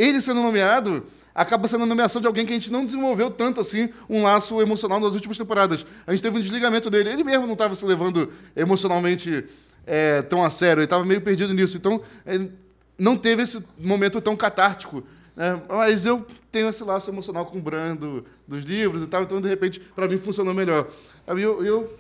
ele 0.03 0.21
sendo 0.21 0.41
nomeado 0.43 1.05
acaba 1.35 1.69
sendo 1.69 1.85
a 1.85 1.87
nomeação 1.87 2.21
de 2.21 2.27
alguém 2.27 2.45
que 2.45 2.53
a 2.53 2.57
gente 2.57 2.71
não 2.73 2.85
desenvolveu 2.85 3.31
tanto 3.31 3.61
assim 3.61 3.89
um 4.09 4.23
laço 4.25 4.61
emocional 4.61 4.99
nas 5.01 5.15
últimas 5.15 5.39
temporadas. 5.39 5.87
A 6.07 6.13
gente 6.13 6.23
teve 6.23 6.37
um 6.37 6.41
desligamento 6.41 6.91
dele. 6.91 7.11
Ele 7.11 7.25
mesmo 7.25 7.47
não 7.47 7.53
estava 7.55 7.75
se 7.75 7.85
levando 7.85 8.33
emocionalmente 8.57 9.45
é, 9.87 10.23
tão 10.23 10.45
a 10.45 10.51
sério. 10.51 10.81
Ele 10.81 10.85
estava 10.87 11.05
meio 11.05 11.21
perdido 11.21 11.55
nisso. 11.55 11.77
Então, 11.77 12.01
ele 12.27 12.51
não 12.99 13.17
teve 13.17 13.43
esse 13.43 13.65
momento 13.79 14.21
tão 14.21 14.37
catártico. 14.37 15.03
né? 15.37 15.63
Mas 15.69 16.05
eu 16.05 16.27
tenho 16.53 16.69
esse 16.69 16.83
laço 16.83 17.09
emocional 17.11 17.47
com 17.47 17.59
o 17.59 17.63
Bran 17.63 17.95
do- 17.97 18.25
dos 18.47 18.65
livros 18.65 19.03
e 19.03 19.07
tal. 19.07 19.23
Então, 19.23 19.41
de 19.41 19.49
repente, 19.49 19.79
para 19.81 20.09
mim 20.09 20.19
funcionou 20.19 20.53
melhor. 20.53 20.89
Aí 21.27 21.41
eu, 21.41 21.65
eu 21.65 21.97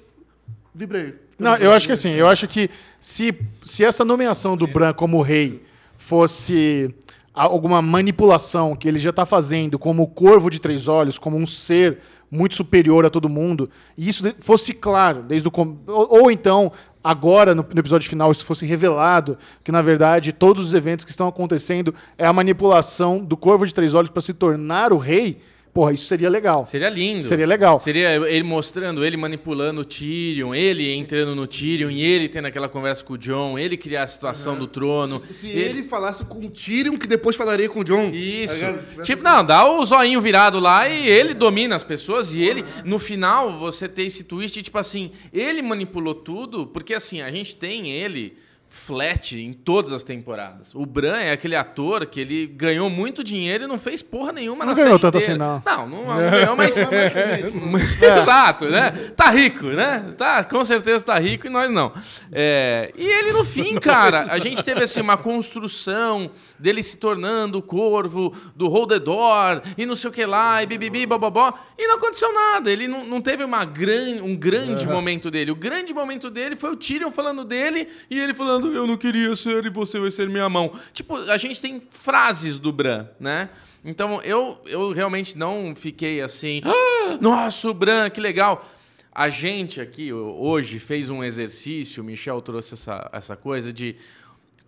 vibrei. 0.74 1.14
Não, 1.38 1.57
eu 1.57 1.72
acho 1.72 1.86
que 1.86 1.92
assim, 1.92 2.11
eu 2.11 2.26
acho 2.26 2.46
que 2.48 2.68
se, 3.01 3.32
se 3.64 3.84
essa 3.84 4.05
nomeação 4.05 4.57
do 4.57 4.66
Bran 4.66 4.92
como 4.92 5.22
rei 5.22 5.62
fosse 5.96 6.92
alguma 7.35 7.81
manipulação 7.81 8.74
que 8.74 8.89
ele 8.89 8.99
já 8.99 9.11
está 9.11 9.24
fazendo 9.24 9.78
como 9.78 10.07
corvo 10.09 10.51
de 10.51 10.61
três 10.61 10.89
olhos, 10.89 11.18
como 11.18 11.37
um 11.37 11.47
ser 11.47 11.99
muito 12.31 12.55
superior 12.55 13.05
a 13.05 13.11
todo 13.11 13.28
mundo, 13.28 13.68
e 13.97 14.09
isso 14.09 14.22
fosse 14.39 14.72
claro 14.72 15.22
desde 15.22 15.49
o 15.49 15.53
ou, 15.87 16.22
ou 16.22 16.31
então 16.31 16.70
agora 17.03 17.55
no, 17.55 17.62
no 17.62 17.81
episódio 17.81 18.09
final 18.09 18.31
isso 18.31 18.45
fosse 18.45 18.64
revelado 18.64 19.37
que 19.64 19.72
na 19.72 19.83
verdade 19.83 20.33
todos 20.33 20.66
os 20.66 20.74
eventos 20.74 21.05
que 21.05 21.11
estão 21.11 21.26
acontecendo 21.26 21.95
é 22.16 22.26
a 22.26 22.33
manipulação 22.33 23.24
do 23.24 23.37
corvo 23.37 23.66
de 23.66 23.74
três 23.74 23.95
olhos 23.95 24.11
para 24.11 24.22
se 24.22 24.35
tornar 24.35 24.93
o 24.93 24.99
rei, 24.99 25.41
porra, 25.73 25.93
isso 25.93 26.07
seria 26.07 26.29
legal. 26.29 26.66
Seria 26.66 26.89
lindo. 26.89 27.23
Seria 27.23 27.47
legal. 27.47 27.79
Seria 27.79 28.16
ele 28.29 28.43
mostrando, 28.43 29.05
ele 29.05 29.16
manipulando 29.16 29.81
o 29.81 29.85
Tyrion, 29.85 30.55
ele 30.55 30.93
entrando 30.93 31.35
no 31.35 31.47
Tyrion 31.47 31.91
e 31.91 32.03
ele 32.03 32.29
tendo 32.29 32.47
aquela 32.47 32.68
conversa 32.68 33.05
com 33.05 33.14
o 33.14 33.18
John, 33.18 33.59
ele 33.59 33.77
criar 33.77 34.05
a 34.05 34.07
situação 34.07 34.57
do 34.57 34.66
trono. 34.66 35.18
Se 35.18 35.49
ele 35.49 35.83
falasse 35.83 36.25
com 36.25 36.39
o 36.39 36.51
Tyrion, 36.51 36.97
que 36.97 37.07
depois 37.07 37.37
falaria 37.37 37.68
com 37.68 37.81
o 37.81 37.85
John. 37.85 38.11
Isso. 38.12 38.61
Tá 38.61 39.03
Tipo, 39.03 39.23
não, 39.23 39.45
dá 39.45 39.68
o 39.68 39.85
zoinho 39.85 40.21
virado 40.21 40.59
lá 40.59 40.89
e 40.89 41.09
ele 41.09 41.35
domina 41.35 41.77
as 41.77 41.85
pessoas 41.85 42.35
e 42.35 42.43
ele, 42.43 42.64
no 42.85 42.99
final, 42.99 43.59
você 43.59 43.89
tem 43.89 44.07
esse 44.07 44.25
twist, 44.25 44.62
tipo 44.62 44.79
assim, 44.79 45.12
ele 45.33 45.62
manipulou 45.62 46.14
tudo, 46.14 46.66
porque 46.66 46.95
assim, 46.95 47.21
a 47.23 47.31
gente 47.31 47.57
tem 47.57 47.91
ele 47.91 48.37
flat 48.73 49.37
em 49.37 49.53
todas 49.53 49.93
as 49.93 50.05
temporadas. 50.05 50.73
O 50.77 50.87
Bran 50.87 51.18
é 51.18 51.33
aquele 51.33 51.57
ator 51.57 52.07
que 52.07 52.21
ele 52.21 52.47
ganhou 52.47 52.89
muito 52.89 53.25
dinheiro 53.25 53.64
e 53.64 53.66
não 53.66 53.81
fez 53.81 54.01
porra 54.01 54.33
nenhuma 54.33 54.64
Não 54.64 54.66
na 54.66 54.75
ganhou 54.75 54.91
série 54.91 55.01
tanto 55.01 55.18
assim, 55.18 55.35
não. 55.35 55.61
Não, 55.66 55.89
não 55.89 56.31
ganhou, 56.31 56.57
mas... 56.57 56.77
Exato, 58.01 58.66
né? 58.66 58.93
Tá 59.16 59.31
rico, 59.31 59.66
né? 59.66 60.14
Tá, 60.16 60.45
com 60.45 60.64
certeza 60.64 61.05
tá 61.05 61.18
rico 61.18 61.49
e 61.49 61.51
nós 61.51 61.68
não. 61.68 61.93
É, 62.31 62.93
e 62.97 63.05
ele 63.05 63.33
no 63.33 63.45
fim, 63.45 63.75
cara, 63.81 64.27
a 64.31 64.39
gente 64.39 64.62
teve 64.62 64.85
assim 64.85 65.01
uma 65.01 65.16
construção 65.16 66.31
dele 66.57 66.81
se 66.83 66.97
tornando 66.97 67.59
o 67.59 67.62
corvo 67.62 68.33
do 68.55 68.68
Hold 68.68 68.91
the 68.91 68.99
Door 69.01 69.62
e 69.77 69.85
não 69.85 69.97
sei 69.97 70.11
o 70.11 70.12
que 70.12 70.25
lá, 70.25 70.62
e 70.62 70.66
bibibi, 70.66 71.07
bababó, 71.07 71.53
e 71.77 71.89
não 71.89 71.97
aconteceu 71.97 72.33
nada. 72.33 72.71
Ele 72.71 72.87
não, 72.87 73.05
não 73.05 73.21
teve 73.21 73.43
uma 73.43 73.64
gran, 73.64 74.23
um 74.23 74.37
grande 74.37 74.87
momento 74.87 75.29
dele. 75.29 75.51
O 75.51 75.57
grande 75.57 75.93
momento 75.93 76.31
dele 76.31 76.55
foi 76.55 76.71
o 76.71 76.77
Tyrion 76.77 77.11
falando 77.11 77.45
dele 77.45 77.89
e 78.09 78.18
ele 78.18 78.33
falando, 78.33 78.59
eu 78.68 78.86
não 78.86 78.96
queria 78.96 79.34
ser 79.36 79.64
e 79.66 79.70
você 79.70 79.98
vai 79.98 80.11
ser 80.11 80.28
minha 80.28 80.48
mão. 80.48 80.72
Tipo, 80.92 81.16
a 81.16 81.36
gente 81.36 81.61
tem 81.61 81.80
frases 81.80 82.58
do 82.58 82.72
Bran, 82.72 83.06
né? 83.18 83.50
Então, 83.84 84.20
eu, 84.22 84.61
eu 84.66 84.92
realmente 84.92 85.36
não 85.38 85.74
fiquei 85.74 86.20
assim, 86.20 86.61
ah, 86.64 87.18
nossa, 87.20 87.70
o 87.70 87.74
Bran, 87.74 88.11
que 88.11 88.20
legal. 88.20 88.64
A 89.12 89.28
gente 89.28 89.80
aqui 89.80 90.12
hoje 90.12 90.78
fez 90.78 91.11
um 91.11 91.24
exercício, 91.24 92.02
o 92.02 92.06
Michel 92.06 92.40
trouxe 92.42 92.74
essa, 92.74 93.11
essa 93.12 93.36
coisa 93.36 93.72
de 93.72 93.96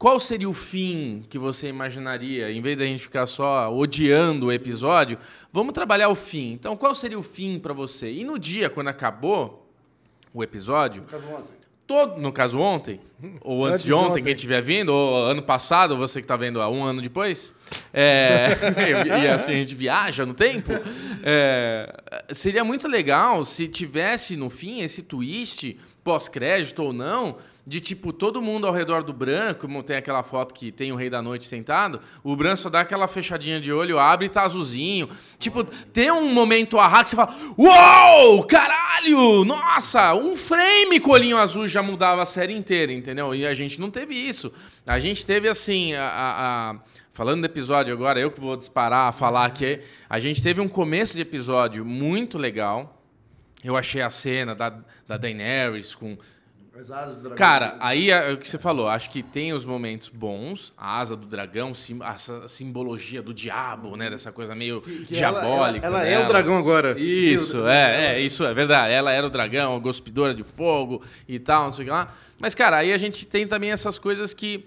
qual 0.03 0.19
seria 0.19 0.49
o 0.49 0.53
fim 0.53 1.23
que 1.31 1.39
você 1.39 1.69
imaginaria? 1.69 2.51
Em 2.51 2.61
vez 2.61 2.77
da 2.77 2.85
gente 2.85 3.05
ficar 3.05 3.25
só 3.29 3.73
odiando 3.73 4.47
o 4.47 4.53
episódio, 4.53 5.17
vamos 5.53 5.73
trabalhar 5.73 6.09
o 6.09 6.17
fim. 6.17 6.51
Então, 6.55 6.77
qual 6.77 6.93
seria 6.93 7.17
o 7.17 7.23
fim 7.23 7.57
para 7.61 7.73
você? 7.73 8.11
E 8.11 8.25
no 8.25 8.37
dia, 8.37 8.69
quando 8.69 8.89
acabou 8.89 9.71
o 10.35 10.43
episódio, 10.43 11.05
ontem. 11.33 11.62
Todo, 11.93 12.21
no 12.21 12.33
caso 12.33 12.59
ontem, 12.59 12.99
ou 13.43 13.65
antes, 13.65 13.75
Antes 13.75 13.85
de 13.85 13.93
ontem, 13.93 14.11
ontem. 14.11 14.23
quem 14.23 14.35
estiver 14.35 14.63
vindo, 14.63 14.89
ou 14.89 15.27
ano 15.27 15.43
passado, 15.43 15.95
você 15.97 16.21
que 16.21 16.25
está 16.25 16.37
vendo 16.37 16.61
há 16.63 16.69
um 16.69 16.83
ano 16.83 17.03
depois, 17.03 17.53
é, 17.93 18.49
e 19.23 19.29
assim 19.29 19.53
a 19.53 19.57
gente 19.57 19.75
viaja 19.75 20.25
no 20.25 20.33
tempo, 20.33 20.73
é, 21.23 21.95
seria 22.31 22.65
muito 22.65 22.89
legal 22.89 23.45
se 23.45 23.69
tivesse 23.69 24.37
no 24.37 24.49
fim 24.49 24.81
esse 24.81 25.03
twist, 25.03 25.77
pós-crédito 26.03 26.83
ou 26.83 26.93
não, 26.93 27.37
de 27.65 27.81
tipo, 27.81 28.13
todo 28.13 28.43
mundo 28.43 28.67
ao 28.67 28.73
redor 28.73 29.05
do 29.05 29.13
Bran, 29.13 29.55
como 29.55 29.83
tem 29.85 29.97
aquela 29.97 30.23
foto 30.25 30.53
que 30.53 30.73
tem 30.73 30.91
o 30.91 30.97
Rei 30.97 31.09
da 31.09 31.23
Noite 31.23 31.47
sentado, 31.47 32.01
o 32.25 32.35
Bran 32.35 32.57
só 32.57 32.69
dá 32.69 32.81
aquela 32.81 33.07
fechadinha 33.07 33.61
de 33.61 33.73
olho, 33.73 33.99
abre 34.01 34.27
e 34.27 34.29
tá 34.29 34.43
azulzinho. 34.43 35.09
Tipo, 35.39 35.63
tem 35.65 36.11
um 36.11 36.33
momento 36.33 36.77
arra 36.79 37.05
que 37.05 37.11
você 37.11 37.17
fala, 37.17 37.33
uou, 37.57 38.43
caralho, 38.45 39.45
nossa, 39.45 40.13
um 40.15 40.37
frame 40.37 40.99
colinho 40.99 41.37
azul 41.37 41.69
já 41.69 41.83
mudava 41.83 42.23
a 42.23 42.27
série 42.27 42.53
inteira, 42.53 42.93
entendeu? 42.93 43.35
E 43.35 43.47
a 43.47 43.55
gente 43.55 43.81
não 43.81 43.91
teve 43.91 44.15
isso. 44.15 44.53
A 44.87 44.99
gente 44.99 45.25
teve, 45.25 45.49
assim, 45.49 45.95
a- 45.95 46.09
a- 46.09 46.71
a 46.71 46.93
Falando 47.15 47.43
do 47.43 47.45
episódio 47.45 47.93
agora, 47.93 48.19
eu 48.19 48.31
que 48.31 48.41
vou 48.41 48.57
disparar, 48.57 49.13
falar 49.13 49.45
aqui. 49.45 49.81
A 50.09 50.19
gente 50.19 50.43
teve 50.43 50.63
um 50.63 50.69
começo 50.69 51.15
de 51.15 51.21
episódio 51.21 51.85
muito 51.85 52.39
legal. 52.39 53.03
Eu 53.63 53.77
achei 53.77 54.01
a 54.01 54.09
cena 54.09 54.55
da, 54.55 54.71
da 55.07 55.19
Daenerys 55.19 55.95
com 55.95 56.17
As 56.79 56.91
asas 56.91 57.17
do 57.19 57.23
dragão. 57.25 57.37
Cara, 57.37 57.77
aí 57.81 58.11
é 58.11 58.33
o 58.33 58.39
que 58.39 58.49
você 58.49 58.59
falou. 58.59 58.89
Acho 58.89 59.11
que 59.11 59.23
tem 59.23 59.53
os 59.53 59.65
momentos 59.65 60.09
bons. 60.09 60.73
A 60.77 60.99
asa 61.01 61.15
do 61.15 61.27
dragão, 61.27 61.73
essa 62.05 62.49
simbologia 62.49 63.21
do 63.23 63.35
diabo, 63.35 63.95
né? 63.97 64.09
Dessa 64.09 64.33
coisa 64.33 64.55
meio 64.55 64.81
Que 64.81 65.17
ela- 65.23 65.41
diabólica. 65.41 65.87
Ela, 65.87 65.99
ela 65.99 66.07
é 66.07 66.11
dela. 66.13 66.25
o 66.25 66.29
dragão 66.29 66.57
agora. 66.57 66.99
Isso, 66.99 67.61
Sim, 67.61 67.67
é, 67.69 68.15
é, 68.17 68.21
isso 68.21 68.43
é 68.45 68.55
verdade. 68.55 68.93
Ela 68.93 69.13
era 69.13 69.27
o 69.27 69.31
dragão, 69.31 69.77
a 69.77 69.79
gospidora 69.79 70.35
de 70.35 70.43
fogo 70.43 71.03
e 71.29 71.39
tal, 71.39 71.65
não 71.65 71.73
sei 71.73 71.83
o 71.85 71.87
que 71.87 71.93
lá. 71.93 72.15
Mas, 72.39 72.55
cara, 72.55 72.79
aí 72.79 72.93
a 72.93 72.99
gente 72.99 73.27
tem 73.27 73.47
também 73.47 73.71
essas 73.71 73.99
coisas 73.99 74.33
que 74.33 74.65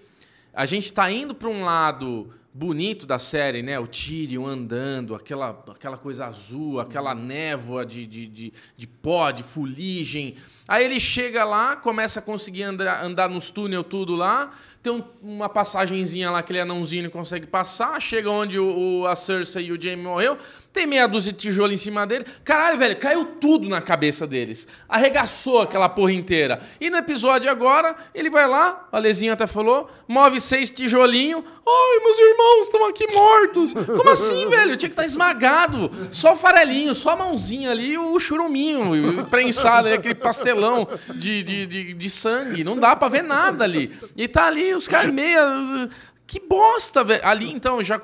a 0.54 0.66
gente 0.66 0.94
tá 0.94 1.12
indo 1.12 1.34
para 1.34 1.50
um 1.50 1.64
lado 1.66 2.32
bonito 2.54 3.06
da 3.06 3.20
série, 3.20 3.62
né? 3.62 3.78
O 3.78 3.86
Tyrion 3.86 4.46
andando, 4.48 5.14
aquela, 5.14 5.50
aquela 5.70 5.98
coisa 5.98 6.26
azul, 6.28 6.80
aquela 6.80 7.14
névoa 7.14 7.86
de, 7.86 8.06
de, 8.06 8.28
de, 8.28 8.54
de 8.78 8.88
pó, 8.88 9.30
de 9.32 9.44
fuligem. 9.44 10.36
Aí 10.68 10.84
ele 10.84 11.00
chega 11.00 11.44
lá, 11.44 11.76
começa 11.76 12.20
a 12.20 12.22
conseguir 12.24 12.64
andar, 12.64 13.04
andar 13.04 13.30
nos 13.30 13.50
túnel 13.50 13.84
tudo 13.84 14.16
lá. 14.16 14.50
Tem 14.82 14.92
um- 14.94 15.04
uma 15.22 15.50
passagenzinha 15.50 16.30
lá 16.32 16.44
que 16.44 16.52
ele 16.52 16.60
anãozinho 16.60 17.04
não 17.04 17.10
consegue 17.10 17.46
passar. 17.48 18.00
Chega 18.02 18.30
onde 18.30 18.60
o, 18.60 19.02
o- 19.02 19.08
a 19.08 19.16
Cersei 19.16 19.68
e 19.68 19.72
o 19.72 19.82
Jaime 19.82 20.02
morreu. 20.04 20.38
Tem 20.72 20.86
meia 20.86 21.08
dúzia 21.08 21.32
de 21.32 21.38
tijolo 21.40 21.72
em 21.72 21.78
cima 21.78 22.06
dele. 22.06 22.26
Caralho, 22.44 22.78
velho, 22.78 22.98
caiu 22.98 23.24
tudo 23.26 23.70
na 23.70 23.82
cabeça 23.82 24.28
deles. 24.28 24.68
Arregaçou 24.90 25.62
aquela 25.62 25.88
porra 25.88 26.12
inteira. 26.12 26.60
E 26.82 26.90
no 26.90 26.98
episódio 26.98 27.50
agora, 27.50 27.96
ele 28.14 28.30
vai 28.30 28.46
lá, 28.48 28.88
a 28.92 28.98
Lezinha 29.00 29.34
até 29.34 29.48
falou, 29.48 29.90
move 30.08 30.40
seis 30.42 30.70
tijolinhos. 30.70 31.44
Ai, 31.68 32.00
meus 32.04 32.20
irmãos 32.20 32.62
estão 32.66 32.88
aqui 32.90 33.08
mortos. 33.14 33.74
Como 33.74 34.10
assim, 34.10 34.48
velho? 34.50 34.76
Tinha 34.76 34.90
que 34.90 34.94
estar 34.94 35.06
esmagado. 35.06 35.90
Só 36.12 36.34
o 36.34 36.38
farelinho, 36.38 36.94
só 36.94 37.12
a 37.12 37.16
mãozinha 37.16 37.72
ali 37.72 37.94
e 37.94 37.98
o 37.98 38.20
churuminho 38.20 38.96
e 38.96 39.24
prensado, 39.26 39.88
aquele 39.88 40.14
de, 41.16 41.44
de, 41.44 41.66
de, 41.66 41.94
de 41.94 42.10
sangue. 42.10 42.64
Não 42.64 42.78
dá 42.78 42.96
pra 42.96 43.08
ver 43.10 43.24
nada 43.24 43.64
ali. 43.64 43.92
E 44.16 44.28
tá 44.28 44.48
ali 44.48 44.74
os 44.74 44.88
caras 44.88 45.14
meia... 45.14 45.90
Que 46.28 46.40
bosta, 46.40 47.04
velho. 47.04 47.22
Ali, 47.24 47.52
então, 47.52 47.84
já, 47.84 48.02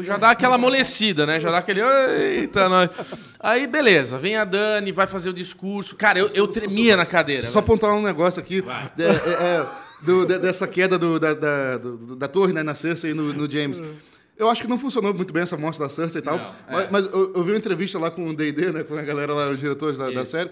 já 0.00 0.16
dá 0.16 0.30
aquela 0.30 0.56
amolecida, 0.56 1.24
né? 1.24 1.38
Já 1.38 1.52
dá 1.52 1.58
aquele... 1.58 1.80
Eita, 1.80 2.68
nós. 2.68 2.90
Aí, 3.38 3.68
beleza. 3.68 4.18
Vem 4.18 4.36
a 4.36 4.44
Dani, 4.44 4.90
vai 4.90 5.06
fazer 5.06 5.30
o 5.30 5.32
discurso. 5.32 5.94
Cara, 5.94 6.18
eu, 6.18 6.28
eu 6.34 6.48
tremia 6.48 6.96
na 6.96 7.06
cadeira. 7.06 7.42
Só 7.42 7.60
apontar 7.60 7.90
um 7.92 8.02
negócio 8.02 8.40
aqui. 8.40 8.64
É, 8.98 9.02
é, 9.04 9.32
é, 9.62 9.66
do- 10.02 10.26
de- 10.26 10.40
dessa 10.40 10.66
queda 10.66 10.98
do- 10.98 11.20
da, 11.20 11.32
da, 11.32 11.76
do- 11.78 12.16
da 12.16 12.26
torre, 12.26 12.52
né, 12.52 12.64
na 12.64 12.74
Cersei 12.74 13.12
e 13.12 13.14
no, 13.14 13.32
no 13.32 13.48
James. 13.48 13.80
Eu 14.36 14.50
acho 14.50 14.62
que 14.62 14.68
não 14.68 14.76
funcionou 14.78 15.14
muito 15.14 15.32
bem 15.32 15.44
essa 15.44 15.56
mostra 15.56 15.86
da 15.86 15.90
Cersei 15.90 16.20
e 16.20 16.24
tal. 16.24 16.38
Não, 16.38 16.50
mas 16.68 16.84
é. 16.84 16.88
mas 16.90 17.04
eu, 17.06 17.32
eu 17.36 17.44
vi 17.44 17.52
uma 17.52 17.58
entrevista 17.58 18.00
lá 18.00 18.10
com 18.10 18.26
o 18.26 18.34
D&D, 18.34 18.72
né, 18.72 18.82
com 18.82 18.96
a 18.96 19.02
galera 19.02 19.32
lá, 19.32 19.48
os 19.48 19.60
diretores 19.60 19.96
da, 19.96 20.10
da 20.10 20.24
série. 20.24 20.50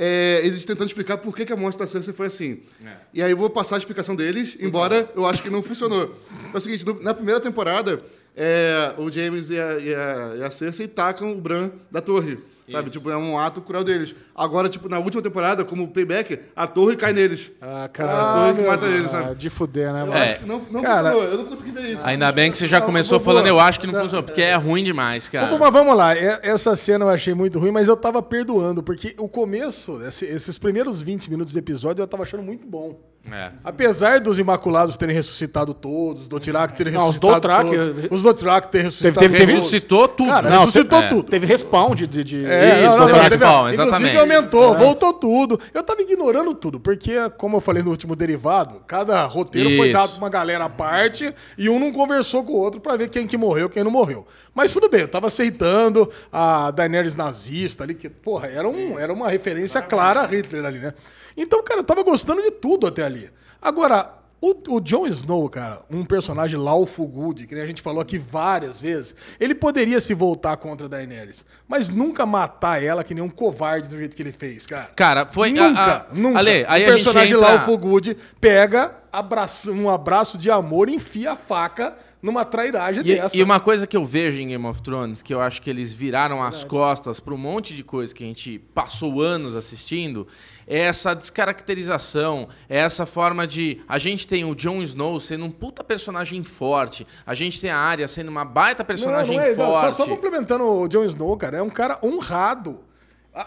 É, 0.00 0.40
eles 0.44 0.64
tentando 0.64 0.86
explicar 0.86 1.18
por 1.18 1.34
que, 1.34 1.44
que 1.44 1.52
a 1.52 1.56
mostra 1.56 1.84
da 1.84 1.90
Cersei 1.90 2.14
foi 2.14 2.26
assim. 2.28 2.60
É. 2.86 2.92
E 3.12 3.20
aí 3.20 3.32
eu 3.32 3.36
vou 3.36 3.50
passar 3.50 3.74
a 3.74 3.78
explicação 3.78 4.14
deles, 4.14 4.56
embora 4.60 5.10
eu 5.16 5.26
acho 5.26 5.42
que 5.42 5.50
não 5.50 5.60
funcionou. 5.60 6.14
É 6.54 6.56
o 6.56 6.60
seguinte, 6.60 6.86
no- 6.86 7.02
na 7.02 7.12
primeira 7.12 7.40
temporada, 7.40 8.00
é, 8.36 8.92
o 8.98 9.10
James 9.10 9.50
e 9.50 9.58
a, 9.58 9.78
e, 9.78 9.94
a, 9.94 10.34
e 10.38 10.44
a 10.44 10.50
Cersei 10.50 10.86
tacam 10.88 11.32
o 11.32 11.40
Bran 11.40 11.70
da 11.90 12.00
torre. 12.00 12.38
Sabe? 12.70 12.90
Tipo, 12.90 13.08
é 13.10 13.16
um 13.16 13.38
ato 13.38 13.62
cruel 13.62 13.82
deles. 13.82 14.14
Agora, 14.36 14.68
tipo, 14.68 14.90
na 14.90 14.98
última 14.98 15.22
temporada, 15.22 15.64
como 15.64 15.88
payback, 15.88 16.38
a 16.54 16.66
torre 16.66 16.96
cai 16.96 17.14
neles. 17.14 17.50
Ah, 17.62 17.84
a 17.84 17.88
cara. 17.88 18.34
torre 18.34 18.62
que 18.62 18.68
mata 18.68 18.84
eles, 18.84 19.10
sabe? 19.10 19.34
de 19.36 19.48
fuder, 19.48 19.90
né? 19.90 20.02
Eu 20.02 20.06
mano? 20.08 20.18
É. 20.18 20.32
acho 20.32 20.40
que 20.40 20.46
não, 20.46 20.66
não 20.70 20.82
Cara- 20.82 21.10
funcionou, 21.12 21.32
eu 21.32 21.38
não 21.38 21.44
consegui 21.46 21.70
ver 21.72 21.94
isso. 21.94 22.02
Ainda 22.06 22.30
bem 22.30 22.50
que 22.50 22.58
você 22.58 22.66
já 22.66 22.78
Não, 22.78 22.84
começou 22.84 23.18
falando, 23.18 23.46
eu 23.46 23.58
acho 23.58 23.80
que 23.80 23.86
não 23.86 23.94
funciona, 23.98 24.22
porque 24.22 24.42
é 24.42 24.54
ruim 24.56 24.84
demais, 24.84 25.30
cara. 25.30 25.56
Mas 25.56 25.72
vamos 25.72 25.96
lá, 25.96 26.14
essa 26.14 26.76
cena 26.76 27.06
eu 27.06 27.08
achei 27.08 27.32
muito 27.32 27.58
ruim, 27.58 27.70
mas 27.70 27.88
eu 27.88 27.96
tava 27.96 28.20
perdoando, 28.20 28.82
porque 28.82 29.14
o 29.16 29.30
começo, 29.30 30.02
esse- 30.06 30.26
esses 30.26 30.58
primeiros 30.58 31.00
20 31.00 31.30
minutos 31.30 31.54
do 31.54 31.58
episódio, 31.58 32.02
eu 32.02 32.06
tava 32.06 32.24
achando 32.24 32.42
muito 32.42 32.66
bom. 32.66 33.00
É. 33.32 33.50
Apesar 33.62 34.20
dos 34.20 34.38
Imaculados 34.38 34.96
terem 34.96 35.14
ressuscitado 35.14 35.74
todos, 35.74 36.28
do 36.28 36.38
Tirac 36.38 36.74
terem 36.76 36.92
Não, 36.92 37.08
os 37.08 37.16
ressuscitado 37.16 37.40
Dothraki- 37.40 37.70
todos, 37.78 38.08
os 38.10 38.22
Dothraki 38.22 38.68
terem 38.68 38.86
ressuscitado 38.86 39.18
teve- 39.20 39.32
teve- 39.38 39.46
todos. 39.52 39.56
Ressuscitou 39.64 40.08
tudo. 40.08 40.28
Cara, 40.30 40.50
Não, 40.50 40.58
ressuscitou 40.60 40.98
é. 41.00 41.08
tudo. 41.08 41.22
Teve 41.30 41.46
respawn 41.46 41.94
de. 41.94 42.06
de, 42.06 42.24
de- 42.24 42.46
É, 42.46 42.82
Isso, 42.82 42.90
não, 42.90 42.98
não, 42.98 43.06
teve 43.06 43.18
respawn, 43.20 43.62
teve- 43.70 43.74
exatamente. 43.74 43.96
Inclusive 44.14 44.18
aumentou, 44.34 44.74
voltou 44.76 45.12
tudo. 45.12 45.60
Eu 45.74 45.82
tava 45.82 46.02
ignorando 46.02 46.54
tudo, 46.54 46.80
porque, 46.80 47.14
como 47.36 47.56
eu 47.56 47.60
falei 47.60 47.82
no 47.82 47.90
último 47.90 48.14
derivado, 48.16 48.82
cada 48.86 49.24
roteiro 49.24 49.68
foi 49.76 49.88
Isso. 49.88 49.92
dado 49.92 50.08
pra 50.10 50.18
uma 50.18 50.28
galera 50.30 50.64
à 50.64 50.68
parte 50.68 51.32
e 51.56 51.68
um 51.68 51.78
não 51.78 51.92
conversou 51.92 52.42
com 52.44 52.52
o 52.52 52.56
outro 52.56 52.80
pra 52.80 52.96
ver 52.96 53.08
quem 53.08 53.26
que 53.26 53.36
morreu 53.36 53.68
quem 53.68 53.84
não 53.84 53.90
morreu. 53.90 54.26
Mas 54.54 54.72
tudo 54.72 54.88
bem, 54.88 55.02
eu 55.02 55.08
tava 55.08 55.26
aceitando 55.26 56.08
a 56.32 56.70
Daenerys 56.70 57.16
nazista 57.16 57.84
ali, 57.84 57.94
que, 57.94 58.08
porra, 58.08 58.48
era, 58.48 58.68
um, 58.68 58.98
era 58.98 59.12
uma 59.12 59.28
referência 59.28 59.80
clara 59.82 60.20
a 60.20 60.26
Hitler 60.26 60.64
ali, 60.64 60.78
né? 60.78 60.94
Então, 61.38 61.62
cara, 61.62 61.80
eu 61.80 61.84
tava 61.84 62.02
gostando 62.02 62.42
de 62.42 62.50
tudo 62.50 62.86
até 62.86 63.02
ali. 63.04 63.30
Agora, 63.62 64.14
o, 64.40 64.54
o 64.76 64.80
Jon 64.80 65.06
Snow, 65.06 65.48
cara, 65.48 65.82
um 65.90 66.04
personagem 66.04 66.58
lawful 66.60 67.06
good, 67.08 67.46
que 67.46 67.54
nem 67.54 67.64
a 67.64 67.66
gente 67.66 67.82
falou 67.82 68.00
aqui 68.00 68.18
várias 68.18 68.80
vezes, 68.80 69.14
ele 69.40 69.52
poderia 69.54 70.00
se 70.00 70.14
voltar 70.14 70.56
contra 70.58 70.86
a 70.86 70.88
Daenerys, 70.88 71.44
mas 71.66 71.88
nunca 71.90 72.24
matar 72.24 72.80
ela 72.82 73.02
que 73.02 73.14
nem 73.14 73.22
um 73.24 73.28
covarde 73.28 73.88
do 73.88 73.96
jeito 73.96 74.14
que 74.16 74.22
ele 74.22 74.30
fez, 74.32 74.64
cara. 74.66 74.90
Cara, 74.94 75.26
foi. 75.26 75.50
nunca, 75.50 75.80
a- 75.80 75.96
a- 75.96 76.06
nunca. 76.14 76.38
Ale, 76.38 76.50
aí 76.50 76.64
o 76.66 76.68
a 76.68 76.78
gente 76.78 76.86
personagem 77.04 77.34
entra- 77.36 77.54
lawful 77.54 77.78
good 77.78 78.16
pega, 78.40 78.94
abraça, 79.10 79.72
um 79.72 79.88
abraço 79.90 80.38
de 80.38 80.50
amor 80.52 80.88
e 80.88 80.94
enfia 80.94 81.32
a 81.32 81.36
faca 81.36 81.96
numa 82.22 82.44
trairagem 82.44 83.02
E, 83.04 83.16
dessa. 83.16 83.36
e 83.36 83.42
uma 83.42 83.58
coisa 83.58 83.86
que 83.88 83.96
eu 83.96 84.04
vejo 84.04 84.40
em 84.40 84.48
Game 84.48 84.66
of 84.66 84.80
Thrones, 84.82 85.20
que 85.20 85.34
eu 85.34 85.40
acho 85.40 85.60
que 85.62 85.68
eles 85.70 85.92
viraram 85.92 86.40
as 86.42 86.62
costas 86.62 87.18
para 87.18 87.34
um 87.34 87.38
monte 87.38 87.74
de 87.74 87.82
coisa 87.82 88.14
que 88.14 88.22
a 88.22 88.26
gente 88.26 88.58
passou 88.72 89.20
anos 89.20 89.56
assistindo, 89.56 90.26
é 90.68 90.80
essa 90.80 91.14
descaracterização, 91.14 92.46
é 92.68 92.78
essa 92.78 93.06
forma 93.06 93.46
de. 93.46 93.80
A 93.88 93.98
gente 93.98 94.28
tem 94.28 94.44
o 94.44 94.54
Jon 94.54 94.82
Snow 94.82 95.18
sendo 95.18 95.46
um 95.46 95.50
puta 95.50 95.82
personagem 95.82 96.42
forte, 96.44 97.06
a 97.26 97.34
gente 97.34 97.60
tem 97.60 97.70
a 97.70 97.78
Arya 97.78 98.06
sendo 98.06 98.28
uma 98.28 98.44
baita 98.44 98.82
Não, 98.82 98.86
personagem 98.86 99.36
não 99.36 99.42
é, 99.42 99.54
não, 99.54 99.72
forte. 99.72 99.94
só, 99.96 100.04
só 100.04 100.06
complementando 100.06 100.64
o 100.64 100.86
Jon 100.86 101.04
Snow, 101.04 101.36
cara, 101.36 101.56
é 101.58 101.62
um 101.62 101.70
cara 101.70 101.98
honrado. 102.04 102.80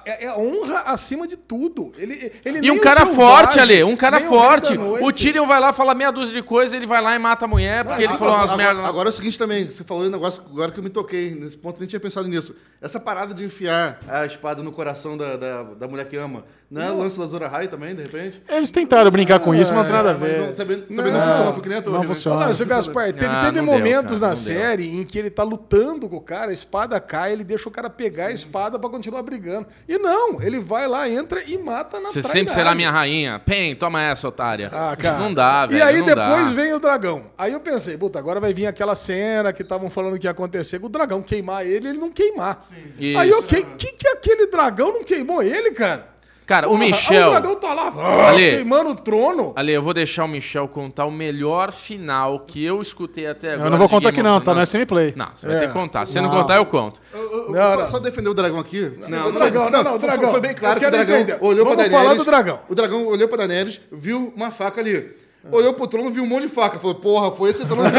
É, 0.05 0.25
é 0.25 0.33
honra 0.37 0.83
acima 0.85 1.27
de 1.27 1.35
tudo. 1.35 1.91
Ele, 1.97 2.31
ele 2.45 2.59
E 2.59 2.61
nem 2.61 2.71
um 2.71 2.79
cara 2.79 3.05
selvagem, 3.05 3.15
forte, 3.15 3.59
Ale, 3.59 3.83
um 3.83 3.97
cara 3.97 4.21
forte. 4.21 4.77
O 4.77 5.11
Tyrion 5.11 5.45
vai 5.45 5.59
lá, 5.59 5.73
fala 5.73 5.93
meia 5.93 6.11
dúzia 6.11 6.33
de 6.33 6.41
coisa, 6.41 6.77
ele 6.77 6.85
vai 6.87 7.01
lá 7.01 7.13
e 7.13 7.19
mata 7.19 7.43
a 7.43 7.47
mulher, 7.47 7.83
porque 7.83 8.03
ele 8.03 8.13
Ah, 8.13 8.17
falou 8.17 8.35
umas 8.35 8.55
merdas. 8.55 8.85
Agora, 8.85 9.09
é 9.09 9.11
o 9.11 9.11
seguinte 9.11 9.37
também, 9.37 9.69
você 9.69 9.83
falou 9.83 10.05
um 10.05 10.09
negócio 10.09 10.41
agora 10.49 10.71
que 10.71 10.79
eu 10.79 10.83
me 10.83 10.89
toquei. 10.89 11.35
Nesse 11.35 11.57
ponto 11.57 11.75
eu 11.75 11.79
nem 11.81 11.89
tinha 11.89 11.99
pensado 11.99 12.25
nisso. 12.25 12.55
Essa 12.81 13.01
parada 13.01 13.33
de 13.33 13.43
enfiar 13.43 13.99
a 14.07 14.25
espada 14.25 14.63
no 14.63 14.71
coração 14.71 15.17
da, 15.17 15.35
da, 15.35 15.63
da 15.63 15.87
mulher 15.89 16.07
que 16.07 16.15
ama, 16.15 16.45
não 16.71 16.81
é 16.81 16.89
lance 16.89 17.19
da 17.19 17.25
Zora 17.27 17.47
High 17.49 17.67
também, 17.67 17.93
de 17.93 18.01
repente? 18.03 18.41
Eles 18.47 18.71
tentaram 18.71 19.11
brincar 19.11 19.39
com 19.39 19.53
isso, 19.53 19.73
mas 19.73 19.83
não 19.83 19.91
tem 19.91 19.93
nada 19.93 20.11
a 20.11 20.13
Mas 20.13 20.21
não, 20.37 20.45
ver. 20.47 20.55
também 20.55 20.81
também 20.81 21.11
não, 21.11 21.21
funciona, 21.21 21.53
foi 21.53 21.61
que 21.63 21.69
nem 21.69 21.77
a 21.77 21.81
torre, 21.81 21.93
não 21.95 22.01
né? 22.01 22.07
funciona. 22.07 22.45
Não, 22.47 22.53
seu 22.53 22.65
Gaspar, 22.65 23.11
teve, 23.11 23.25
Ah, 23.25 23.45
teve 23.45 23.61
não 23.61 23.65
deu, 23.65 23.79
momentos 23.79 24.19
cara, 24.19 24.31
na 24.31 24.35
não 24.37 24.43
deu. 24.43 24.55
série 24.55 24.87
em 24.97 25.03
que 25.03 25.19
ele 25.19 25.29
tá 25.29 25.43
lutando 25.43 26.07
com 26.07 26.15
o 26.15 26.21
cara, 26.21 26.51
a 26.51 26.53
espada 26.53 26.97
cai, 26.99 27.33
ele 27.33 27.43
deixa 27.43 27.67
o 27.67 27.71
cara 27.71 27.89
pegar 27.89 28.27
a 28.27 28.31
espada 28.31 28.79
pra 28.79 28.89
continuar 28.89 29.21
brigando. 29.21 29.67
E 29.87 29.97
não, 29.97 30.41
ele 30.41 30.59
vai 30.61 30.87
lá, 30.87 31.09
entra 31.09 31.43
e 31.43 31.57
mata 31.57 31.99
na 31.99 32.09
Você 32.09 32.23
sempre 32.23 32.53
será 32.53 32.73
minha 32.73 32.89
rainha. 32.89 33.37
Pem, 33.39 33.75
toma 33.75 34.01
essa, 34.01 34.27
otária. 34.27 34.69
Ah, 34.71 34.95
cara. 34.95 35.17
Não 35.19 35.33
dá, 35.33 35.65
velho. 35.65 35.79
E 35.79 35.81
aí 35.81 35.97
não 35.99 36.05
depois 36.05 36.49
dá. 36.49 36.55
vem 36.55 36.73
o 36.73 36.79
dragão. 36.79 37.23
Aí 37.37 37.51
eu 37.51 37.59
pensei, 37.59 37.97
puta, 37.97 38.17
agora 38.17 38.39
vai 38.39 38.53
vir 38.53 38.65
aquela 38.67 38.95
cena 38.95 39.51
que 39.51 39.61
estavam 39.61 39.89
falando 39.89 40.17
que 40.17 40.25
ia 40.25 40.31
acontecer 40.31 40.79
com 40.79 40.85
o 40.85 40.89
dragão 40.89 41.21
queimar 41.21 41.65
ele, 41.65 41.89
ele 41.89 41.97
não 41.99 42.11
queimar. 42.11 42.59
Isso. 42.97 43.17
Aí, 43.19 43.31
ok, 43.33 43.65
que 43.77 43.91
que 43.91 44.07
aquele 44.07 44.47
dragão 44.47 44.93
não 44.93 45.03
queimou 45.03 45.43
ele, 45.43 45.71
cara? 45.71 46.09
Cara, 46.51 46.67
o 46.67 46.71
Porra, 46.71 46.83
aí 46.83 46.91
Michel. 46.91 47.27
O 47.27 47.31
dragão 47.31 47.55
tá 47.55 47.73
lá, 47.73 47.93
ah, 47.97 48.27
Ale. 48.29 48.51
queimando 48.57 48.89
o 48.89 48.95
trono. 48.95 49.53
Ali, 49.55 49.71
eu 49.71 49.81
vou 49.81 49.93
deixar 49.93 50.25
o 50.25 50.27
Michel 50.27 50.67
contar 50.67 51.05
o 51.05 51.11
melhor 51.11 51.71
final 51.71 52.39
que 52.41 52.61
eu 52.63 52.81
escutei 52.81 53.25
até 53.25 53.53
agora. 53.53 53.67
Eu 53.67 53.71
não 53.71 53.77
vou 53.77 53.87
contar 53.87 54.11
Game 54.11 54.19
aqui 54.19 54.23
não, 54.35 54.41
tá? 54.41 54.53
Não 54.53 54.61
é 54.61 54.65
semi-play. 54.65 55.13
Não, 55.15 55.27
você 55.33 55.47
vai 55.47 55.55
É. 55.55 55.59
ter 55.61 55.67
que 55.67 55.73
contar. 55.73 56.05
Se 56.05 56.11
você 56.13 56.19
não 56.21 56.29
Não. 56.29 56.41
contar, 56.41 56.57
eu 56.57 56.65
conto. 56.65 56.99
Eu- 57.13 57.19
eu- 57.19 57.51
Não, 57.51 57.71
só, 57.71 57.77
não. 57.77 57.87
só 57.89 57.99
defender 57.99 58.27
o 58.29 58.33
dragão 58.33 58.59
aqui. 58.59 58.91
Não, 59.07 59.27
O 59.27 59.31
dragão, 59.31 59.69
não, 59.69 59.83
não, 59.83 59.95
o 59.95 59.97
dragão. 59.97 60.31
Foi 60.31 60.41
bem 60.41 60.53
claro 60.53 60.75
Eu 60.77 60.81
que 60.81 60.87
o 60.87 60.91
dragão 60.91 61.17
entender. 61.17 61.37
olhou 61.41 61.65
pra 61.65 61.75
Vamos 61.75 61.77
Daenerys. 61.77 62.03
falar 62.03 62.13
do 62.17 62.25
dragão. 62.25 62.59
O 62.67 62.75
dragão 62.75 63.07
olhou 63.07 63.27
pra 63.29 63.37
Daenerys, 63.37 63.79
viu 63.89 64.33
uma 64.35 64.51
faca 64.51 64.81
ali. 64.81 65.09
Olhou 65.51 65.73
pro 65.73 65.87
trono, 65.87 66.11
viu 66.11 66.23
um 66.23 66.27
monte 66.27 66.43
de 66.43 66.49
faca. 66.53 66.77
Falou, 66.77 66.93
porra, 66.95 67.31
foi 67.31 67.49
esse 67.49 67.65
trono 67.65 67.89
que 67.89 67.97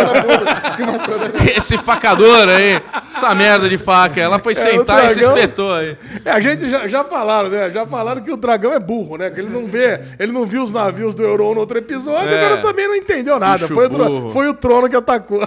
matou. 0.84 1.43
Esse 1.57 1.76
facador 1.76 2.49
aí, 2.49 2.80
essa 3.11 3.34
merda 3.34 3.68
de 3.68 3.76
faca, 3.76 4.20
ela 4.20 4.38
foi 4.38 4.53
É, 4.53 4.57
sentar 4.57 5.03
o 5.03 5.07
e 5.07 5.09
se 5.09 5.14
dragão- 5.20 5.36
espetou 5.36 5.72
aí. 5.74 5.97
É, 6.24 6.30
a 6.30 6.38
gente 6.40 6.68
já, 6.68 6.86
já 6.86 7.05
falaram, 7.05 7.49
né? 7.51 7.68
Já 7.70 7.84
falaram 7.86 8.22
que 8.22 8.30
o 8.30 8.36
dragão 8.36 8.72
é 8.72 8.78
burro, 8.78 9.16
né? 9.16 9.28
Que 9.28 9.40
ele 9.40 9.49
não 9.51 9.66
vê, 9.66 10.01
ele 10.20 10.30
não 10.30 10.47
viu 10.47 10.62
os 10.62 10.72
navios 10.72 11.14
do 11.16 11.22
Euron 11.24 11.55
no 11.55 11.61
outro 11.61 11.76
episódio, 11.78 12.30
É. 12.30 12.45
agora 12.45 12.62
também 12.62 12.86
não 12.86 12.95
entendeu 12.95 13.38
nada. 13.40 13.66
Foi 13.66 13.88
o, 13.88 14.30
foi 14.30 14.49
o 14.49 14.55
trono 14.55 14.88
que 14.88 14.95
atacou. 14.97 15.40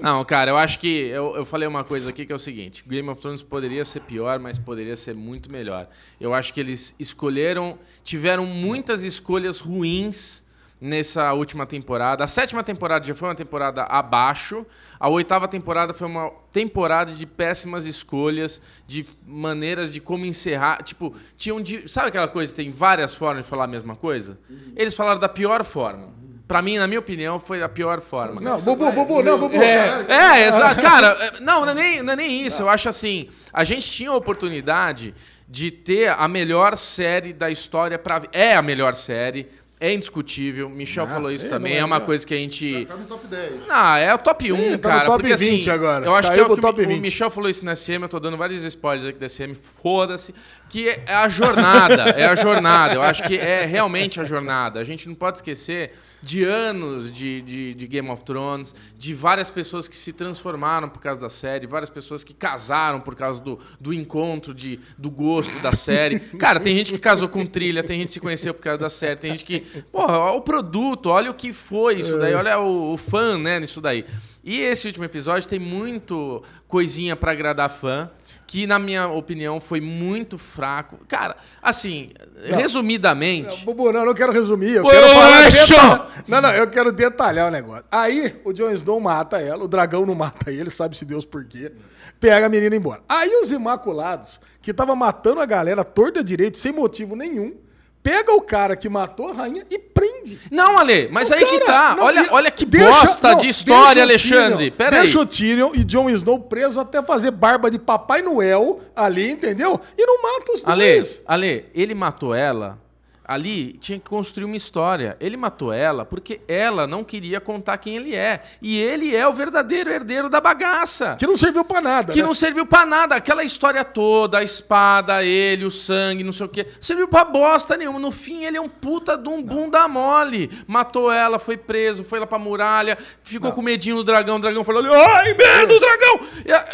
Não, 0.00 0.24
cara, 0.24 0.50
eu 0.52 0.56
acho 0.56 0.78
que. 0.78 1.08
Eu, 1.08 1.36
eu 1.36 1.44
falei 1.44 1.68
uma 1.68 1.84
coisa 1.84 2.08
aqui 2.10 2.24
que 2.24 2.32
é 2.32 2.36
o 2.36 2.38
seguinte: 2.38 2.82
Game 2.86 3.08
of 3.10 3.20
Thrones 3.20 3.42
poderia 3.42 3.84
ser 3.84 4.00
pior, 4.00 4.38
mas 4.38 4.58
poderia 4.58 4.96
ser 4.96 5.14
muito 5.14 5.50
melhor. 5.52 5.86
Eu 6.20 6.32
acho 6.32 6.52
que 6.54 6.60
eles 6.60 6.94
escolheram. 6.98 7.78
Tiveram 8.02 8.46
muitas 8.46 9.04
escolhas 9.04 9.60
ruins 9.60 10.41
nessa 10.82 11.32
última 11.32 11.64
temporada. 11.64 12.24
A 12.24 12.26
sétima 12.26 12.64
temporada 12.64 13.04
já 13.06 13.14
foi 13.14 13.28
uma 13.28 13.34
temporada 13.36 13.84
abaixo. 13.84 14.66
A 14.98 15.08
oitava 15.08 15.46
temporada 15.46 15.94
foi 15.94 16.08
uma 16.08 16.30
temporada 16.50 17.12
de 17.12 17.24
péssimas 17.24 17.86
escolhas, 17.86 18.60
de 18.84 19.06
maneiras 19.24 19.92
de 19.92 20.00
como 20.00 20.26
encerrar. 20.26 20.82
Tipo, 20.82 21.14
tinham. 21.36 21.60
de- 21.62 21.88
sabe 21.88 22.08
aquela 22.08 22.26
coisa? 22.26 22.52
Tem 22.52 22.68
várias 22.70 23.14
formas 23.14 23.44
de 23.44 23.48
falar 23.50 23.64
a 23.64 23.68
mesma 23.68 23.94
coisa? 23.94 24.38
Eles 24.76 24.92
falaram 24.94 25.20
da 25.20 25.28
pior 25.28 25.64
forma. 25.64 26.20
Pra 26.48 26.60
mim, 26.60 26.76
na 26.76 26.86
minha 26.88 26.98
opinião, 27.00 27.38
foi 27.38 27.62
a 27.62 27.68
pior 27.68 28.00
forma. 28.00 28.40
Não, 28.40 28.60
Bubu, 28.60 28.90
Bubu, 28.92 29.22
não, 29.22 29.38
Bubu. 29.38 29.56
É, 29.56 30.04
é, 30.08 30.48
exato. 30.48 30.82
Cara, 30.82 31.06
é, 31.20 31.40
não, 31.40 31.60
não 31.64 31.70
é, 31.70 31.74
nem, 31.74 32.02
não 32.02 32.12
é 32.12 32.16
nem 32.16 32.44
isso. 32.44 32.60
Eu 32.62 32.68
acho 32.68 32.88
assim, 32.88 33.28
a 33.52 33.62
gente 33.64 33.88
tinha 33.90 34.10
a 34.10 34.16
oportunidade 34.16 35.14
de 35.48 35.70
ter 35.70 36.08
a 36.10 36.26
melhor 36.28 36.76
série 36.76 37.32
da 37.32 37.50
história 37.50 37.98
para 37.98 38.22
É 38.32 38.54
a 38.56 38.60
melhor 38.62 38.94
série, 38.94 39.48
é 39.82 39.92
indiscutível. 39.92 40.70
Michel 40.70 41.08
falou 41.08 41.32
isso 41.32 41.46
é, 41.46 41.50
também, 41.50 41.72
é, 41.74 41.78
é 41.78 41.84
uma 41.84 41.98
não. 41.98 42.06
coisa 42.06 42.24
que 42.24 42.32
a 42.32 42.36
gente... 42.36 42.86
Tá 42.86 42.96
no 42.96 43.04
top 43.04 43.26
10. 43.26 43.66
Não, 43.66 43.96
é 43.96 44.14
o 44.14 44.18
top 44.18 44.52
1, 44.52 44.56
Sim, 44.56 44.62
tá 44.62 44.70
no 44.70 44.78
cara. 44.78 45.04
top 45.06 45.22
porque 45.22 45.36
20 45.36 45.58
assim, 45.58 45.70
agora. 45.70 46.06
eu 46.06 46.14
acho 46.14 46.28
Caiu 46.28 46.44
que 46.44 46.50
é 46.50 46.52
o 46.52 46.54
que 46.54 46.62
top 46.62 46.82
o, 46.82 46.86
20. 46.86 46.98
o 46.98 47.02
Michel 47.02 47.30
falou 47.30 47.50
isso 47.50 47.64
na 47.64 47.74
SM, 47.74 48.00
eu 48.02 48.08
tô 48.08 48.20
dando 48.20 48.36
vários 48.36 48.62
spoilers 48.62 49.08
aqui 49.08 49.18
da 49.18 49.28
SM, 49.28 49.54
foda-se, 49.82 50.32
que 50.72 50.88
é 50.88 51.14
a 51.14 51.28
jornada, 51.28 52.02
é 52.16 52.24
a 52.24 52.34
jornada. 52.34 52.94
Eu 52.94 53.02
acho 53.02 53.22
que 53.24 53.36
é 53.36 53.66
realmente 53.66 54.18
a 54.18 54.24
jornada. 54.24 54.80
A 54.80 54.84
gente 54.84 55.06
não 55.06 55.14
pode 55.14 55.36
esquecer 55.36 55.92
de 56.22 56.44
anos 56.44 57.12
de, 57.12 57.42
de, 57.42 57.74
de 57.74 57.86
Game 57.86 58.08
of 58.08 58.24
Thrones, 58.24 58.74
de 58.96 59.12
várias 59.12 59.50
pessoas 59.50 59.86
que 59.86 59.94
se 59.94 60.14
transformaram 60.14 60.88
por 60.88 61.02
causa 61.02 61.20
da 61.20 61.28
série, 61.28 61.66
várias 61.66 61.90
pessoas 61.90 62.24
que 62.24 62.32
casaram 62.32 63.00
por 63.00 63.14
causa 63.14 63.38
do, 63.42 63.58
do 63.78 63.92
encontro, 63.92 64.54
de, 64.54 64.80
do 64.96 65.10
gosto 65.10 65.60
da 65.60 65.72
série. 65.72 66.18
Cara, 66.18 66.58
tem 66.58 66.74
gente 66.74 66.90
que 66.90 66.98
casou 66.98 67.28
com 67.28 67.44
trilha, 67.44 67.82
tem 67.82 67.98
gente 67.98 68.06
que 68.06 68.14
se 68.14 68.20
conheceu 68.20 68.54
por 68.54 68.62
causa 68.62 68.78
da 68.78 68.88
série, 68.88 69.20
tem 69.20 69.32
gente 69.32 69.44
que. 69.44 69.60
Porra, 69.92 70.16
olha 70.16 70.38
o 70.38 70.40
produto, 70.40 71.10
olha 71.10 71.30
o 71.30 71.34
que 71.34 71.52
foi 71.52 72.00
isso 72.00 72.18
daí, 72.18 72.32
olha 72.32 72.58
o, 72.58 72.94
o 72.94 72.96
fã, 72.96 73.36
né, 73.36 73.60
nisso 73.60 73.78
daí. 73.78 74.06
E 74.44 74.58
esse 74.60 74.88
último 74.88 75.04
episódio 75.04 75.48
tem 75.48 75.58
muito 75.58 76.42
coisinha 76.66 77.14
pra 77.14 77.30
agradar 77.30 77.68
fã, 77.68 78.10
que 78.52 78.66
na 78.66 78.78
minha 78.78 79.08
opinião 79.08 79.58
foi 79.62 79.80
muito 79.80 80.36
fraco. 80.36 80.98
Cara, 81.08 81.34
assim, 81.62 82.10
resumidamente. 82.42 83.64
Bubu, 83.64 83.90
não, 83.90 84.00
eu 84.00 84.06
não 84.06 84.12
quero 84.14 84.30
resumir. 84.30 84.72
Eu 84.76 84.84
Ô, 84.84 84.90
quero 84.90 85.08
falar 85.08 85.46
Exo! 85.46 85.68
deta- 85.72 86.06
Não, 86.28 86.40
não, 86.42 86.50
eu 86.52 86.66
quero 86.68 86.92
detalhar 86.92 87.48
o 87.48 87.50
negócio. 87.50 87.84
Aí 87.90 88.38
o 88.44 88.52
Jon 88.52 88.70
Snow 88.72 89.00
mata 89.00 89.40
ela, 89.40 89.64
o 89.64 89.68
dragão 89.68 90.04
não 90.04 90.14
mata 90.14 90.50
ele, 90.50 90.68
sabe-se 90.68 91.06
Deus 91.06 91.24
por 91.24 91.46
quê. 91.46 91.72
Pega 92.20 92.44
a 92.44 92.48
menina 92.50 92.76
embora. 92.76 93.00
Aí 93.08 93.30
os 93.42 93.50
Imaculados, 93.50 94.38
que 94.60 94.74
tava 94.74 94.94
matando 94.94 95.40
a 95.40 95.46
galera 95.46 95.82
torta 95.82 96.22
direito, 96.22 96.58
sem 96.58 96.72
motivo 96.72 97.16
nenhum, 97.16 97.54
pega 98.02 98.32
o 98.34 98.40
cara 98.40 98.74
que 98.76 98.88
matou 98.88 99.30
a 99.30 99.32
rainha 99.32 99.64
e 99.70 99.78
prende. 99.78 100.38
Não, 100.50 100.76
Ale, 100.78 101.08
mas 101.12 101.30
aí 101.30 101.44
que 101.44 101.60
Cara, 101.60 101.90
tá. 101.90 101.94
não, 101.96 102.04
olha, 102.04 102.26
olha 102.30 102.50
que 102.50 102.64
deixa- 102.64 102.88
bosta 102.90 103.30
não, 103.32 103.38
de 103.38 103.48
história, 103.48 104.00
o 104.00 104.02
Alexandre. 104.02 104.70
Tyrion- 104.70 104.76
Pera 104.76 104.96
aí. 104.96 105.02
Deixa 105.02 105.18
o 105.20 105.26
Tyrion 105.26 105.70
e 105.74 105.84
Jon 105.84 106.10
Snow 106.10 106.38
preso 106.40 106.80
até 106.80 107.00
fazer 107.02 107.30
barba 107.30 107.70
de 107.70 107.78
Papai 107.78 108.22
Noel 108.22 108.80
ali, 108.96 109.30
entendeu? 109.30 109.80
E 109.96 110.04
não 110.04 110.20
mata 110.22 110.52
os 110.52 110.66
Ale, 110.66 110.94
dois. 110.96 111.22
Ale, 111.26 111.66
ele 111.74 111.94
matou 111.94 112.34
ela. 112.34 112.78
Ali 113.24 113.74
tinha 113.74 113.98
que 113.98 114.08
construir 114.08 114.44
uma 114.44 114.56
história. 114.56 115.16
Ele 115.20 115.36
matou 115.36 115.72
ela 115.72 116.04
porque 116.04 116.40
ela 116.48 116.86
não 116.86 117.04
queria 117.04 117.40
contar 117.40 117.78
quem 117.78 117.96
ele 117.96 118.16
é. 118.16 118.42
E 118.60 118.80
ele 118.80 119.14
é 119.14 119.26
o 119.26 119.32
verdadeiro 119.32 119.90
herdeiro 119.90 120.28
da 120.28 120.40
bagaça. 120.40 121.16
Que 121.18 121.26
não 121.26 121.36
serviu 121.36 121.64
pra 121.64 121.80
nada. 121.80 122.12
Que 122.12 122.20
né? 122.20 122.26
não 122.26 122.34
serviu 122.34 122.66
pra 122.66 122.84
nada. 122.84 123.14
Aquela 123.14 123.44
história 123.44 123.84
toda, 123.84 124.38
a 124.38 124.42
espada, 124.42 125.22
ele, 125.22 125.64
o 125.64 125.70
sangue, 125.70 126.24
não 126.24 126.32
sei 126.32 126.46
o 126.46 126.48
quê. 126.48 126.66
Serviu 126.80 127.06
pra 127.06 127.24
bosta 127.24 127.76
nenhuma. 127.76 128.00
No 128.00 128.10
fim, 128.10 128.44
ele 128.44 128.56
é 128.56 128.60
um 128.60 128.68
puta 128.68 129.16
de 129.16 129.28
um 129.28 129.40
bunda 129.40 129.86
mole. 129.86 130.50
Matou 130.66 131.10
ela, 131.12 131.38
foi 131.38 131.56
preso, 131.56 132.02
foi 132.02 132.18
lá 132.18 132.26
pra 132.26 132.38
muralha, 132.38 132.98
ficou 133.22 133.52
com 133.52 133.62
medinho 133.62 133.96
do 133.96 134.04
dragão. 134.04 134.36
O 134.36 134.40
dragão 134.40 134.64
falou: 134.64 134.82
ai, 134.92 135.34
merda, 135.34 135.74
o 135.74 135.78
dragão! 135.78 136.20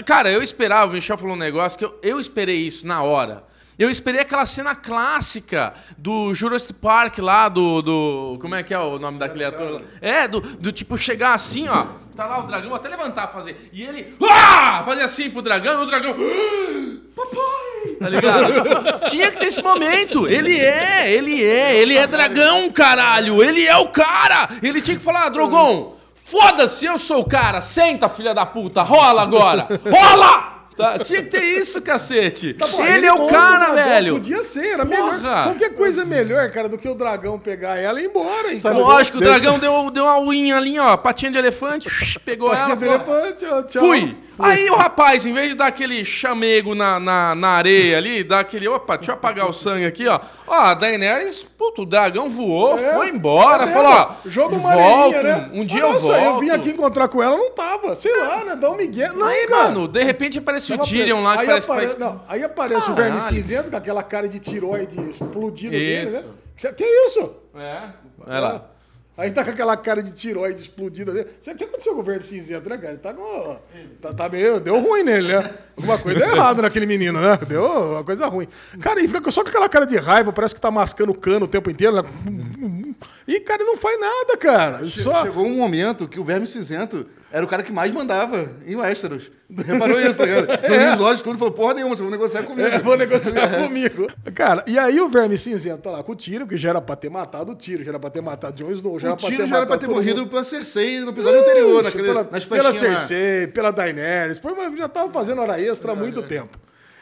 Cara, 0.07 0.31
eu 0.31 0.43
esperava, 0.43 0.91
o 0.91 0.95
Michel 0.95 1.19
falou 1.19 1.35
um 1.35 1.39
negócio 1.39 1.79
que 1.79 1.85
eu, 1.85 1.99
eu 2.03 2.19
esperei 2.19 2.57
isso 2.57 2.87
na 2.87 3.03
hora. 3.03 3.45
Eu 3.79 3.89
esperei 3.89 4.21
aquela 4.21 4.45
cena 4.45 4.75
clássica 4.75 5.73
do 5.97 6.35
Jurassic 6.35 6.73
Park 6.75 7.19
lá, 7.19 7.49
do, 7.49 7.81
do. 7.81 8.39
Como 8.41 8.55
é 8.57 8.63
que 8.63 8.75
é 8.75 8.79
o 8.79 8.99
nome 8.99 9.19
daquele 9.19 9.45
ator? 9.45 9.71
lá? 9.75 9.81
É, 10.01 10.27
do, 10.27 10.41
do 10.41 10.73
tipo 10.73 10.99
chegar 10.99 11.35
assim, 11.35 11.69
ó. 11.69 11.87
Tá 12.17 12.27
lá 12.27 12.41
o 12.41 12.43
dragão, 12.43 12.75
até 12.75 12.89
levantar, 12.89 13.29
fazer. 13.29 13.71
E 13.73 13.85
ele. 13.85 14.17
Ah! 14.29 14.83
Fazer 14.85 15.03
assim 15.03 15.31
pro 15.31 15.41
dragão, 15.43 15.81
e 15.81 15.85
o 15.85 15.87
dragão. 15.87 16.17
"Ah, 16.19 16.97
Papai! 17.15 17.95
Tá 18.01 18.09
ligado? 18.09 19.07
Tinha 19.09 19.31
que 19.31 19.39
ter 19.39 19.47
esse 19.47 19.63
momento. 19.63 20.27
Ele 20.27 20.59
é, 20.59 21.13
ele 21.13 21.45
é, 21.45 21.77
ele 21.77 21.97
é 21.97 22.07
dragão, 22.09 22.73
caralho. 22.73 23.41
Ele 23.45 23.65
é 23.65 23.77
o 23.77 23.89
cara. 23.89 24.49
Ele 24.61 24.81
tinha 24.83 24.97
que 24.97 25.03
falar, 25.03 25.27
"Ah, 25.27 25.29
Drogon, 25.29 25.95
foda-se, 26.15 26.85
eu 26.87 26.99
sou 26.99 27.21
o 27.21 27.25
cara. 27.29 27.61
Senta, 27.61 28.09
filha 28.09 28.35
da 28.35 28.45
puta. 28.45 28.83
Rola 28.83 29.23
agora. 29.23 29.69
Rola! 29.89 30.58
Tá, 30.79 30.99
tinha 31.01 31.23
que 31.25 31.29
ter 31.31 31.43
isso, 31.43 31.83
cacete. 31.83 32.55
Tá 32.55 32.67
bom, 32.69 32.85
ele, 32.87 33.05
é 33.05 33.13
o 33.13 33.27
cara, 33.27 33.67
dragão, 33.73 33.75
velho. 33.85 34.13
Podia 34.15 34.45
ser, 34.45 34.65
era 34.75 34.87
Porra. 34.87 35.13
melhor. 35.19 35.45
Qualquer 35.45 35.75
coisa 35.75 36.03
é 36.03 36.05
melhor, 36.05 36.51
cara, 36.51 36.69
do 36.69 36.79
que 36.79 36.89
o 36.89 36.95
dragão 36.95 37.39
pegar 37.39 37.77
ela 37.77 38.01
e 38.01 38.05
ir 38.05 38.07
embora. 38.09 38.53
Então. 38.53 38.79
Lógico, 38.79 39.19
o 39.19 39.21
dragão 39.21 39.59
deu, 39.59 39.91
deu 39.91 40.05
uma 40.05 40.21
unha 40.21 40.57
ali, 40.57 40.79
ó, 40.79 40.97
patinha 40.97 41.33
de 41.33 41.39
elefante, 41.39 41.89
pegou 42.25 42.49
Patinha 42.51 42.67
ela. 42.67 42.77
de 42.77 42.85
falou, 43.05 43.21
elefante, 43.25 43.45
ó, 43.47 43.63
tchau. 43.63 43.83
Fui. 43.83 44.17
Aí 44.39 44.71
o 44.71 44.77
rapaz, 44.77 45.27
em 45.27 45.33
vez 45.33 45.49
de 45.49 45.55
dar 45.57 45.67
aquele 45.67 46.05
chamego 46.05 46.73
na, 46.73 47.01
na, 47.01 47.35
na 47.35 47.49
areia 47.49 47.97
ali, 47.99 48.23
dá 48.23 48.39
aquele, 48.39 48.69
opa, 48.69 48.97
deixa 48.97 49.11
eu 49.11 49.15
apagar 49.17 49.51
o 49.51 49.53
sangue 49.53 49.85
aqui, 49.85 50.07
ó. 50.07 50.21
Ó, 50.47 50.55
a 50.55 50.75
Daenerys, 50.75 51.43
puto, 51.59 51.83
o 51.83 51.85
dragão 51.87 52.31
voou, 52.31 52.79
É, 52.79 52.95
foi 52.95 53.09
embora, 53.09 53.65
é 53.65 53.67
falou, 53.67 53.91
ó, 53.91 54.15
uma 54.47 54.59
volto, 54.59 55.17
areinha, 55.17 55.23
né? 55.25 55.51
um 55.53 55.65
dia 55.65 55.83
Ah, 55.83 55.89
eu 55.89 55.93
nossa, 55.95 56.07
volto. 56.13 56.25
eu 56.25 56.39
vim 56.39 56.51
aqui 56.51 56.71
encontrar 56.71 57.09
com 57.09 57.21
ela, 57.21 57.37
não 57.37 57.51
tava. 57.51 57.97
Sei 57.97 58.17
lá, 58.17 58.45
né? 58.45 58.55
Dá 58.55 58.71
um 58.71 58.77
migué. 58.77 59.09
Não, 59.13 59.27
Aí, 59.27 59.49
cara. 59.49 59.65
mano, 59.65 59.89
de 59.89 60.05
repente 60.05 60.39
aparece 60.39 60.68
o 60.75 60.79
Tava 60.79 60.89
Tyrion 60.89 61.23
lá, 61.23 61.35
que 61.35 61.41
aí 61.41 61.47
parece 61.47 61.67
que 61.67 61.73
apare... 61.73 61.87
vai... 61.87 61.99
Não, 61.99 62.23
aí 62.29 62.43
aparece 62.43 62.91
o 62.91 62.95
verme 62.95 63.21
cinzento 63.21 63.71
com 63.71 63.77
aquela 63.77 64.03
cara 64.03 64.29
de 64.29 64.39
tiroide 64.39 64.99
explodido 65.11 65.73
dele, 65.73 66.05
Isso. 66.05 66.15
né? 66.15 66.25
Que, 66.57 66.73
que 66.73 66.85
isso? 66.85 67.35
É, 67.55 67.91
olha 68.27 68.41
lá. 68.41 68.71
Aí 69.19 69.33
tá 69.33 69.45
com 69.45 69.51
aquela 69.51 69.77
cara 69.77 70.01
de 70.01 70.13
tiroide 70.13 70.61
explodida 70.61 71.13
dele. 71.13 71.29
Sabe 71.41 71.57
o 71.57 71.59
que 71.59 71.65
aconteceu 71.65 71.93
com 71.93 72.01
o 72.01 72.05
verme 72.05 72.23
cinzento, 72.23 72.69
né, 72.69 72.79
cara? 72.79 72.93
Ele 72.93 72.99
tá 72.99 73.13
com. 73.13 73.57
Tá, 74.01 74.15
tá 74.15 74.29
meio. 74.29 74.61
Deu 74.61 74.79
ruim 74.79 75.03
nele, 75.03 75.27
né? 75.27 75.55
Alguma 75.77 75.99
coisa 75.99 76.21
deu 76.21 76.29
errado 76.37 76.63
naquele 76.63 76.87
menino, 76.87 77.21
né? 77.21 77.37
Deu 77.49 77.65
uma 77.65 78.05
coisa 78.05 78.29
ruim. 78.29 78.47
Cara, 78.81 79.01
e 79.03 79.09
fica 79.09 79.29
só 79.33 79.43
com 79.43 79.49
aquela 79.49 79.69
cara 79.69 79.85
de 79.85 79.97
raiva, 79.97 80.33
parece 80.33 80.55
que 80.55 80.61
tá 80.61 80.71
mascando 80.71 81.13
cano 81.15 81.47
o 81.47 81.49
tempo 81.49 81.69
inteiro, 81.69 81.97
né? 81.97 82.95
E, 83.27 83.41
cara, 83.41 83.65
não 83.65 83.77
faz 83.77 83.99
nada, 83.99 84.37
cara. 84.37 84.87
Só. 84.87 85.25
Chegou 85.25 85.45
um 85.45 85.57
momento 85.57 86.07
que 86.07 86.21
o 86.21 86.25
Verme 86.25 86.47
Cinzento 86.47 87.05
era 87.31 87.45
o 87.45 87.49
cara 87.49 87.63
que 87.63 87.71
mais 87.73 87.93
mandava 87.93 88.51
em 88.67 88.75
Westeros. 88.77 89.31
Reparou 89.67 90.01
isso, 90.01 90.17
tá 90.19 90.25
ligado? 90.27 90.51
É. 90.65 90.95
No 90.97 91.03
Lodge, 91.03 91.23
tudo 91.23 91.39
falou, 91.39 91.53
porra 91.55 91.75
nenhuma, 91.75 91.95
vocês 91.97 92.01
vão 92.09 92.11
negociar 92.11 92.43
comigo. 92.43 92.69
É, 92.69 92.79
vou 92.81 92.97
negociar 92.97 93.49
comigo. 93.63 94.07
Cara, 94.35 94.63
e 94.67 94.79
aí 94.79 95.01
o 95.01 95.09
Verme 95.09 95.39
Cinzento 95.39 95.79
tá 95.83 95.91
lá 95.91 96.03
com 96.03 96.13
o 96.13 96.15
tiro, 96.17 96.47
que 96.47 96.57
já 96.57 96.71
era 96.71 96.81
pra 96.81 96.97
ter 96.97 97.11
matado 97.11 97.53
o 97.53 97.55
tiro, 97.55 97.83
já 97.83 97.91
era 97.91 97.99
pra 97.99 98.11
ter 98.11 98.21
matado 98.21 98.57
Jon 98.57 98.71
Snow, 98.73 98.99
já 98.99 99.09
O 99.09 99.11
era 99.13 99.17
pra 99.17 99.29
tiro 99.29 99.43
ter 99.43 99.49
já 99.49 99.57
era 99.57 99.67
pra 99.67 99.77
matado 99.77 99.91
ter 99.91 99.95
morrido 99.95 100.21
mundo. 100.21 100.31
pela 100.31 100.45
Cersei 100.45 101.01
no 101.01 101.11
episódio 101.11 101.41
anterior, 101.41 101.83
naquele, 101.83 102.05
pela, 102.05 102.29
nas 102.31 102.45
pela 102.45 102.73
festinhas 102.73 102.95
lá. 102.95 102.99
Cersei, 103.01 103.47
pela 103.49 103.71
Daenerys, 103.71 104.39
pô, 104.39 104.55
mas 104.55 104.79
já 104.79 104.89
tava 104.89 105.11
fazendo 105.11 105.41
hora 105.41 105.61
extra 105.61 105.93
há 105.93 105.95
muito 105.97 106.23
tempo. 106.23 106.59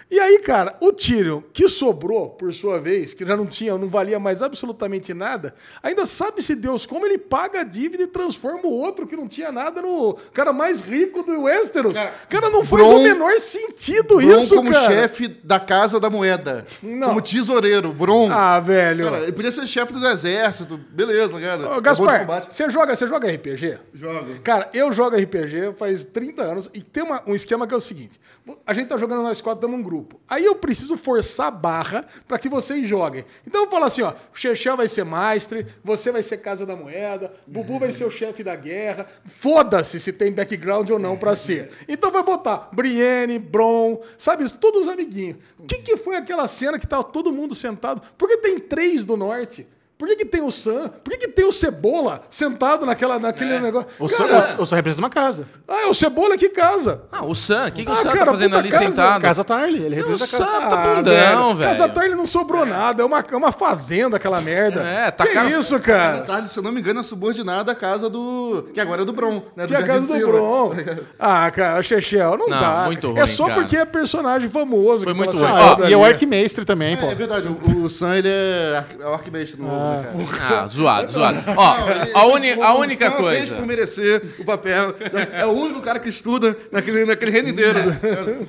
E 0.08 0.20
aí, 0.20 0.38
cara, 0.38 0.76
o 0.80 0.92
Tyrion, 0.92 1.40
que 1.52 1.68
sobrou, 1.68 2.30
por 2.30 2.54
sua 2.54 2.78
vez, 2.78 3.12
que 3.12 3.26
já 3.26 3.36
não 3.36 3.44
tinha, 3.44 3.76
não 3.76 3.88
valia 3.88 4.20
mais 4.20 4.40
absolutamente 4.40 5.12
nada, 5.12 5.52
ainda 5.82 6.06
sabe-se 6.06 6.54
Deus 6.54 6.86
como 6.86 7.04
ele 7.04 7.18
paga 7.18 7.62
a 7.62 7.64
dívida 7.64 8.04
e 8.04 8.06
transforma 8.06 8.60
o 8.66 8.72
outro 8.72 9.04
que 9.04 9.16
não 9.16 9.26
tinha 9.26 9.50
nada 9.50 9.82
no 9.82 10.14
cara 10.32 10.52
mais 10.52 10.80
rico 10.80 11.24
do 11.24 11.42
Westeros. 11.42 11.94
Cara, 11.94 12.12
cara 12.28 12.50
não 12.50 12.64
faz 12.64 12.86
Bron- 12.86 13.00
o 13.00 13.02
menor 13.02 13.32
sentido 13.40 14.18
Bron 14.18 14.36
isso, 14.36 14.54
como 14.54 14.70
cara. 14.70 14.86
chefe 14.94 15.26
da 15.26 15.58
Casa 15.58 15.98
da 15.98 16.08
Moeda. 16.08 16.64
Não. 16.80 17.08
Como 17.08 17.20
tesoureiro, 17.20 17.92
Bron. 17.92 18.30
Ah, 18.30 18.60
velho. 18.60 19.06
Cara, 19.10 19.22
ele 19.24 19.32
podia 19.32 19.50
ser 19.50 19.66
chefe 19.66 19.92
do 19.92 20.06
exército. 20.06 20.78
Beleza, 20.78 21.30
tá 21.32 21.36
ligado? 21.36 21.66
Ô, 21.66 21.80
Gaspar, 21.80 22.46
você 22.48 22.70
joga, 22.70 22.94
você 22.94 23.08
joga 23.08 23.28
RPG? 23.28 23.80
Joga. 23.92 24.38
Cara, 24.44 24.70
eu 24.72 24.92
jogo 24.92 25.16
RPG 25.16 25.72
faz 25.76 26.04
30 26.04 26.44
anos 26.44 26.70
e 26.72 26.80
tem 26.80 27.02
uma- 27.02 27.24
um 27.26 27.34
esquema 27.34 27.66
que 27.66 27.74
é 27.74 27.76
o 27.76 27.80
seguinte: 27.80 28.20
a 28.64 28.72
gente 28.72 28.86
tá 28.86 28.96
jogando 28.96 29.24
nós 29.24 29.40
quatro, 29.40 29.58
estamos 29.66 29.80
um 29.80 29.82
grupo. 29.82 29.95
Aí 30.28 30.44
eu 30.44 30.56
preciso 30.56 30.96
forçar 30.96 31.46
a 31.46 31.50
barra 31.50 32.06
para 32.26 32.38
que 32.38 32.48
vocês 32.48 32.86
joguem. 32.88 33.24
Então 33.46 33.64
eu 33.64 33.70
falo 33.70 33.84
assim: 33.84 34.02
ó, 34.02 34.12
o 34.12 34.76
vai 34.76 34.88
ser 34.88 35.04
mestre, 35.04 35.66
você 35.84 36.10
vai 36.10 36.22
ser 36.22 36.38
Casa 36.38 36.66
da 36.66 36.74
Moeda, 36.74 37.32
Bubu 37.46 37.78
vai 37.78 37.92
ser 37.92 38.04
o 38.04 38.10
chefe 38.10 38.42
da 38.42 38.56
guerra. 38.56 39.06
Foda-se 39.24 40.00
se 40.00 40.12
tem 40.12 40.32
background 40.32 40.90
ou 40.90 40.98
não 40.98 41.16
pra 41.16 41.34
ser. 41.36 41.70
Então 41.88 42.10
vai 42.10 42.22
botar 42.22 42.68
Brienne, 42.72 43.38
Bron, 43.38 44.02
sabe, 44.18 44.44
isso, 44.44 44.58
todos 44.58 44.82
os 44.82 44.88
amiguinhos. 44.88 45.38
O 45.58 45.64
que, 45.64 45.78
que 45.78 45.96
foi 45.96 46.16
aquela 46.16 46.48
cena 46.48 46.78
que 46.78 46.86
tá 46.86 47.02
todo 47.02 47.32
mundo 47.32 47.54
sentado? 47.54 48.02
Porque 48.18 48.38
tem 48.38 48.58
três 48.58 49.04
do 49.04 49.16
norte. 49.16 49.66
Por 49.98 50.06
que, 50.08 50.16
que 50.16 50.24
tem 50.26 50.42
o 50.42 50.50
Sam? 50.50 50.90
Por 51.02 51.10
que, 51.12 51.20
que 51.20 51.28
tem 51.28 51.46
o 51.46 51.52
Cebola 51.52 52.20
sentado 52.28 52.84
naquela, 52.84 53.18
naquele 53.18 53.58
negócio? 53.58 53.88
O 53.98 54.08
Sam, 54.08 54.28
Cara, 54.28 54.54
o- 54.58 54.62
o 54.62 54.66
Sam 54.66 54.76
representa 54.76 55.02
uma 55.02 55.08
casa. 55.08 55.46
ah, 55.66 55.82
é 55.84 55.86
o 55.86 55.94
Cebola 55.94 56.36
que 56.36 56.50
casa. 56.50 57.02
Ah, 57.10 57.24
o 57.24 57.34
Sam, 57.34 57.68
o 57.68 57.72
que, 57.72 57.82
que 57.84 57.90
Ah, 57.90 57.94
o 57.94 57.96
Sam 57.96 58.02
cara, 58.12 58.18
tá 58.18 58.30
fazendo 58.32 58.56
ali 58.58 58.70
casa, 58.70 58.84
sentado? 58.84 59.22
Casa 59.22 59.42
Tarly, 59.44 59.82
ele 59.82 59.96
Não, 59.96 60.02
o 60.08 60.10
representa 60.10 60.24
a 60.42 60.46
Sam 60.46 60.52
casa. 60.60 60.68
tá 60.76 60.94
bundão, 60.94 61.56
velho. 61.56 61.70
Casa 61.70 61.88
Tarly 61.88 62.14
não 62.14 62.26
sobrou 62.26 62.66
nada. 62.66 63.02
É 63.02 63.06
uma, 63.06 63.24
é 63.32 63.36
uma 63.36 63.52
fazenda 63.52 64.18
aquela 64.18 64.40
merda. 64.42 64.82
É, 64.82 65.10
tá 65.10 65.26
que 65.26 65.32
cara- 65.32 65.48
isso, 65.50 65.80
cara? 65.80 66.20
tarde, 66.22 66.50
se 66.50 66.58
eu 66.58 66.62
não 66.62 66.72
me 66.72 66.80
engano, 66.80 67.00
é 67.00 67.02
subordinada 67.02 67.72
à 67.72 67.74
casa 67.74 68.10
do. 68.10 68.68
Que 68.74 68.80
agora 68.80 69.00
é 69.00 69.04
do 69.06 69.12
Bron, 69.14 69.42
né? 69.56 69.66
Que 69.66 69.74
é 69.74 69.78
a 69.78 69.82
casa 69.86 70.18
do. 70.18 70.26
Bron. 70.26 70.74
Ah, 71.18 71.50
cara, 71.50 71.82
Chechel, 71.82 72.36
não, 72.36 72.48
Não, 72.48 72.60
dá. 72.60 72.82
muito 72.84 73.06
é 73.08 73.20
ruim, 73.20 73.26
só 73.26 73.46
cara. 73.46 73.60
porque 73.60 73.76
é 73.76 73.84
personagem 73.86 74.48
famoso. 74.50 75.04
Foi 75.04 75.12
que 75.14 75.18
muito 75.18 75.36
ruim. 75.36 75.46
Ah, 75.50 75.88
e 75.88 75.92
é 75.92 75.96
o. 75.96 76.04
Arquimestre 76.04 76.64
também, 76.66 76.96
pô. 76.98 77.06
É, 77.06 77.12
é 77.12 77.14
verdade, 77.14 77.48
o, 77.48 77.84
o 77.84 77.90
Sam 77.90 78.16
ele 78.16 78.28
é, 78.28 78.84
é 79.00 79.06
o 79.06 79.12
arquimestre 79.14 79.60
no 79.60 79.85
Ah. 79.86 80.12
né, 80.14 80.26
cara? 80.38 80.60
Ah, 80.62 80.66
zoado, 80.66 81.12
zoado. 81.12 81.38
Ó, 81.56 82.18
a, 82.18 82.26
uni- 82.26 82.52
a 82.52 82.72
O 82.74 82.80
única 82.80 83.10
fez 83.10 83.20
coisa. 83.20 83.54
por 83.56 83.66
merecer 83.66 84.22
o 84.38 84.44
papel. 84.44 84.94
É 85.32 85.46
o 85.46 85.50
único 85.52 85.80
cara 85.80 85.98
que 85.98 86.08
estuda 86.08 86.56
naquele, 86.72 87.04
naquele 87.04 87.30
reino 87.30 87.48
inteiro. 87.50 87.78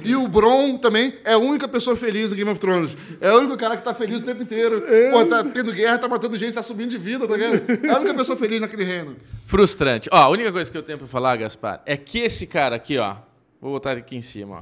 E 0.04 0.16
o 0.16 0.28
Bron 0.28 0.78
também 0.78 1.14
é 1.24 1.34
a 1.34 1.38
única 1.38 1.68
pessoa 1.68 1.96
feliz 1.96 2.32
em 2.32 2.36
Game 2.36 2.50
of 2.50 2.60
Thrones. 2.60 2.96
É 3.22 3.32
o 3.32 3.38
único 3.40 3.58
cara 3.58 3.78
que 3.78 3.84
tá 3.84 3.94
feliz 3.94 4.22
o 4.22 4.26
tempo 4.26 4.44
inteiro. 4.44 4.84
Pô, 5.12 5.26
tá 5.26 5.44
tendo 5.44 5.72
guerra, 5.72 5.98
tá 5.98 6.08
matando 6.08 6.38
gente, 6.38 6.54
tá 6.54 6.64
subindo 6.64 6.90
de 6.92 6.98
vida, 6.98 7.28
tá 7.28 7.36
ligado? 7.36 7.62
É 7.86 7.90
a 7.92 7.98
única 7.98 8.14
pessoa 8.14 8.38
feliz 8.38 8.62
naquele 8.62 8.84
reino. 8.84 9.16
Frustrante. 9.46 10.10
Ó, 10.12 10.18
a 10.18 10.30
única 10.30 10.52
coisa 10.52 10.70
que 10.70 10.78
eu 10.78 10.84
tenho 10.84 10.98
pra 10.98 11.08
falar, 11.08 11.36
Gaspar, 11.38 11.82
é 11.86 11.96
que 11.96 12.20
esse 12.20 12.46
cara 12.48 12.76
aqui, 12.76 12.98
ó. 12.98 13.16
Vou 13.62 13.72
botar 13.72 13.92
ele 13.92 14.02
aqui 14.02 14.16
em 14.16 14.22
cima, 14.22 14.58
ó. 14.58 14.62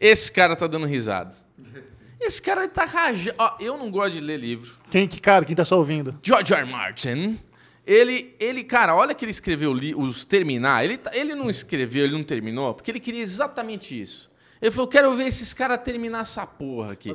Esse 0.00 0.32
cara 0.32 0.56
tá 0.56 0.66
dando 0.66 0.86
risada. 0.86 1.34
Esse 2.20 2.40
cara 2.42 2.68
tá 2.68 2.84
rajando. 2.84 3.34
Ó, 3.38 3.56
eu 3.60 3.76
não 3.78 3.90
gosto 3.90 4.12
de 4.12 4.20
ler 4.20 4.38
livro. 4.38 4.72
Quem, 4.90 5.08
que, 5.08 5.20
cara, 5.20 5.44
quem 5.44 5.56
tá 5.56 5.64
só 5.64 5.78
ouvindo? 5.78 6.18
George 6.22 6.52
R. 6.52 6.64
Martin, 6.70 7.38
ele, 7.86 8.34
ele, 8.38 8.62
cara, 8.62 8.94
olha 8.94 9.14
que 9.14 9.24
ele 9.24 9.30
escreveu 9.30 9.72
li- 9.72 9.94
os 9.94 10.24
terminar. 10.24 10.84
Ele, 10.84 10.96
tá- 10.98 11.10
ele 11.14 11.34
não 11.34 11.48
escreveu, 11.48 12.04
ele 12.04 12.12
não 12.12 12.22
terminou, 12.22 12.74
porque 12.74 12.90
ele 12.90 13.00
queria 13.00 13.22
exatamente 13.22 13.98
isso. 14.00 14.29
Ele 14.60 14.70
falou: 14.70 14.86
eu 14.86 14.90
quero 14.90 15.14
ver 15.14 15.26
esses 15.26 15.54
caras 15.54 15.80
terminar 15.82 16.20
essa 16.20 16.46
porra 16.46 16.92
aqui. 16.92 17.12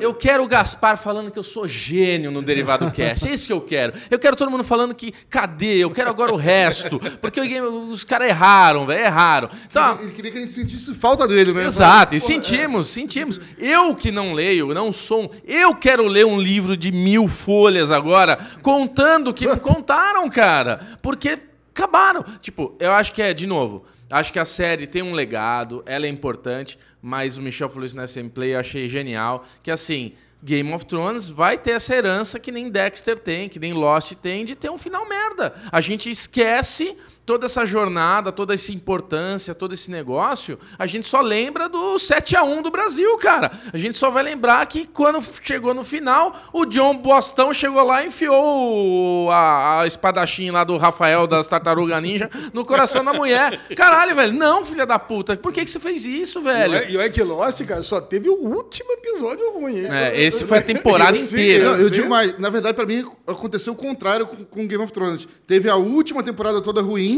Eu 0.00 0.12
quero 0.12 0.42
o 0.42 0.46
Gaspar 0.46 0.98
falando 0.98 1.30
que 1.30 1.38
eu 1.38 1.42
sou 1.42 1.66
gênio 1.66 2.30
no 2.30 2.42
Derivado 2.42 2.90
Cast. 2.90 3.26
É 3.26 3.32
isso 3.32 3.46
que 3.46 3.52
eu 3.52 3.60
quero. 3.60 3.94
Eu 4.10 4.18
quero 4.18 4.36
todo 4.36 4.50
mundo 4.50 4.62
falando 4.62 4.94
que 4.94 5.12
cadê? 5.30 5.78
Eu 5.78 5.90
quero 5.90 6.10
agora 6.10 6.32
o 6.32 6.36
resto. 6.36 7.00
Porque 7.20 7.40
os 7.40 8.04
caras 8.04 8.28
erraram, 8.28 8.84
velho, 8.84 9.04
erraram. 9.04 9.48
Então, 9.66 9.98
Ele 10.00 10.12
queria 10.12 10.30
que 10.30 10.38
a 10.38 10.40
gente 10.42 10.52
sentisse 10.52 10.94
falta 10.94 11.26
dele, 11.26 11.52
né? 11.54 11.64
Exato, 11.64 12.14
e 12.14 12.20
sentimos, 12.20 12.88
sentimos. 12.88 13.40
Eu 13.58 13.94
que 13.94 14.10
não 14.10 14.34
leio, 14.34 14.74
não 14.74 14.92
sou 14.92 15.24
um. 15.24 15.30
Eu 15.44 15.74
quero 15.74 16.06
ler 16.06 16.26
um 16.26 16.38
livro 16.38 16.76
de 16.76 16.92
mil 16.92 17.28
folhas 17.28 17.90
agora, 17.90 18.38
contando 18.60 19.28
o 19.28 19.34
que 19.34 19.46
não 19.46 19.56
contaram, 19.58 20.28
cara. 20.28 20.80
Porque 21.00 21.38
acabaram. 21.74 22.24
Tipo, 22.40 22.76
eu 22.78 22.92
acho 22.92 23.12
que 23.12 23.22
é, 23.22 23.32
de 23.32 23.46
novo, 23.46 23.84
acho 24.14 24.32
que 24.32 24.38
a 24.38 24.44
série 24.44 24.86
tem 24.86 25.02
um 25.02 25.12
legado, 25.12 25.82
ela 25.86 26.06
é 26.06 26.08
importante, 26.08 26.78
mas 27.02 27.36
o 27.36 27.42
Michel 27.42 27.68
falou 27.68 27.84
isso 27.84 27.96
na 27.96 28.06
Gameplay, 28.06 28.54
eu 28.54 28.60
achei 28.60 28.88
genial. 28.88 29.44
Que 29.62 29.70
assim. 29.70 30.12
Game 30.42 30.70
of 30.74 30.84
Thrones 30.84 31.30
vai 31.30 31.56
ter 31.56 31.70
essa 31.70 31.94
herança 31.94 32.38
que 32.38 32.52
nem 32.52 32.68
Dexter 32.68 33.18
tem, 33.18 33.48
que 33.48 33.58
nem 33.58 33.72
Lost 33.72 34.12
tem, 34.16 34.44
de 34.44 34.54
ter 34.54 34.70
um 34.70 34.76
final 34.76 35.08
merda. 35.08 35.54
A 35.72 35.80
gente 35.80 36.10
esquece 36.10 36.94
toda 37.26 37.46
essa 37.46 37.64
jornada, 37.64 38.30
toda 38.30 38.52
essa 38.54 38.70
importância, 38.72 39.54
todo 39.54 39.72
esse 39.74 39.90
negócio, 39.90 40.58
a 40.78 40.86
gente 40.86 41.08
só 41.08 41.20
lembra 41.20 41.68
do 41.68 41.98
7 41.98 42.36
a 42.36 42.42
1 42.42 42.62
do 42.62 42.70
Brasil, 42.70 43.16
cara. 43.18 43.50
A 43.72 43.78
gente 43.78 43.96
só 43.98 44.10
vai 44.10 44.22
lembrar 44.22 44.64
que 44.66 44.86
quando 44.86 45.22
chegou 45.42 45.72
no 45.74 45.84
final, 45.84 46.34
o 46.52 46.64
John 46.66 46.96
Bostão 46.98 47.52
chegou 47.54 47.82
lá 47.84 48.02
e 48.04 48.08
enfiou 48.08 49.30
a, 49.30 49.80
a 49.80 49.86
espadachim 49.86 50.50
lá 50.50 50.64
do 50.64 50.76
Rafael 50.76 51.26
das 51.26 51.48
Tartaruga 51.48 52.00
Ninja 52.00 52.30
no 52.52 52.64
coração 52.64 53.04
da 53.04 53.12
mulher. 53.12 53.58
Caralho, 53.76 54.14
velho. 54.14 54.32
Não, 54.32 54.64
filha 54.64 54.86
da 54.86 54.98
puta. 54.98 55.36
Por 55.36 55.52
que, 55.52 55.64
que 55.64 55.70
você 55.70 55.80
fez 55.80 56.04
isso, 56.04 56.40
velho? 56.40 56.74
E 56.90 56.96
o 57.22 57.24
Lost, 57.24 57.64
cara, 57.64 57.82
só 57.82 58.00
teve 58.00 58.28
o 58.28 58.34
último 58.34 58.92
episódio 58.92 59.52
ruim. 59.52 59.78
hein? 59.80 59.88
É, 59.90 60.20
esse 60.22 60.44
foi 60.44 60.58
a 60.58 60.62
temporada 60.62 61.16
Esse- 61.16 61.34
inteira. 61.34 61.64
Não, 61.70 61.76
eu 61.76 61.88
Sim. 61.88 61.94
digo 61.94 62.08
mais, 62.08 62.38
na 62.38 62.50
verdade, 62.50 62.74
pra 62.74 62.86
mim, 62.86 63.04
aconteceu 63.26 63.72
o 63.72 63.76
contrário 63.76 64.26
com, 64.26 64.44
com 64.44 64.66
Game 64.66 64.82
of 64.82 64.92
Thrones. 64.92 65.26
Teve 65.46 65.68
a 65.70 65.76
última 65.76 66.22
temporada 66.22 66.60
toda 66.60 66.80
ruim, 66.82 67.13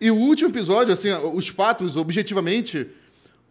e 0.00 0.10
o 0.10 0.16
último 0.16 0.50
episódio, 0.50 0.92
assim, 0.92 1.08
os 1.34 1.48
fatos, 1.48 1.96
objetivamente, 1.96 2.86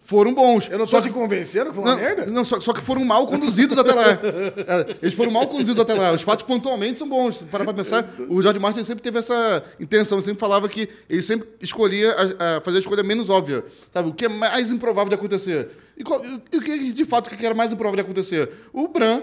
foram 0.04 0.34
bons. 0.34 0.68
Eu 0.70 0.80
não 0.80 0.88
só 0.88 1.00
te 1.00 1.08
que, 1.08 1.14
convencendo 1.14 1.70
que 1.70 1.76
foi 1.76 1.84
uma 1.84 1.92
não, 1.96 2.02
merda? 2.02 2.26
não, 2.26 2.44
só, 2.44 2.60
só 2.60 2.74
que 2.74 2.82
foram 2.82 3.06
mal 3.06 3.26
conduzidos 3.28 3.78
até 3.78 3.94
lá. 3.94 4.12
É, 4.12 4.96
Eles 5.02 5.14
foram 5.14 5.32
mal 5.32 5.48
conduzidos 5.48 5.80
até 5.80 5.94
lá. 5.94 6.12
Os 6.12 6.24
fatos 6.24 6.44
pontualmente 6.46 7.00
são 7.00 7.08
bons. 7.08 7.38
Para 7.50 7.64
pra 7.64 7.74
pensar, 7.74 8.10
o 8.28 8.42
George 8.42 8.60
Martin 8.60 8.84
sempre 8.84 9.02
teve 9.04 9.20
essa 9.20 9.64
intenção, 9.80 10.18
ele 10.18 10.26
sempre 10.26 10.40
falava 10.40 10.68
que 10.68 10.90
ele 11.10 11.22
sempre 11.22 11.48
escolhia 11.62 12.12
a, 12.40 12.58
a 12.58 12.62
fazer 12.62 12.78
a 12.78 12.80
escolha 12.82 13.04
menos 13.04 13.30
óbvia. 13.30 13.64
Sabe? 13.94 14.10
O 14.10 14.14
que 14.14 14.26
é 14.26 14.30
mais 14.30 14.72
improvável 14.72 15.10
de 15.10 15.16
acontecer. 15.16 15.70
E, 15.96 16.04
qual- 16.04 16.22
e 16.52 16.58
o 16.58 16.62
que, 16.62 16.92
de 16.92 17.06
fato, 17.06 17.30
que 17.30 17.46
era 17.46 17.54
mais 17.56 17.72
improvável 17.72 17.96
de 17.98 18.02
acontecer? 18.02 18.50
O 18.74 18.88
Bran 18.88 19.22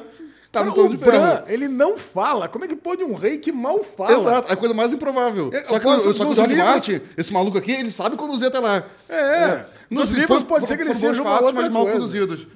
tá 0.52 0.64
no 0.64 0.72
trono 0.72 0.90
de 0.90 0.96
ferro. 0.98 1.10
Bran, 1.12 1.44
ele 1.48 1.68
não 1.68 1.96
fala. 1.98 2.48
Como 2.48 2.64
é 2.64 2.68
que 2.68 2.76
pode 2.76 3.04
um 3.04 3.14
rei 3.14 3.38
que 3.38 3.52
mal 3.52 3.82
fala? 3.82 4.12
Exato, 4.12 4.50
é 4.50 4.54
a 4.54 4.56
coisa 4.56 4.74
mais 4.74 4.92
improvável. 4.92 5.50
Eu 5.52 5.64
só 5.66 5.78
que, 5.78 5.84
posso- 5.84 6.12
só 6.12 6.18
que 6.18 6.22
o 6.22 6.24
nos 6.28 6.36
George 6.36 6.54
livros- 6.54 6.70
Martin, 6.72 7.00
esse 7.16 7.32
maluco 7.32 7.58
aqui, 7.58 7.72
ele 7.72 7.90
sabe 7.90 8.16
conduzir 8.16 8.48
até 8.48 8.58
lá. 8.58 8.82
É. 9.08 9.44
Então, 9.46 9.66
Nos 9.90 10.10
assim, 10.10 10.20
livros 10.20 10.42
pode 10.42 10.66
ser 10.66 10.76
que 10.76 10.82
ele 10.82 10.94
seja 10.94 11.20
uma 11.22 11.30
fatos, 11.30 11.46
outra 11.46 11.62
mas 11.62 11.72
mal 11.72 11.86
conduzidos. 11.86 12.46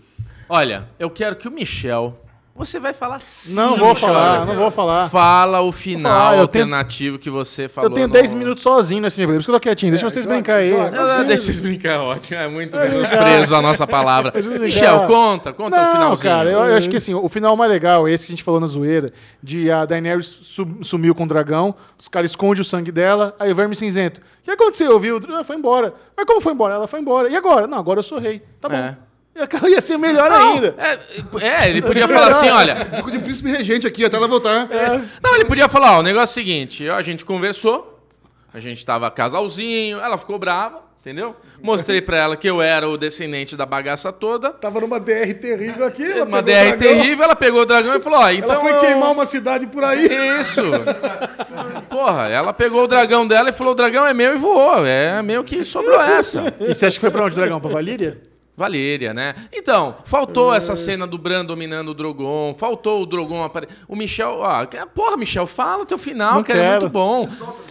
Olha, 0.48 0.88
eu 0.98 1.08
quero 1.10 1.36
que 1.36 1.48
o 1.48 1.50
Michel. 1.50 2.18
Você 2.54 2.78
vai 2.78 2.92
falar 2.92 3.18
sim. 3.22 3.54
Não 3.54 3.78
vou 3.78 3.94
falar, 3.94 4.44
não 4.44 4.54
vou 4.54 4.70
falar. 4.70 5.08
Fala 5.08 5.62
o 5.62 5.72
final 5.72 6.12
falar, 6.12 6.36
eu 6.36 6.46
tenho- 6.46 6.64
alternativo 6.64 7.18
que 7.18 7.30
você 7.30 7.66
falou. 7.66 7.88
Eu 7.90 7.94
tenho 7.94 8.06
no- 8.06 8.12
10 8.12 8.34
minutos 8.34 8.62
sozinho 8.62 9.00
nesse 9.00 9.18
nível, 9.18 9.34
por 9.34 9.40
isso 9.40 9.46
que 9.48 9.50
eu 9.50 9.54
tô 9.54 9.60
quietinho. 9.60 9.90
Deixa 9.90 10.08
vocês 10.08 10.22
joga, 10.24 10.34
brincar 10.36 10.56
aí. 10.56 10.70
joga. 10.70 10.84
Não 10.84 10.90
Não, 10.90 11.04
precisa. 11.06 11.24
deixa 11.24 11.42
vocês 11.44 11.60
brincar, 11.60 11.88
é 11.94 11.98
ótimo. 11.98 12.38
É 12.38 12.48
muito 12.48 12.76
menosprezo 12.76 13.54
a 13.54 13.62
nossa 13.62 13.86
palavra. 13.86 14.32
Michel, 14.60 15.06
conta, 15.06 15.50
conta 15.54 15.76
o 15.76 15.80
Não, 15.82 15.92
finalzinho. 15.92 16.30
cara, 16.30 16.50
eu, 16.50 16.58
eu 16.64 16.76
acho 16.76 16.90
que 16.90 16.96
assim, 16.96 17.14
o 17.14 17.28
final 17.28 17.56
mais 17.56 17.70
legal 17.70 18.06
é 18.06 18.12
esse 18.12 18.26
que 18.26 18.32
a 18.32 18.34
gente 18.36 18.44
falou 18.44 18.60
na 18.60 18.66
zoeira, 18.66 19.10
de 19.42 19.70
a 19.70 19.86
Daenerys 19.86 20.26
su- 20.26 20.76
sumiu 20.82 21.14
com 21.14 21.24
o 21.24 21.26
dragão, 21.28 21.74
os 21.98 22.06
caras 22.06 22.30
escondem 22.32 22.60
o 22.60 22.64
sangue 22.64 22.92
dela, 22.92 23.34
aí 23.40 23.50
o 23.50 23.54
verme 23.54 23.74
cinzento. 23.74 24.20
O 24.20 24.44
que 24.44 24.50
aconteceu? 24.50 24.90
Eu 24.90 24.98
vi, 24.98 25.10
o 25.10 25.18
ah, 25.34 25.42
foi 25.42 25.56
embora. 25.56 25.94
Mas 26.14 26.26
como 26.26 26.38
foi 26.40 26.52
embora? 26.52 26.74
Ela 26.74 26.86
foi 26.86 27.00
embora. 27.00 27.30
E 27.30 27.34
agora? 27.36 27.66
Não, 27.66 27.78
agora 27.78 28.00
eu 28.00 28.04
sou 28.04 28.18
rei. 28.18 28.42
Tá 28.60 28.68
bom. 28.68 28.74
É. 28.76 28.96
Ia- 29.34 29.68
Ia 29.70 29.80
ser 29.80 29.96
melhor 29.96 30.30
ainda. 30.30 30.74
É, 30.78 30.98
é, 31.46 31.70
ele 31.70 31.80
podia 31.82 32.06
falar 32.06 32.28
assim, 32.28 32.50
olha. 32.50 32.76
Fico 32.76 33.10
de 33.10 33.18
príncipe 33.18 33.50
regente 33.50 33.86
aqui 33.86 34.04
até 34.04 34.16
ela 34.16 34.28
voltar. 34.28 34.68
Não, 35.22 35.34
ele 35.34 35.44
podia 35.44 35.68
falar, 35.68 35.96
ó, 35.96 36.00
o 36.00 36.02
negócio 36.02 36.38
é 36.38 36.42
o 36.42 36.44
seguinte, 36.44 36.88
a 36.90 37.00
gente 37.02 37.24
conversou, 37.24 37.98
a 38.52 38.58
gente 38.58 38.84
tava 38.84 39.10
casalzinho, 39.10 39.98
ela 40.00 40.18
ficou 40.18 40.38
brava, 40.38 40.82
entendeu? 41.00 41.34
Mostrei 41.62 42.02
pra 42.02 42.18
ela 42.18 42.36
que 42.36 42.46
eu 42.48 42.60
era 42.60 42.86
o 42.88 42.98
descendente 42.98 43.56
da 43.56 43.64
bagaça 43.64 44.12
toda. 44.12 44.50
Tava 44.50 44.80
numa 44.82 45.00
DR 45.00 45.32
terrível 45.40 45.86
aqui. 45.86 46.04
ela 46.04 46.24
Uma 46.26 46.42
pegou 46.42 46.60
o 46.62 46.72
DR 46.72 46.76
terrível, 46.76 47.24
ela 47.24 47.36
pegou 47.36 47.60
o 47.62 47.64
dragão 47.64 47.94
e 47.96 48.00
falou, 48.02 48.18
ó, 48.20 48.30
então 48.30 48.50
Ela 48.52 48.60
foi 48.60 48.72
eu- 48.72 48.80
queimar 48.80 49.12
uma 49.12 49.24
cidade 49.24 49.66
por 49.66 49.82
aí. 49.82 50.08
Isso! 50.40 50.60
Porra, 51.88 52.28
ela 52.28 52.52
pegou 52.52 52.84
o 52.84 52.86
dragão 52.86 53.26
dela 53.26 53.50
e 53.50 53.52
falou: 53.52 53.72
o 53.72 53.76
dragão 53.76 54.06
é 54.06 54.12
meu 54.14 54.34
e 54.34 54.38
voou. 54.38 54.84
É 54.86 55.22
meio 55.22 55.44
que 55.44 55.64
sobrou 55.64 56.00
essa. 56.00 56.52
E 56.60 56.74
você 56.74 56.86
acha 56.86 56.94
que 56.96 57.00
foi 57.00 57.10
pra 57.10 57.24
onde, 57.24 57.34
dragão? 57.34 57.60
Pra 57.60 57.70
Valíria? 57.70 58.18
Valéria, 58.54 59.14
né? 59.14 59.34
Então, 59.50 59.96
faltou 60.04 60.54
essa 60.54 60.76
cena 60.76 61.06
do 61.06 61.16
Bran 61.16 61.42
dominando 61.44 61.88
o 61.88 61.94
Drogon, 61.94 62.54
faltou 62.56 63.02
o 63.02 63.06
Drogon 63.06 63.42
aparecer. 63.42 63.74
O 63.88 63.96
Michel, 63.96 64.38
ó, 64.40 64.66
que- 64.66 64.76
porra, 64.94 65.16
Michel, 65.16 65.46
fala 65.46 65.82
o 65.82 65.86
teu 65.86 65.96
final, 65.96 66.34
Não 66.34 66.42
que 66.42 66.52
era 66.52 66.72
muito 66.72 66.88
bom. 66.90 67.26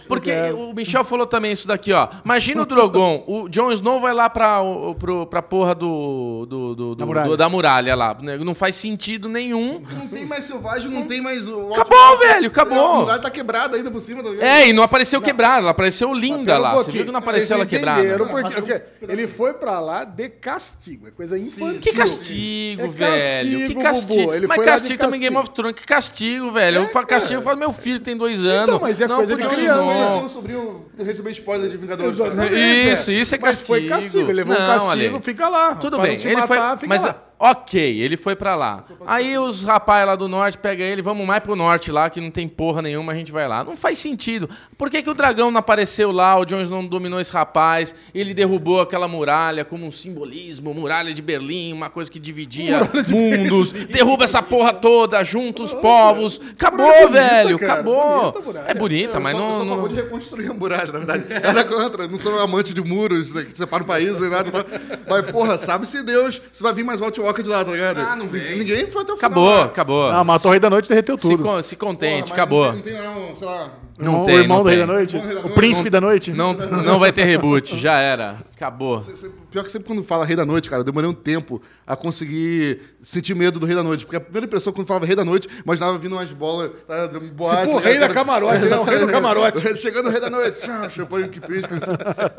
Porque 0.08 0.32
o 0.50 0.72
Michel 0.74 1.04
falou 1.04 1.24
também 1.24 1.52
isso 1.52 1.68
daqui, 1.68 1.92
ó. 1.92 2.08
Imagina 2.24 2.62
o 2.62 2.66
Drogon, 2.66 3.22
o 3.28 3.48
Jon 3.48 3.70
Snow 3.72 4.00
vai 4.00 4.12
lá 4.12 4.28
pra, 4.28 4.60
o- 4.60 4.94
pro, 4.96 5.24
pra 5.26 5.40
porra 5.40 5.74
do, 5.74 6.46
do, 6.46 6.74
do- 6.74 6.94
Da 6.96 7.04
do- 7.04 7.06
muralha. 7.06 7.28
do- 7.30 7.36
da 7.36 7.48
muralha 7.48 7.94
lá. 7.94 8.16
né? 8.20 8.36
Não 8.38 8.54
faz 8.54 8.74
sentido 8.74 9.28
nenhum. 9.28 9.80
Não 9.92 10.08
tem 10.08 10.26
mais 10.26 10.44
selvagem, 10.44 10.90
não 10.90 11.06
tem 11.06 11.20
mais 11.22 11.48
o. 11.48 11.72
Acabou, 11.72 12.18
velho, 12.18 12.46
A 12.46 12.48
acabou. 12.48 13.00
muralha 13.02 13.20
tá 13.22 13.30
quebrada 13.30 13.76
ainda 13.76 13.90
por 13.90 14.00
cima. 14.02 14.20
Tá? 14.22 14.30
É, 14.40 14.68
e 14.68 14.72
não 14.72 14.82
apareceu 14.82 15.22
quebrada, 15.22 15.60
ela 15.60 15.70
apareceu 15.70 16.12
linda 16.12 16.44
Pera 16.54 16.58
um 16.58 16.62
lá. 16.62 16.74
Você 16.74 16.90
viu 16.90 17.04
que 17.04 17.10
não 17.12 17.18
apareceu 17.20 17.56
Vocês 17.56 17.60
ela 17.60 17.66
quebrada? 17.66 18.18
Não, 18.18 18.26
porque- 18.28 18.60
porque 18.60 19.12
ele 19.12 19.26
foi 19.28 19.54
pra 19.54 19.78
lá 19.78 20.04
de 20.04 20.28
castigo. 20.72 21.06
É 21.08 21.10
coisa 21.10 21.38
infantil. 21.38 21.80
Que 21.80 21.92
castigo, 21.92 22.82
É 22.82 22.88
velho. 22.88 23.58
castigo, 23.60 23.68
que 23.68 23.82
castigo. 23.82 24.34
Ele 24.34 24.46
Mas 24.46 24.58
de 24.58 24.64
castigo 24.64 24.98
também 24.98 25.20
Game 25.20 25.36
castigo. 25.36 25.50
of 25.50 25.56
Thrones. 25.56 25.80
Que 25.80 25.86
castigo, 25.86 26.50
velho. 26.52 26.76
eu 26.82 26.88
falo 26.88 27.06
castigo, 27.06 27.34
eu 27.34 27.42
falo 27.42 27.58
meu 27.58 27.72
filho 27.72 28.00
tem 28.00 28.16
dois 28.16 28.44
anos. 28.44 28.62
Então, 28.68 28.80
mas 28.80 29.00
é 29.00 29.06
não, 29.08 29.16
coisa 29.16 29.36
de 29.36 29.42
por 29.42 29.50
criança. 29.52 29.98
Não. 29.98 30.18
Meu 30.20 30.28
sobrinho 30.28 30.86
recebeu 30.98 31.32
spoiler 31.32 31.70
de 31.70 31.76
Vingadores. 31.76 32.14
Exatamente. 32.14 32.48
cara. 32.50 32.92
Isso, 32.92 33.10
isso 33.10 33.34
é 33.34 33.38
Mas 33.40 33.60
foi 33.60 33.86
castigo. 33.86 34.02
castigo. 34.02 34.24
Ele 34.30 34.32
levou 34.32 34.54
um 34.56 34.58
Não, 34.58 34.66
castigo, 34.86 35.14
Ale. 35.14 35.22
fica 35.22 35.48
lá. 35.48 35.74
Tudo 35.76 35.96
Pra 35.96 36.02
bem, 36.06 36.12
não 36.12 36.18
te 36.18 36.28
ele 36.28 36.36
matar, 36.36 36.46
foi. 36.70 36.78
fica 36.78 36.88
Mas, 36.88 37.04
lá. 37.04 37.22
Ok, 37.42 38.00
ele 38.00 38.16
foi 38.16 38.36
pra 38.36 38.54
lá. 38.54 38.84
Aí 39.04 39.36
os 39.36 39.64
rapazes 39.64 40.06
lá 40.06 40.14
do 40.14 40.28
norte 40.28 40.56
pegam 40.56 40.86
ele, 40.86 41.02
vamos 41.02 41.26
mais 41.26 41.42
pro 41.42 41.56
norte 41.56 41.90
lá, 41.90 42.08
que 42.08 42.20
não 42.20 42.30
tem 42.30 42.46
porra 42.46 42.80
nenhuma, 42.80 43.10
a 43.10 43.16
gente 43.16 43.32
vai 43.32 43.48
lá. 43.48 43.64
Não 43.64 43.76
faz 43.76 43.98
sentido. 43.98 44.48
Por 44.78 44.88
que, 44.88 45.02
que 45.02 45.10
o 45.10 45.14
dragão 45.14 45.50
não 45.50 45.58
apareceu 45.58 46.12
lá, 46.12 46.38
o 46.38 46.44
Jon 46.44 46.62
Snow 46.62 46.82
não 46.82 46.88
dominou 46.88 47.20
esse 47.20 47.32
rapaz, 47.32 47.96
ele 48.14 48.32
derrubou 48.32 48.80
aquela 48.80 49.08
muralha 49.08 49.64
como 49.64 49.84
um 49.84 49.90
simbolismo, 49.90 50.72
muralha 50.72 51.12
de 51.12 51.20
Berlim, 51.20 51.72
uma 51.72 51.90
coisa 51.90 52.08
que 52.08 52.20
dividia 52.20 52.78
mundos, 53.10 53.72
derruba 53.72 54.22
essa 54.22 54.40
porra 54.40 54.72
toda, 54.72 55.24
junta 55.24 55.64
os 55.64 55.74
povos. 55.74 56.40
Acabou, 56.52 56.92
é 56.92 57.06
bonita, 57.06 57.20
velho, 57.20 57.58
cara, 57.58 57.72
acabou. 57.72 58.32
bonita. 58.32 58.64
É 58.68 58.74
bonita, 58.74 59.20
mas 59.20 59.36
não. 59.36 59.48
eu 59.48 59.54
sou 59.54 59.62
a 59.62 59.68
favor 59.76 59.88
de 59.88 59.94
reconstruir 59.96 60.48
a 60.48 60.54
muralha, 60.54 60.92
na 60.92 60.98
verdade. 60.98 61.24
Nada 61.42 61.64
contra. 61.64 62.06
Não 62.06 62.18
sou 62.18 62.32
um 62.34 62.38
amante 62.38 62.72
de 62.72 62.80
muros 62.80 63.34
né, 63.34 63.42
que 63.42 63.58
separam 63.58 63.84
o 63.84 63.88
país 63.88 64.20
nem 64.20 64.30
nada. 64.30 64.64
Mas, 65.08 65.30
porra, 65.32 65.58
sabe-se 65.58 66.04
Deus 66.04 66.40
se 66.52 66.62
vai 66.62 66.72
vir 66.72 66.84
mais 66.84 67.00
White 67.00 67.20
Walker 67.32 67.42
de 67.42 67.48
lá, 67.48 67.64
tá 67.64 67.70
ligado? 67.72 68.00
Ah, 68.00 68.14
não 68.16 68.28
vem. 68.28 68.58
Ninguém 68.58 68.86
foi 68.86 69.02
até 69.02 69.12
o 69.12 69.16
Acabou, 69.16 69.44
final. 69.46 69.64
né? 69.64 69.66
acabou. 69.70 70.10
Ah, 70.10 70.22
matou 70.24 70.48
o 70.48 70.52
Rei 70.52 70.60
da 70.60 70.70
Noite 70.70 70.86
e 70.86 70.88
derreteu 70.90 71.16
se, 71.18 71.22
tudo. 71.28 71.42
con- 71.42 71.62
se 71.62 71.76
Porra, 71.76 71.92
contente, 71.92 72.32
acabou. 72.32 72.72
Não 72.72 72.80
tem, 72.80 72.92
não 72.94 73.00
tem, 73.02 73.14
não, 73.28 73.36
sei 73.36 73.46
lá. 73.46 73.68
Não 73.98 74.22
o 74.22 74.24
tem, 74.24 74.34
irmão 74.36 74.56
não 74.58 74.64
do 74.64 74.70
Rei 74.70 74.78
da. 74.78 74.86
Noite? 74.86 75.16
Da 75.18 75.22
O 75.22 75.32
Noite. 75.34 75.48
príncipe 75.54 75.90
da 75.90 76.00
noite? 76.00 76.32
Não, 76.32 76.52
não 76.54 76.98
vai 76.98 77.12
ter 77.12 77.24
reboot, 77.24 77.76
já 77.78 77.98
era. 77.98 78.36
Acabou. 78.62 79.04
Pior 79.50 79.64
que 79.64 79.72
sempre 79.72 79.88
quando 79.88 80.04
fala 80.04 80.24
Rei 80.24 80.36
da 80.36 80.46
Noite, 80.46 80.70
cara, 80.70 80.82
eu 80.82 80.84
demorei 80.84 81.10
um 81.10 81.12
tempo 81.12 81.60
a 81.84 81.96
conseguir 81.96 82.80
sentir 83.02 83.34
medo 83.34 83.58
do 83.58 83.66
Rei 83.66 83.74
da 83.74 83.82
Noite. 83.82 84.04
Porque 84.04 84.14
a 84.14 84.20
primeira 84.20 84.46
impressão 84.46 84.72
quando 84.72 84.86
falava 84.86 85.04
Rei 85.04 85.16
da 85.16 85.24
Noite, 85.24 85.48
imaginava 85.64 85.98
vindo 85.98 86.14
umas 86.14 86.32
bolas, 86.32 86.70
tá, 86.86 87.08
Tipo 87.08 87.42
o 87.42 87.80
né, 87.80 87.84
rei 87.84 87.94
da 87.94 88.00
cara? 88.02 88.14
camarote, 88.14 88.66
né? 88.66 88.76
O 88.76 88.84
rei 88.84 88.98
do 89.00 89.08
camarote. 89.10 89.62
Chegando 89.76 90.06
o 90.06 90.10
Rei 90.10 90.20
da 90.20 90.30
Noite, 90.30 90.60
tchau, 90.60 90.88
champanhe 90.90 91.28
que 91.28 91.40
pisca. 91.40 91.74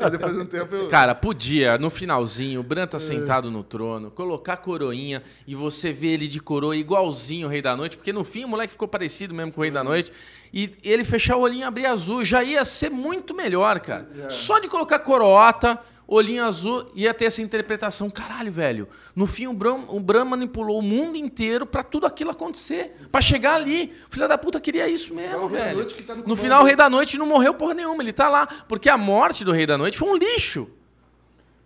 Aí 0.00 0.10
depois 0.10 0.32
de 0.32 0.40
um 0.40 0.46
tempo 0.46 0.74
eu... 0.74 0.88
Cara, 0.88 1.14
podia, 1.14 1.76
no 1.76 1.90
finalzinho, 1.90 2.60
o 2.60 2.62
Bran 2.62 2.86
tá 2.86 2.98
sentado 2.98 3.50
no 3.50 3.62
trono, 3.62 4.10
colocar 4.10 4.54
a 4.54 4.56
coroinha 4.56 5.22
e 5.46 5.54
você 5.54 5.92
vê 5.92 6.06
ele 6.06 6.26
de 6.26 6.40
coroa 6.40 6.74
igualzinho 6.74 7.48
o 7.48 7.50
Rei 7.50 7.60
da 7.60 7.76
Noite, 7.76 7.98
porque 7.98 8.14
no 8.14 8.24
fim 8.24 8.44
o 8.44 8.48
moleque 8.48 8.72
ficou 8.72 8.88
parecido 8.88 9.34
mesmo 9.34 9.52
com 9.52 9.60
o 9.60 9.62
Rei 9.62 9.70
da 9.70 9.84
Noite. 9.84 10.10
E 10.56 10.70
ele 10.84 11.02
fechar 11.02 11.36
o 11.36 11.40
olhinho 11.40 11.62
e 11.62 11.64
abrir 11.64 11.84
azul 11.84 12.24
já 12.24 12.40
ia 12.44 12.64
ser 12.64 12.88
muito 12.88 13.34
melhor, 13.34 13.80
cara. 13.80 14.08
Só 14.30 14.60
de 14.60 14.68
colocar 14.68 15.00
coroata, 15.00 15.80
olhinho 16.06 16.44
azul, 16.44 16.90
ia 16.94 17.12
ter 17.14 17.26
essa 17.26 17.42
interpretação. 17.42 18.10
Caralho, 18.10 18.52
velho. 18.52 18.88
No 19.14 19.26
fim, 19.26 19.46
o 19.46 19.52
Bran, 19.52 19.84
o 19.88 20.00
Bran 20.00 20.24
manipulou 20.24 20.78
o 20.78 20.82
mundo 20.82 21.16
inteiro 21.16 21.66
pra 21.66 21.82
tudo 21.82 22.06
aquilo 22.06 22.30
acontecer. 22.30 22.96
Pra 23.10 23.20
chegar 23.20 23.54
ali. 23.54 23.92
O 24.08 24.12
filho 24.12 24.28
da 24.28 24.38
puta 24.38 24.60
queria 24.60 24.88
isso 24.88 25.14
mesmo, 25.14 25.48
velho. 25.48 25.84
Tá 25.84 26.14
no 26.14 26.24
no 26.24 26.36
final, 26.36 26.62
o 26.62 26.66
Rei 26.66 26.76
da 26.76 26.90
Noite 26.90 27.18
não 27.18 27.26
morreu 27.26 27.54
porra 27.54 27.74
nenhuma. 27.74 28.02
Ele 28.02 28.12
tá 28.12 28.28
lá. 28.28 28.46
Porque 28.68 28.88
a 28.88 28.98
morte 28.98 29.44
do 29.44 29.52
Rei 29.52 29.66
da 29.66 29.78
Noite 29.78 29.98
foi 29.98 30.08
um 30.08 30.16
lixo. 30.16 30.68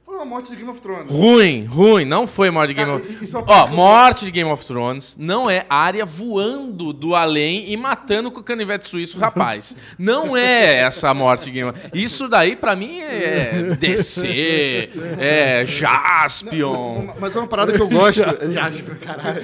Foi 0.09 0.17
uma 0.17 0.25
morte 0.25 0.49
de 0.51 0.57
Game 0.57 0.71
of 0.71 0.81
Thrones. 0.81 1.11
Ruim, 1.11 1.67
ruim. 1.67 2.07
Não 2.07 2.27
foi 2.27 2.51
morte 2.51 2.69
de 2.69 2.75
Game 2.83 2.91
Cara, 2.91 3.03
of 3.03 3.35
é 3.37 3.39
uma 3.39 3.45
Ó, 3.65 3.67
morte 3.67 4.25
de 4.25 4.31
Game 4.31 4.51
of 4.51 4.65
Thrones 4.65 5.15
não 5.19 5.51
é 5.51 5.67
área 5.69 6.07
voando 6.07 6.95
do 6.95 7.15
além 7.15 7.71
e 7.71 7.77
matando 7.77 8.31
com 8.31 8.41
o 8.41 8.43
canivete 8.43 8.89
suíço 8.89 9.19
o 9.19 9.21
rapaz. 9.21 9.77
não 9.99 10.35
é 10.35 10.77
essa 10.79 11.13
morte 11.13 11.45
de 11.45 11.51
Game 11.51 11.69
of 11.71 11.79
Isso 11.93 12.27
daí, 12.27 12.57
pra 12.57 12.75
mim, 12.75 13.01
é 13.01 13.77
DC, 13.79 14.89
é 15.19 15.67
Jaspion. 15.67 17.01
Uma- 17.01 17.15
Mas 17.21 17.35
uma 17.37 17.47
parada 17.47 17.73
que 17.75 17.81
eu 17.83 17.89
gosto. 17.89 18.23
Tipo, 18.73 18.95
caralho. 18.97 19.43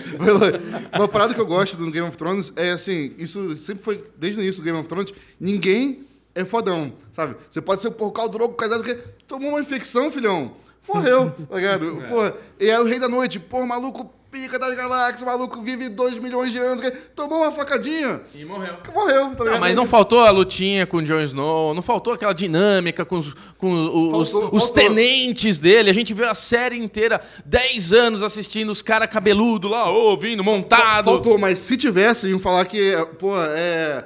Uma 0.95 1.09
parada 1.09 1.35
que 1.35 1.41
eu 1.41 1.47
gosto 1.47 1.77
do 1.77 1.91
Game 1.91 2.09
of 2.09 2.17
Thrones 2.17 2.53
é 2.57 2.71
assim: 2.73 3.13
isso 3.19 3.55
sempre 3.57 3.83
foi, 3.85 4.03
desde 4.19 4.41
o 4.41 4.43
início 4.43 4.63
do 4.63 4.65
Game 4.65 4.79
of 4.79 4.89
Thrones, 4.89 5.13
ninguém 5.39 6.07
é 6.35 6.45
fodão, 6.45 6.93
sabe? 7.13 7.37
Você 7.49 7.61
pode 7.61 7.81
ser 7.81 7.91
por 7.91 8.11
causa 8.13 8.31
do 8.31 8.39
Drogo 8.39 8.55
casado 8.55 8.83
que 8.83 8.95
tomou 9.27 9.51
uma 9.51 9.61
infecção, 9.61 10.11
filhão. 10.11 10.53
Morreu, 10.89 11.33
tá 11.49 11.57
ligado? 11.57 12.03
Porra, 12.09 12.35
e 12.61 12.69
é 12.69 12.79
o 12.79 12.85
Rei 12.85 12.99
da 12.99 13.09
Noite, 13.09 13.39
pô, 13.41 13.65
maluco 13.67 14.13
pica 14.31 14.59
das 14.59 14.75
galáxias, 14.75 15.23
maluco 15.23 15.63
vive 15.63 15.89
2 15.89 16.19
milhões 16.19 16.51
de 16.51 16.59
anos, 16.59 16.81
que- 16.81 16.91
tomou 16.91 17.39
uma 17.39 17.53
facadinha, 17.53 18.21
E 18.35 18.45
morreu. 18.45 18.75
morreu, 18.93 19.21
tá 19.31 19.37
Não, 19.39 19.45
ligado? 19.45 19.61
mas 19.61 19.77
não 19.77 19.87
faltou 19.87 20.19
a 20.27 20.31
lutinha 20.33 20.85
com 20.89 20.97
o 20.97 21.03
Jon 21.03 21.21
Snow, 21.21 21.73
não 21.73 21.81
faltou 21.83 22.13
aquela 22.13 22.33
dinâmica 22.35 23.05
com 23.05 23.17
os, 23.19 23.33
com 23.57 23.73
os, 24.19 24.33
Faltou, 24.33 24.57
os 24.57 24.65
faltou. 24.65 24.71
tenentes 24.75 25.61
dele. 25.61 25.89
A 25.89 25.93
gente 25.95 26.13
viu 26.13 26.29
a 26.29 26.35
série 26.35 26.77
inteira, 26.77 27.21
10 27.47 27.93
anos 27.93 28.25
assistindo 28.25 28.71
os 28.71 28.83
caras 28.83 29.09
cabeludo 29.09 29.69
lá, 29.69 29.89
ô, 29.89 30.17
vindo, 30.19 30.43
montado. 30.43 31.05
Faltou, 31.05 31.39
mas 31.39 31.61
se 31.61 31.77
tivesse, 31.77 32.29
iam 32.29 32.41
falar 32.41 32.65
que, 32.65 32.93
pô, 33.21 33.35
é. 33.41 34.05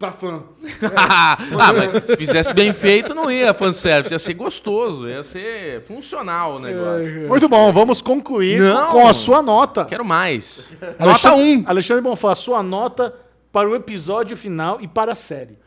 Pra 0.00 0.12
fã. 0.12 0.42
ah, 0.96 1.36
mas 1.74 2.04
se 2.06 2.16
fizesse 2.16 2.54
bem 2.54 2.72
feito, 2.72 3.14
não 3.14 3.30
ia 3.30 3.52
fanservice, 3.52 4.14
ia 4.14 4.18
ser 4.18 4.32
gostoso, 4.32 5.06
ia 5.06 5.22
ser 5.22 5.82
funcional 5.82 6.56
o 6.56 6.58
negócio. 6.58 7.28
Muito 7.28 7.46
bom, 7.50 7.70
vamos 7.70 8.00
concluir 8.00 8.62
Não. 8.62 8.92
com 8.92 9.06
a 9.06 9.12
sua 9.12 9.42
nota. 9.42 9.84
Quero 9.84 10.02
mais. 10.02 10.74
Nota 10.98 11.04
Alexandre- 11.04 11.42
1. 11.58 11.64
Alexandre 11.66 12.02
Bonfá, 12.02 12.34
sua 12.34 12.62
nota 12.62 13.14
para 13.52 13.68
o 13.68 13.76
episódio 13.76 14.38
final 14.38 14.80
e 14.80 14.88
para 14.88 15.12
a 15.12 15.14
série. 15.14 15.58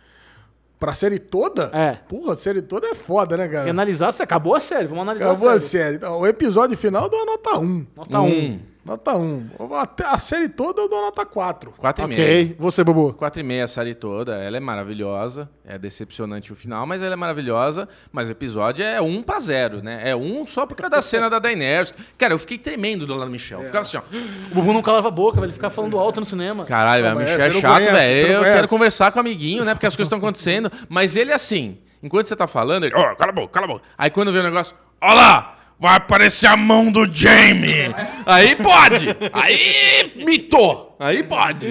Pra 0.80 0.96
série 0.96 1.20
toda? 1.20 1.70
É. 1.72 1.92
Porra, 2.10 2.34
a 2.34 2.36
série 2.36 2.64
toda 2.64 2.88
é 2.88 2.96
foda, 2.96 3.38
né, 3.38 3.46
E 3.46 3.50
cara? 3.50 3.70
analisar 3.70 4.12
se 4.12 4.24
acabou 4.24 4.56
a 4.56 4.60
série. 4.60 4.88
Vamos 4.88 5.04
analisar 5.04 5.30
Acabou 5.30 5.50
a 5.50 5.54
a 5.54 5.60
série. 5.60 5.84
série. 5.84 5.96
Então, 5.98 6.20
o 6.20 6.26
episódio 6.26 6.76
final 6.76 7.04
eu 7.04 7.10
dou 7.10 7.22
a 7.22 7.26
nota 7.26 7.60
1. 7.60 7.88
Nota 7.96 8.20
1. 8.20 8.26
Um. 8.28 8.60
Nota 8.86 9.16
1. 9.16 9.50
Até 9.80 10.06
a 10.06 10.18
série 10.18 10.50
toda 10.50 10.82
eu 10.82 10.90
dou 10.90 11.02
nota 11.02 11.26
4. 11.26 11.74
4,5. 11.82 12.04
Ok. 12.04 12.56
Você, 12.60 12.84
Bubu. 12.84 13.14
4,5 13.14 13.64
a 13.64 13.68
série 13.68 13.96
toda, 13.96 14.36
ela 14.36 14.58
é 14.58 14.60
maravilhosa, 14.60 15.50
é 15.66 15.78
decepcionante 15.78 16.52
o 16.52 16.56
final, 16.56 16.86
mas 16.86 17.02
ela 17.02 17.14
é 17.14 17.16
maravilhosa, 17.16 17.88
mas 18.12 18.28
o 18.28 18.34
episódio 18.34 18.84
é 18.84 19.02
1 19.02 19.24
pra 19.24 19.40
0, 19.40 19.82
né? 19.82 20.02
É 20.04 20.14
1 20.14 20.46
só 20.46 20.66
por 20.66 20.76
causa 20.76 20.98
da 20.98 21.02
cena 21.02 21.30
da 21.30 21.40
Daenerys. 21.40 21.94
Cara, 22.18 22.34
eu 22.34 22.40
fiquei 22.40 22.58
tremendo 22.58 23.06
do 23.06 23.14
lado 23.14 23.28
do 23.28 23.32
Michel. 23.32 23.62
É. 23.62 23.66
Ficava 23.66 23.82
assim, 23.82 23.96
ó. 23.98 24.02
O 24.52 24.56
Bubu 24.56 24.74
não 24.74 24.82
calava 24.82 25.08
a 25.08 25.12
boca, 25.12 25.36
velho. 25.36 25.46
Ele 25.46 25.54
ficava 25.54 25.74
falando 25.74 25.98
alto 25.98 26.20
no 26.20 26.26
cinema. 26.26 26.66
Caralho, 26.66 27.16
o 27.16 27.20
Michel 27.20 27.40
é 27.40 27.52
chato, 27.52 27.84
velho. 27.84 28.28
Eu 28.34 28.44
quero 28.44 28.68
conversar 28.68 29.14
com 29.14 29.20
o 29.20 29.22
amiguinho, 29.22 29.64
né? 29.64 29.74
Porque 29.74 29.88
as 29.88 29.96
coisas 29.96 30.08
estão 30.12 30.20
acontecendo. 30.20 30.70
Mas 30.90 31.16
ele 31.16 31.32
é 31.32 31.36
assim, 31.36 31.78
enquanto 32.02 32.26
você 32.26 32.36
tá 32.36 32.48
falando, 32.48 32.84
ele, 32.84 32.96
ó, 32.96 33.16
cala 33.16 33.32
a 33.32 33.36
boca, 33.36 33.48
cala 33.48 33.66
a 33.66 33.70
boca. 33.70 33.86
Aí 33.98 34.10
quando 34.10 34.34
vê 34.34 34.40
o 34.40 34.44
negócio, 34.44 34.76
ó 35.00 35.14
lá! 35.14 35.58
Vai 35.80 35.96
aparecer 35.96 36.48
a 36.48 36.56
mão 36.56 36.92
do 36.92 37.06
Jamie! 37.12 37.94
Aí 38.26 38.56
pode! 38.56 39.08
Aí 39.34 40.14
mitou! 40.26 40.96
Aí 41.00 41.24
pode! 41.24 41.68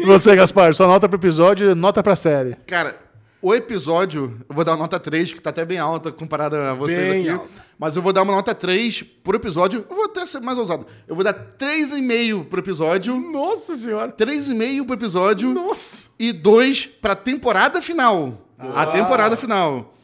E 0.00 0.04
você, 0.06 0.34
Gaspar, 0.34 0.74
sua 0.74 0.86
nota 0.86 1.08
pro 1.08 1.18
episódio, 1.18 1.74
nota 1.74 2.02
pra 2.02 2.16
série. 2.16 2.56
Cara, 2.66 2.96
o 3.42 3.54
episódio, 3.54 4.34
eu 4.48 4.54
vou 4.54 4.64
dar 4.64 4.72
uma 4.72 4.78
nota 4.78 4.98
3, 4.98 5.34
que 5.34 5.40
tá 5.40 5.50
até 5.50 5.64
bem 5.64 5.78
alta 5.78 6.10
comparada 6.10 6.70
a 6.70 6.74
vocês 6.74 7.12
Bem 7.12 7.20
aqui. 7.22 7.30
alta. 7.30 7.66
Mas 7.78 7.94
eu 7.94 8.00
vou 8.00 8.12
dar 8.12 8.22
uma 8.22 8.32
nota 8.32 8.54
3 8.54 9.02
pro 9.22 9.36
episódio. 9.36 9.84
Eu 9.90 9.94
vou 9.94 10.06
até 10.06 10.24
ser 10.24 10.40
mais 10.40 10.56
ousado. 10.56 10.86
Eu 11.06 11.14
vou 11.14 11.22
dar 11.22 11.34
3,5 11.34 12.46
pro 12.46 12.60
episódio. 12.60 13.14
Nossa 13.20 13.76
senhora. 13.76 14.10
3,5 14.10 14.86
pro 14.86 14.94
episódio. 14.94 15.52
Nossa. 15.52 16.08
E 16.18 16.32
2 16.32 16.86
pra 16.86 17.14
temporada 17.14 17.82
final. 17.82 18.40
A 18.58 18.86
temporada 18.86 19.36
final. 19.36 19.94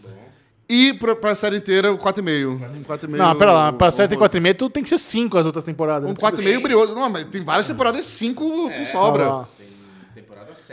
E 0.75 0.95
pra, 0.95 1.15
pra 1.15 1.35
série 1.35 1.57
inteira, 1.59 1.93
4,5. 1.95 2.59
4,5. 2.87 3.09
Não, 3.17 3.37
pera 3.37 3.53
lá. 3.53 3.73
Pra 3.73 3.91
série 3.91 4.09
tem 4.09 4.17
honroso. 4.17 4.33
4,5, 4.39 4.55
tudo 4.57 4.73
tem 4.73 4.83
que 4.83 4.89
ser 4.89 4.99
5 4.99 5.37
as 5.37 5.45
outras 5.45 5.65
temporadas. 5.65 6.05
Um 6.07 6.09
Não 6.09 6.15
precisa- 6.15 6.43
4,5 6.43 6.63
brioso. 6.63 6.95
Não, 6.95 7.11
mas 7.11 7.27
tem 7.27 7.43
várias 7.43 7.67
temporadas 7.67 8.05
5 8.07 8.71
com 8.71 8.87
sobra. 8.87 9.27
Ah, 9.29 9.45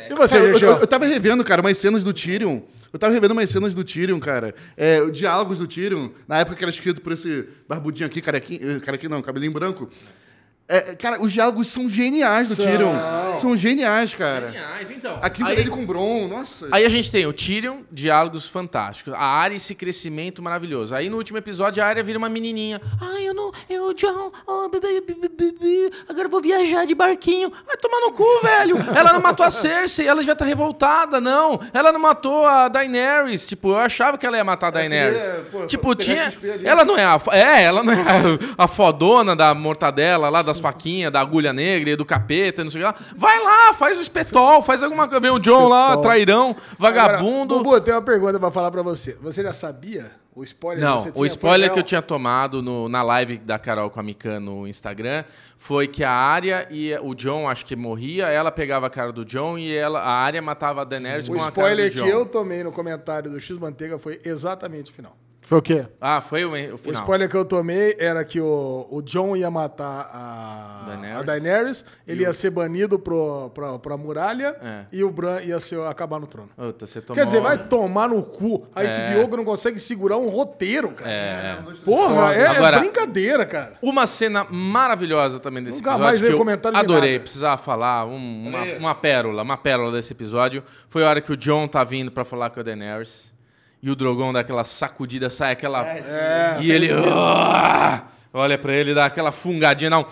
E 0.09 0.15
você, 0.15 0.37
Cara, 0.39 0.49
eu, 0.51 0.57
eu, 0.59 0.77
eu 0.77 0.87
tava 0.87 1.05
revendo, 1.05 1.43
cara, 1.43 1.61
umas 1.61 1.77
cenas 1.77 2.03
do 2.03 2.13
Tyrion. 2.13 2.61
Eu 2.91 2.97
tava 2.97 3.13
revendo 3.13 3.33
umas 3.33 3.49
cenas 3.49 3.75
do 3.75 3.83
Tyrion, 3.83 4.19
cara. 4.19 4.55
É, 4.75 5.01
os 5.01 5.15
diálogos 5.15 5.59
do 5.59 5.67
Tyrion, 5.67 6.09
na 6.27 6.39
época 6.39 6.55
que 6.55 6.63
era 6.63 6.71
escrito 6.71 7.01
por 7.01 7.11
esse 7.13 7.47
barbudinho 7.67 8.07
aqui, 8.07 8.21
carequinho, 8.21 8.77
eh, 8.77 8.79
carequinho 8.79 9.11
não, 9.11 9.21
cabelinho 9.21 9.51
branco. 9.51 9.87
É, 10.67 10.95
cara, 10.95 11.21
os 11.21 11.31
diálogos 11.33 11.67
são 11.67 11.89
geniais 11.89 12.49
do 12.49 12.55
São. 12.55 12.65
Tyrion. 12.65 12.93
São 13.37 13.57
geniais, 13.57 14.13
cara. 14.13 14.47
Geniais, 14.51 14.88
então. 14.99 15.17
Aqui 15.21 15.43
Aí- 15.43 15.55
dele 15.55 15.69
com 15.69 15.83
o 15.83 15.85
Bron, 15.85 16.27
nossa. 16.27 16.67
Aí 16.71 16.85
a 16.85 16.89
gente 16.89 17.09
tem 17.09 17.25
o 17.25 17.33
Tyrion, 17.33 17.79
diálogos 17.91 18.47
fantásticos. 18.47 19.13
A 19.13 19.23
Arya, 19.23 19.57
esse 19.57 19.73
crescimento 19.73 20.41
maravilhoso. 20.41 20.93
Aí 20.95 21.09
no 21.09 21.17
último 21.17 21.37
episódio 21.37 21.83
a 21.83 21.87
Arya 21.87 22.03
vira 22.03 22.17
uma 22.17 22.29
menininha. 22.29 22.81
Ai, 23.01 23.27
eu 23.27 23.33
não. 23.33 23.51
Eu, 23.69 23.93
John. 23.93 24.31
oh, 24.45 24.69
bebê, 24.69 25.01
bebê, 25.01 25.29
bebê, 25.29 25.91
agora 26.07 26.27
eu 26.27 26.29
vou 26.29 26.41
viajar 26.41 26.85
de 26.85 26.93
barquinho. 26.93 27.51
Vai 27.65 27.77
tomar 27.77 27.99
no 28.01 28.11
cu, 28.11 28.25
velho. 28.43 28.77
Ela 28.95 29.13
não 29.13 29.21
matou 29.21 29.45
a 29.45 29.49
Cersei, 29.51 30.07
ela 30.07 30.21
já 30.21 30.35
tá 30.35 30.45
revoltada, 30.45 31.19
não. 31.21 31.59
Ela 31.73 31.91
não 31.91 31.99
matou 31.99 32.45
a 32.45 32.67
Daenerys. 32.67 33.47
Tipo, 33.47 33.69
eu 33.71 33.77
achava 33.77 34.17
que 34.17 34.25
ela 34.25 34.37
ia 34.37 34.43
matar 34.43 34.67
a 34.67 34.71
Daenerys. 34.71 35.19
é, 35.21 35.43
pô, 35.51 35.65
tipo, 35.65 35.95
tinha. 35.95 36.27
Ali. 36.27 36.67
Ela 36.67 36.83
não 36.85 36.97
é 36.97 37.05
a. 37.05 37.19
É, 37.31 37.63
ela 37.63 37.81
não 37.83 37.93
é 37.93 37.97
a, 38.57 38.63
a 38.65 38.67
fodona 38.67 39.35
da 39.35 39.53
mortadela 39.53 40.29
lá, 40.29 40.41
das 40.41 40.59
faquinhas, 40.59 41.11
da 41.11 41.19
agulha 41.21 41.53
negra 41.53 41.91
e 41.91 41.95
do 41.95 42.05
capeta, 42.05 42.63
não 42.63 42.71
sei 42.71 42.83
o 42.83 42.85
que 42.85 42.99
lá. 42.99 43.07
Vai 43.15 43.39
lá, 43.41 43.73
faz 43.73 43.97
o 43.97 44.01
espetol, 44.01 44.61
faz 44.61 44.83
alguma 44.89 45.07
coisa. 45.07 45.19
Vem 45.21 45.31
o 45.31 45.39
John 45.39 45.67
lá, 45.67 45.97
trairão, 45.97 46.55
vagabundo. 46.77 47.55
Agora, 47.55 47.63
Bubu, 47.63 47.75
eu 47.75 47.81
tenho 47.81 47.97
uma 47.97 48.03
pergunta 48.03 48.39
pra 48.39 48.51
falar 48.51 48.71
pra 48.71 48.81
você. 48.81 49.13
Você 49.21 49.41
já 49.43 49.53
sabia 49.53 50.11
o 50.35 50.43
spoiler 50.43 50.83
Não, 50.83 51.03
que 51.03 51.09
você 51.11 51.21
o 51.21 51.25
spoiler 51.25 51.71
que 51.73 51.79
eu 51.79 51.83
tinha 51.83 52.01
tomado 52.01 52.61
no- 52.61 52.87
na 52.87 53.01
live 53.03 53.37
da 53.37 53.59
Carol 53.59 53.89
com 53.89 53.99
a 53.99 54.03
Mikan 54.03 54.39
no 54.39 54.67
Instagram 54.67 55.23
foi 55.57 55.87
que 55.87 56.03
a 56.03 56.11
Arya 56.11 56.67
e 56.71 56.93
o 57.01 57.13
John, 57.13 57.49
acho 57.49 57.65
que 57.65 57.75
morria, 57.75 58.27
ela 58.27 58.51
pegava 58.51 58.87
a 58.87 58.89
cara 58.89 59.11
do 59.11 59.25
John 59.25 59.57
e 59.57 59.75
ela, 59.75 59.99
a 59.99 60.09
Arya 60.11 60.41
matava 60.41 60.81
a 60.81 60.83
Daenerys 60.85 61.27
O 61.27 61.33
com 61.33 61.37
a 61.37 61.39
cara 61.39 61.49
spoiler 61.51 61.89
do 61.91 61.95
John. 61.95 62.03
que 62.03 62.09
eu 62.09 62.25
tomei 62.25 62.63
no 62.63 62.71
comentário 62.71 63.29
do 63.29 63.39
X 63.39 63.57
Manteiga 63.57 63.99
foi 63.99 64.19
exatamente 64.23 64.91
o 64.91 64.93
final. 64.93 65.15
Foi 65.49 65.57
o 65.57 65.61
quê? 65.63 65.87
Ah, 65.99 66.21
foi 66.21 66.45
o, 66.45 66.49
o 66.51 66.75
O 66.75 66.77
final. 66.77 67.01
spoiler 67.01 67.27
que 67.27 67.35
eu 67.35 67.43
tomei 67.43 67.95
era 67.97 68.23
que 68.23 68.39
o, 68.39 68.87
o 68.91 69.01
John 69.01 69.35
ia 69.35 69.49
matar 69.49 70.07
a 70.13 70.83
Daenerys. 70.89 71.17
a 71.17 71.21
Daenerys, 71.23 71.85
ele 72.07 72.21
ia 72.21 72.31
ser 72.33 72.51
banido 72.51 72.99
pro, 72.99 73.49
pra, 73.49 73.79
pra 73.79 73.97
muralha 73.97 74.55
É. 74.61 74.85
e 74.91 75.03
o 75.03 75.09
Bran 75.09 75.41
ia 75.41 75.59
ser, 75.59 75.81
acabar 75.87 76.19
no 76.19 76.27
trono. 76.27 76.49
Tomou... 76.55 77.15
Quer 77.15 77.25
dizer, 77.25 77.41
vai 77.41 77.57
tomar 77.57 78.07
no 78.09 78.21
cu. 78.21 78.67
A 78.75 78.83
É. 78.83 78.89
HBO 79.21 79.27
que 79.27 79.37
não 79.37 79.43
consegue 79.43 79.79
segurar 79.79 80.17
um 80.17 80.27
roteiro, 80.29 80.89
cara. 80.91 81.09
É. 81.11 81.57
Porra, 81.83 82.35
é, 82.35 82.41
é 82.41 82.47
Agora- 82.49 82.77
brincadeira, 82.79 83.43
cara. 83.43 83.73
Uma 83.81 84.05
cena 84.05 84.43
maravilhosa 84.51 85.39
também 85.39 85.63
desse 85.63 85.77
Nunca 85.79 85.89
episódio. 85.93 86.05
mais 86.05 86.21
que 86.21 86.27
eu 86.27 86.37
comentário 86.37 86.77
Adorei, 86.77 87.13
nada. 87.13 87.23
precisava 87.23 87.57
falar. 87.59 88.05
um- 88.05 88.49
uma, 88.49 88.63
uma 88.77 88.93
pérola, 88.95 89.41
uma 89.41 89.57
pérola 89.57 89.91
desse 89.93 90.13
episódio. 90.13 90.63
Foi 90.89 91.03
a 91.03 91.09
hora 91.09 91.21
que 91.21 91.31
o 91.33 91.35
John 91.37 91.67
tá 91.67 91.83
vindo 91.83 92.11
pra 92.11 92.23
falar 92.23 92.51
com 92.51 92.59
a 92.59 92.63
Daenerys. 92.63 93.33
E 93.81 93.89
o 93.89 93.95
Drogon 93.95 94.33
dá 94.33 94.41
aquela 94.41 94.63
sacudida, 94.63 95.29
sai 95.29 95.53
aquela. 95.53 95.85
É, 95.87 96.57
e 96.59 96.71
ele. 96.71 96.91
"Ah!" 97.13 98.03
olha 98.33 98.57
pra 98.57 98.73
ele, 98.73 98.93
dá 98.93 99.05
aquela 99.05 99.31
fungadinha, 99.31 99.89
não. 99.89 100.05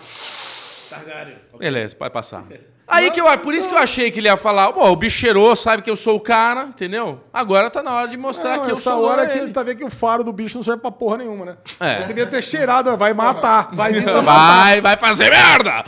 Beleza, 1.58 1.94
pode 1.96 2.12
passar. 2.12 2.44
Aí 2.90 3.10
que 3.10 3.20
eu, 3.20 3.26
por 3.40 3.52
isso 3.52 3.68
que 3.68 3.74
eu 3.74 3.78
achei 3.78 4.10
que 4.10 4.18
ele 4.18 4.28
ia 4.28 4.36
falar, 4.38 4.72
pô, 4.72 4.82
o 4.88 4.96
bicho 4.96 5.18
cheirou, 5.18 5.54
sabe 5.54 5.82
que 5.82 5.90
eu 5.90 5.96
sou 5.96 6.16
o 6.16 6.20
cara, 6.20 6.62
entendeu? 6.62 7.20
Agora 7.30 7.68
tá 7.68 7.82
na 7.82 7.92
hora 7.92 8.08
de 8.08 8.16
mostrar 8.16 8.56
Não, 8.56 8.64
que 8.64 8.70
eu 8.70 8.76
essa 8.76 8.84
sou 8.84 9.02
hora 9.04 9.20
agora 9.24 9.26
que 9.28 9.38
ele 9.38 9.50
tá 9.52 9.62
vendo 9.62 9.76
que 9.76 9.84
o 9.84 9.90
faro 9.90 10.24
do 10.24 10.32
bicho 10.32 10.56
não 10.56 10.64
serve 10.64 10.80
pra 10.80 10.90
porra 10.90 11.18
nenhuma, 11.18 11.44
né? 11.44 11.56
É. 11.78 11.96
Ele 11.96 12.04
devia 12.06 12.26
ter 12.26 12.42
cheirado, 12.42 12.96
vai 12.96 13.12
matar. 13.12 13.68
Vai 13.74 13.92
vir 13.92 14.04
pra 14.04 14.22
matar. 14.22 14.62
Vai, 14.64 14.80
vai 14.80 14.96
fazer 14.96 15.28
merda! 15.28 15.84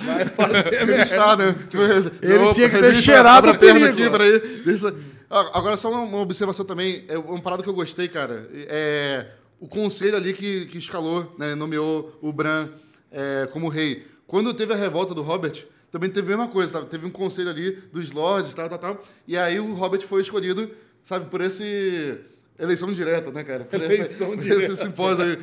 Revistar, 0.86 1.38
né? 1.40 1.54
Tipo, 1.70 1.82
Ele 2.22 2.52
tinha 2.52 2.68
que 2.68 2.78
ter 2.78 2.94
cheirado 2.96 3.48
a 3.48 3.54
perna 3.54 3.80
perigo. 3.80 3.98
aqui, 3.98 4.10
peraí. 4.10 4.62
Deixa- 4.66 4.88
Ah, 4.88 4.92
Agora, 5.30 5.76
só 5.76 5.90
uma, 5.90 6.18
observação 6.18 6.64
também. 6.64 7.04
É 7.08 7.16
uma 7.16 7.40
parada 7.40 7.62
que 7.62 7.68
eu 7.68 7.74
gostei, 7.74 8.08
cara. 8.08 8.48
É 8.52 9.26
o 9.60 9.68
conselho 9.68 10.16
ali 10.16 10.32
que, 10.32 10.66
que 10.66 10.78
escalou, 10.78 11.34
né, 11.38 11.54
nomeou 11.54 12.18
o 12.22 12.32
Bran 12.32 12.70
é, 13.12 13.46
como 13.52 13.68
rei. 13.68 14.06
Quando 14.26 14.54
teve 14.54 14.72
a 14.72 14.76
revolta 14.76 15.14
do 15.14 15.20
Robert, 15.22 15.64
também 15.92 16.08
teve 16.08 16.32
a 16.32 16.36
mesma 16.36 16.50
coisa, 16.50 16.72
sabe? 16.72 16.86
Teve 16.86 17.04
um 17.06 17.10
conselho 17.10 17.50
ali 17.50 17.72
dos 17.92 18.10
lords, 18.12 18.54
tal, 18.54 18.68
tal, 18.70 18.78
tal. 18.78 19.04
E 19.28 19.36
aí 19.36 19.60
o 19.60 19.74
Robert 19.74 20.00
foi 20.02 20.22
escolhido, 20.22 20.70
sabe, 21.04 21.28
por 21.28 21.40
esse... 21.42 22.16
Eleição 22.58 22.92
direta, 22.92 23.30
né, 23.30 23.42
cara? 23.42 23.64
Por 23.64 23.80
Eleição 23.80 24.32
esse, 24.34 24.42
direta. 24.42 24.72
Esse 24.72 24.82
simpósio 24.82 25.24
aí. 25.24 25.38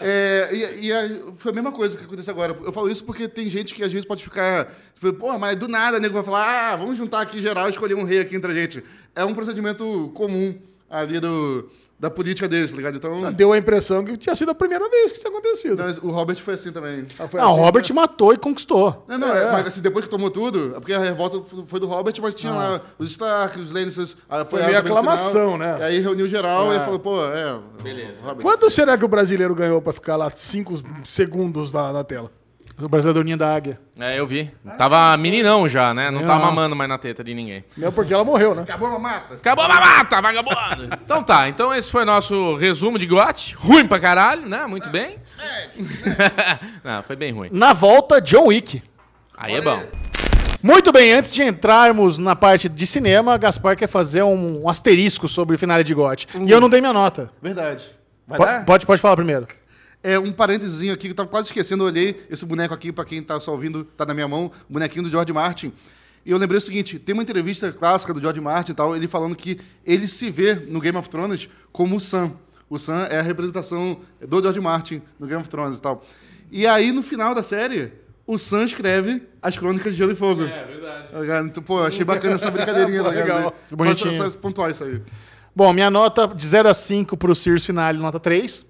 É, 0.00 0.50
e 0.52 0.86
e 0.86 0.92
a- 0.92 1.32
foi 1.34 1.50
a 1.50 1.54
mesma 1.54 1.72
coisa 1.72 1.96
que 1.96 2.04
aconteceu 2.04 2.32
agora. 2.32 2.56
Eu 2.64 2.72
falo 2.72 2.88
isso 2.88 3.02
porque 3.04 3.26
tem 3.26 3.48
gente 3.48 3.74
que 3.74 3.82
às 3.82 3.90
vezes 3.92 4.06
pode 4.06 4.22
ficar. 4.22 4.72
Tipo, 4.94 5.12
Pô, 5.14 5.36
mas 5.36 5.56
do 5.56 5.66
nada 5.66 5.96
o 5.96 6.00
nego 6.00 6.14
vai 6.14 6.22
falar: 6.22 6.70
ah, 6.70 6.76
vamos 6.76 6.96
juntar 6.96 7.22
aqui 7.22 7.40
geral 7.40 7.66
e 7.66 7.70
escolher 7.70 7.94
um 7.94 8.04
rei 8.04 8.20
aqui 8.20 8.36
entre 8.36 8.52
a 8.52 8.54
gente. 8.54 8.84
É 9.14 9.24
um 9.24 9.34
procedimento 9.34 10.10
comum 10.14 10.54
ali 10.90 11.18
do, 11.20 11.68
da 11.98 12.10
política 12.10 12.46
deles, 12.48 12.70
tá 12.70 12.76
ligado? 12.76 12.96
Então. 12.96 13.32
Deu 13.32 13.52
a 13.52 13.58
impressão 13.58 14.04
que 14.04 14.16
tinha 14.16 14.34
sido 14.34 14.50
a 14.50 14.54
primeira 14.54 14.88
vez 14.88 15.12
que 15.12 15.18
isso 15.18 15.26
tinha 15.26 15.32
acontecido. 15.32 15.76
mas 15.82 15.98
o 15.98 16.10
Robert 16.10 16.36
foi 16.36 16.54
assim 16.54 16.72
também. 16.72 17.06
Ah, 17.18 17.28
foi 17.28 17.40
Não, 17.40 17.48
o 17.48 17.52
assim, 17.52 17.60
Robert 17.60 17.84
né? 17.88 17.94
matou 17.94 18.32
e 18.34 18.36
conquistou. 18.36 19.04
Não, 19.08 19.18
não, 19.18 19.34
é, 19.34 19.52
mas 19.52 19.66
assim, 19.66 19.80
depois 19.80 20.04
que 20.04 20.10
tomou 20.10 20.30
tudo, 20.30 20.74
é 20.76 20.80
porque 20.80 20.92
a 20.92 20.98
revolta 20.98 21.40
foi 21.66 21.80
do 21.80 21.86
Robert, 21.86 22.14
mas 22.20 22.34
tinha 22.34 22.52
lá 22.52 22.80
os 22.98 23.10
Stark, 23.12 23.58
os 23.58 23.72
Lannisters. 23.72 24.16
aí 24.28 24.44
Foi 24.44 24.62
meio 24.64 24.78
aclamação, 24.78 25.52
final. 25.52 25.58
né? 25.58 25.78
E 25.78 25.82
aí 25.84 26.00
reuniu 26.00 26.28
geral 26.28 26.72
e 26.74 26.80
falou, 26.80 26.98
pô, 26.98 27.24
é. 27.24 27.58
Beleza. 27.82 28.20
Robert. 28.22 28.42
Quanto 28.42 28.68
será 28.70 28.98
que 28.98 29.04
o 29.04 29.08
brasileiro 29.08 29.54
ganhou 29.54 29.80
pra 29.80 29.92
ficar 29.92 30.16
lá 30.16 30.30
5 30.30 30.74
segundos 31.04 31.72
na, 31.72 31.92
na 31.92 32.04
tela? 32.04 32.30
O 32.80 32.88
brasileiro 32.88 33.22
ninho 33.24 33.36
da 33.36 33.54
águia. 33.54 33.78
É, 33.98 34.18
eu 34.18 34.26
vi. 34.26 34.50
Tava 34.76 35.16
meninão 35.16 35.68
já, 35.68 35.94
né? 35.94 36.10
Não 36.10 36.20
Não. 36.20 36.26
tava 36.26 36.44
mamando 36.46 36.74
mais 36.74 36.88
na 36.90 36.98
teta 36.98 37.22
de 37.22 37.32
ninguém. 37.32 37.64
Mesmo 37.76 37.92
porque 37.92 38.12
ela 38.12 38.24
morreu, 38.24 38.52
né? 38.54 38.62
Acabou 38.62 38.88
a 38.88 38.92
mamata? 38.92 39.34
Acabou 39.34 39.64
a 39.64 39.68
mamata, 39.68 40.20
vagabundo! 40.20 40.88
então 41.04 41.22
tá, 41.22 41.48
então 41.48 41.72
esse 41.72 41.88
foi 41.88 42.04
nosso 42.04 42.56
resumo 42.56 42.98
de 42.98 43.06
GOT. 43.06 43.54
Ruim 43.56 43.86
pra 43.86 44.00
caralho, 44.00 44.48
né? 44.48 44.66
Muito 44.66 44.88
bem. 44.90 45.18
Não, 46.82 47.02
foi 47.02 47.14
bem 47.16 47.32
ruim. 47.32 47.48
Na 47.52 47.72
volta, 47.72 48.20
John 48.20 48.46
Wick. 48.46 48.82
Aí 49.36 49.54
é 49.54 49.60
bom. 49.60 49.80
Muito 50.62 50.90
bem, 50.92 51.12
antes 51.12 51.30
de 51.30 51.42
entrarmos 51.42 52.16
na 52.18 52.34
parte 52.34 52.68
de 52.68 52.86
cinema, 52.86 53.36
Gaspar 53.36 53.76
quer 53.76 53.86
fazer 53.86 54.22
um, 54.22 54.62
um 54.64 54.68
asterisco 54.68 55.28
sobre 55.28 55.54
o 55.56 55.58
finale 55.58 55.84
de 55.84 55.94
GOT. 55.94 56.26
E 56.40 56.50
eu 56.50 56.60
não 56.60 56.68
dei 56.70 56.80
minha 56.80 56.92
nota. 56.92 57.30
Verdade. 57.42 57.84
Vai 58.26 58.38
Po- 58.38 58.44
dar? 58.46 58.64
pode, 58.64 58.86
pode 58.86 59.00
falar 59.00 59.14
primeiro. 59.16 59.46
É 60.06 60.18
um 60.18 60.30
parênteses 60.30 60.88
aqui 60.90 61.06
que 61.06 61.12
eu 61.12 61.14
tava 61.14 61.30
quase 61.30 61.48
esquecendo, 61.48 61.82
eu 61.82 61.86
olhei 61.88 62.26
esse 62.28 62.44
boneco 62.44 62.74
aqui, 62.74 62.92
pra 62.92 63.06
quem 63.06 63.22
tá 63.22 63.40
só 63.40 63.52
ouvindo, 63.52 63.84
tá 63.84 64.04
na 64.04 64.12
minha 64.12 64.28
mão, 64.28 64.52
bonequinho 64.68 65.02
do 65.04 65.10
George 65.10 65.32
Martin. 65.32 65.72
E 66.26 66.30
eu 66.30 66.36
lembrei 66.36 66.58
o 66.58 66.60
seguinte, 66.60 66.98
tem 66.98 67.14
uma 67.14 67.22
entrevista 67.22 67.72
clássica 67.72 68.12
do 68.12 68.20
George 68.20 68.38
Martin 68.38 68.72
e 68.72 68.74
tal, 68.74 68.94
ele 68.94 69.08
falando 69.08 69.34
que 69.34 69.58
ele 69.84 70.06
se 70.06 70.30
vê 70.30 70.54
no 70.54 70.78
Game 70.78 70.96
of 70.98 71.08
Thrones 71.08 71.48
como 71.72 71.96
o 71.96 72.00
Sam. 72.00 72.32
O 72.68 72.78
Sam 72.78 73.06
é 73.10 73.18
a 73.18 73.22
representação 73.22 73.98
do 74.20 74.42
George 74.42 74.60
Martin 74.60 75.00
no 75.18 75.26
Game 75.26 75.40
of 75.40 75.48
Thrones 75.48 75.78
e 75.78 75.82
tal. 75.82 76.04
E 76.52 76.66
aí, 76.66 76.92
no 76.92 77.02
final 77.02 77.34
da 77.34 77.42
série, 77.42 77.90
o 78.26 78.36
Sam 78.36 78.64
escreve 78.64 79.22
as 79.40 79.56
crônicas 79.56 79.92
de 79.94 79.98
Gelo 79.98 80.12
e 80.12 80.16
Fogo. 80.16 80.44
É 80.44 80.64
verdade. 80.66 81.48
Então, 81.48 81.62
pô, 81.62 81.80
eu 81.80 81.84
achei 81.86 82.04
bacana 82.04 82.34
essa 82.36 82.50
brincadeirinha. 82.50 83.02
tá? 83.02 83.08
Legal. 83.10 83.54
Só- 83.66 83.76
Bonitinho. 83.76 84.12
Só, 84.14 84.28
só 84.28 84.38
pontuar 84.38 84.70
isso 84.70 84.84
aí. 84.84 85.00
Bom, 85.56 85.72
minha 85.72 85.90
nota 85.90 86.26
de 86.28 86.46
0 86.46 86.68
a 86.68 86.74
5 86.74 87.16
pro 87.16 87.34
Sears 87.34 87.64
Finale, 87.64 87.96
nota 87.98 88.18
3. 88.20 88.66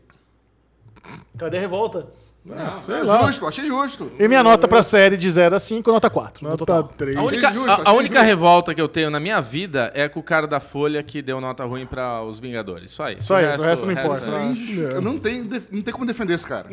Cadê 1.38 1.58
a 1.58 1.60
revolta? 1.60 2.06
Ah, 2.50 2.76
sei 2.76 3.02
lá. 3.02 3.26
Justo, 3.26 3.46
achei 3.46 3.64
justo. 3.64 4.12
E 4.18 4.28
minha 4.28 4.42
nota 4.42 4.68
pra 4.68 4.82
série 4.82 5.16
de 5.16 5.30
0 5.30 5.56
a 5.56 5.58
5, 5.58 5.90
nota 5.90 6.10
4. 6.10 6.44
No 6.44 6.50
Nota 6.50 6.58
total. 6.66 6.84
3. 6.94 7.16
A 7.16 7.22
única, 7.22 7.50
justo, 7.50 7.70
a- 7.70 7.82
a, 7.88 7.92
única 7.94 8.20
revolta 8.20 8.74
que 8.74 8.80
eu 8.82 8.86
tenho 8.86 9.08
na 9.08 9.18
minha 9.18 9.40
vida 9.40 9.90
é 9.94 10.10
com 10.10 10.20
o 10.20 10.22
cara 10.22 10.46
da 10.46 10.60
Folha 10.60 11.02
que 11.02 11.22
deu 11.22 11.40
nota 11.40 11.64
ruim 11.64 11.86
pra 11.86 12.22
os 12.22 12.38
Vingadores. 12.38 12.90
Só 12.90 13.08
isso. 13.08 13.26
Só 13.28 13.40
isso, 13.40 13.60
o 13.60 13.64
resto 13.64 13.86
não 13.86 13.92
importa. 13.92 14.28
Isso 14.52 14.82
é. 14.84 14.92
Eu 14.96 15.00
não 15.00 15.18
tenho, 15.18 15.44
não 15.44 15.80
tenho 15.80 15.92
como 15.94 16.04
defender 16.04 16.34
esse 16.34 16.44
cara. 16.44 16.68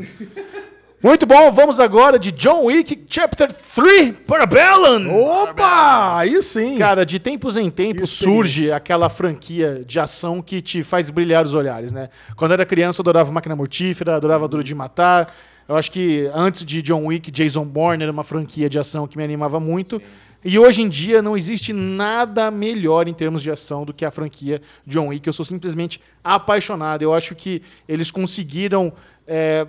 Muito 1.04 1.26
bom, 1.26 1.50
vamos 1.50 1.80
agora 1.80 2.20
de 2.20 2.32
John 2.32 2.66
Wick 2.66 3.06
Chapter 3.10 3.52
3 3.52 4.14
Parabellum. 4.28 5.12
Opa! 5.12 6.20
Aí 6.20 6.40
sim. 6.44 6.78
Cara, 6.78 7.04
de 7.04 7.18
tempos 7.18 7.58
em 7.58 7.72
tempos 7.72 8.12
surge 8.12 8.72
aquela 8.72 9.10
franquia 9.10 9.84
de 9.84 10.00
ação 10.00 10.44
que 10.44 10.62
te 10.62 10.84
faz 10.84 11.10
brilhar 11.10 11.44
os 11.44 11.56
olhares, 11.56 11.92
né? 11.92 12.10
Quando 12.36 12.52
eu 12.52 12.54
era 12.54 12.68
criança, 12.68 13.02
eu 13.02 13.04
adorava 13.04 13.32
Máquina 13.32 13.56
Mortífera, 13.56 14.16
adorava 14.16 14.48
Duro 14.48 14.64
de 14.64 14.76
Matar. 14.76 15.34
Eu 15.68 15.76
acho 15.76 15.90
que 15.90 16.30
antes 16.36 16.64
de 16.64 16.84
John 16.84 17.08
Wick, 17.08 17.32
Jason 17.32 17.66
Bourne 17.66 18.04
era 18.04 18.12
uma 18.12 18.24
franquia 18.24 18.70
de 18.70 18.78
ação 18.78 19.08
que 19.08 19.18
me 19.18 19.24
animava 19.24 19.60
muito. 19.60 20.00
E 20.46 20.60
hoje 20.60 20.84
em 20.84 20.90
dia 20.90 21.20
não 21.20 21.36
existe 21.36 21.74
nada 21.74 22.52
melhor 22.52 23.08
em 23.08 23.14
termos 23.14 23.42
de 23.42 23.50
ação 23.50 23.86
do 23.86 23.92
que 23.92 24.06
a 24.06 24.12
franquia 24.12 24.62
John 24.86 25.08
Wick. 25.08 25.26
Eu 25.26 25.34
sou 25.34 25.46
simplesmente 25.46 26.00
apaixonado. 26.24 27.02
Eu 27.02 27.12
acho 27.12 27.34
que 27.34 27.64
eles 27.88 28.12
conseguiram 28.12 28.94
é, 29.26 29.66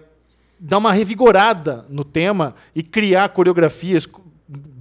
dar 0.65 0.79
uma 0.79 0.93
revigorada 0.93 1.85
no 1.89 2.05
tema 2.05 2.55
e 2.73 2.85
criar 2.85 3.29
coreografias 3.31 4.07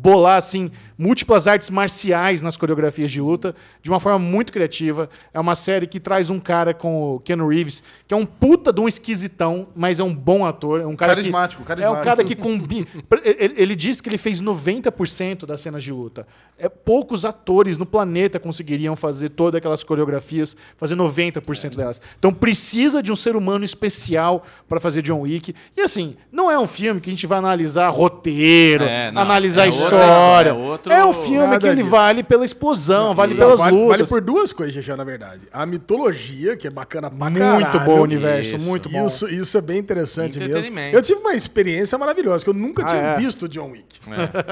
bolar 0.02 0.38
assim 0.38 0.72
múltiplas 0.98 1.48
artes 1.48 1.70
marciais 1.72 2.44
nas 2.44 2.56
coreografias 2.56 3.10
de 3.10 3.20
luta 3.20 3.56
de 3.82 3.90
uma 3.90 4.00
forma 4.00 4.20
muito 4.20 4.52
criativa. 4.52 5.10
É 5.34 5.40
uma 5.40 5.56
série 5.56 5.88
que 5.88 6.00
traz 6.00 6.30
um 6.30 6.40
cara 6.40 6.76
com 6.76 7.16
o 7.16 7.20
Keanu 7.20 7.48
Reeves, 7.48 7.84
que 8.08 8.14
é 8.14 8.18
um 8.18 8.26
puta 8.26 8.72
de 8.72 8.80
um 8.80 8.88
esquisitão, 8.88 9.68
mas 9.76 10.00
é 10.00 10.04
um 10.04 10.14
bom 10.14 10.46
ator, 10.46 10.80
é 10.80 10.86
um 10.86 10.96
cara 10.96 11.16
Carismático, 11.16 11.64
que, 11.64 11.68
carismático. 11.68 11.98
É 11.98 12.02
um 12.02 12.04
cara 12.04 12.24
que 12.24 12.36
combina. 12.36 12.86
ele, 13.24 13.54
ele 13.58 13.76
diz 13.76 14.00
que 14.00 14.10
ele 14.10 14.18
fez 14.18 14.42
90% 14.42 15.46
das 15.46 15.62
cenas 15.62 15.84
de 15.84 15.92
luta. 15.92 16.28
É, 16.58 16.70
poucos 16.70 17.26
atores 17.26 17.80
no 17.80 17.86
planeta 17.88 18.40
conseguiriam 18.40 18.96
fazer 18.96 19.30
todas 19.30 19.58
aquelas 19.58 19.84
coreografias, 19.84 20.56
fazer 20.78 20.96
90% 20.96 21.76
delas. 21.76 22.00
Então 22.20 22.32
precisa 22.32 23.02
de 23.02 23.12
um 23.12 23.16
ser 23.16 23.36
humano 23.36 23.66
especial 23.66 24.44
para 24.70 24.80
fazer 24.80 25.02
John 25.02 25.22
Wick. 25.22 25.56
E 25.76 25.82
assim, 25.82 26.16
não 26.32 26.52
é 26.52 26.60
um 26.60 26.68
filme 26.68 27.02
que 27.02 27.10
a 27.10 27.14
gente 27.14 27.26
vai 27.26 27.40
analisar 27.40 27.90
roteiro, 27.90 28.84
É, 28.84 29.12
não, 29.12 29.24
analisar 29.24 29.66
é 29.66 29.70
história. 29.70 29.91
História, 29.96 30.50
é 30.50 30.54
outro- 30.54 30.92
É 30.94 31.06
um 31.06 31.14
filme 31.14 31.48
Nada 31.48 31.60
que 31.60 31.68
ele 31.68 31.76
disso. 31.78 31.90
vale 31.90 32.24
pela 32.24 32.46
explosão, 32.46 33.14
vale 33.14 33.36
pelas 33.36 33.60
vale, 33.60 33.76
lutas. 33.76 33.90
vale 33.90 34.08
por 34.08 34.22
duas 34.22 34.54
coisas, 34.54 34.84
já 34.84 34.96
na 34.98 35.04
verdade. 35.04 35.42
A 35.52 35.66
mitologia, 35.66 36.56
que 36.56 36.68
é 36.68 36.70
bacana 36.70 37.10
pra 37.10 37.30
Muito 37.30 37.40
caralho. 37.40 37.80
bom 37.86 38.00
o 38.00 38.02
universo, 38.04 38.56
Isso. 38.56 38.66
muito 38.66 38.90
bom. 38.90 39.06
Isso, 39.08 39.28
isso 39.30 39.58
é 39.58 39.62
bem 39.62 39.78
interessante 39.78 40.40
mesmo. 40.40 40.80
Eu 40.92 41.02
tive 41.02 41.20
uma 41.20 41.34
experiência 41.34 41.98
maravilhosa, 41.98 42.44
que 42.44 42.50
eu 42.50 42.54
nunca 42.54 42.84
Ah, 42.84 42.86
tinha 42.86 43.02
é? 43.02 43.18
visto 43.18 43.48
John 43.48 43.72
Wick. 43.72 44.00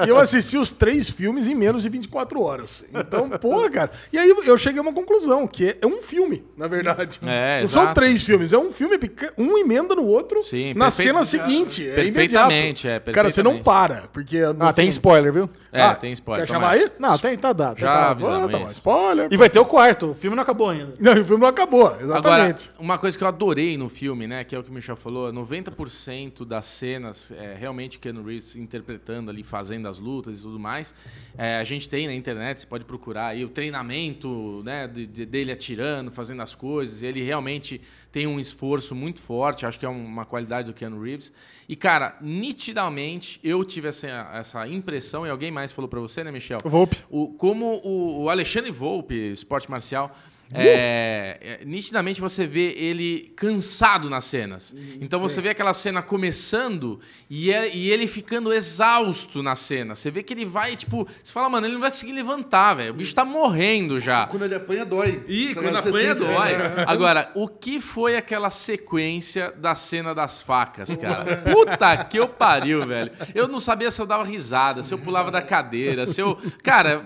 E 0.06 0.08
eu 0.08 0.18
assisti 0.18 0.56
os 0.58 0.72
três 0.72 1.10
filmes 1.10 1.48
em 1.48 1.54
menos 1.54 1.82
de 1.82 1.88
24 1.88 2.40
horas. 2.42 2.84
Então, 2.94 3.28
porra, 3.38 3.70
cara. 3.70 3.90
E 4.12 4.18
aí 4.18 4.28
eu 4.46 4.56
cheguei 4.58 4.78
a 4.78 4.82
uma 4.82 4.92
conclusão, 4.92 5.46
que 5.46 5.76
é 5.80 5.86
um 5.86 6.02
filme, 6.02 6.44
na 6.56 6.66
verdade. 6.66 7.18
É, 7.26 7.60
Não 7.60 7.68
são 7.68 7.92
três 7.94 8.24
filmes, 8.24 8.52
é 8.52 8.58
um 8.58 8.72
filme, 8.72 8.98
pequeno, 8.98 9.32
um 9.38 9.58
emenda 9.58 9.94
no 9.94 10.04
outro 10.06 10.42
Sim, 10.42 10.74
na 10.74 10.86
perfeito- 10.86 11.08
cena 11.08 11.24
seguinte. 11.24 11.88
É 11.88 11.94
Perfeitamente, 11.94 12.86
imediato. 12.86 13.10
é, 13.10 13.12
Cara, 13.12 13.30
você 13.30 13.42
não 13.42 13.62
para, 13.62 14.04
porque... 14.12 14.38
Ah, 14.58 14.72
tem 14.72 14.88
spoiler, 14.88 15.29
viu? 15.32 15.50
É, 15.72 15.82
Ah, 15.82 15.94
tem 15.94 16.12
spoiler. 16.12 16.46
Quer 16.46 16.52
chamar 16.52 16.70
aí? 16.70 16.86
Não, 16.98 17.16
tem, 17.18 17.36
tá 17.36 17.52
dado. 17.52 17.78
Já 17.78 17.86
Tá, 17.88 18.10
avisamos 18.10 18.50
tá 18.50 18.60
spoiler. 18.72 19.28
E 19.30 19.36
vai 19.36 19.48
ter 19.50 19.58
o 19.58 19.64
quarto, 19.64 20.10
o 20.10 20.14
filme 20.14 20.34
não 20.36 20.42
acabou 20.42 20.70
ainda. 20.70 20.94
Não, 20.98 21.12
o 21.20 21.24
filme 21.24 21.40
não 21.40 21.48
acabou, 21.48 21.86
Agora, 21.86 22.02
exatamente. 22.02 22.70
uma 22.78 22.98
coisa 22.98 23.16
que 23.16 23.24
eu 23.24 23.28
adorei 23.28 23.76
no 23.78 23.88
filme, 23.88 24.26
né, 24.26 24.44
que 24.44 24.54
é 24.54 24.58
o 24.58 24.62
que 24.62 24.70
o 24.70 24.72
Michel 24.72 24.96
falou, 24.96 25.32
90% 25.32 26.44
das 26.44 26.66
cenas, 26.66 27.30
é, 27.32 27.54
realmente 27.58 27.98
Keanu 27.98 28.22
Reeves 28.24 28.56
interpretando 28.56 29.30
ali, 29.30 29.42
fazendo 29.42 29.88
as 29.88 29.98
lutas 29.98 30.38
e 30.40 30.42
tudo 30.42 30.58
mais. 30.58 30.94
É, 31.38 31.58
a 31.58 31.64
gente 31.64 31.88
tem 31.88 32.06
na 32.06 32.14
internet, 32.14 32.60
você 32.60 32.66
pode 32.66 32.84
procurar 32.84 33.28
aí 33.28 33.44
o 33.44 33.48
treinamento 33.48 34.62
né, 34.64 34.86
de- 34.86 35.06
de- 35.06 35.26
dele 35.26 35.52
atirando, 35.52 36.10
fazendo 36.10 36.42
as 36.42 36.54
coisas. 36.54 37.02
Ele 37.02 37.22
realmente 37.22 37.80
tem 38.12 38.26
um 38.26 38.40
esforço 38.40 38.94
muito 38.94 39.20
forte, 39.20 39.64
acho 39.64 39.78
que 39.78 39.86
é 39.86 39.88
uma 39.88 40.24
qualidade 40.24 40.66
do 40.66 40.74
Keanu 40.74 41.00
Reeves. 41.02 41.32
E, 41.68 41.76
cara, 41.76 42.16
nitidamente 42.20 43.40
eu 43.42 43.64
tive 43.64 43.88
essa, 43.88 44.08
essa 44.34 44.66
impressão, 44.68 45.19
e 45.26 45.30
alguém 45.30 45.50
mais 45.50 45.72
falou 45.72 45.88
pra 45.88 46.00
você, 46.00 46.22
né, 46.24 46.30
Michel? 46.30 46.60
Volpe. 46.64 46.96
O, 47.08 47.28
como 47.34 47.80
o, 47.84 48.24
o 48.24 48.30
Alexandre 48.30 48.70
Volpe, 48.70 49.14
esporte 49.32 49.70
marcial, 49.70 50.14
é, 50.52 51.60
nitidamente 51.64 52.20
você 52.20 52.46
vê 52.46 52.72
ele 52.76 53.32
cansado 53.36 54.10
nas 54.10 54.24
cenas. 54.24 54.74
Então 55.00 55.18
você 55.20 55.40
vê 55.40 55.50
aquela 55.50 55.72
cena 55.74 56.02
começando 56.02 57.00
e, 57.28 57.52
é- 57.52 57.74
e 57.74 57.90
ele 57.90 58.06
ficando 58.06 58.52
exausto 58.52 59.42
na 59.42 59.54
cena. 59.56 59.94
Você 59.94 60.10
vê 60.10 60.22
que 60.22 60.32
ele 60.34 60.44
vai, 60.44 60.76
tipo, 60.76 61.06
você 61.22 61.32
fala, 61.32 61.48
mano, 61.48 61.66
ele 61.66 61.74
não 61.74 61.80
vai 61.80 61.90
conseguir 61.90 62.12
levantar, 62.12 62.74
velho. 62.74 62.90
O 62.90 62.94
bicho 62.94 63.14
tá 63.14 63.24
morrendo 63.24 63.98
já. 63.98 64.26
Quando 64.26 64.44
ele 64.44 64.54
apanha, 64.54 64.84
dói. 64.84 65.24
Ih, 65.28 65.54
Tá 65.54 65.62
quando? 65.62 65.74
Você 65.82 65.88
apanha 65.88 66.16
sente, 66.16 66.18
dói. 66.26 66.52
é. 66.52 66.84
Agora, 66.86 67.30
o 67.34 67.46
que 67.48 67.80
foi 67.80 68.16
aquela 68.16 68.50
sequência 68.50 69.52
da 69.56 69.74
cena 69.74 70.14
das 70.14 70.42
facas, 70.42 70.96
cara? 70.96 71.36
Puta 71.38 72.04
que 72.04 72.18
eu 72.18 72.28
pariu, 72.28 72.86
velho. 72.86 73.12
Eu 73.34 73.46
não 73.48 73.60
sabia 73.60 73.90
se 73.90 74.00
eu 74.00 74.06
dava 74.06 74.24
risada, 74.24 74.82
se 74.82 74.92
eu 74.92 74.98
pulava 74.98 75.30
da 75.30 75.42
cadeira, 75.42 76.06
se 76.06 76.20
eu. 76.20 76.36
Cara, 76.62 77.04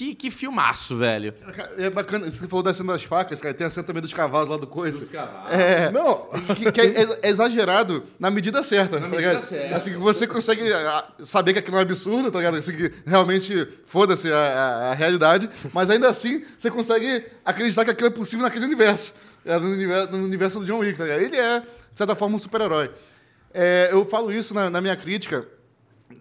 que, 0.00 0.14
que 0.14 0.30
filmaço, 0.30 0.96
velho. 0.96 1.34
É 1.76 1.90
bacana, 1.90 2.30
você 2.30 2.48
falou 2.48 2.62
da 2.62 2.72
cena 2.72 2.94
das 2.94 3.04
facas, 3.04 3.38
cara. 3.38 3.52
Tem 3.52 3.66
a 3.66 3.70
cena 3.70 3.86
também 3.86 4.00
dos 4.00 4.14
cavalos 4.14 4.48
lá 4.48 4.56
do 4.56 4.66
coisa. 4.66 4.98
Dos 5.00 5.10
cavalos. 5.10 5.52
É. 5.52 5.90
Não. 5.90 6.26
Que, 6.56 6.72
que 6.72 6.80
é, 6.80 7.18
é 7.22 7.28
exagerado 7.28 8.04
na 8.18 8.30
medida 8.30 8.62
certa. 8.62 8.96
Na 8.98 9.02
tá 9.02 9.08
medida 9.08 9.28
ligado? 9.28 9.42
certa. 9.42 9.76
Assim, 9.76 9.90
que 9.90 9.98
você 9.98 10.26
consegue 10.26 10.72
ah, 10.72 11.04
saber 11.22 11.52
que 11.52 11.58
aquilo 11.58 11.76
é 11.76 11.80
um 11.80 11.82
absurdo, 11.82 12.30
tá 12.30 12.38
ligado? 12.38 12.56
Assim, 12.56 12.74
que 12.74 12.90
realmente 13.04 13.68
foda-se 13.84 14.32
a, 14.32 14.36
a- 14.38 14.90
a 14.92 14.94
realidade, 14.94 15.50
mas 15.70 15.90
ainda 15.90 16.08
assim 16.08 16.46
você 16.56 16.70
consegue 16.70 17.26
acreditar 17.44 17.84
que 17.84 17.90
aquilo 17.90 18.06
é 18.08 18.10
possível 18.10 18.42
naquele 18.46 18.64
universo. 18.64 19.12
É, 19.44 19.58
no, 19.58 19.68
universo 19.70 20.12
no 20.12 20.24
universo 20.24 20.60
do 20.60 20.64
John 20.64 20.78
Wick, 20.78 20.96
tá 20.96 21.04
ligado? 21.04 21.20
Ele 21.20 21.36
é, 21.36 21.60
de 21.60 21.66
certa 21.94 22.14
forma, 22.14 22.36
um 22.36 22.38
super-herói. 22.38 22.90
É, 23.52 23.90
eu 23.92 24.06
falo 24.06 24.32
isso 24.32 24.54
na, 24.54 24.70
na 24.70 24.80
minha 24.80 24.96
crítica 24.96 25.46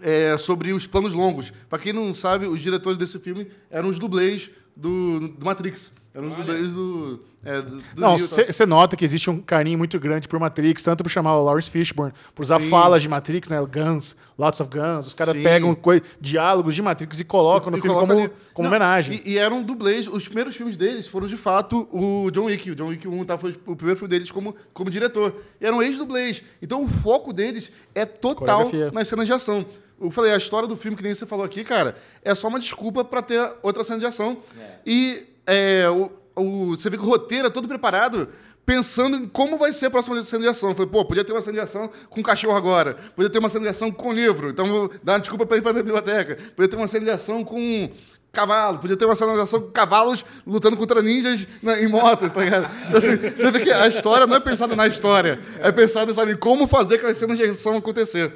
é, 0.02 0.38
sobre 0.38 0.74
os 0.74 0.88
planos 0.88 1.14
longos. 1.14 1.52
Pra 1.70 1.80
quem 1.80 1.94
não 1.94 2.14
sabe, 2.14 2.46
os 2.46 2.60
diretores 2.60 2.98
desse 2.98 3.20
filme 3.20 3.48
eram 3.70 3.90
os 3.90 4.00
dublês 4.00 4.50
do, 4.76 5.30
do 5.30 5.46
Matrix. 5.46 5.92
Eram 6.14 6.30
os 6.30 6.36
dublês 6.36 6.74
do. 6.74 7.20
É, 7.46 7.62
do, 7.62 7.78
do 7.78 8.02
Não, 8.02 8.16
e 8.16 8.20
você 8.20 8.66
nota 8.66 8.98
que 8.98 9.06
existe 9.06 9.30
um 9.30 9.40
carinho 9.40 9.78
muito 9.78 9.98
grande 10.00 10.28
por 10.28 10.40
Matrix, 10.40 10.84
tanto 10.84 11.04
por 11.04 11.10
chamar 11.10 11.38
o 11.38 11.44
Lawrence 11.44 11.70
Fishburne, 11.70 12.12
por 12.34 12.42
usar 12.42 12.60
falas 12.60 13.02
de 13.02 13.08
Matrix, 13.08 13.48
né? 13.48 13.58
Guns, 13.62 14.16
lots 14.38 14.60
of 14.60 14.70
guns. 14.70 15.06
Os 15.06 15.14
caras 15.14 15.36
Sim. 15.36 15.44
pegam 15.44 15.78
diálogos 16.20 16.74
de 16.74 16.82
Matrix 16.82 17.20
e 17.20 17.24
colocam 17.24 17.70
no 17.72 17.78
E 17.78 17.82
filme 17.82 17.96
coloca 17.96 18.14
como, 18.14 18.30
como 18.54 18.68
Não, 18.68 18.76
homenagem. 18.76 19.22
E, 19.24 19.34
e 19.34 19.38
eram 19.38 19.62
dublês, 19.62 20.08
os 20.08 20.26
primeiros 20.26 20.56
filmes 20.56 20.76
deles 20.76 21.08
foram 21.08 21.28
de 21.28 21.38
fato 21.38 21.88
o 21.92 22.32
John 22.32 22.46
Wick. 22.46 22.72
O 22.72 22.76
John 22.76 22.88
Wick 22.88 23.08
1 23.08 23.24
tá, 23.26 23.38
foi 23.38 23.58
o 23.66 23.76
primeiro 23.76 24.00
filme 24.00 24.10
deles 24.10 24.32
como, 24.32 24.56
como 24.74 24.90
diretor. 24.90 25.36
E 25.62 25.66
eram 25.66 25.82
ex-dublês. 25.82 26.42
Então 26.60 26.84
o 26.84 26.88
foco 26.88 27.32
deles 27.32 27.72
é 27.94 28.04
total 28.04 28.64
Coreografia. 28.64 28.92
nas 28.92 29.08
cenas 29.08 29.28
de 29.28 29.34
ação. 29.34 29.66
Eu 30.02 30.12
falei, 30.12 30.32
a 30.34 30.38
história 30.38 30.68
do 30.68 30.76
filme, 30.78 30.96
que 30.96 31.04
nem 31.04 31.14
você 31.14 31.26
falou 31.26 31.44
aqui, 31.46 31.64
cara, 31.64 31.96
é 32.24 32.34
só 32.36 32.48
uma 32.48 32.60
desculpa 32.60 33.04
pra 33.04 33.22
ter 33.22 33.52
outra 33.62 33.84
cena 33.84 34.00
de 34.00 34.06
ação. 34.06 34.38
E 34.86 35.26
é, 35.46 35.90
o, 35.90 36.10
o- 36.36 36.76
você 36.76 36.90
vê 36.90 36.98
que 36.98 37.04
o 37.04 37.08
roteiro 37.08 37.48
é 37.48 37.50
todo 37.50 37.68
preparado 37.68 38.30
pensando 38.66 39.18
em 39.18 39.28
como 39.28 39.58
vai 39.58 39.74
ser 39.74 39.88
a 39.88 39.90
próxima 39.90 40.22
cena 40.24 40.44
de 40.44 40.50
ação. 40.50 40.70
Eu 40.70 40.76
falei, 40.76 40.92
pô, 40.92 41.04
podia 41.04 41.26
ter 41.26 41.32
uma 41.34 41.42
cena 41.42 41.54
de 41.56 41.60
ação 41.62 41.90
com 42.10 42.22
cachorro 42.22 42.56
agora. 42.56 42.96
Podia 43.16 43.30
ter 43.30 43.40
uma 43.40 43.50
cena 43.50 43.64
de 43.64 43.70
ação 43.70 43.92
com 43.92 44.14
livro. 44.14 44.50
Então 44.52 44.66
vou 44.68 44.92
dar 45.04 45.14
uma 45.14 45.20
desculpa 45.20 45.46
pra 45.46 45.58
ir 45.58 45.62
pra 45.62 45.74
biblioteca. 45.74 46.38
Podia 46.56 46.70
ter 46.70 46.76
uma 46.78 46.88
cena 46.88 47.06
de 47.06 47.12
ação 47.12 47.44
com 47.44 47.90
cavalo. 48.32 48.78
Podia 48.78 48.96
ter 48.96 49.06
uma 49.06 49.16
cena 49.16 49.34
de 49.34 49.42
ação 49.42 49.60
com 49.60 49.72
cavalos 49.72 50.24
lutando 50.46 50.78
contra 50.78 51.02
ninjas 51.02 51.48
na- 51.64 51.82
em 51.82 51.88
motos, 51.88 52.32
tá 52.32 52.44
ligado? 52.44 52.70
Então, 52.86 52.98
assim, 53.00 53.18
você 53.18 53.50
vê 53.50 53.60
que 53.62 53.72
a 53.72 53.88
história 53.88 54.28
não 54.28 54.36
é 54.36 54.40
pensada 54.40 54.76
na 54.76 54.86
história. 54.86 55.40
É 55.62 55.72
pensada, 55.72 56.14
sabe, 56.14 56.34
em 56.34 56.38
como 56.38 56.68
fazer 56.68 56.96
aquelas 56.96 57.18
cenas 57.18 57.40
de 57.40 57.46
ação 57.46 57.76
acontecer. 57.76 58.32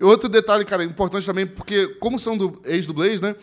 Outro 0.00 0.28
detalhe, 0.28 0.64
cara, 0.64 0.84
importante 0.84 1.26
também, 1.26 1.46
porque 1.46 1.88
como 2.00 2.18
são 2.18 2.36
do, 2.36 2.60
ex-dublês, 2.64 3.20
né? 3.20 3.34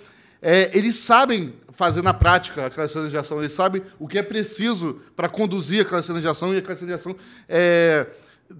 é, 0.41 0.75
eles 0.75 0.95
sabem 0.95 1.53
fazer 1.71 2.01
na 2.01 2.13
prática 2.13 2.65
aquelas 2.65 2.91
cenas 2.91 3.11
de 3.11 3.17
ação, 3.17 3.39
eles 3.39 3.53
sabem 3.53 3.81
o 3.99 4.07
que 4.07 4.17
é 4.17 4.23
preciso 4.23 4.99
para 5.15 5.29
conduzir 5.29 5.85
aquelas 5.85 6.05
cenas 6.05 6.21
de 6.21 6.27
ação 6.27 6.53
e 6.53 6.57
aquelas 6.57 6.79
cenas 6.79 6.95
de 6.95 6.99
ação 6.99 7.15
é, 7.47 8.07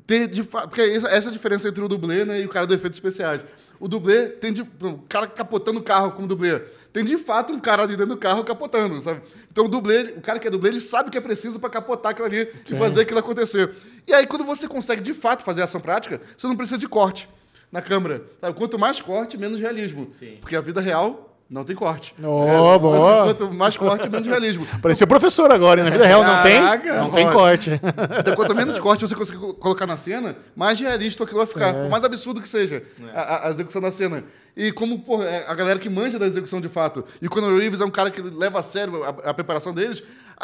ter 0.05 0.27
de 0.27 0.43
porque 0.43 0.81
essa, 0.81 1.07
essa 1.07 1.27
é 1.27 1.31
a 1.31 1.33
diferença 1.33 1.67
entre 1.67 1.83
o 1.83 1.87
dublê 1.87 2.23
né, 2.23 2.41
e 2.41 2.45
o 2.45 2.49
cara 2.49 2.67
do 2.67 2.73
efeitos 2.73 2.97
especiais. 2.97 3.43
O 3.79 3.87
dublê 3.87 4.27
tem 4.27 4.53
de, 4.53 4.61
o 4.61 4.99
cara 5.09 5.25
capotando 5.27 5.79
o 5.79 5.83
carro 5.83 6.11
como 6.11 6.27
dublê. 6.27 6.59
Tem 6.93 7.03
de 7.03 7.17
fato 7.17 7.51
um 7.51 7.59
cara 7.59 7.83
ali 7.83 7.95
dentro 7.95 8.13
do 8.13 8.17
carro 8.17 8.43
capotando, 8.43 9.01
sabe? 9.01 9.21
Então 9.49 9.65
o 9.65 9.67
dublê, 9.67 10.13
o 10.17 10.21
cara 10.21 10.37
que 10.39 10.47
é 10.47 10.51
dublê, 10.51 10.69
ele 10.69 10.81
sabe 10.81 11.09
o 11.09 11.11
que 11.11 11.17
é 11.17 11.21
preciso 11.21 11.59
para 11.59 11.69
capotar 11.69 12.11
aquilo 12.11 12.27
ali 12.27 12.47
e 12.69 12.77
fazer 12.77 13.01
aquilo 13.01 13.19
acontecer. 13.19 13.71
E 14.05 14.13
aí 14.13 14.27
quando 14.27 14.45
você 14.45 14.67
consegue 14.67 15.01
de 15.01 15.13
fato 15.13 15.43
fazer 15.43 15.63
ação 15.63 15.81
prática, 15.81 16.21
você 16.37 16.47
não 16.47 16.55
precisa 16.55 16.77
de 16.77 16.87
corte 16.87 17.27
na 17.71 17.81
câmera. 17.81 18.23
sabe? 18.39 18.57
Quanto 18.57 18.77
mais 18.79 18.99
corte, 19.01 19.37
menos 19.37 19.59
realismo. 19.59 20.09
Porque 20.39 20.55
a 20.55 20.61
vida 20.61 20.81
real 20.81 21.27
não 21.49 21.63
tem 21.65 21.75
corte. 21.75 22.13
Oh, 22.23 22.45
É, 22.47 22.79
boa. 22.79 22.97
assim, 23.25 23.33
quanto 23.35 23.53
mais 23.53 23.75
corte, 23.75 24.09
menos 24.09 24.25
realismo. 24.25 24.65
Parecia 24.81 25.05
professor 25.05 25.51
agora, 25.51 25.81
hein? 25.81 25.85
na 25.85 25.91
vida 25.91 26.05
real 26.05 26.23
não 26.23 26.41
tem? 26.43 26.61
Não 26.95 27.11
tem 27.11 27.25
olha. 27.25 27.33
corte. 27.35 27.71
Então, 28.19 28.35
quanto 28.35 28.55
menos 28.55 28.79
corte 28.79 29.01
você 29.07 29.15
conseguir 29.15 29.39
co- 29.39 29.53
colocar 29.55 29.85
na 29.85 29.97
cena, 29.97 30.35
mais 30.55 30.79
realista 30.79 31.23
aquilo 31.23 31.39
vai 31.39 31.47
ficar. 31.47 31.73
Por 31.73 31.89
mais 31.89 32.03
absurdo 32.03 32.41
que 32.41 32.47
seja 32.47 32.83
a, 33.13 33.19
a- 33.21 33.47
a 33.47 33.49
execução 33.51 33.81
da 33.81 33.91
cena. 33.91 34.23
E 34.55 34.71
como 34.71 35.03
é 35.23 35.45
a 35.47 35.53
galera 35.55 35.79
que 35.79 35.89
manja 35.89 36.19
da 36.19 36.25
execução 36.27 36.59
de 36.59 36.67
fato. 36.67 37.05
E 37.21 37.27
o 37.47 37.57
Reeves 37.57 37.79
é 37.81 37.85
um 37.85 37.89
cara 37.91 38.11
que 38.11 38.21
leva 38.21 38.59
a 38.59 38.63
sério 38.63 39.03
a, 39.03 39.09
a 39.29 39.33
preparação 39.33 39.73
deles, 39.73 40.03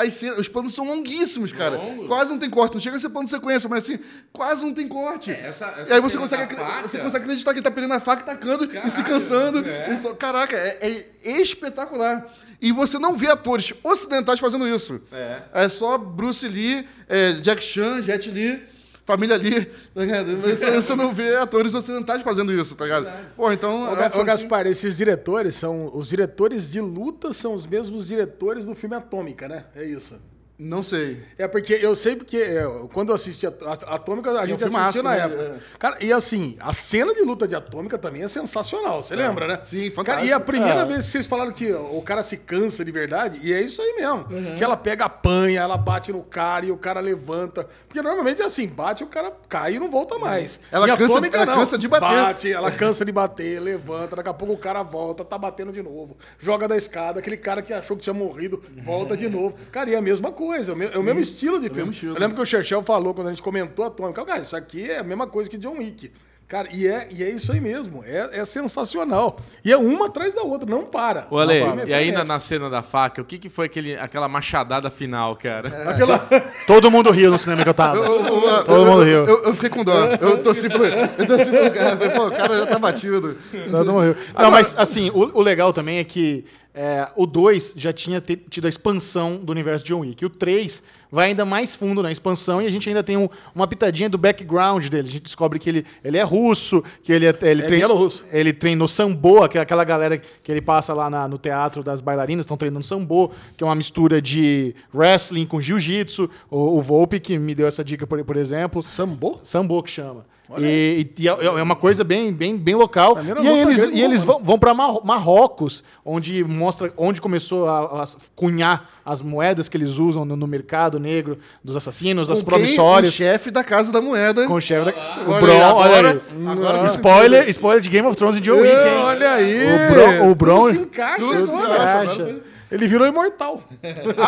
cenas- 0.09 0.39
os 0.39 0.47
planos 0.47 0.73
são 0.73 0.87
longuíssimos, 0.87 1.51
cara. 1.51 1.75
Longo. 1.75 2.07
Quase 2.07 2.29
não 2.31 2.37
tem 2.39 2.49
corte. 2.49 2.73
Não 2.75 2.79
chega 2.81 2.95
a 2.95 2.99
ser 2.99 3.09
plano 3.09 3.25
de 3.25 3.31
sequência, 3.31 3.67
mas 3.69 3.83
assim, 3.83 3.99
quase 4.31 4.63
não 4.63 4.73
tem 4.73 4.87
corte. 4.87 5.31
É, 5.31 5.47
essa- 5.47 5.65
essa 5.77 5.91
e 5.91 5.93
aí 5.95 5.99
você 5.99 6.17
consegue, 6.17 6.55
você 6.81 6.99
consegue 6.99 7.23
acreditar 7.25 7.51
que 7.51 7.59
ele 7.59 7.63
tá 7.63 7.71
pegando 7.71 7.93
a 7.95 7.99
faca 7.99 8.21
e 8.21 8.25
tacando 8.25 8.63
e 8.65 8.67
se 8.89 8.97
Caralho, 9.03 9.05
cansando. 9.05 9.67
é. 9.67 9.91
E 9.93 9.97
só- 9.97 10.13
caraca, 10.13 10.55
é, 10.55 11.05
é 11.25 11.41
espetacular. 11.41 12.25
E 12.61 12.71
você 12.71 12.97
não 12.97 13.15
vê 13.15 13.27
atores 13.27 13.71
ocidentais 13.83 14.39
fazendo 14.39 14.67
isso. 14.67 15.01
É. 15.11 15.41
É 15.53 15.69
só 15.69 15.97
Bruce 15.97 16.47
Lee, 16.47 16.87
é, 17.07 17.33
Jack 17.33 17.63
Chan, 17.63 18.01
Jet 18.01 18.29
Li, 18.31 18.63
família 19.07 19.37
Lee, 19.37 19.65
tá 19.95 20.01
ligado? 20.01 20.37
Você, 20.41 20.69
você 20.69 20.95
não 20.95 21.13
vê 21.13 21.37
atores 21.37 21.73
ocidentais 21.73 22.21
fazendo 22.21 22.51
isso, 22.51 22.75
tá 22.75 22.83
ligado? 22.83 23.07
Pô, 23.35 23.49
então. 23.51 23.83
Ô, 23.83 23.95
é 23.95 24.11
ô, 24.13 24.23
Gaspar, 24.25 24.67
esses 24.67 24.97
diretores 24.97 25.55
são. 25.55 25.89
Os 25.95 26.09
diretores 26.09 26.73
de 26.73 26.81
luta 26.81 27.31
são 27.31 27.53
os 27.53 27.65
mesmos 27.65 28.05
diretores 28.05 28.65
do 28.65 28.75
filme 28.75 28.95
Atômica, 28.95 29.47
né? 29.47 29.63
É 29.73 29.85
isso. 29.85 30.19
Não 30.59 30.81
sei. 30.81 31.21
É 31.37 31.47
porque 31.47 31.73
eu 31.73 31.93
sei 31.95 32.15
porque 32.15 32.37
é, 32.37 32.63
quando 32.91 33.09
eu 33.09 33.15
assisti 33.15 33.45
a, 33.45 33.53
a 33.85 33.95
Atômica, 33.95 34.31
a 34.31 34.45
gente 34.45 34.57
filmaço, 34.63 34.79
assistiu 34.85 35.03
na 35.03 35.11
né? 35.11 35.19
época. 35.19 35.41
É. 35.43 35.55
Cara, 35.77 35.97
e 36.03 36.11
assim, 36.11 36.57
a 36.59 36.73
cena 36.73 37.13
de 37.13 37.21
luta 37.21 37.47
de 37.47 37.55
Atômica 37.55 37.95
também 37.95 38.23
é 38.23 38.27
sensacional, 38.27 39.03
você 39.03 39.15
lembra, 39.15 39.47
né? 39.47 39.59
Sim, 39.63 39.81
Cara, 39.91 39.95
fantástico. 39.95 40.25
e 40.27 40.33
a 40.33 40.39
primeira 40.39 40.81
É. 40.81 40.85
vez 40.85 41.05
que 41.05 41.11
vocês 41.11 41.27
falaram 41.27 41.51
que 41.51 41.71
o 41.71 42.01
cara 42.01 42.23
se 42.23 42.37
cansa 42.37 42.83
de 42.83 42.91
verdade, 42.91 43.39
e 43.43 43.53
é 43.53 43.61
isso 43.61 43.79
aí 43.83 43.93
mesmo. 43.97 44.25
Uhum. 44.31 44.55
Que 44.55 44.63
ela 44.63 44.75
pega 44.75 45.05
a 45.05 45.09
panha, 45.09 45.61
ela 45.61 45.77
bate 45.77 46.11
no 46.11 46.23
cara 46.23 46.65
e 46.65 46.71
o 46.71 46.77
cara 46.77 46.99
levanta. 47.01 47.67
Porque 47.87 48.01
normalmente 48.01 48.41
é 48.41 48.45
assim, 48.45 48.67
bate 48.67 49.03
o 49.03 49.07
cara 49.07 49.31
cai 49.47 49.75
e 49.75 49.79
não 49.79 49.91
volta 49.91 50.17
mais. 50.17 50.59
Ela 50.71 50.87
e 50.87 50.97
cansa- 50.97 51.03
Atômica 51.13 51.37
ela 51.37 51.45
não. 51.45 51.53
cansa 51.55 51.77
de 51.77 51.87
bater. 51.87 52.05
Bate, 52.23 52.51
ela 52.51 52.71
cansa 52.71 53.05
de 53.05 53.11
bater, 53.11 53.59
levanta, 53.61 54.15
daqui 54.15 54.29
a 54.29 54.33
pouco 54.33 54.55
o 54.55 54.57
cara 54.57 54.81
volta, 54.81 55.23
tá 55.23 55.37
batendo 55.37 55.71
de 55.71 55.83
novo. 55.83 56.17
Joga 56.39 56.67
da 56.67 56.75
escada, 56.75 57.19
aquele 57.19 57.37
cara 57.37 57.61
que 57.61 57.71
achou 57.71 57.95
que 57.95 58.01
tinha 58.01 58.13
morrido, 58.13 58.59
volta 58.83 59.15
de 59.15 59.29
novo. 59.29 59.55
Cara, 59.71 59.91
e 59.91 59.93
é 59.93 59.97
a 59.97 60.01
mesma 60.01 60.31
coisa, 60.31 60.46
é 60.53 60.73
o 60.73 60.75
me- 60.75 60.85
é 60.85 60.97
o 60.97 61.03
mesmo 61.03 61.19
estilo 61.19 61.57
de 61.59 61.65
filme. 61.67 61.77
mesmo 61.79 61.91
estilo. 61.93 62.15
Eu 62.15 62.19
lembro 62.19 62.35
que 62.35 62.41
o 62.41 62.45
Churchill 62.45 62.83
falou 62.83 63.13
quando 63.13 63.27
a 63.27 63.29
gente 63.31 63.41
comentou 63.41 63.85
Atômica, 63.85 64.23
cara, 64.25 64.41
isso 64.41 64.55
aqui 64.55 64.89
é 64.89 64.99
a 64.99 65.03
mesma 65.03 65.27
coisa 65.27 65.49
que 65.49 65.57
John 65.57 65.77
Wick. 65.77 66.11
Cara, 66.47 66.69
e 66.71 66.87
é, 66.87 67.09
e 67.11 67.21
é 67.21 67.29
isso 67.29 67.51
aí 67.51 67.59
mesmo. 67.59 68.01
É, 68.05 68.39
é 68.39 68.45
sensacional. 68.45 69.37
E 69.65 69.71
é 69.71 69.75
uma 69.77 70.05
atrás 70.05 70.33
da 70.33 70.43
outra, 70.43 70.69
não 70.69 70.85
para. 70.85 71.27
Ô, 71.29 71.37
Ale, 71.39 71.59
Não 71.59 71.75
para. 71.75 71.89
e 71.89 71.93
aí 71.93 72.09
na, 72.09 72.23
na 72.23 72.39
cena 72.39 72.69
da 72.69 72.81
faca, 72.81 73.21
o 73.21 73.25
que, 73.25 73.37
que 73.37 73.49
foi 73.49 73.65
aquele, 73.65 73.97
aquela 73.97 74.29
machadada 74.29 74.89
final, 74.89 75.35
cara? 75.35 75.89
Aquela... 75.89 76.19
Todo 76.65 76.89
mundo 76.89 77.11
riu 77.11 77.29
no 77.31 77.37
cinema 77.37 77.63
que 77.63 77.69
eu 77.69 77.73
tava. 77.73 77.97
Eu, 77.97 78.03
eu- 78.25 78.63
Todo 78.63 78.77
eu- 78.77 78.85
mundo 78.85 79.03
riu. 79.03 79.25
Eu, 79.25 79.43
eu 79.43 79.53
fiquei 79.55 79.69
com 79.69 79.83
dó. 79.83 79.93
Eu 80.21 80.41
torci 80.41 80.69
pro, 80.69 80.85
eu 80.85 81.27
torci 81.27 81.45
pro 81.51 81.71
cara. 81.71 81.97
Falei, 81.97 82.15
Pô, 82.15 82.27
o 82.27 82.31
cara 82.31 82.57
já 82.59 82.65
tá 82.65 82.79
batido. 82.79 83.35
Todo 83.69 83.91
mundo 83.91 84.05
riu. 84.05 84.15
Não, 84.39 84.49
mas 84.49 84.73
assim, 84.77 85.09
o, 85.09 85.37
o 85.37 85.41
legal 85.41 85.73
também 85.73 85.97
é 85.99 86.03
que 86.05 86.45
é, 86.73 87.09
o 87.17 87.25
2 87.25 87.73
já 87.75 87.91
tinha 87.91 88.21
tido 88.21 88.65
a 88.67 88.69
expansão 88.69 89.35
do 89.35 89.51
universo 89.51 89.83
de 89.83 89.93
John 89.93 89.99
Wick. 89.99 90.23
O 90.25 90.29
3 90.29 90.81
vai 91.11 91.27
ainda 91.29 91.45
mais 91.45 91.75
fundo 91.75 92.03
na 92.03 92.11
expansão 92.11 92.61
e 92.61 92.65
a 92.65 92.69
gente 92.69 92.87
ainda 92.89 93.03
tem 93.03 93.15
um- 93.17 93.29
uma 93.55 93.67
pitadinha 93.67 94.09
do 94.09 94.17
background 94.17 94.87
dele. 94.87 95.07
A 95.07 95.11
gente 95.11 95.23
descobre 95.23 95.57
que 95.59 95.69
ele, 95.69 95.85
ele 96.03 96.17
é 96.17 96.23
russo, 96.23 96.83
que 97.03 97.11
ele, 97.11 97.25
é, 97.25 97.35
ele, 97.41 97.63
É 97.63 97.65
treina- 97.67 97.87
ele 98.31 98.53
treinou 98.53 98.87
sambo, 98.87 99.47
que 99.47 99.57
é 99.57 99.61
aquela 99.61 99.83
galera 99.83 100.17
que 100.17 100.51
ele 100.51 100.61
passa 100.61 100.93
lá 100.93 101.09
na- 101.09 101.27
no 101.27 101.37
teatro 101.37 101.83
das 101.83 102.01
bailarinas, 102.01 102.43
estão 102.45 102.57
treinando 102.57 102.85
sambo, 102.85 103.31
que 103.55 103.63
é 103.63 103.67
uma 103.67 103.75
mistura 103.75 104.21
de 104.21 104.75
wrestling 104.93 105.45
com 105.45 105.59
jiu-jitsu. 105.61 106.29
O, 106.49 106.77
o 106.77 106.81
Volpe, 106.81 107.19
que 107.19 107.37
me 107.37 107.53
deu 107.55 107.67
essa 107.67 107.83
dica, 107.83 108.05
por, 108.05 108.23
por 108.23 108.35
exemplo. 108.37 108.81
Sambo? 108.81 109.39
Sambo 109.43 109.81
que 109.83 109.91
chama. 109.91 110.25
E, 110.57 111.09
e- 111.17 111.23
e 111.23 111.27
é 111.27 111.31
é 111.45 111.61
uma 111.61 111.75
coisa 111.75 112.03
bem, 112.05 112.31
bem, 112.31 112.55
bem 112.57 112.73
local. 112.75 113.15
Maneira 113.15 113.41
E 113.41 113.47
eles, 113.47 113.83
e 113.83 114.01
eles 114.01 114.23
vão, 114.23 114.41
vão 114.41 114.57
para 114.57 114.73
Marrocos, 114.73 115.83
onde 116.05 116.43
mostra 116.43 116.91
onde 116.95 117.19
começou 117.19 117.67
a, 117.67 118.03
a 118.03 118.07
cunhar 118.35 118.89
as 119.05 119.21
moedas 119.21 119.67
que 119.67 119.75
eles 119.75 119.97
usam 119.99 120.23
no, 120.23 120.35
no 120.35 120.47
mercado 120.47 120.99
negro 120.99 121.37
dos 121.63 121.75
assassinos, 121.75 122.29
Com 122.29 122.35
quem? 122.35 122.43
promissórias. 122.45 123.13
O 123.13 123.17
chefe 123.17 123.51
da 123.51 123.63
Casa 123.63 123.91
da 123.91 124.01
Moeda. 124.01 124.47
Com 124.47 124.53
o 124.53 124.61
chefe 124.61 124.91
da. 124.91 124.97
O 125.25 125.31
Olha 125.31 125.41
Bron, 125.41 125.51
aí, 125.53 125.61
olha 125.61 125.69
agora- 125.99 126.09
aí. 126.31 126.47
agora 126.47 126.85
spoiler, 126.87 127.49
spoiler 127.49 127.81
de 127.81 127.89
Game 127.89 128.07
of 128.07 128.15
Thrones 128.17 128.37
e 128.37 128.41
John 128.41 128.57
Wick, 128.61 128.73
hein? 128.73 128.97
Olha 129.03 129.31
aí! 129.31 129.63
O 129.65 129.93
Bron- 129.93 130.31
o 130.31 130.35
Bron- 130.35 130.61
Tudo 130.67 130.75
se 130.75 130.81
encaixa. 130.81 131.17
Tudo 131.17 131.41
se 131.41 131.51
encaixa. 131.51 132.35
Ele 132.71 132.85
virou 132.87 133.07
imortal. 133.07 133.63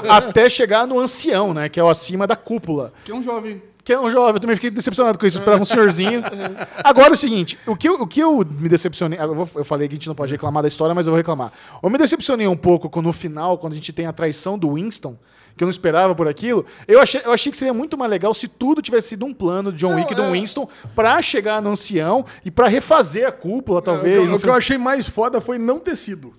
A- 0.08 0.18
até 0.18 0.50
chegar 0.50 0.88
no 0.88 0.98
ancião, 1.00 1.54
né? 1.54 1.68
Que 1.70 1.80
é 1.80 1.84
o 1.84 1.90
acima 1.90 2.26
da 2.28 2.36
cúpula. 2.38 2.94
Que 3.04 3.12
é 3.12 3.16
um 3.16 3.22
jovem. 3.24 3.62
Que 3.90 3.94
é 3.94 4.00
um 4.00 4.08
jovem, 4.12 4.36
eu 4.36 4.40
também 4.40 4.56
fiquei 4.56 4.70
decepcionado 4.70 5.18
com 5.18 5.26
isso, 5.26 5.38
eu 5.38 5.40
esperava 5.40 5.64
um 5.64 5.66
senhorzinho. 5.66 6.22
Agora 6.84 7.08
é 7.08 7.12
o 7.12 7.16
seguinte, 7.16 7.58
o 7.66 7.76
que, 7.76 7.90
eu- 7.90 7.96
o 7.96 8.06
que 8.06 8.20
eu 8.20 8.46
me 8.60 8.70
decepcionei. 8.70 9.18
Eu, 9.20 9.34
vou- 9.34 9.50
eu 9.56 9.66
falei 9.66 9.88
que 9.88 9.96
a 9.96 9.98
gente 9.98 10.08
não 10.08 10.14
pode 10.14 10.32
reclamar 10.32 10.62
da 10.62 10.68
história, 10.68 10.94
mas 10.94 11.08
eu 11.08 11.12
vou 11.12 11.18
reclamar. 11.18 11.52
Eu 11.82 11.90
me 11.90 11.98
decepcionei 11.98 12.46
um 12.48 12.56
pouco 12.56 12.88
quando, 12.88 13.08
no 13.08 13.12
final, 13.14 13.58
quando 13.58 13.74
a 13.74 13.76
gente 13.76 13.92
tem 13.92 14.06
a 14.06 14.14
traição 14.14 14.60
do 14.60 14.76
Winston, 14.76 15.18
que 15.58 15.64
eu 15.64 15.66
não 15.66 15.72
esperava 15.72 16.14
por 16.14 16.28
aquilo. 16.28 16.68
Eu 16.88 17.02
achei, 17.02 17.20
eu 17.26 17.32
achei 17.32 17.52
que 17.52 17.58
seria 17.58 17.74
muito 17.74 17.98
mais 17.98 18.12
legal 18.12 18.32
se 18.32 18.48
tudo 18.48 18.80
tivesse 18.80 19.08
sido 19.08 19.26
um 19.26 19.34
plano 19.34 19.72
de 19.72 19.80
John 19.80 19.90
Não, 19.90 19.96
Wick 19.98 20.14
e 20.14 20.16
do 20.16 20.22
é. 20.22 20.32
Winston 20.34 20.70
pra 20.96 21.20
chegar 21.20 21.60
no 21.60 21.72
ancião 21.72 22.24
e 22.46 22.52
pra 22.52 22.68
refazer 22.68 23.28
a 23.28 23.32
cúpula, 23.32 23.82
talvez. 23.82 24.30
o, 24.32 24.38
que 24.38 24.48
eu 24.48 24.54
achei 24.54 24.78
mais 24.78 25.10
foda 25.10 25.42
foi 25.42 25.58
não 25.58 25.80
ter 25.80 25.96
sido. 25.96 26.32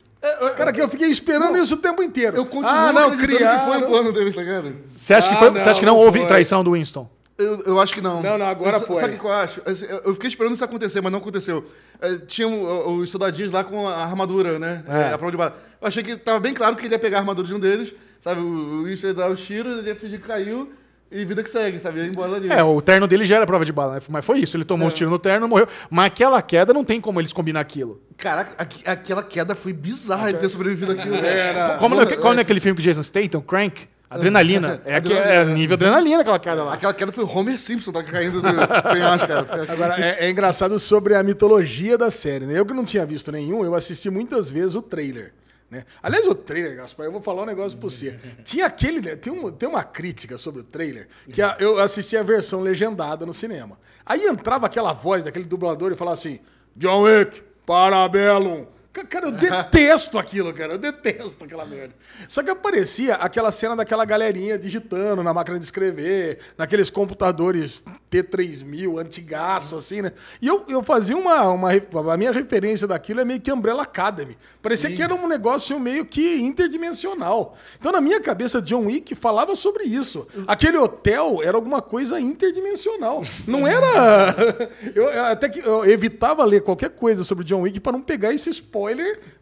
Cara, 0.57 0.73
que 0.73 0.81
eu 0.81 0.89
fiquei 0.89 1.09
esperando 1.09 1.59
isso 1.59 1.75
o 1.75 1.79
tempo 1.79 2.01
inteiro. 2.01 2.37
Eu 2.37 2.47
continuo 2.47 2.69
ah, 2.73 2.93
não, 2.93 3.17
criaram. 3.17 3.59
que 3.59 3.67
foi 3.67 3.79
o 3.79 3.87
plano 3.89 4.13
deles, 4.13 4.37
tá 4.37 4.41
ligado? 4.41 4.73
Você 4.95 5.15
acha 5.15 5.29
que, 5.29 5.35
Ah, 5.35 5.39
foi- 5.39 5.51
não, 5.51 5.61
você 5.61 5.69
acha 5.69 5.81
que 5.81 5.87
não, 5.87 5.95
não 5.97 6.01
houve 6.01 6.21
foi. 6.21 6.29
traição 6.29 6.63
do 6.63 6.73
Winston? 6.75 7.09
Eu, 7.43 7.63
eu 7.65 7.81
acho 7.81 7.95
que 7.95 8.01
não. 8.01 8.23
Não, 8.23 8.37
não, 8.39 8.47
agora 8.47 8.77
Eu- 8.77 8.81
foi. 8.81 8.97
Sabe 8.97 9.15
o 9.15 9.19
que 9.19 9.25
eu 9.25 9.33
acho? 9.33 9.63
Eu 10.05 10.13
fiquei 10.15 10.29
esperando 10.29 10.55
isso 10.55 10.65
acontecer, 10.65 11.01
mas 11.01 11.11
não 11.13 11.19
aconteceu. 11.19 11.65
É, 12.01 12.17
Tinha 12.27 12.47
um- 12.49 12.99
os 12.99 13.11
soldadinhos 13.11 13.53
lá 13.53 13.65
com 13.65 13.89
a 13.89 13.97
armadura, 14.05 14.59
né? 14.59 14.83
É. 14.89 15.13
A 15.13 15.19
prova 15.19 15.31
de 15.31 15.37
bala. 15.37 15.57
Eu 15.81 15.89
achei 15.89 16.03
que 16.03 16.17
tava 16.17 16.39
bem 16.41 16.53
claro 16.55 16.77
que 16.77 16.87
ele 16.87 16.95
ia 16.95 16.99
pegar 16.99 17.19
a 17.19 17.21
armadura 17.21 17.47
de 17.49 17.55
um 17.55 17.59
deles, 17.61 17.95
sabe? 18.23 18.41
O 18.41 18.85
Winston 18.85 19.09
ia 19.09 19.15
dar 19.15 19.31
os 19.31 19.41
tiros, 19.45 19.79
ele 19.79 19.89
ia 19.89 19.97
fingir 19.97 20.21
que 20.21 20.27
caiu 20.27 20.71
e 21.11 21.25
vida 21.25 21.43
que 21.43 21.51
segue, 21.51 21.81
sabe? 21.81 22.01
Ia 22.01 22.07
embora 22.07 22.33
dali. 22.33 22.53
É, 22.53 22.63
o 22.63 22.81
terno 22.83 23.07
dele 23.09 23.25
já 23.25 23.37
era 23.37 23.47
prova 23.47 23.65
de 23.65 23.73
bala, 23.73 23.95
né? 23.95 24.01
Mas 24.09 24.25
foi 24.25 24.39
isso, 24.41 24.57
ele 24.57 24.65
tomou 24.65 24.87
os 24.87 24.95
tiros 24.95 25.11
no 25.11 25.19
terno 25.19 25.47
e 25.47 25.49
morreu. 25.49 25.67
Mas 25.91 26.07
aquela 26.07 26.41
queda 26.43 26.73
não 26.75 26.85
tem 26.85 27.01
como 27.01 27.21
eles 27.21 27.33
combinar 27.33 27.61
aquilo. 27.61 28.01
Caraca, 28.17 28.53
aqu- 28.63 28.83
aquela 28.87 29.23
queda 29.23 29.55
foi 29.57 29.73
bizarra 29.73 30.29
ele 30.29 30.39
ter 30.39 30.49
sobrevivido 30.51 30.93
àquilo. 30.93 31.17
né? 31.17 31.39
Era. 31.49 31.79
Como, 31.79 32.01
é, 32.01 32.17
como 32.17 32.39
é 32.39 32.43
aquele 32.43 32.61
filme 32.61 32.77
com 32.77 32.83
Jason 32.83 33.03
Statham, 33.03 33.41
Crank? 33.41 33.89
Adrenalina. 34.11 34.83
É, 34.85 35.01
que, 35.01 35.13
é 35.13 35.45
nível 35.45 35.75
adrenalina 35.75 36.21
aquela 36.23 36.39
queda 36.39 36.65
lá. 36.65 36.75
Aquela 36.75 36.93
queda 36.93 37.13
foi 37.13 37.23
o 37.25 37.29
Homer 37.29 37.59
Simpson, 37.61 37.93
tá 37.93 38.03
caindo 38.03 38.43
do 38.43 38.49
penhasco, 38.93 39.27
cara. 39.29 39.73
Agora, 39.73 39.95
é, 40.05 40.27
é 40.27 40.31
engraçado 40.31 40.79
sobre 40.79 41.15
a 41.15 41.23
mitologia 41.23 41.97
da 41.97 42.11
série, 42.11 42.45
né? 42.47 42.59
Eu 42.59 42.67
que 42.67 42.75
não 42.75 42.85
tinha 42.85 43.07
visto 43.07 43.31
nenhum, 43.31 43.65
eu 43.65 43.75
assisti 43.75 44.11
muitas 44.11 44.51
vezes 44.51 44.75
o 44.75 44.83
trailer. 44.83 45.33
Né? 45.71 45.85
Aliás, 46.03 46.27
o 46.27 46.35
trailer, 46.35 46.75
Gaspar, 46.77 47.07
eu 47.07 47.13
vou 47.13 47.23
falar 47.23 47.43
um 47.43 47.47
negócio 47.47 47.79
pra 47.79 47.89
você. 47.89 48.19
Tinha 48.43 48.67
aquele. 48.67 49.01
né, 49.01 49.15
Tem, 49.15 49.33
um, 49.33 49.53
tem 49.53 49.69
uma 49.69 49.85
crítica 49.85 50.37
sobre 50.37 50.63
o 50.63 50.65
trailer, 50.65 51.07
que 51.33 51.41
a- 51.41 51.57
eu 51.61 51.79
assisti 51.79 52.17
a 52.17 52.25
versão 52.25 52.61
legendada 52.61 53.25
no 53.25 53.33
cinema. 53.33 53.79
Aí 54.05 54.27
entrava 54.27 54.67
aquela 54.67 54.93
voz 54.93 55.23
daquele 55.23 55.45
dublador 55.45 55.93
e 55.93 55.95
falava 55.95 56.15
assim: 56.17 56.41
John 56.75 57.03
Wick, 57.03 57.41
Parabellum. 57.65 58.67
Ca- 58.93 59.05
Cara, 59.05 59.27
eu 59.27 59.33
detesto 59.33 60.19
aquilo, 60.19 60.53
cara. 60.53 60.73
Eu 60.73 60.79
detesto 60.79 61.45
aquela 61.45 61.65
merda. 61.65 61.95
Só 62.29 62.43
que 62.43 62.51
aparecia 62.51 63.15
aquela 63.15 63.53
cena 63.53 63.77
daquela 63.77 64.05
galerinha 64.05 64.59
digitando 64.59 65.23
na 65.23 65.33
máquina 65.33 65.59
de 65.59 65.65
escrever, 65.65 66.39
naqueles 66.59 66.91
computadores 66.91 67.85
T3000, 68.11 68.99
antigaço, 69.01 69.77
assim, 69.77 70.03
né? 70.03 70.13
E 70.43 70.49
eu, 70.49 70.65
eu 70.69 70.83
fazia 70.83 71.17
uma, 71.17 71.49
uma. 71.51 71.71
A 72.13 72.17
minha 72.17 72.33
referência 72.33 72.87
daquilo 72.89 73.21
é 73.21 73.25
meio 73.25 73.41
que 73.41 73.53
Umbrella 73.53 73.83
Academy. 73.85 74.37
Parecia 74.61 74.91
que 74.93 75.01
era 75.03 75.15
um 75.15 75.29
negócio 75.29 75.79
meio 75.79 76.05
que 76.05 76.41
interdimensional. 76.41 77.57
Então, 77.79 77.93
na 77.93 78.01
minha 78.01 78.21
cabeça, 78.21 78.61
John 78.61 78.87
Wick 78.87 79.15
falava 79.15 79.55
sobre 79.55 79.85
isso. 79.85 80.27
Aquele 80.49 80.79
hotel 80.79 81.41
era 81.45 81.57
alguma 81.57 81.81
coisa 81.81 82.19
interdimensional. 82.21 83.23
Não 83.47 83.67
era. 83.69 84.35
Eu, 84.95 85.05
eu 85.05 85.25
até 85.27 85.49
que 85.49 85.61
eu 85.61 85.85
evitava 85.89 86.45
ler 86.45 86.63
qualquer 86.63 86.91
coisa 86.91 87.23
sobre 87.23 87.45
John 87.45 87.61
Wick 87.63 87.79
para 87.81 87.93
não 87.93 88.01
pegar 88.01 88.33
esse 88.33 88.51
spoiler 88.51 88.80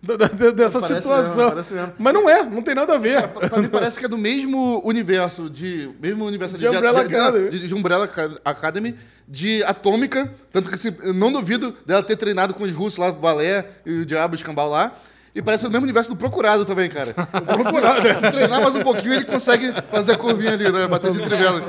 da- 0.03 0.17
da- 0.17 0.51
dessa 0.51 0.81
Parece 0.81 1.03
situação. 1.03 1.55
mesmo, 1.55 1.75
mesmo. 1.77 1.93
Mas 1.99 2.15
não 2.15 2.29
é, 2.29 2.43
não 2.45 2.63
tem 2.63 2.75
nada 2.75 2.95
a 2.95 2.99
ver. 2.99 3.29
Pra 3.29 3.49
pra 3.49 3.63
mim 3.63 3.69
parece 3.69 3.99
que 3.99 4.05
é 4.05 4.09
do 4.09 4.19
mesmo 4.19 4.81
universo 4.85 5.49
de. 5.51 5.91
Mesmo 6.01 6.25
universo 6.25 6.57
De 6.59 6.67
Umbrella 6.69 7.03
Academy. 7.03 7.51
De, 7.51 7.67
de 7.69 7.75
Umbrella 7.75 8.09
Ca- 8.09 8.31
Academy, 8.45 8.95
de 9.27 9.63
Atômica. 9.65 10.33
Tanto 10.53 10.71
que 10.71 10.89
eu 11.03 11.13
não 11.15 11.33
duvido 11.33 11.75
dela 11.87 12.03
ter 12.03 12.17
treinado 12.17 12.55
com 12.55 12.65
os 12.65 12.73
russos 12.75 12.99
lá, 12.99 13.09
o 13.09 13.13
balé 13.13 13.67
e 13.85 14.01
o 14.01 14.07
diabo 14.07 14.35
escambau 14.35 14.69
lá. 14.71 14.93
E 15.39 15.43
parece 15.43 15.65
o 15.65 15.71
mesmo 15.71 15.85
universo 15.85 16.11
do 16.11 16.17
Procurado 16.17 16.65
também, 16.65 16.89
cara. 16.89 17.15
Procurado, 17.15 18.03
né? 18.03 18.13
Se 18.13 18.33
treinar 18.33 18.61
mais 18.61 18.75
um 18.75 18.83
pouquinho, 18.83 19.15
ele 19.15 19.25
consegue 19.25 19.73
fazer 19.89 20.13
a 20.13 20.19
curvinha 20.19 20.55
ali, 20.55 20.69
né? 20.69 20.89
Bater 20.89 21.13
de 21.13 21.23
trivela. 21.23 21.63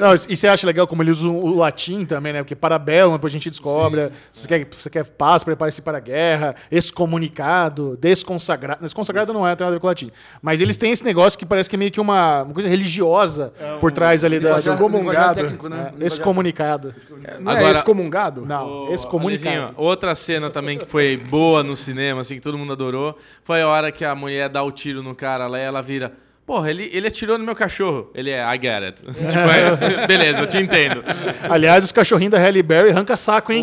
Não, 0.00 0.14
e 0.28 0.36
você 0.36 0.48
acha 0.48 0.66
legal 0.66 0.84
como 0.88 1.00
eles 1.00 1.18
usam 1.18 1.36
o 1.36 1.54
latim 1.54 2.04
também, 2.04 2.32
né? 2.32 2.42
Porque 2.42 2.56
parabellum, 2.56 3.12
depois 3.12 3.32
a 3.32 3.34
gente 3.34 3.48
descobre. 3.50 4.10
Se 4.32 4.42
você 4.42 4.48
quer, 4.48 4.66
você 4.68 4.90
quer 4.90 5.04
paz, 5.04 5.44
prepare-se 5.44 5.80
para 5.80 5.98
a 5.98 6.00
guerra. 6.00 6.56
Excomunicado, 6.72 7.96
desconsagrado. 8.00 8.82
Desconsagrado 8.82 9.32
não 9.32 9.46
é, 9.46 9.54
tem 9.54 9.64
nada 9.64 9.76
a 9.76 9.78
ver 9.78 9.80
com 9.80 9.86
o 9.86 9.90
latim. 9.90 10.10
Mas 10.42 10.60
eles 10.60 10.76
têm 10.76 10.90
esse 10.90 11.04
negócio 11.04 11.38
que 11.38 11.46
parece 11.46 11.70
que 11.70 11.76
é 11.76 11.78
meio 11.78 11.92
que 11.92 12.00
uma, 12.00 12.42
uma 12.42 12.52
coisa 12.52 12.68
religiosa 12.68 13.52
por 13.80 13.92
trás 13.92 14.24
ali 14.24 14.40
da. 14.40 14.56
Excomungado. 14.56 15.40
técnico, 15.40 15.68
né? 15.68 15.92
é, 16.00 16.04
excomunicado. 16.04 16.92
Não 17.38 17.52
é 17.52 17.58
Agora- 17.58 17.72
excomungado? 17.78 18.44
Não, 18.44 18.92
excomunicado. 18.92 19.74
Outra 19.76 20.16
cena 20.16 20.50
também 20.50 20.78
que 20.78 20.84
foi 20.84 21.16
boa 21.16 21.62
no 21.62 21.76
cinema, 21.76 22.07
assim, 22.16 22.36
que 22.36 22.40
todo 22.40 22.56
mundo 22.56 22.72
adorou, 22.72 23.18
foi 23.42 23.60
a 23.62 23.68
hora 23.68 23.92
que 23.92 24.04
a 24.04 24.14
mulher 24.14 24.48
dá 24.48 24.62
o 24.62 24.72
tiro 24.72 25.02
no 25.02 25.14
cara 25.14 25.46
lá 25.46 25.58
e 25.58 25.62
ela 25.62 25.82
vira. 25.82 26.27
Porra, 26.48 26.70
ele, 26.70 26.88
ele 26.94 27.06
atirou 27.06 27.36
no 27.36 27.44
meu 27.44 27.54
cachorro. 27.54 28.10
Ele 28.14 28.30
é, 28.30 28.40
I 28.42 28.58
get 28.60 28.82
it. 28.82 29.02
tipo, 29.04 29.92
é, 29.94 30.06
beleza, 30.08 30.40
eu 30.40 30.46
te 30.46 30.56
entendo. 30.56 31.04
Aliás, 31.48 31.84
os 31.84 31.92
cachorrinhos 31.92 32.32
da 32.32 32.38
Halle 32.38 32.62
Berry 32.62 32.88
arranca 32.90 33.18
saco, 33.18 33.52
hein? 33.52 33.62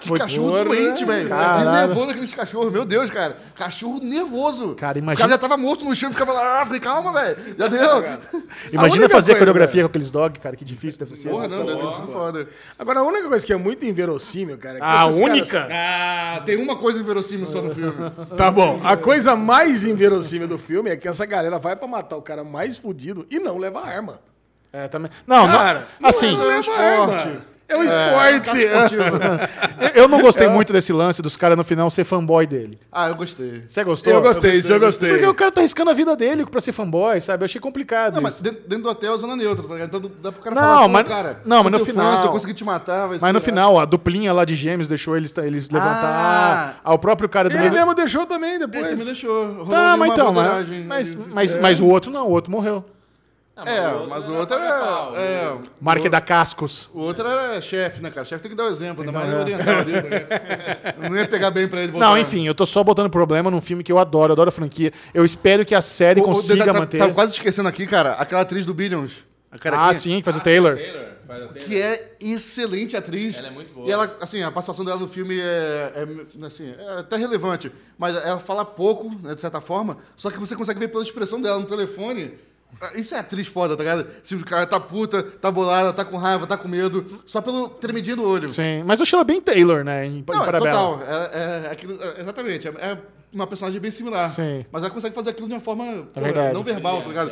Que 0.00 0.08
Foi 0.08 0.18
cachorro 0.18 0.48
porra, 0.50 0.64
doente, 0.64 1.04
velho. 1.06 1.28
caralho. 1.28 1.68
Ele 1.68 1.86
nervoso 1.88 2.10
aqueles 2.10 2.34
cachorros. 2.34 2.72
Meu 2.72 2.84
Deus, 2.84 3.10
cara. 3.10 3.36
Cachorro 3.56 3.98
nervoso. 4.02 4.74
Cara, 4.74 4.98
O 4.98 5.02
imagina- 5.02 5.26
cara 5.28 5.32
já 5.32 5.38
tava 5.38 5.56
morto 5.56 5.84
no 5.86 5.94
chão, 5.94 6.10
ficava 6.10 6.32
lá. 6.34 6.60
Ah, 6.62 6.66
falei, 6.66 6.80
calma, 6.80 7.12
velho. 7.12 7.36
Já 7.58 7.66
deu. 7.66 8.04
Imagina 8.72 9.08
fazer 9.08 9.32
coisa- 9.32 9.38
coreografia 9.38 9.82
com 9.82 9.88
aqueles 9.88 10.10
dogs, 10.10 10.38
cara, 10.40 10.54
que 10.54 10.64
difícil 10.64 10.98
deve 11.00 11.16
ser. 11.16 11.30
Porra, 11.30 11.48
não, 11.48 11.64
deve 11.64 11.92
sido 11.94 12.08
foda. 12.08 12.46
Agora, 12.78 13.00
a 13.00 13.02
única 13.04 13.26
coisa 13.28 13.44
que 13.44 13.52
é 13.52 13.56
muito 13.56 13.84
inverossímil, 13.86 14.56
cara... 14.58 14.76
é 14.76 14.80
que 14.80 14.84
A 14.86 15.06
única? 15.06 15.66
Ah, 15.70 16.42
tem 16.44 16.56
uma 16.56 16.76
coisa 16.76 17.00
inverossímil 17.00 17.48
só 17.48 17.60
no 17.62 17.74
filme. 17.74 17.94
Tá 18.36 18.50
bom. 18.50 18.80
A 18.84 18.96
coisa 18.98 19.34
mais 19.34 19.84
inverossímil 19.84 20.46
do 20.46 20.58
filme 20.58 20.90
é 20.90 20.96
que 20.96 21.08
essa 21.08 21.24
galera 21.24 21.58
vai 21.58 21.74
pra 21.74 21.88
matar 21.88 22.05
matar 22.06 22.16
o 22.16 22.22
cara 22.22 22.44
mais 22.44 22.78
fudido 22.78 23.26
e 23.28 23.38
não 23.40 23.58
levar 23.58 23.84
arma. 23.84 24.20
É, 24.72 24.86
também. 24.86 25.10
Não, 25.26 25.46
Cara, 25.46 25.88
não, 25.98 26.08
assim, 26.08 26.30
não 26.32 26.46
leva 26.46 26.72
arma. 26.72 27.46
É 27.68 27.76
um 27.76 27.82
esporte. 27.82 28.58
eu 29.94 30.08
não 30.08 30.20
gostei 30.20 30.48
muito 30.48 30.72
desse 30.72 30.92
lance 30.92 31.20
dos 31.20 31.36
caras 31.36 31.56
no 31.56 31.64
final 31.64 31.90
ser 31.90 32.04
fanboy 32.04 32.46
dele. 32.46 32.78
Ah, 32.92 33.08
eu 33.08 33.14
gostei. 33.16 33.64
Você 33.66 33.82
gostou? 33.84 34.12
Eu 34.12 34.22
gostei, 34.22 34.54
isso 34.54 34.72
eu 34.72 34.78
gostei. 34.80 35.10
Porque 35.10 35.26
o 35.26 35.34
cara 35.34 35.50
tá 35.50 35.60
arriscando 35.60 35.90
a 35.90 35.94
vida 35.94 36.14
dele 36.16 36.46
pra 36.46 36.60
ser 36.60 36.72
fanboy, 36.72 37.20
sabe? 37.20 37.42
Eu 37.42 37.46
achei 37.46 37.60
complicado 37.60 38.14
Não, 38.16 38.22
mas 38.22 38.34
isso. 38.34 38.42
dentro, 38.42 38.60
dentro 38.68 38.84
do 38.84 38.90
hotel 38.90 39.14
é 39.14 39.18
zona 39.18 39.36
neutra, 39.36 39.66
tá 39.66 39.74
ligado? 39.74 39.96
Então 39.96 40.10
dá 40.22 40.30
pro 40.32 40.42
cara 40.42 40.54
Não, 40.54 40.62
falar, 40.62 40.88
mas- 40.88 41.08
cara, 41.08 41.40
não, 41.44 41.62
mas 41.64 41.72
no 41.72 41.84
final- 41.84 42.12
Fã, 42.14 42.20
se 42.20 42.26
eu 42.26 42.32
conseguir 42.32 42.54
te 42.54 42.64
matar, 42.64 43.08
vai 43.08 43.18
Mas 43.20 43.32
no 43.34 43.40
final, 43.40 43.78
a 43.78 43.84
duplinha 43.84 44.32
lá 44.32 44.44
de 44.44 44.54
gêmeos 44.54 44.88
deixou 44.88 45.16
eles, 45.16 45.34
eles 45.38 45.68
levantar. 45.70 46.76
Ah, 46.84 46.94
o 46.94 46.98
próprio 46.98 47.28
cara 47.28 47.48
do 47.48 47.56
Ele 47.56 47.70
mesmo 47.70 47.94
deixou 47.94 48.26
também 48.26 48.50
Ele 48.54 48.66
depois. 48.66 48.90
também 48.90 49.06
deixou. 49.06 49.46
Rolou 49.52 49.66
Tá, 49.66 49.96
mas 49.96 50.12
então, 50.12 50.32
mas, 50.32 50.68
ali. 50.70 50.84
mas, 51.32 51.54
É. 51.54 51.60
mas 51.60 51.80
o 51.80 51.86
outro 51.86 52.10
não, 52.10 52.26
o 52.26 52.30
outro 52.30 52.50
morreu. 52.50 52.84
É, 53.64 54.06
mas 54.06 54.28
o 54.28 54.34
outro 54.34 54.54
era. 54.58 55.12
É, 55.14 55.58
Marque 55.80 56.10
da 56.10 56.20
Cascos. 56.20 56.90
o 56.92 57.00
outro 57.00 57.26
era 57.26 57.58
chefe, 57.62 58.02
né, 58.02 58.10
cara? 58.10 58.26
Chefe 58.26 58.42
tem 58.42 58.50
que 58.50 58.56
dar 58.56 58.64
o 58.64 58.68
exemplo, 58.68 59.02
ainda 59.02 59.18
mais 59.18 59.32
oriental 59.32 59.74
né? 59.86 60.26
Não 61.08 61.16
ia 61.16 61.26
pegar 61.26 61.50
bem 61.50 61.66
pra 61.66 61.80
ele 61.82 61.92
voltar. 61.92 62.06
Não, 62.06 62.18
enfim, 62.18 62.46
eu 62.46 62.54
tô 62.54 62.66
só 62.66 62.84
botando 62.84 63.08
problema 63.08 63.50
num 63.50 63.60
filme 63.62 63.82
que 63.82 63.90
eu 63.90 63.98
adoro, 63.98 64.32
eu 64.32 64.34
adoro 64.34 64.50
a 64.50 64.52
franquia. 64.52 64.92
Eu 65.14 65.24
espero 65.24 65.64
que 65.64 65.74
a 65.74 65.80
série 65.80 66.20
O- 66.20 66.24
o- 66.24 66.26
consiga 66.26 66.66
tá, 66.66 66.72
manter. 66.74 66.98
Tá 66.98 67.08
quase 67.14 67.32
esquecendo 67.32 67.68
aqui, 67.68 67.86
cara, 67.86 68.12
aquela 68.12 68.42
atriz 68.42 68.66
do 68.66 68.74
Billions. 68.74 69.24
A 69.50 69.88
ah, 69.88 69.94
sim, 69.94 70.18
que 70.18 70.24
faz 70.24 70.36
o 70.36 70.40
Taylor. 70.40 70.74
Taylor, 70.74 71.06
faz 71.26 71.42
a 71.42 71.46
Taylor. 71.46 71.66
Que 71.68 71.80
é 71.80 72.16
excelente 72.20 72.94
atriz. 72.94 73.38
Ela 73.38 73.48
é 73.48 73.50
muito 73.50 73.72
boa. 73.72 73.88
E 73.88 73.90
ela, 73.90 74.16
assim, 74.20 74.42
a 74.42 74.50
participação 74.50 74.84
dela 74.84 75.00
no 75.00 75.08
filme 75.08 75.40
é, 75.40 75.92
é, 75.94 76.46
assim, 76.46 76.74
é 76.78 76.98
até 76.98 77.16
relevante. 77.16 77.72
Mas 77.96 78.16
ela 78.16 78.38
fala 78.38 78.66
pouco, 78.66 79.10
né, 79.22 79.34
de 79.34 79.40
certa 79.40 79.60
forma. 79.62 79.96
Só 80.14 80.30
que 80.30 80.38
você 80.38 80.54
consegue 80.54 80.78
ver 80.78 80.88
pela 80.88 81.02
expressão 81.02 81.40
dela 81.40 81.58
no 81.58 81.64
telefone. 81.64 82.34
Isso 82.94 83.14
é 83.14 83.18
atriz 83.18 83.46
foda, 83.46 83.76
tá 83.76 83.82
ligado? 83.82 84.06
Se 84.22 84.34
o 84.34 84.44
cara 84.44 84.66
tá 84.66 84.78
puta, 84.78 85.22
tá 85.22 85.50
bolada, 85.50 85.92
tá 85.92 86.04
com 86.04 86.16
raiva, 86.16 86.46
tá 86.46 86.56
com 86.56 86.68
medo. 86.68 87.22
Só 87.26 87.40
pelo 87.40 87.68
tremidinho 87.70 88.16
do 88.16 88.24
olho. 88.28 88.48
Sim, 88.50 88.82
mas 88.84 89.00
eu 89.00 89.04
achei 89.04 89.16
ela 89.16 89.24
bem 89.24 89.40
Taylor, 89.40 89.82
né? 89.84 90.06
Em, 90.06 90.18
em 90.18 90.24
Não, 90.26 90.42
é 90.42 90.44
Parabella. 90.44 90.70
total. 90.98 91.02
É, 91.02 91.66
é 91.66 91.70
aquilo- 91.70 91.98
é- 92.02 92.20
exatamente. 92.20 92.68
É, 92.68 92.70
é 92.70 92.98
uma 93.32 93.46
personagem 93.46 93.80
bem 93.80 93.90
similar. 93.90 94.28
Sim. 94.28 94.64
Mas 94.70 94.82
ela 94.82 94.90
consegue 94.92 95.14
fazer 95.14 95.30
aquilo 95.30 95.48
de 95.48 95.54
uma 95.54 95.60
forma 95.60 95.84
pô, 96.12 96.20
verdade. 96.20 96.54
não 96.54 96.62
verbal, 96.62 97.02
tá 97.02 97.08
ligado? 97.08 97.30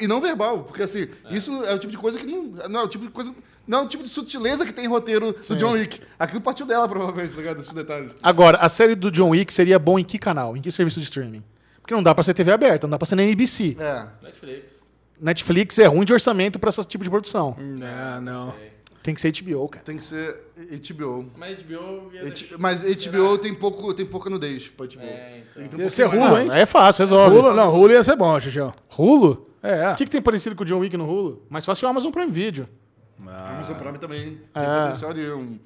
e, 0.00 0.04
e 0.04 0.08
não 0.08 0.20
verbal, 0.20 0.64
porque 0.64 0.82
assim, 0.82 1.06
isso 1.30 1.64
é 1.64 1.74
o 1.74 1.78
tipo 1.78 1.90
de 1.90 1.98
coisa 1.98 2.18
que 2.18 2.26
não. 2.26 2.44
Não 2.68 2.80
é 2.80 2.82
o 2.84 2.88
tipo 2.88 3.04
de 3.06 3.10
coisa. 3.10 3.34
Não 3.66 3.80
é 3.80 3.82
o 3.82 3.86
tipo 3.88 4.02
de 4.02 4.08
sutileza 4.08 4.64
que 4.64 4.72
tem 4.72 4.86
em 4.86 4.88
roteiro 4.88 5.32
do 5.32 5.56
John 5.56 5.72
Wick. 5.72 6.00
Aquilo 6.18 6.40
partiu 6.40 6.64
dela, 6.66 6.88
provavelmente, 6.88 7.30
tá 7.32 7.36
ligado? 7.36 7.60
Esses 7.60 7.72
detalhes. 7.74 8.12
Agora, 8.22 8.56
a 8.58 8.68
série 8.68 8.94
do 8.94 9.10
John 9.10 9.28
Wick 9.30 9.52
seria 9.52 9.78
bom 9.78 9.98
em 9.98 10.04
que 10.04 10.18
canal? 10.18 10.56
Em 10.56 10.60
que 10.62 10.72
serviço 10.72 10.98
de 10.98 11.04
streaming? 11.04 11.44
Porque 11.80 11.94
não 11.94 12.02
dá 12.02 12.14
pra 12.14 12.22
ser 12.22 12.34
TV 12.34 12.52
aberta, 12.52 12.86
não 12.86 12.90
dá 12.90 12.98
pra 12.98 13.06
ser 13.06 13.14
na 13.14 13.22
NBC. 13.22 13.76
É. 13.80 14.06
Netflix. 14.22 14.77
Netflix 15.20 15.78
é 15.78 15.86
ruim 15.86 16.04
de 16.04 16.12
orçamento 16.12 16.58
pra 16.58 16.70
esse 16.70 16.84
tipo 16.86 17.02
de 17.04 17.10
produção. 17.10 17.56
Não, 17.58 18.20
não. 18.20 18.54
Tem 19.02 19.14
que 19.14 19.20
ser 19.20 19.32
HBO, 19.32 19.68
cara. 19.68 19.84
Tem 19.84 19.96
que 19.96 20.04
ser 20.04 20.36
HBO. 20.90 21.26
Mas 21.36 21.62
HBO... 21.62 22.10
ia 22.12 22.20
H- 22.20 22.28
deixar- 22.30 22.58
Mas 22.58 22.82
HBO 22.82 23.38
tem, 23.38 23.54
pouco, 23.54 23.94
tem 23.94 24.04
pouca 24.04 24.28
nudez 24.28 24.68
pra 24.68 24.86
HBO. 24.86 25.00
É, 25.00 25.38
então. 25.38 25.54
Tem 25.54 25.62
que 25.64 25.68
ter 25.70 25.76
um 25.76 25.80
Ia 25.84 25.90
ser 25.90 26.06
Hulu, 26.08 26.20
mais. 26.20 26.44
hein? 26.50 26.52
É 26.56 26.66
fácil, 26.66 27.04
resolve. 27.04 27.36
Hulu, 27.36 27.54
não, 27.54 27.74
Hulu 27.74 27.92
ia 27.92 28.04
ser 28.04 28.16
bom, 28.16 28.38
Xixão. 28.38 28.74
Hulu? 28.98 29.46
É. 29.62 29.92
O 29.92 29.96
que, 29.96 30.04
que 30.04 30.10
tem 30.10 30.20
parecido 30.20 30.54
com 30.54 30.62
o 30.62 30.66
John 30.66 30.78
Wick 30.80 30.94
no 30.96 31.08
Hulu? 31.08 31.42
Mais 31.48 31.64
fácil 31.64 31.86
é 31.86 31.88
o 31.88 31.90
Amazon 31.90 32.10
Prime 32.10 32.30
Video. 32.30 32.68
A 33.26 33.54
Amazon 33.56 33.76
Prime 33.76 33.98
também 33.98 34.24
tem 34.52 34.62
É. 34.62 34.82
potencial 34.84 35.14
de 35.14 35.30
um. 35.32 35.58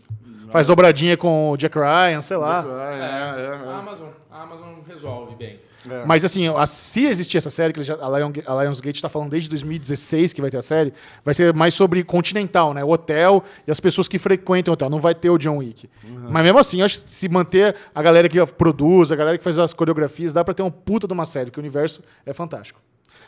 Faz 0.51 0.67
dobradinha 0.67 1.17
com 1.17 1.51
o 1.51 1.57
Jack 1.57 1.77
Ryan, 1.79 2.21
sei 2.21 2.37
lá. 2.37 2.65
É, 2.69 2.95
é, 2.95 3.45
é. 3.45 3.69
A 3.73 3.79
Amazon, 3.79 4.09
a 4.31 4.43
Amazon 4.43 4.75
resolve 4.87 5.35
bem. 5.37 5.59
É. 5.89 6.05
Mas 6.07 6.25
assim, 6.25 6.47
a- 6.49 6.67
se 6.67 7.05
existir 7.07 7.39
essa 7.39 7.51
série, 7.51 7.73
que 7.73 7.83
já- 7.83 7.95
a, 8.01 8.19
Lion, 8.19 8.33
a 8.47 8.63
Lionsgate 8.63 8.97
está 8.99 9.09
falando 9.09 9.31
desde 9.31 9.49
2016 9.49 10.33
que 10.33 10.41
vai 10.41 10.51
ter 10.51 10.59
a 10.59 10.63
série, 10.63 10.93
vai 11.25 11.35
ser 11.35 11.53
mais 11.55 11.75
sobre 11.75 12.03
continental, 12.05 12.73
né? 12.73 12.85
O 12.85 12.91
hotel 12.91 13.43
e 13.67 13.71
as 13.71 13.81
pessoas 13.81 14.07
que 14.09 14.19
frequentam 14.19 14.73
o 14.73 14.75
hotel. 14.75 14.89
Não 14.89 15.01
vai 15.01 15.15
ter 15.15 15.31
o 15.31 15.39
John 15.39 15.59
Wick. 15.59 15.89
Mas 16.31 16.45
mesmo 16.45 16.59
assim, 16.59 16.83
acho 16.83 17.05
que 17.05 17.15
se 17.15 17.29
manter 17.29 17.75
a 17.95 18.03
galera 18.03 18.29
que 18.29 18.45
produz, 18.47 19.11
a 19.11 19.17
galera 19.17 19.37
que 19.39 19.45
faz 19.45 19.59
as 19.59 19.75
coreografias, 19.75 20.33
dá 20.33 20.45
pra 20.45 20.55
ter 20.55 20.63
uma 20.63 20.71
puta 20.71 21.07
de 21.07 21.13
uma 21.13 21.27
série, 21.27 21.47
porque 21.47 21.61
o 21.61 21.63
universo 21.63 22.01
é 22.25 22.33
fantástico. 22.33 22.81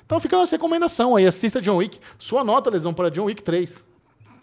Então 0.07 0.21
fica 0.21 0.37
a 0.37 0.41
nossa 0.41 0.55
recomendação 0.55 1.17
aí, 1.17 1.27
assista 1.27 1.61
John 1.61 1.77
Wick. 1.77 1.99
Sua 2.19 2.45
nota, 2.45 2.71
Lesão, 2.71 2.93
para 2.93 3.11
John 3.11 3.25
Wick 3.25 3.43
3. 3.43 3.83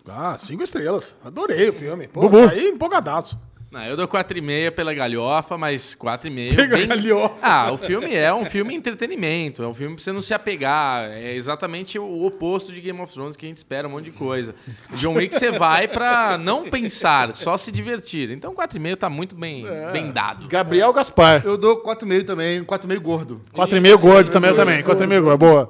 Ah, 0.07 0.35
cinco 0.37 0.63
estrelas. 0.63 1.15
Adorei 1.23 1.69
o 1.69 1.73
filme. 1.73 2.07
Pô, 2.07 2.21
Bubu. 2.21 2.47
saí 2.47 2.67
empolgadaço. 2.69 3.39
Não, 3.71 3.85
eu 3.85 3.95
dou 3.95 4.05
4,5 4.05 4.71
pela 4.71 4.93
galhofa, 4.93 5.57
mas 5.57 5.95
4,5 5.95 6.55
Pela 6.57 6.67
bem... 6.67 6.87
galhofa. 6.87 7.35
Ah, 7.41 7.71
o 7.71 7.77
filme 7.77 8.13
é 8.13 8.33
um 8.33 8.43
filme 8.43 8.75
entretenimento, 8.75 9.63
é 9.63 9.67
um 9.67 9.73
filme 9.73 9.95
pra 9.95 10.03
você 10.03 10.11
não 10.11 10.21
se 10.21 10.33
apegar, 10.33 11.09
é 11.09 11.33
exatamente 11.33 11.97
o 11.97 12.25
oposto 12.25 12.73
de 12.73 12.81
Game 12.81 12.99
of 12.99 13.13
Thrones 13.13 13.37
que 13.37 13.45
a 13.45 13.47
gente 13.47 13.55
espera 13.55 13.87
um 13.87 13.91
monte 13.91 14.05
de 14.05 14.11
coisa. 14.11 14.53
John 14.95 15.13
Wick 15.13 15.33
você 15.33 15.51
vai 15.51 15.87
pra 15.87 16.37
não 16.37 16.69
pensar, 16.69 17.33
só 17.33 17.55
se 17.55 17.71
divertir. 17.71 18.29
Então 18.29 18.53
4,5 18.53 18.97
tá 18.97 19.09
muito 19.09 19.37
bem, 19.37 19.65
bem 19.93 20.11
dado. 20.11 20.49
Gabriel 20.49 20.91
Gaspar. 20.91 21.41
Eu 21.45 21.57
dou 21.57 21.81
4,5 21.81 22.25
também, 22.25 22.61
4,5 22.65 22.99
gordo. 22.99 23.41
4,5 23.55 23.97
gordo 23.97 24.31
também, 24.31 24.49
eu 24.49 24.55
também. 24.55 24.83
4,5 24.83 25.21
gordo, 25.21 25.37
boa. 25.37 25.69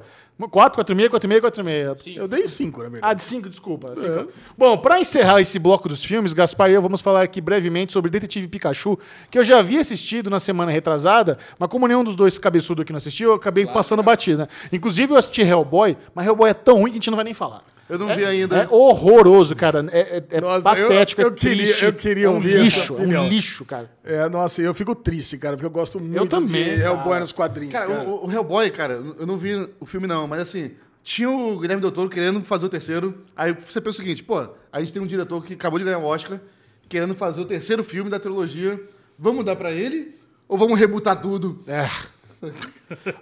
4, 0.50 0.84
4,5, 0.84 1.10
4,5, 1.10 1.42
4,5. 1.42 2.18
Eu 2.18 2.28
dei 2.28 2.48
cinco, 2.48 2.80
na 2.82 2.88
Ah, 2.88 2.90
verdade. 2.90 3.20
de 3.20 3.24
5, 3.26 3.50
desculpa. 3.50 3.94
cinco. 3.96 4.32
Bom, 4.58 4.78
pra 4.78 5.00
encerrar 5.00 5.40
esse 5.42 5.58
bloco 5.60 5.88
dos 5.90 6.04
filmes, 6.04 6.34
Gaspar 6.34 6.70
e 6.70 6.74
eu 6.74 6.82
vamos 6.82 7.02
falar 7.02 7.24
aqui 7.24 7.42
brevemente 7.42 7.94
sobre 7.94 8.10
Detetive 8.12 8.48
Pikachu, 8.48 8.98
que 9.30 9.38
eu 9.38 9.44
já 9.44 9.60
havia 9.60 9.82
assistido 9.82 10.30
na 10.30 10.40
semana 10.40 10.72
retrasada, 10.72 11.38
mas 11.60 11.70
como 11.70 11.88
nenhum 11.88 12.04
dos 12.04 12.16
dois 12.16 12.38
cabeçudo 12.38 12.82
aqui 12.82 12.92
não 12.92 12.98
assistiu, 12.98 13.30
eu 13.30 13.36
acabei 13.36 13.66
passando 13.66 14.02
batida. 14.04 14.48
Inclusive 14.72 15.14
eu 15.14 15.18
assisti 15.18 15.42
Hellboy, 15.42 15.98
mas 16.16 16.26
Hellboy 16.28 16.50
é 16.50 16.54
tão 16.54 16.76
ruim 16.78 16.92
que 16.92 16.98
a 16.98 17.00
gente 17.00 17.10
não 17.10 17.16
vai 17.18 17.26
nem 17.26 17.34
falar. 17.34 17.62
Eu 17.92 18.00
não 18.00 18.08
vi 18.16 18.24
ainda. 18.26 18.56
É 18.64 18.68
horroroso, 18.70 19.56
cara. 19.56 19.86
É, 19.92 20.00
é- 20.00 20.24
é 20.38 20.42
Nossa, 20.42 20.70
eu- 20.78 20.88
patético, 20.88 21.22
eu 21.22 21.28
é 21.28 21.32
queria- 21.32 21.66
triste. 21.66 21.86
eu 21.86 21.94
queria 21.94 22.26
é 22.26 22.30
um 22.30 22.36
ouvir 22.36 22.54
essa 22.54 22.64
lixo, 22.64 22.94
opinião. 22.94 23.26
um 23.26 23.28
lixo, 23.28 23.66
cara. 23.66 23.92
É, 24.04 24.30
nossa, 24.30 24.62
eu 24.62 24.74
fico 24.74 24.96
triste, 24.96 25.38
cara, 25.38 25.56
porque 25.58 25.66
eu 25.66 25.72
gosto 25.72 26.00
muito 26.00 26.28
também, 26.28 26.64
de 26.64 26.70
cara. 26.82 26.84
Hellboy 26.96 27.20
nos 27.20 27.32
quadrinhos, 27.32 27.74
Cara, 27.74 27.88
cara. 27.88 28.10
O, 28.10 28.28
o 28.28 28.32
Hellboy, 28.32 28.70
cara, 28.72 28.94
eu 29.20 29.28
não 29.28 29.38
vi 29.38 29.68
o 29.80 29.86
filme 29.86 30.08
não, 30.08 30.26
mas 30.26 30.40
assim, 30.40 30.72
tinha 31.04 31.30
o 31.30 31.60
Guilherme 31.60 31.82
Del 31.82 31.92
Toro 31.92 32.10
querendo 32.10 32.42
fazer 32.44 32.66
o 32.66 32.70
terceiro. 32.70 33.14
Aí 33.36 33.54
você 33.54 33.82
pensa 33.82 33.98
o 34.00 34.02
seguinte, 34.04 34.24
pô, 34.24 34.48
a 34.72 34.80
gente 34.80 34.94
tem 34.94 35.02
um 35.02 35.08
diretor 35.08 35.44
que 35.44 35.54
acabou 35.54 35.78
de 35.78 35.84
ganhar 35.86 35.98
o 36.00 36.06
Oscar, 36.06 36.40
querendo 36.88 37.14
fazer 37.14 37.42
o 37.42 37.46
terceiro 37.46 37.84
filme 37.84 38.10
da 38.10 38.20
trilogia. 38.20 38.82
Vamos 39.20 39.44
dar 39.44 39.56
pra 39.58 39.72
ele? 39.72 40.16
Ou 40.48 40.58
vamos 40.58 40.80
rebutar 40.80 41.22
tudo? 41.22 41.62
É. 41.68 41.86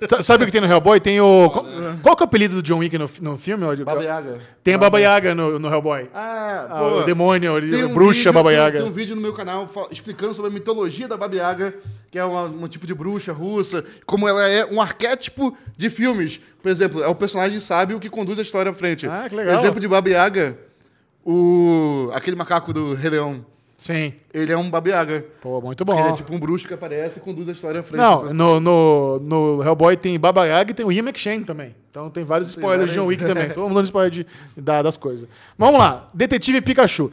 Sa- 0.07 0.21
Sabe 0.23 0.43
o 0.43 0.45
que 0.47 0.51
tem 0.51 0.61
no 0.61 0.67
Hellboy? 0.67 0.99
Tem 0.99 1.19
o. 1.19 1.49
Qual, 1.49 1.65
qual 2.01 2.15
que 2.15 2.23
é 2.23 2.25
o 2.25 2.27
apelido 2.27 2.55
do 2.55 2.63
John 2.63 2.79
Wick 2.79 2.97
no, 2.97 3.09
no 3.21 3.37
filme? 3.37 3.65
Baba 3.83 4.03
Yaga. 4.03 4.39
Tem 4.63 4.73
a 4.73 4.77
Baba 4.77 4.99
Yaga 4.99 5.35
no, 5.35 5.59
no 5.59 5.67
Hellboy. 5.67 6.09
Ah, 6.13 6.67
Ah, 6.69 6.83
o 6.83 7.03
demônio, 7.03 7.59
Tem 7.69 7.83
um 7.83 7.93
bruxa 7.93 8.13
vídeo- 8.19 8.33
Baba 8.33 8.49
tem- 8.49 8.57
Yaga. 8.59 8.77
Tem 8.79 8.87
um 8.87 8.91
vídeo 8.93 9.15
no 9.15 9.21
meu 9.21 9.33
canal 9.33 9.69
explicando 9.91 10.33
sobre 10.33 10.49
a 10.51 10.53
mitologia 10.53 11.07
da 11.07 11.17
Baba 11.17 11.35
Yaga, 11.35 11.73
que 12.09 12.17
é 12.17 12.23
uma- 12.23 12.43
um 12.45 12.67
tipo 12.67 12.87
de 12.87 12.93
bruxa 12.93 13.33
russa, 13.33 13.83
como 14.05 14.27
ela 14.27 14.47
é 14.47 14.65
um 14.65 14.81
arquétipo 14.81 15.55
de 15.77 15.89
filmes. 15.89 16.39
Por 16.63 16.69
exemplo, 16.71 17.03
é 17.03 17.07
o 17.07 17.15
personagem 17.15 17.59
sábio 17.59 17.99
que 17.99 18.09
conduz 18.09 18.39
a 18.39 18.41
história 18.41 18.71
à 18.71 18.73
frente. 18.73 19.07
Ah, 19.07 19.25
que 19.29 19.35
legal. 19.35 19.55
Exemplo 19.55 19.79
de 19.79 19.87
Baba 19.87 20.09
Yaga, 20.09 20.57
o... 21.25 22.09
aquele 22.13 22.35
macaco 22.35 22.73
do 22.73 22.93
Rei 22.93 23.11
Leão. 23.11 23.45
Sim. 23.79 24.13
Ele 24.33 24.51
é 24.51 24.57
um 24.57 24.69
Baba 24.69 24.89
Yaga. 24.89 25.25
Pô, 25.41 25.59
muito 25.61 25.83
bom. 25.85 25.97
Ele 25.97 26.09
é 26.09 26.13
tipo 26.13 26.35
um 26.35 26.39
bruxo 26.39 26.67
que 26.67 26.73
aparece 26.73 27.17
e 27.17 27.21
conduz 27.21 27.47
a 27.49 27.53
história 27.53 27.79
à 27.79 27.83
frente. 27.83 27.99
Não, 28.01 28.31
no, 28.33 28.59
no, 28.59 29.19
no 29.19 29.63
Hellboy 29.63 29.95
tem 29.97 30.19
Baba 30.19 30.45
Yaga 30.45 30.71
e 30.71 30.73
tem 30.73 30.85
o 30.85 30.91
Ian 30.91 31.03
McShane 31.03 31.43
também. 31.45 31.73
Então 31.89 32.09
tem 32.09 32.23
vários 32.23 32.49
spoilers 32.49 32.91
de 32.91 32.97
John 32.97 33.05
Wick 33.05 33.25
também. 33.25 33.49
Todo 33.49 33.63
mundo 33.63 33.75
dando 33.75 33.85
spoiler 33.85 34.11
de, 34.11 34.27
da- 34.55 34.81
das 34.81 34.97
coisas. 34.97 35.27
Vamos 35.57 35.79
lá. 35.79 36.09
Detetive 36.13 36.61
Pikachu. 36.61 37.09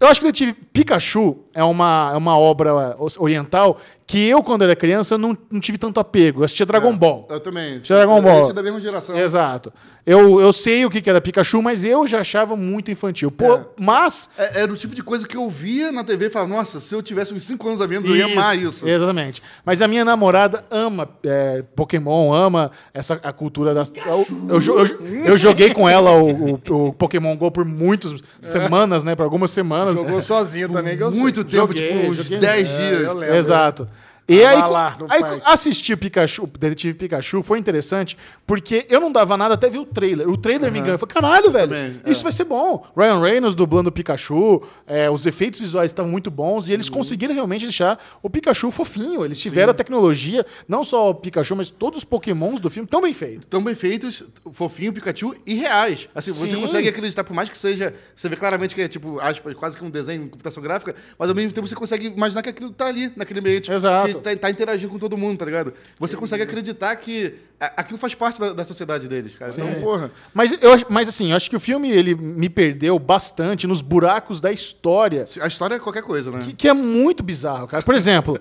Eu 0.00 0.08
acho 0.08 0.20
que 0.20 0.26
Detetive 0.26 0.52
Pikachu 0.72 1.38
é 1.54 1.62
uma, 1.64 2.10
é 2.12 2.16
uma 2.16 2.38
obra 2.38 2.96
oriental 3.18 3.78
que 4.06 4.28
eu, 4.28 4.42
quando 4.42 4.62
era 4.62 4.76
criança, 4.76 5.16
não, 5.16 5.36
não 5.50 5.60
tive 5.60 5.78
tanto 5.78 5.98
apego. 5.98 6.40
Eu 6.40 6.44
assistia 6.44 6.66
Dragon 6.66 6.94
Ball. 6.96 7.26
Eu 7.30 7.40
também. 7.40 7.78
Dragon 7.80 8.18
A 8.18 8.20
Ball. 8.20 8.50
é 8.50 8.52
da 8.52 8.62
mesma 8.62 8.80
geração. 8.80 9.16
Exato. 9.16 9.72
Eu, 10.06 10.38
eu 10.38 10.52
sei 10.52 10.84
o 10.84 10.90
que 10.90 11.00
que 11.00 11.08
era 11.08 11.18
Pikachu, 11.18 11.62
mas 11.62 11.82
eu 11.82 12.06
já 12.06 12.20
achava 12.20 12.54
muito 12.54 12.90
infantil. 12.90 13.30
Pô, 13.30 13.54
É. 13.54 13.60
mas 13.80 14.28
É- 14.36 14.60
Era 14.60 14.70
o 14.72 14.76
tipo 14.76 14.94
de 14.94 15.02
coisa 15.02 15.26
que 15.26 15.34
eu 15.36 15.48
via 15.48 15.90
na 15.90 16.04
TV 16.04 16.26
e 16.26 16.30
falava, 16.30 16.54
nossa, 16.54 16.78
se 16.78 16.94
eu 16.94 17.02
tivesse 17.02 17.32
uns 17.32 17.44
5 17.44 17.66
anos 17.66 17.80
a 17.80 17.88
menos, 17.88 18.06
eu 18.08 18.14
ia 18.14 18.26
amar 18.26 18.58
isso. 18.58 18.86
Exatamente. 18.86 19.42
Mas 19.64 19.80
a 19.80 19.88
minha 19.88 20.04
namorada 20.04 20.62
ama 20.70 21.08
é, 21.24 21.62
Pokémon, 21.74 22.32
ama 22.34 22.70
essa 22.92 23.14
a 23.22 23.32
cultura 23.32 23.72
das. 23.72 23.90
Eu, 24.04 24.26
eu, 24.50 24.60
eu, 24.86 25.24
eu 25.26 25.36
joguei 25.38 25.70
com 25.72 25.88
ela 25.88 26.10
o, 26.12 26.54
o- 26.54 26.88
o 26.88 26.92
Pokémon 26.92 27.34
Go 27.36 27.50
por 27.50 27.64
muitas 27.64 28.12
semanas, 28.42 29.04
né? 29.04 29.14
Por 29.14 29.22
algumas 29.22 29.50
semanas. 29.52 29.94
Jogou 29.94 30.20
sozinho 30.20 30.68
também, 30.68 30.96
que 30.98 31.02
eu 31.02 31.10
sei. 31.12 31.20
Muito 31.20 31.42
tempo, 31.44 31.68
Joguei, 31.68 31.88
tipo, 31.98 32.10
uns 32.10 32.16
joguei- 32.18 32.38
10 32.38 32.68
É, 32.68 32.76
dias. 32.76 33.00
eu 33.04 33.14
lembro. 33.14 33.36
Exato. 33.36 33.88
E 34.26 34.42
aí, 34.42 34.56
lá 34.58 34.96
aí 35.10 35.22
assistir 35.44 35.96
Pikachu, 35.96 36.46
Detetive 36.58 36.94
Pikachu 36.94 37.42
foi 37.42 37.58
interessante, 37.58 38.16
porque 38.46 38.86
eu 38.88 38.98
não 38.98 39.12
dava 39.12 39.36
nada 39.36 39.52
até 39.52 39.68
ver 39.68 39.78
o 39.78 39.84
trailer. 39.84 40.26
O 40.28 40.36
trailer 40.36 40.72
me 40.72 40.78
enganou. 40.78 40.94
Eu 40.94 40.98
falei, 40.98 41.12
caralho, 41.14 41.50
velho, 41.50 41.68
Também, 41.68 42.00
isso 42.06 42.20
é. 42.20 42.24
vai 42.24 42.32
ser 42.32 42.44
bom. 42.44 42.86
Ryan 42.96 43.20
Reynolds 43.20 43.54
dublando 43.54 43.90
o 43.90 43.92
Pikachu, 43.92 44.62
é, 44.86 45.10
os 45.10 45.26
efeitos 45.26 45.60
visuais 45.60 45.90
estavam 45.90 46.10
muito 46.10 46.30
bons 46.30 46.68
e 46.68 46.72
eles 46.72 46.88
Uhum. 46.88 46.94
conseguiram 46.94 47.34
realmente 47.34 47.62
deixar 47.62 48.02
o 48.22 48.30
Pikachu 48.30 48.70
fofinho. 48.70 49.24
Eles 49.26 49.38
tiveram 49.38 49.72
a 49.72 49.74
tecnologia, 49.74 50.46
não 50.66 50.84
só 50.84 51.10
o 51.10 51.14
Pikachu, 51.14 51.56
mas 51.56 51.68
todos 51.68 51.98
os 51.98 52.04
pokémons 52.04 52.60
do 52.60 52.70
filme 52.70 52.88
tão 52.88 53.02
bem 53.02 53.12
feitos. 53.12 53.44
Tão 53.50 53.62
bem 53.62 53.74
feitos, 53.74 54.22
fofinho, 54.52 54.92
Pikachu 54.94 55.34
e 55.44 55.54
reais. 55.54 56.08
Assim, 56.14 56.32
você 56.32 56.46
Sim. 56.48 56.60
consegue 56.62 56.88
acreditar, 56.88 57.24
por 57.24 57.34
mais 57.34 57.50
que 57.50 57.58
seja. 57.58 57.92
Você 58.16 58.28
vê 58.30 58.36
claramente 58.36 58.74
que 58.74 58.80
é 58.80 58.88
tipo, 58.88 59.20
aspas, 59.20 59.54
quase 59.54 59.76
que 59.76 59.84
um 59.84 59.90
desenho, 59.90 60.28
computação 60.30 60.62
gráfica, 60.62 60.94
mas 61.18 61.28
ao 61.28 61.34
mesmo 61.34 61.52
tempo 61.52 61.68
você 61.68 61.74
consegue 61.74 62.06
imaginar 62.06 62.40
que 62.40 62.48
aquilo 62.48 62.70
tá 62.70 62.86
ali, 62.86 63.12
naquele 63.16 63.40
ambiente. 63.40 63.70
Exato. 63.70 64.13
Tá, 64.20 64.36
tá 64.36 64.50
interagindo 64.50 64.90
com 64.90 64.98
todo 64.98 65.16
mundo, 65.16 65.38
tá 65.38 65.44
ligado? 65.44 65.72
Você 65.98 66.16
consegue 66.16 66.42
acreditar 66.42 66.94
que 66.96 67.34
aquilo 67.58 67.98
faz 67.98 68.14
parte 68.14 68.40
da, 68.40 68.52
da 68.52 68.64
sociedade 68.64 69.08
deles, 69.08 69.34
cara. 69.34 69.52
Então, 69.52 69.80
porra. 69.80 70.10
Mas, 70.32 70.52
eu, 70.52 70.70
mas 70.88 71.08
assim, 71.08 71.30
eu 71.30 71.36
acho 71.36 71.48
que 71.48 71.56
o 71.56 71.60
filme 71.60 71.90
ele 71.90 72.14
me 72.14 72.48
perdeu 72.48 72.98
bastante 72.98 73.66
nos 73.66 73.80
buracos 73.80 74.40
da 74.40 74.52
história. 74.52 75.24
A 75.40 75.46
história 75.46 75.76
é 75.76 75.78
qualquer 75.78 76.02
coisa, 76.02 76.30
né? 76.30 76.40
Que, 76.44 76.52
que 76.52 76.68
é 76.68 76.72
muito 76.72 77.22
bizarro, 77.22 77.66
cara. 77.66 77.82
Por 77.82 77.94
exemplo, 77.94 78.38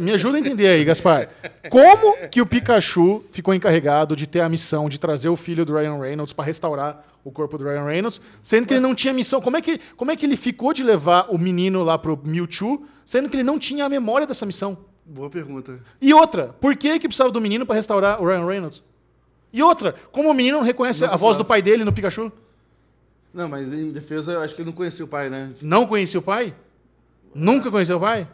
me 0.00 0.12
ajuda 0.12 0.36
a 0.36 0.40
entender 0.40 0.68
aí, 0.68 0.84
Gaspar. 0.84 1.28
Como 1.70 2.28
que 2.28 2.40
o 2.40 2.46
Pikachu 2.46 3.24
ficou 3.30 3.54
encarregado 3.54 4.16
de 4.16 4.26
ter 4.26 4.40
a 4.40 4.48
missão 4.48 4.88
de 4.88 4.98
trazer 4.98 5.28
o 5.28 5.36
filho 5.36 5.64
do 5.64 5.74
Ryan 5.74 6.00
Reynolds 6.00 6.32
para 6.32 6.44
restaurar 6.44 7.04
o 7.24 7.30
corpo 7.32 7.58
do 7.58 7.64
Ryan 7.64 7.84
Reynolds, 7.84 8.20
sendo 8.40 8.68
que 8.68 8.74
ele 8.74 8.80
não 8.80 8.94
tinha 8.94 9.12
missão? 9.12 9.40
Como 9.40 9.56
é 9.56 9.60
que, 9.60 9.80
como 9.96 10.12
é 10.12 10.16
que 10.16 10.24
ele 10.24 10.36
ficou 10.36 10.72
de 10.72 10.84
levar 10.84 11.26
o 11.28 11.36
menino 11.36 11.82
lá 11.82 11.98
pro 11.98 12.16
Mewtwo, 12.24 12.86
sendo 13.04 13.28
que 13.28 13.34
ele 13.34 13.42
não 13.42 13.58
tinha 13.58 13.84
a 13.84 13.88
memória 13.88 14.26
dessa 14.26 14.46
missão? 14.46 14.78
Boa 15.06 15.30
pergunta. 15.30 15.80
E 16.00 16.12
outra, 16.12 16.48
por 16.60 16.74
que 16.76 16.98
que 16.98 17.06
precisava 17.06 17.30
do 17.30 17.40
menino 17.40 17.64
para 17.64 17.76
restaurar 17.76 18.20
o 18.20 18.26
Ryan 18.26 18.44
Reynolds? 18.44 18.82
E 19.52 19.62
outra, 19.62 19.94
como 20.10 20.28
o 20.28 20.34
menino 20.34 20.58
não 20.58 20.64
reconhece 20.64 21.06
Não 21.06 21.14
a 21.14 21.16
voz 21.16 21.36
do 21.36 21.44
pai 21.44 21.62
dele 21.62 21.84
no 21.84 21.92
Pikachu? 21.92 22.32
Não, 23.32 23.48
mas 23.48 23.72
em 23.72 23.92
defesa, 23.92 24.32
eu 24.32 24.40
acho 24.40 24.54
que 24.54 24.62
ele 24.62 24.70
não 24.70 24.76
conhecia 24.76 25.04
o 25.04 25.08
pai, 25.08 25.30
né? 25.30 25.52
Não 25.62 25.86
conhecia 25.86 26.18
o 26.18 26.22
pai? 26.22 26.54
Nunca 27.34 27.70
conheceu 27.70 27.98
o 27.98 28.00
pai? 28.00 28.26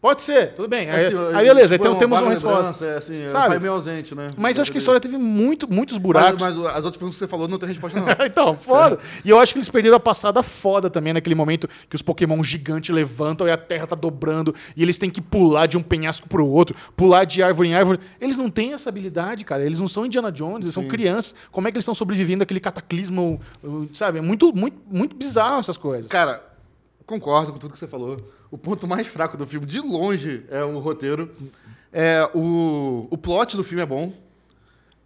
Pode 0.00 0.22
ser, 0.22 0.54
tudo 0.54 0.66
bem. 0.66 0.90
Aí, 0.90 1.06
Assim, 1.06 1.16
aí 1.34 1.46
beleza, 1.46 1.74
tipo, 1.74 1.84
então 1.84 1.96
é 1.96 1.98
temos 1.98 2.20
uma 2.20 2.30
resposta. 2.30 2.86
É, 2.86 2.96
assim, 2.96 3.22
é 3.22 3.26
Sabe? 3.26 3.58
meio 3.58 3.74
ausente, 3.74 4.14
né? 4.14 4.28
Mas 4.34 4.56
eu 4.56 4.62
acho 4.62 4.72
que 4.72 4.78
a 4.78 4.80
história 4.80 4.98
teve 4.98 5.18
muito, 5.18 5.70
muitos 5.70 5.98
buracos. 5.98 6.40
Mas, 6.40 6.56
mas 6.56 6.66
as 6.68 6.84
outras 6.86 6.96
perguntas 6.96 7.16
que 7.16 7.18
você 7.18 7.28
falou 7.28 7.46
não 7.46 7.58
tem 7.58 7.68
resposta, 7.68 8.00
não. 8.00 8.06
então, 8.24 8.56
foda. 8.56 8.98
E 9.22 9.28
eu 9.28 9.38
acho 9.38 9.52
que 9.52 9.58
eles 9.58 9.68
perderam 9.68 9.98
a 9.98 10.00
passada 10.00 10.42
foda 10.42 10.88
também 10.88 11.12
naquele 11.12 11.34
momento 11.34 11.68
que 11.86 11.94
os 11.94 12.00
Pokémon 12.00 12.42
gigantes 12.42 12.94
levantam 12.94 13.46
e 13.46 13.50
a 13.50 13.58
Terra 13.58 13.86
tá 13.86 13.94
dobrando 13.94 14.54
e 14.74 14.82
eles 14.82 14.96
têm 14.96 15.10
que 15.10 15.20
pular 15.20 15.66
de 15.66 15.76
um 15.76 15.82
penhasco 15.82 16.26
pro 16.26 16.46
outro, 16.46 16.74
pular 16.96 17.24
de 17.24 17.42
árvore 17.42 17.68
em 17.68 17.74
árvore. 17.74 18.00
Eles 18.18 18.38
não 18.38 18.48
têm 18.48 18.72
essa 18.72 18.88
habilidade, 18.88 19.44
cara. 19.44 19.62
Eles 19.62 19.78
não 19.78 19.88
são 19.88 20.06
Indiana 20.06 20.32
Jones, 20.32 20.64
eles 20.64 20.72
são 20.74 20.88
crianças. 20.88 21.34
Como 21.52 21.68
é 21.68 21.70
que 21.70 21.76
eles 21.76 21.82
estão 21.82 21.94
sobrevivendo 21.94 22.42
àquele 22.42 22.60
cataclismo, 22.60 23.38
sabe? 23.92 24.18
É 24.18 24.22
muito, 24.22 24.50
muito, 24.56 24.78
muito 24.90 25.14
bizarro 25.14 25.60
essas 25.60 25.76
coisas. 25.76 26.10
Cara, 26.10 26.42
concordo 27.04 27.52
com 27.52 27.58
tudo 27.58 27.74
que 27.74 27.78
você 27.78 27.86
falou. 27.86 28.39
O 28.50 28.58
ponto 28.58 28.86
mais 28.86 29.06
fraco 29.06 29.36
do 29.36 29.46
filme, 29.46 29.66
de 29.66 29.80
longe, 29.80 30.42
é 30.50 30.62
o 30.64 30.78
roteiro. 30.78 31.30
É, 31.92 32.28
o, 32.34 33.06
o 33.10 33.16
plot 33.18 33.56
do 33.56 33.62
filme 33.64 33.82
é 33.82 33.86
bom. 33.86 34.12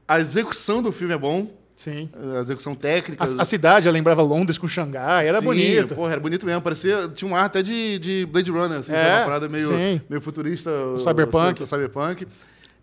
A 0.07 0.21
execução 0.21 0.83
do 0.83 0.91
filme 0.93 1.15
é 1.15 1.19
bom. 1.19 1.49
Sim. 1.77 2.09
A 2.37 2.41
execução 2.41 2.75
técnica. 2.75 3.23
A, 3.25 3.43
a 3.43 3.45
cidade, 3.45 3.87
eu 3.89 3.93
lembrava 3.93 4.23
Londres 4.23 4.57
com 4.59 4.69
Xangai, 4.69 5.27
era 5.27 5.41
Sim, 5.41 5.45
bonito. 5.45 5.95
Porra, 5.95 6.13
era 6.13 6.21
bonito 6.21 6.47
mesmo. 6.47 6.63
Parecia. 6.63 7.09
Tinha 7.09 7.31
um 7.31 7.35
ar 7.35 7.47
até 7.47 7.63
de, 7.63 7.99
de 7.99 8.27
Blade 8.27 8.51
Runner, 8.51 8.79
assim, 8.79 8.93
É, 8.93 9.17
uma 9.17 9.25
parada 9.25 9.49
meio, 9.49 9.69
sim. 9.69 10.01
meio 10.09 10.21
futurista. 10.23 10.71
o- 10.71 10.99
cyberpunk. 10.99 11.67
cyberpunk. 11.67 12.27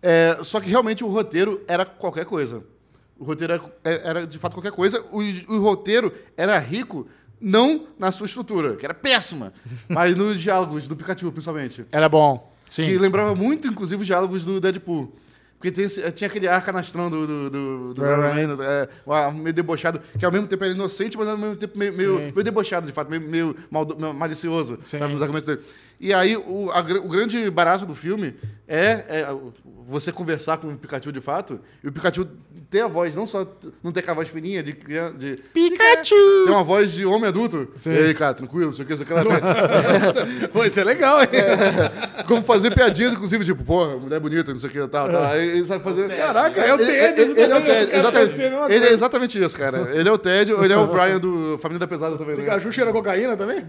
É, 0.02 0.38
só 0.42 0.60
que 0.60 0.68
realmente 0.68 1.02
o 1.02 1.08
roteiro 1.08 1.62
era 1.66 1.84
qualquer 1.86 2.24
coisa. 2.26 2.62
O 3.18 3.24
roteiro 3.24 3.54
era, 3.54 3.62
é- 3.84 4.00
era 4.08 4.26
de 4.26 4.38
fato 4.38 4.52
qualquer 4.54 4.72
coisa. 4.72 5.00
O, 5.10 5.20
o 5.54 5.58
roteiro 5.60 6.12
era 6.36 6.58
rico, 6.58 7.08
não 7.42 7.86
na 7.98 8.12
sua 8.12 8.26
estrutura, 8.26 8.76
que 8.76 8.84
era 8.84 8.94
péssima, 8.94 9.52
mas 9.88 10.16
nos 10.16 10.40
diálogos 10.40 10.86
do 10.86 10.94
Pikachu, 10.96 11.30
principalmente. 11.32 11.84
Era 11.90 12.08
bom. 12.08 12.50
Sim. 12.64 12.84
Que 12.84 12.98
lembrava 12.98 13.34
muito, 13.34 13.68
inclusive, 13.68 14.00
os 14.00 14.06
diálogos 14.06 14.44
do 14.44 14.60
Deadpool. 14.60 15.12
Porque 15.58 15.70
tem 15.70 15.86
tinha 16.12 16.26
aquele 16.26 16.48
ar 16.48 16.64
canastrão 16.64 17.08
do, 17.08 17.24
do, 17.24 17.50
do, 17.50 17.94
do 17.94 18.02
Ryan 18.02 18.16
Ryan 18.16 18.32
Reynolds, 18.34 18.60
é, 18.60 18.88
um 19.06 19.12
ar 19.12 19.32
meio 19.32 19.52
debochado, 19.54 20.00
que 20.18 20.24
ao 20.24 20.32
mesmo 20.32 20.48
tempo 20.48 20.64
era 20.64 20.72
inocente, 20.72 21.16
mas 21.16 21.28
ao 21.28 21.38
mesmo 21.38 21.54
tempo 21.54 21.78
meio, 21.78 21.96
meio, 21.96 22.18
meio 22.18 22.42
debochado, 22.42 22.84
de 22.84 22.92
fato, 22.92 23.08
meio, 23.08 23.22
meio 23.22 23.56
maldo- 23.70 23.96
malicioso 24.12 24.80
Sim. 24.82 24.98
nos 24.98 25.22
argumentos 25.22 25.46
dele. 25.46 25.60
E 26.02 26.12
aí, 26.12 26.36
o, 26.36 26.68
a 26.72 26.80
o 26.80 27.08
grande 27.08 27.48
barato 27.48 27.86
do 27.86 27.94
filme 27.94 28.34
é, 28.66 29.04
é 29.06 29.36
você 29.86 30.10
conversar 30.10 30.58
com 30.58 30.66
o 30.66 30.76
Pikachu 30.76 31.12
de 31.12 31.20
fato, 31.20 31.60
e 31.80 31.86
o 31.86 31.92
Pikachu 31.92 32.26
ter 32.68 32.80
a 32.80 32.88
voz, 32.88 33.14
não 33.14 33.24
só 33.24 33.46
não 33.84 33.92
ter 33.92 34.00
aquela 34.00 34.16
voz 34.16 34.28
fininha 34.28 34.64
de 34.64 34.72
criança. 34.72 35.14
De, 35.16 35.36
Pikachu! 35.54 36.44
ter 36.44 36.50
uma 36.50 36.64
voz 36.64 36.90
de 36.90 37.06
homem 37.06 37.28
adulto. 37.28 37.68
Sim. 37.76 37.92
E 37.92 37.98
aí, 37.98 38.14
cara, 38.14 38.34
tranquilo, 38.34 38.66
não 38.66 38.72
sei 38.72 38.84
o 38.84 38.88
que, 38.88 38.96
não 38.96 39.04
sei 39.04 39.16
o 39.16 39.22
que. 39.22 39.28
lá. 39.28 40.48
Pô, 40.52 40.64
isso 40.64 40.80
é 40.80 40.84
legal, 40.84 41.20
hein? 41.22 41.28
Como 42.26 42.42
fazer 42.42 42.74
piadinhas, 42.74 43.12
inclusive, 43.12 43.44
tipo, 43.44 43.62
porra, 43.62 43.96
mulher 43.96 44.18
bonita, 44.18 44.50
não 44.50 44.58
sei 44.58 44.70
o 44.70 44.72
que, 44.72 44.88
tal, 44.88 45.08
tal. 45.08 45.22
Aí 45.22 45.50
ele 45.50 45.64
sabe 45.66 45.84
fazer. 45.84 46.08
Caraca, 46.16 46.60
é 46.60 46.74
o 46.74 46.78
Ted. 46.78 47.20
Ele, 47.20 47.40
ele 47.40 47.52
é 47.52 47.56
o 47.56 47.62
Ted, 47.62 47.94
exatamente. 47.94 48.38
mesma 48.38 48.72
Ele 48.72 48.86
é 48.86 48.92
exatamente 48.92 49.40
isso, 49.40 49.56
cara. 49.56 49.88
Ele 49.94 50.08
é 50.08 50.12
o 50.12 50.18
Ted, 50.18 50.50
ele 50.50 50.72
é 50.72 50.76
o 50.76 50.88
Brian 50.88 51.20
do 51.20 51.58
Família 51.58 51.78
da 51.78 51.86
Pesada 51.86 52.16
também. 52.16 52.34
né? 52.34 52.42
Pikachu 52.42 52.72
cheira 52.72 52.90
cocaína 52.90 53.36
também? 53.36 53.64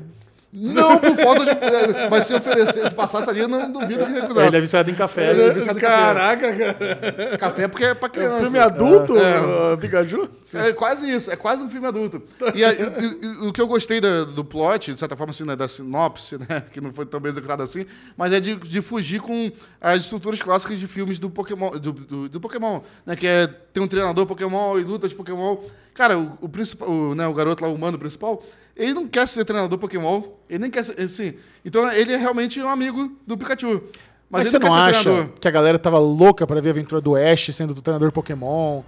Não 0.56 1.00
por 1.00 1.16
falta 1.18 1.46
de. 1.46 2.10
Mas 2.12 2.26
se 2.26 2.34
oferecer, 2.36 2.88
se 2.88 2.94
passasse 2.94 3.28
ali, 3.30 3.40
eu 3.40 3.48
não 3.48 3.72
duvido 3.72 4.06
que 4.06 4.12
Ele 4.12 4.22
recusasse. 4.22 4.56
é 4.56 4.62
viciado 4.62 4.92
em 4.92 4.94
café. 4.94 5.32
Ele 5.32 5.42
é 5.42 5.52
viciado 5.52 5.80
em 5.80 5.82
café. 5.82 5.96
Caraca, 5.98 6.56
cara. 6.56 7.38
Café 7.40 7.68
porque 7.68 7.86
é 7.86 7.94
pra 7.96 8.08
É 8.08 8.12
criança. 8.12 8.36
um 8.36 8.42
filme 8.42 8.60
adulto, 8.60 9.18
É. 9.18 9.78
Pikachu? 9.78 10.30
É 10.54 10.72
quase 10.74 11.10
isso, 11.12 11.32
é 11.32 11.36
quase 11.36 11.64
um 11.64 11.70
filme 11.72 11.88
adulto. 11.88 12.22
E, 12.54 12.64
aí, 12.64 12.78
e- 12.80 13.26
e- 13.26 13.48
o 13.48 13.52
que 13.52 13.60
eu 13.60 13.68
gostei 13.68 14.00
da- 14.00 14.26
do 14.26 14.46
plot, 14.46 14.94
de 14.94 15.00
certa 15.00 15.16
forma, 15.16 15.32
assim, 15.32 15.44
né, 15.44 15.56
da 15.56 15.68
sinopse, 15.68 16.38
né, 16.38 16.62
que 16.72 16.80
não 16.80 16.94
foi 16.94 17.08
tão 17.08 17.20
bem 17.20 17.32
executado 17.32 17.64
assim, 17.64 17.86
mas 18.16 18.32
é 18.32 18.40
de, 18.40 18.56
de 18.56 18.82
fugir 18.82 19.22
com 19.22 19.52
as 19.82 20.02
estruturas 20.04 20.40
clássicas 20.40 20.80
de 20.80 20.86
filmes 20.88 21.18
do 21.18 21.32
Pokémon, 21.32 21.72
do, 21.72 21.92
do, 21.92 22.30
do 22.30 22.40
Pokémon, 22.40 22.82
né, 23.08 23.16
que 23.16 23.26
é 23.26 23.48
ter 23.48 23.80
um 23.80 23.88
treinador 23.88 24.28
Pokémon 24.28 24.78
e 24.78 24.84
lutas 24.84 25.10
de 25.10 25.16
Pokémon. 25.16 25.58
Cara, 25.96 26.18
o, 26.20 26.38
o 26.42 26.50
principal, 26.50 26.88
o, 26.90 27.16
né, 27.16 27.28
o 27.28 27.34
garoto 27.34 27.64
lá, 27.64 27.70
o 27.70 27.74
humano 27.76 27.98
principal, 27.98 28.44
ele 28.76 28.94
não 28.94 29.08
quer 29.08 29.28
ser 29.28 29.46
treinador 29.46 29.78
Pokémon, 29.78 30.24
ele 30.50 30.60
nem 30.60 30.72
quer 30.72 30.84
ser, 30.84 31.00
assim, 31.00 31.34
então 31.64 31.92
ele 31.92 32.14
é 32.14 32.18
realmente 32.18 32.60
um 32.62 32.70
amigo 32.70 33.16
do 33.26 33.38
Pikachu. 33.38 33.84
Mas, 34.30 34.48
ele 34.48 34.52
você 34.52 34.60
não 34.60 34.74
ser 34.74 34.80
acha 34.80 35.04
treinador. 35.04 35.30
que 35.40 35.48
a 35.48 35.52
galera 35.52 35.80
tava 35.80 36.00
louca 36.00 36.48
pra 36.48 36.60
ver 36.60 36.70
a 36.70 36.72
aventura 36.72 37.00
do 37.00 37.16
Ash 37.16 37.54
sendo 37.54 37.74
do 37.74 37.82
treinador 37.82 38.12
Pokémon? 38.12 38.82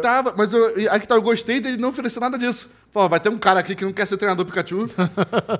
Tava, 0.00 0.34
mas 0.36 0.52
eu, 0.52 0.90
aí 0.90 1.00
que 1.00 1.08
tá, 1.08 1.14
eu 1.14 1.22
gostei 1.22 1.60
dele 1.60 1.76
não 1.76 1.90
oferecer 1.90 2.20
nada 2.20 2.38
disso. 2.38 2.70
Falou, 2.90 3.08
vai 3.08 3.20
ter 3.20 3.28
um 3.28 3.38
cara 3.38 3.60
aqui 3.60 3.74
que 3.74 3.84
não 3.84 3.92
quer 3.92 4.06
ser 4.06 4.16
treinador 4.16 4.46
Pikachu, 4.46 4.88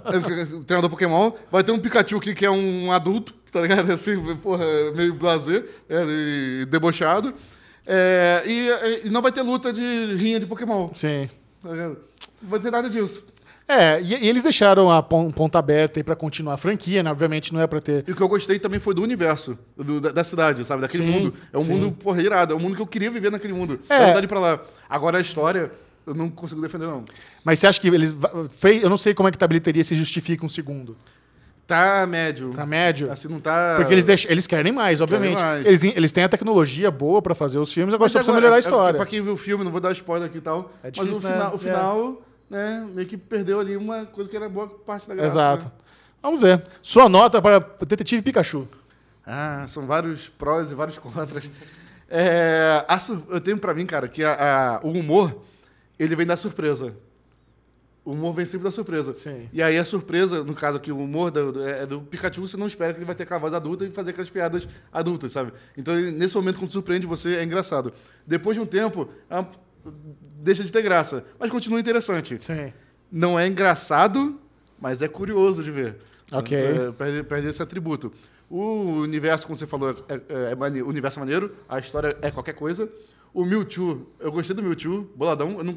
é, 0.06 0.64
treinador 0.64 0.88
Pokémon, 0.88 1.32
vai 1.50 1.62
ter 1.62 1.72
um 1.72 1.78
Pikachu 1.78 2.16
aqui 2.16 2.34
que 2.34 2.46
é 2.46 2.50
um 2.50 2.90
adulto, 2.90 3.34
tá 3.52 3.60
ligado? 3.60 3.90
Assim, 3.92 4.36
porra, 4.36 4.64
meio 4.94 5.12
blazer, 5.14 5.68
é, 5.88 6.04
e 6.08 6.66
debochado. 6.66 7.34
É, 7.86 8.42
e, 8.46 9.06
e 9.06 9.10
não 9.10 9.22
vai 9.22 9.32
ter 9.32 9.42
luta 9.42 9.72
de 9.72 10.14
rinha 10.16 10.38
de 10.38 10.46
Pokémon, 10.46 10.90
Sim. 10.94 11.28
tá 11.62 11.70
ligado? 11.70 11.98
Não 12.42 12.50
vai 12.50 12.60
ter 12.60 12.70
nada 12.70 12.88
disso. 12.88 13.24
É, 13.68 14.00
e, 14.00 14.24
e 14.24 14.28
eles 14.28 14.42
deixaram 14.42 14.90
a 14.90 15.02
pon- 15.02 15.30
ponta 15.30 15.58
aberta 15.58 16.00
aí 16.00 16.02
pra 16.02 16.16
continuar 16.16 16.54
a 16.54 16.56
franquia, 16.56 17.02
né? 17.02 17.10
Obviamente 17.10 17.52
não 17.52 17.60
é 17.60 17.66
pra 17.66 17.80
ter. 17.80 18.02
E 18.08 18.12
o 18.12 18.16
que 18.16 18.22
eu 18.22 18.28
gostei 18.28 18.58
também 18.58 18.80
foi 18.80 18.94
do 18.94 19.02
universo, 19.02 19.58
do- 19.76 20.00
da, 20.00 20.10
da 20.10 20.24
cidade, 20.24 20.64
sabe? 20.64 20.80
Daquele 20.80 21.04
Sim, 21.04 21.10
mundo. 21.10 21.34
É 21.52 21.58
um 21.58 21.62
sim. 21.62 21.72
mundo, 21.72 21.94
porra, 21.96 22.22
irado. 22.22 22.54
É 22.54 22.56
um 22.56 22.60
mundo 22.60 22.74
que 22.76 22.80
eu 22.80 22.86
queria 22.86 23.10
viver 23.10 23.30
naquele 23.30 23.52
mundo. 23.52 23.78
É. 23.90 23.94
É. 23.94 23.98
vontade 23.98 24.20
de 24.20 24.24
ir 24.24 24.28
pra 24.28 24.40
lá. 24.40 24.60
Agora 24.88 25.18
a 25.18 25.20
história, 25.20 25.70
eu 26.06 26.14
não 26.14 26.30
consigo 26.30 26.62
defender, 26.62 26.86
não. 26.86 27.04
Mas 27.44 27.58
você 27.58 27.66
acha 27.66 27.78
que 27.78 27.88
eles. 27.88 28.16
Eu 28.82 28.88
não 28.88 28.96
sei 28.96 29.12
como 29.12 29.28
é 29.28 29.32
que 29.32 29.36
tá 29.36 29.44
a 29.44 29.48
bilheteria 29.48 29.84
se 29.84 29.94
justifica 29.94 30.46
um 30.46 30.48
segundo. 30.48 30.96
Tá 31.66 32.06
médio. 32.06 32.54
Tá 32.54 32.64
médio? 32.64 33.12
Assim, 33.12 33.28
não 33.28 33.40
tá... 33.40 33.74
Porque 33.76 33.92
eles, 33.92 34.06
deixam, 34.06 34.30
eles 34.30 34.46
querem 34.46 34.72
mais, 34.72 35.02
obviamente. 35.02 35.42
mais. 35.42 35.66
Eles, 35.66 35.84
eles 35.84 36.12
têm 36.12 36.24
a 36.24 36.28
tecnologia 36.30 36.90
boa 36.90 37.20
pra 37.20 37.34
fazer 37.34 37.58
os 37.58 37.70
filmes, 37.70 37.92
agora 37.94 38.06
Mas 38.06 38.12
só 38.12 38.20
precisa 38.20 38.32
agora, 38.32 38.40
melhorar 38.40 38.56
a 38.56 38.58
é- 38.58 38.60
história. 38.60 38.96
Pra 38.96 39.04
quem 39.04 39.20
viu 39.22 39.34
o 39.34 39.36
filme, 39.36 39.62
não 39.64 39.70
vou 39.70 39.78
dar 39.78 39.92
spoiler 39.92 40.26
aqui 40.30 40.38
e 40.38 40.40
tal. 40.40 40.72
É 40.82 40.84
mas 40.84 40.92
difícil, 40.94 41.18
o 41.18 41.20
final, 41.20 41.38
né? 41.50 41.54
o 41.54 41.58
final 41.58 42.22
né, 42.50 42.88
meio 42.94 43.06
que 43.06 43.16
perdeu 43.16 43.60
ali 43.60 43.76
uma 43.76 44.06
coisa 44.06 44.28
que 44.28 44.36
era 44.36 44.48
boa 44.48 44.68
parte 44.68 45.08
da 45.08 45.14
graça. 45.14 45.28
Exato. 45.34 45.64
né? 45.66 45.70
Vamos 46.22 46.40
ver. 46.40 46.62
Sua 46.82 47.08
nota 47.08 47.40
para 47.40 47.58
Detetive 47.86 48.22
Pikachu. 48.22 48.66
Ah, 49.24 49.64
são 49.68 49.86
vários 49.86 50.28
prós 50.28 50.70
e 50.70 50.74
vários 50.74 50.98
contras. 50.98 51.50
É, 52.08 52.84
a 52.88 52.98
eu 53.28 53.40
tenho 53.40 53.58
pra 53.58 53.74
mim, 53.74 53.84
cara, 53.84 54.08
que 54.08 54.24
a- 54.24 54.78
a- 54.78 54.86
o 54.86 54.90
humor, 54.92 55.42
ele 55.98 56.16
vem 56.16 56.26
da 56.26 56.36
surpresa. 56.36 56.94
O 58.04 58.12
humor 58.12 58.32
vem 58.32 58.46
sempre 58.46 58.64
da 58.64 58.70
surpresa. 58.70 59.14
Sim. 59.16 59.50
E 59.52 59.62
aí 59.62 59.76
a 59.76 59.84
surpresa, 59.84 60.42
no 60.42 60.54
caso 60.54 60.78
aqui, 60.78 60.90
o 60.90 60.96
humor 60.98 61.30
do, 61.30 61.52
do- 61.52 61.62
é 61.68 61.84
do 61.84 62.00
Pikachu, 62.00 62.40
você 62.40 62.56
não 62.56 62.66
espera 62.66 62.94
que 62.94 62.98
ele 62.98 63.04
vai 63.04 63.14
ter 63.14 63.24
aquela 63.24 63.38
voz 63.38 63.52
adulta 63.52 63.84
e 63.84 63.90
fazer 63.90 64.10
aquelas 64.12 64.30
piadas 64.30 64.66
adultas, 64.90 65.32
sabe? 65.32 65.52
Então, 65.76 65.92
ele- 65.98 66.12
nesse 66.12 66.34
momento, 66.34 66.58
quando 66.58 66.70
surpreende 66.70 67.06
você, 67.06 67.36
é 67.36 67.44
engraçado. 67.44 67.92
Depois 68.26 68.56
de 68.56 68.62
um 68.62 68.66
tempo, 68.66 69.10
é 69.28 69.34
uma- 69.38 69.50
deixa 70.36 70.64
de 70.64 70.72
ter 70.72 70.82
graça. 70.82 71.24
Mas 71.38 71.50
continua 71.50 71.80
interessante. 71.80 72.42
Sim. 72.42 72.72
Não 73.10 73.38
é 73.38 73.46
engraçado, 73.46 74.38
mas 74.80 75.02
é 75.02 75.08
curioso 75.08 75.62
de 75.62 75.70
ver. 75.70 75.96
Ok. 76.32 76.56
É, 76.56 76.92
perde, 76.92 77.22
perde 77.22 77.48
esse 77.48 77.62
atributo. 77.62 78.12
O 78.50 79.00
universo, 79.00 79.46
como 79.46 79.56
você 79.56 79.66
falou, 79.66 79.90
é, 80.08 80.14
é, 80.14 80.52
é 80.52 80.82
o 80.82 80.88
universo 80.88 81.18
é 81.18 81.20
maneiro, 81.20 81.54
a 81.68 81.78
história 81.78 82.16
é 82.22 82.30
qualquer 82.30 82.54
coisa. 82.54 82.88
O 83.32 83.44
Mewtwo, 83.44 84.06
eu 84.18 84.32
gostei 84.32 84.56
do 84.56 84.62
Mewtwo, 84.62 85.08
boladão. 85.14 85.62
Não, 85.62 85.76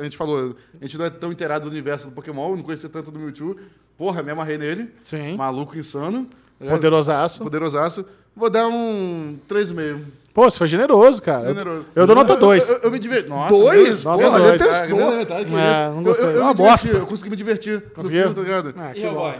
a 0.00 0.02
gente 0.02 0.16
falou, 0.16 0.56
a 0.80 0.84
gente 0.84 0.98
não 0.98 1.04
é 1.04 1.10
tão 1.10 1.30
inteirado 1.30 1.68
do 1.68 1.70
universo 1.70 2.08
do 2.08 2.12
Pokémon, 2.12 2.50
eu 2.50 2.56
não 2.56 2.64
conhecia 2.64 2.88
tanto 2.88 3.10
do 3.10 3.18
Mewtwo. 3.18 3.56
Porra, 3.96 4.22
me 4.22 4.30
amarrei 4.30 4.58
nele. 4.58 4.92
Sim. 5.04 5.36
Maluco 5.36 5.78
insano. 5.78 6.28
Poderosaço. 6.58 7.42
Poderosaço. 7.42 8.04
Vou 8.36 8.50
dar 8.50 8.68
um 8.68 9.38
3,5. 9.48 10.00
Pô, 10.34 10.44
você 10.50 10.58
foi 10.58 10.68
generoso, 10.68 11.22
cara. 11.22 11.44
Eu, 11.48 11.54
Generoso. 11.54 11.86
eu 11.94 12.06
dou 12.06 12.14
nota 12.14 12.34
Eu- 12.34 12.38
2. 12.38 12.68
Eu, 12.68 12.76
eu 12.82 12.90
me 12.90 12.98
diverti. 12.98 13.28
Nossa, 13.30 13.54
Dois? 13.54 14.04
Nota 14.04 14.22
Porra, 14.24 14.38
dois. 14.38 14.60
detestou. 14.60 15.00
Ah, 15.08 15.24
tá, 15.24 15.34
que 15.36 15.40
É, 15.40 15.44
isso. 15.44 15.94
não 15.94 16.02
gostei. 16.02 16.26
Eu, 16.26 16.30
eu, 16.30 16.36
eu 16.36 16.42
Uma 16.42 16.54
bosta. 16.54 16.88
Eu 16.90 17.06
consegui 17.06 17.30
me 17.30 17.36
divertir 17.36 17.82
Conseguiu? 17.94 18.20
filme, 18.20 18.34
tá 18.34 18.42
ligado? 18.42 18.74
Ah, 18.76 18.92
E. 18.94 19.02
Hellboy? 19.02 19.34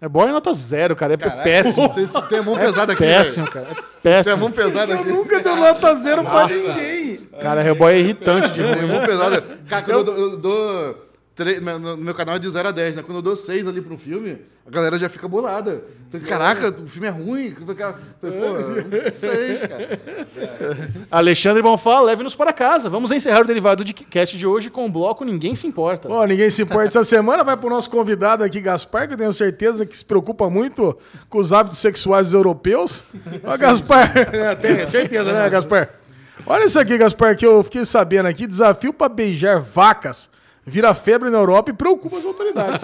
É 0.00 0.06
em 0.28 0.32
nota 0.32 0.52
zero, 0.52 0.94
cara. 0.96 1.14
É 1.14 1.16
péssimo. 1.16 1.88
Vocês 1.88 2.12
têm 2.28 2.38
a 2.38 2.42
mão 2.42 2.56
pesada 2.56 2.92
aqui, 2.92 3.02
Péssimo, 3.04 3.46
velho. 3.50 3.66
cara. 3.66 3.66
É 3.70 4.00
Tem 4.02 4.12
a 4.12 4.16
péssimo. 4.16 4.36
mão 4.36 4.50
pesada 4.52 4.94
aqui. 4.94 5.08
Nunca 5.08 5.40
deu 5.40 5.56
nota 5.56 5.94
zero 5.96 6.22
pra 6.24 6.46
ninguém. 6.46 7.16
Cara, 7.40 7.64
Hellboy 7.66 7.92
é 7.92 7.98
irritante 7.98 8.50
de 8.50 8.62
Tem 8.62 8.70
a 8.72 8.74
ruim. 8.76 8.86
mão 8.86 9.04
pesada. 9.06 9.44
Cara, 9.68 9.92
eu 9.92 10.04
dou... 10.04 11.04
tre- 11.34 11.60
no 11.60 11.96
meu 11.96 12.14
canal 12.14 12.36
é 12.36 12.38
de 12.38 12.48
0 12.48 12.68
a 12.68 12.72
10, 12.72 12.96
né? 12.96 13.02
Quando 13.02 13.18
eu 13.18 13.22
dou 13.22 13.36
6 13.36 13.66
ali 13.66 13.80
pra 13.80 13.94
um 13.94 13.98
filme, 13.98 14.38
a 14.66 14.70
galera 14.70 14.96
já 14.98 15.08
fica 15.08 15.26
bolada. 15.26 15.82
Fica, 16.10 16.26
Caraca, 16.26 16.68
o 16.70 16.86
filme 16.86 17.08
é 17.08 17.10
ruim. 17.10 17.54
Fica- 17.66 17.94
Pô, 18.20 18.28
6, 19.16 19.60
cara. 19.62 20.00
Alexandre 21.10 21.62
Bonfá, 21.62 22.00
leve-nos 22.00 22.34
para 22.34 22.52
casa. 22.52 22.88
Vamos 22.90 23.10
encerrar 23.12 23.40
o 23.40 23.44
derivado 23.46 23.84
de 23.84 23.92
cast 23.94 24.36
de 24.36 24.46
hoje 24.46 24.70
com 24.70 24.84
o 24.86 24.90
bloco 24.90 25.24
Ninguém 25.24 25.54
Se 25.54 25.66
Importa. 25.66 26.08
Ó, 26.10 26.24
ninguém 26.26 26.50
se 26.50 26.62
importa 26.62 26.86
essa 26.88 27.04
semana. 27.04 27.42
Vai 27.44 27.56
pro 27.56 27.70
nosso 27.70 27.88
convidado 27.90 28.44
aqui, 28.44 28.60
Gaspar, 28.60 29.06
que 29.08 29.14
eu 29.14 29.18
tenho 29.18 29.32
certeza 29.32 29.86
que 29.86 29.96
se 29.96 30.04
preocupa 30.04 30.48
muito 30.50 30.96
com 31.28 31.38
os 31.38 31.52
hábitos 31.52 31.78
sexuais 31.78 32.26
dos 32.26 32.34
europeus. 32.34 33.04
Ó, 33.44 33.56
Gaspar. 33.56 34.12
É, 34.32 34.54
tem 34.54 34.82
certeza, 34.86 35.32
né, 35.32 35.48
Gaspar? 35.48 35.90
Olha 36.46 36.64
isso 36.64 36.78
aqui, 36.78 36.96
Gaspar, 36.98 37.36
que 37.36 37.46
eu 37.46 37.62
fiquei 37.62 37.84
sabendo 37.84 38.26
aqui. 38.26 38.46
Desafio 38.46 38.92
para 38.92 39.08
beijar 39.08 39.60
vacas. 39.60 40.30
Vira 40.64 40.94
febre 40.94 41.28
na 41.28 41.38
Europa 41.38 41.70
e 41.70 41.74
preocupa 41.74 42.18
as 42.18 42.24
autoridades. 42.24 42.82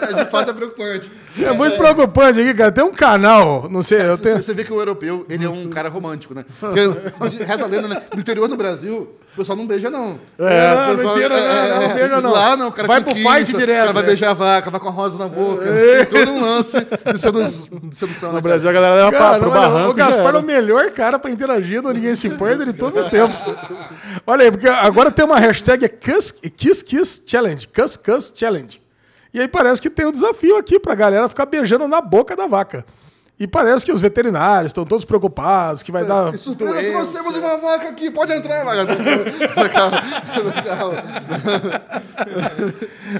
Mas 0.00 0.16
de 0.16 0.26
fato 0.26 0.50
é 0.50 0.54
preocupante. 0.54 1.10
É 1.36 1.52
muito 1.52 1.76
preocupante 1.76 2.40
aqui, 2.40 2.54
cara. 2.54 2.70
Tem 2.70 2.84
um 2.84 2.92
canal, 2.92 3.68
não 3.68 3.82
sei, 3.82 3.98
tenho... 4.18 4.40
você 4.40 4.54
vê 4.54 4.62
que 4.62 4.72
o 4.72 4.78
europeu, 4.78 5.26
ele 5.28 5.44
é 5.44 5.48
um 5.48 5.68
cara 5.68 5.88
romântico, 5.88 6.32
né? 6.32 6.44
Porque, 6.60 7.44
reza 7.44 7.64
a 7.64 7.66
lenda, 7.66 7.88
né? 7.88 8.02
No 8.14 8.20
interior 8.20 8.46
do 8.46 8.56
Brasil, 8.56 9.08
o 9.32 9.36
pessoal 9.36 9.56
não 9.56 9.66
beija, 9.66 9.88
não. 9.88 10.18
É, 10.38 10.74
o 10.74 10.90
no 10.90 10.96
pessoal- 10.96 11.16
interior 11.18 11.40
não, 11.40 11.80
não 11.88 11.94
beija, 11.94 12.20
não. 12.20 12.32
Lá 12.32 12.56
não, 12.56 12.68
o 12.68 12.72
cara 12.72 12.88
Vai 12.88 13.00
pro 13.02 13.14
fight 13.14 13.52
direto, 13.56 13.76
O 13.76 13.80
cara 13.82 13.92
vai 13.92 14.02
beijar 14.02 14.30
a 14.30 14.34
vaca, 14.34 14.70
vai 14.70 14.80
com 14.80 14.88
a 14.88 14.90
rosa 14.90 15.18
na 15.18 15.28
boca. 15.28 15.64
Tem 15.64 16.04
todo 16.06 16.30
um 16.32 16.40
lance 16.40 16.76
de, 17.12 17.18
sedu 17.18 17.42
de 17.44 17.94
sedução. 17.96 18.32
No 18.32 18.40
Brasil 18.40 18.68
a 18.68 18.72
galera 18.72 18.94
leva 18.96 19.10
pra, 19.10 19.18
Cara, 19.18 19.38
pro 19.38 19.50
olha, 19.50 19.60
barranco. 19.60 19.90
o 19.90 19.94
Gaspar 19.94 20.34
é 20.34 20.38
o 20.38 20.42
melhor 20.42 20.90
cara 20.90 21.18
pra 21.18 21.30
interagir 21.30 21.80
no 21.80 21.90
Ninguém 21.92 22.14
Se 22.16 22.26
Importa 22.26 22.64
de 22.66 22.72
todos 22.72 22.98
os 22.98 23.06
tempos. 23.10 23.44
Olha 24.26 24.44
aí, 24.44 24.50
porque 24.50 24.68
agora 24.68 25.10
tem 25.10 25.24
uma 25.24 25.38
hashtag 25.38 25.84
é 25.84 25.88
Kiss, 25.88 26.32
Kiss 26.56 26.84
Kiss 26.84 27.22
Challenge. 27.26 27.66
Kiss 27.68 27.98
Kiss 27.98 28.32
Challenge. 28.34 28.80
E 29.32 29.40
aí 29.40 29.46
parece 29.46 29.80
que 29.80 29.88
tem 29.88 30.06
um 30.06 30.12
desafio 30.12 30.56
aqui 30.56 30.80
pra 30.80 30.94
galera 30.94 31.28
ficar 31.28 31.46
beijando 31.46 31.86
na 31.86 32.00
boca 32.00 32.34
da 32.34 32.46
vaca. 32.48 32.84
E 33.40 33.46
parece 33.46 33.86
que 33.86 33.92
os 33.92 34.02
veterinários 34.02 34.66
estão 34.68 34.84
todos 34.84 35.02
preocupados, 35.06 35.82
que 35.82 35.90
vai 35.90 36.04
dar. 36.04 36.34
E 36.34 36.36
surpresa, 36.36 36.74
doença. 36.74 36.90
trouxemos 36.90 37.36
uma 37.36 37.56
vaca 37.56 37.88
aqui, 37.88 38.10
pode 38.10 38.30
entrar, 38.34 38.62
calma. 39.72 40.02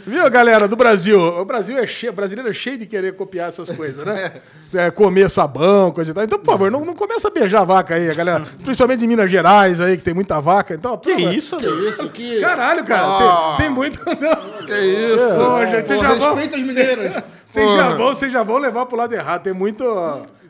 Viu, 0.06 0.28
galera 0.30 0.68
do 0.68 0.76
Brasil? 0.76 1.18
O 1.18 1.44
Brasil 1.46 1.78
é 1.78 1.86
cheio, 1.86 2.12
o 2.12 2.16
brasileiro 2.16 2.50
é 2.50 2.52
cheio 2.52 2.76
de 2.76 2.84
querer 2.84 3.14
copiar 3.16 3.48
essas 3.48 3.70
coisas, 3.70 4.04
né? 4.04 4.32
É, 4.74 4.90
comer 4.90 5.30
sabão, 5.30 5.90
coisa 5.90 6.10
e 6.10 6.14
tal. 6.14 6.22
Então, 6.22 6.38
por 6.38 6.52
favor, 6.52 6.70
não, 6.70 6.84
não 6.84 6.94
começa 6.94 7.28
a 7.28 7.30
beijar 7.30 7.62
a 7.62 7.64
vaca 7.64 7.94
aí, 7.94 8.14
galera. 8.14 8.44
Principalmente 8.62 9.02
em 9.02 9.08
Minas 9.08 9.30
Gerais 9.30 9.80
aí, 9.80 9.96
que 9.96 10.02
tem 10.04 10.12
muita 10.12 10.38
vaca. 10.38 10.74
Então, 10.74 10.98
Que 10.98 11.14
pô, 11.14 11.30
isso, 11.30 11.56
Que 11.56 11.66
isso, 11.66 12.08
que... 12.10 12.40
Caralho, 12.42 12.84
cara, 12.84 13.02
Ah. 13.06 13.54
tem, 13.56 13.66
tem 13.66 13.74
muito. 13.74 13.98
Não. 14.04 14.66
Que 14.66 14.74
isso. 14.74 15.40
Ô, 15.40 15.66
gente, 15.66 15.94
Pô, 15.94 16.34
Respeita 16.34 16.56
as 16.56 16.62
mineiras. 16.62 17.22
Vocês 17.50 17.66
Porra. 17.66 17.78
já, 17.78 17.94
vão, 17.96 18.06
vocês 18.14 18.32
já 18.32 18.42
vão 18.44 18.58
levar 18.58 18.86
pro 18.86 18.96
lado 18.96 19.12
errado. 19.12 19.42
Tem 19.42 19.52
muito. 19.52 19.84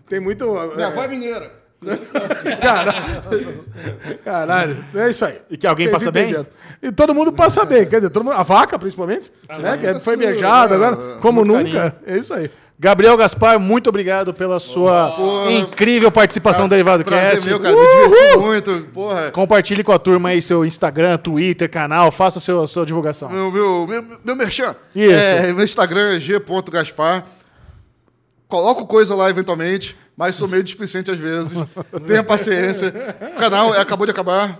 Tem 0.06 0.20
muito. 0.20 0.46
Minha 0.76 0.88
avó 0.88 1.02
é 1.02 1.08
mineira. 1.08 1.50
caralho. 2.60 3.64
Caralho. 4.22 4.84
É 4.94 5.08
isso 5.08 5.24
aí. 5.24 5.40
E 5.48 5.56
que 5.56 5.66
alguém 5.66 5.86
Vocês 5.86 5.98
passa 5.98 6.12
bem? 6.12 6.24
entenderam. 6.24 6.46
E 6.82 6.92
todo 6.92 7.14
mundo 7.14 7.32
passa 7.32 7.64
bem. 7.64 7.86
Quer 7.86 7.96
dizer, 7.96 8.10
todo 8.10 8.22
mundo, 8.24 8.34
a 8.34 8.42
vaca, 8.42 8.78
principalmente, 8.78 9.32
né? 9.58 9.78
Que 9.78 9.86
foi 9.98 10.00
segura, 10.14 10.26
beijada 10.26 10.76
né? 10.76 10.86
agora, 10.86 11.20
como 11.20 11.42
Muito 11.42 11.64
nunca. 11.68 11.96
É 12.06 12.18
isso 12.18 12.34
aí. 12.34 12.50
Gabriel 12.82 13.14
Gaspar, 13.14 13.60
muito 13.60 13.90
obrigado 13.90 14.32
pela 14.32 14.58
sua 14.58 15.14
incrível 15.50 16.10
participação 16.10 16.62
no 16.62 16.70
Derivado 16.70 17.04
Prazer 17.04 17.32
Cast. 17.32 17.46
meu, 17.46 17.60
cara. 17.60 17.76
Me 17.76 17.86
diverti 18.08 18.36
muito. 18.38 18.88
Porra. 18.94 19.30
Compartilhe 19.30 19.84
com 19.84 19.92
a 19.92 19.98
turma 19.98 20.30
aí 20.30 20.40
seu 20.40 20.64
Instagram, 20.64 21.18
Twitter, 21.18 21.68
canal, 21.68 22.10
faça 22.10 22.40
seu, 22.40 22.62
a 22.62 22.66
sua 22.66 22.86
divulgação. 22.86 23.28
Meu, 23.28 23.50
meu, 23.52 23.86
meu, 23.86 24.18
meu 24.24 24.34
merchan. 24.34 24.74
Isso. 24.96 25.12
É, 25.12 25.52
meu 25.52 25.62
Instagram 25.62 26.16
é 26.16 26.18
g.gaspar. 26.18 27.26
Coloco 28.48 28.86
coisa 28.86 29.14
lá 29.14 29.28
eventualmente, 29.28 29.94
mas 30.16 30.36
sou 30.36 30.48
meio 30.48 30.64
displicente 30.64 31.10
às 31.10 31.18
vezes. 31.18 31.52
Tenha 32.08 32.24
paciência. 32.24 32.94
O 33.36 33.38
canal 33.38 33.74
é- 33.74 33.80
acabou 33.80 34.06
de 34.06 34.12
acabar. 34.12 34.58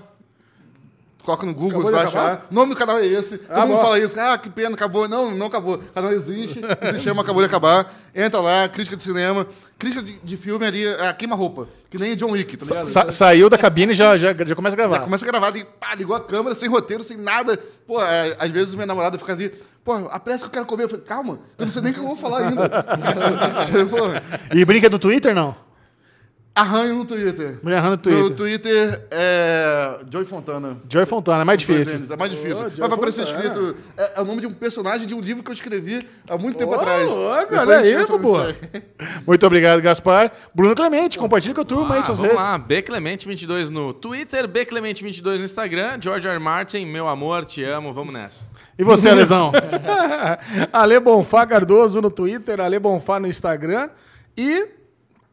Coloca 1.30 1.46
no 1.46 1.54
Google, 1.54 1.80
Acabou 1.80 1.90
de 1.90 1.96
vai 1.96 2.06
achar. 2.06 2.46
O 2.50 2.54
nome 2.54 2.70
do 2.74 2.76
canal 2.76 2.98
é 2.98 3.06
esse. 3.06 3.38
Todo 3.38 3.66
mundo 3.68 3.80
fala 3.80 3.98
isso. 4.00 4.18
Ah, 4.18 4.36
que 4.36 4.50
pena, 4.50 4.74
acabou. 4.74 5.06
Não, 5.06 5.30
não 5.30 5.46
acabou. 5.46 5.76
O 5.76 5.92
canal 5.92 6.10
existe. 6.12 6.60
Se 6.92 6.98
chama 6.98 7.22
Acabou 7.22 7.40
de 7.40 7.46
Acabar. 7.46 7.92
Entra 8.14 8.40
lá, 8.40 8.68
crítica 8.68 8.96
de 8.96 9.02
cinema. 9.04 9.46
Crítica 9.78 10.02
de, 10.02 10.18
de 10.22 10.36
filme 10.36 10.66
ali, 10.66 10.84
é 10.86 11.12
queima-roupa. 11.12 11.68
Que 11.88 11.98
nem 11.98 12.16
John 12.16 12.32
Wick, 12.32 12.56
tá 12.56 12.64
ligado? 12.64 12.86
Sa- 12.86 13.10
saiu 13.10 13.48
da 13.48 13.56
cabine 13.56 13.92
e 13.92 13.94
já, 13.94 14.16
já, 14.16 14.34
já 14.44 14.54
começa 14.56 14.74
a 14.74 14.76
gravar. 14.76 14.96
Já 14.98 15.02
começa 15.04 15.24
a 15.24 15.28
gravar 15.28 15.56
e 15.56 15.64
pá, 15.64 15.94
ligou 15.94 16.14
a 16.16 16.20
câmera, 16.20 16.54
sem 16.54 16.68
roteiro, 16.68 17.04
sem 17.04 17.16
nada. 17.16 17.56
Pô, 17.86 18.02
é, 18.02 18.36
às 18.38 18.50
vezes 18.50 18.74
minha 18.74 18.86
namorada 18.86 19.16
fica 19.18 19.32
ali, 19.32 19.50
pô, 19.84 19.94
apressa 20.10 20.40
que 20.40 20.46
eu 20.46 20.50
quero 20.50 20.66
comer. 20.66 20.84
Eu 20.84 20.88
falei, 20.88 21.04
calma, 21.04 21.38
eu 21.56 21.64
não 21.64 21.72
sei 21.72 21.80
nem 21.82 21.92
o 21.92 21.94
que 21.94 22.00
eu 22.00 22.06
vou 22.06 22.16
falar 22.16 22.48
ainda. 22.48 22.68
E 24.54 24.64
brinca 24.64 24.88
no 24.88 24.98
Twitter, 24.98 25.34
não? 25.34 25.54
Arranho 26.54 26.96
no 26.96 27.04
Twitter. 27.04 27.58
Brinca 27.62 27.82
no 27.82 27.90
No 27.90 27.96
Twitter. 27.98 28.36
Twitter 28.36 29.06
é. 29.10 29.98
Joy 30.10 30.24
Fontana. 30.24 30.76
Joy 30.88 31.06
Fontana, 31.06 31.42
é 31.42 31.44
mais 31.44 31.62
Dois 31.62 31.78
difícil. 31.78 32.00
N's, 32.00 32.10
É 32.10 32.16
mais 32.16 32.30
difícil. 32.30 32.64
Mas 32.64 32.78
vai 32.78 32.90
aparecer 32.92 33.26
Fontana. 33.26 33.44
escrito. 33.48 33.76
É, 33.96 34.18
é 34.18 34.20
o 34.20 34.24
nome 34.24 34.40
de 34.40 34.46
um 34.46 34.50
personagem 34.50 35.06
de 35.06 35.14
um 35.14 35.20
livro 35.20 35.42
que 35.42 35.50
eu 35.50 35.54
escrevi 35.54 36.06
há 36.28 36.36
muito 36.36 36.58
tempo 36.58 36.72
Ô, 36.72 36.74
atrás. 36.74 37.08
ô, 37.08 37.30
Depois 37.40 37.46
cara, 37.48 37.78
a 37.78 37.84
gente 37.84 38.02
entra 38.02 38.18
nisso 38.18 38.36
aí. 38.40 38.82
Muito 39.26 39.46
obrigado, 39.46 39.80
Gaspar. 39.80 40.32
Bruno 40.54 40.74
Clemente, 40.74 41.18
compartilhe 41.18 41.54
com 41.54 41.60
a 41.60 41.64
turma 41.64 41.94
aí 41.94 42.00
Ah, 42.00 42.02
suas 42.02 42.18
vamos 42.18 42.32
redes. 42.34 42.46
lá, 42.48 42.58
Bclemente22 42.58 43.68
no 43.68 43.92
Twitter, 43.94 44.48
Bclemente22 44.48 45.38
no 45.38 45.44
Instagram, 45.44 45.98
George 46.00 46.26
R. 46.28 46.38
Martin, 46.38 46.84
meu 46.84 47.08
amor, 47.08 47.44
te 47.44 47.62
amo, 47.64 47.92
vamos 47.94 48.12
nessa. 48.12 48.46
E 48.78 48.82
você, 48.84 49.08
Alesão? 49.10 49.52
Ale 50.72 50.98
Bonfá 51.00 51.46
Cardoso 51.46 52.00
no 52.00 52.10
Twitter, 52.10 52.60
Ale 52.60 52.78
Bonfá 52.78 53.18
no 53.20 53.26
Instagram 53.26 53.90
e 54.36 54.66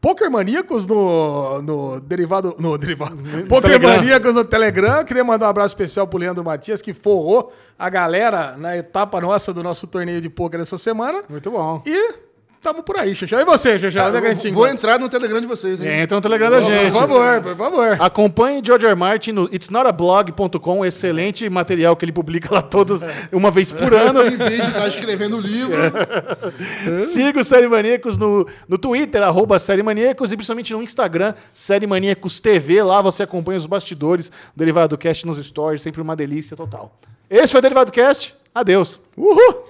Poker 0.00 0.30
Maníacos 0.30 0.86
no, 0.86 1.60
no 1.60 2.00
derivado. 2.00 2.54
No 2.58 2.78
derivado. 2.78 3.16
Poker 3.48 3.72
Telegram. 3.72 3.96
Maníacos 3.96 4.34
no 4.34 4.44
Telegram. 4.44 5.04
Queria 5.04 5.24
mandar 5.24 5.46
um 5.46 5.50
abraço 5.50 5.74
especial 5.74 6.06
pro 6.06 6.18
Leandro 6.18 6.44
Matias, 6.44 6.80
que 6.80 6.94
forrou 6.94 7.52
a 7.78 7.90
galera 7.90 8.56
na 8.56 8.76
etapa 8.76 9.20
nossa 9.20 9.52
do 9.52 9.62
nosso 9.62 9.86
torneio 9.86 10.20
de 10.20 10.28
poker 10.28 10.60
essa 10.60 10.78
semana. 10.78 11.22
Muito 11.28 11.50
bom. 11.50 11.82
E 11.84 12.27
tamo 12.62 12.82
por 12.82 12.96
aí, 12.98 13.14
Xixão. 13.14 13.40
E 13.40 13.44
você, 13.44 13.78
Xixão? 13.78 14.08
Onde 14.08 14.16
é 14.16 14.20
que 14.20 14.26
a 14.26 14.30
gente 14.30 14.42
se 14.42 14.48
Eu 14.48 14.54
vou 14.54 14.66
encontra? 14.66 14.90
entrar 14.90 14.98
no 14.98 15.08
Telegram 15.08 15.40
de 15.40 15.46
vocês, 15.46 15.80
hein? 15.80 16.00
Entra 16.00 16.16
no 16.16 16.20
Telegram 16.20 16.50
da 16.50 16.60
gente. 16.60 16.92
Por 16.92 17.00
favor, 17.00 17.42
por 17.42 17.56
favor. 17.56 17.96
Acompanhe 18.00 18.60
George 18.64 18.86
R. 18.86 18.94
Martin 18.94 19.32
no 19.32 19.48
itsnotablog.com, 19.52 20.84
excelente 20.84 21.48
material 21.48 21.96
que 21.96 22.04
ele 22.04 22.12
publica 22.12 22.52
lá 22.54 22.62
todas, 22.62 23.02
uma 23.32 23.50
vez 23.50 23.70
por 23.72 23.92
ano. 23.94 24.22
Em 24.26 24.36
vez 24.36 24.62
de 24.62 24.68
estar 24.68 24.88
escrevendo 24.88 25.36
o 25.36 25.40
livro. 25.40 25.76
Siga 27.04 27.40
o 27.40 27.44
Série 27.44 27.68
Maníacos 27.68 28.18
no, 28.18 28.46
no 28.68 28.78
Twitter, 28.78 29.22
arroba 29.22 29.58
Série 29.58 29.82
Maníacos, 29.82 30.32
e 30.32 30.36
principalmente 30.36 30.72
no 30.72 30.82
Instagram, 30.82 31.34
Série 31.52 31.86
Maníacos 31.86 32.40
TV. 32.40 32.82
Lá 32.82 33.00
você 33.00 33.22
acompanha 33.22 33.58
os 33.58 33.66
bastidores 33.66 34.28
do 34.28 34.32
Derivado 34.56 34.96
Cast 34.98 35.26
nos 35.26 35.38
stories, 35.44 35.82
sempre 35.82 36.00
uma 36.00 36.16
delícia 36.16 36.56
total. 36.56 36.96
Esse 37.30 37.52
foi 37.52 37.58
o 37.58 37.62
Derivado 37.62 37.92
Cast. 37.92 38.34
Adeus. 38.54 38.98
Uhul! 39.16 39.67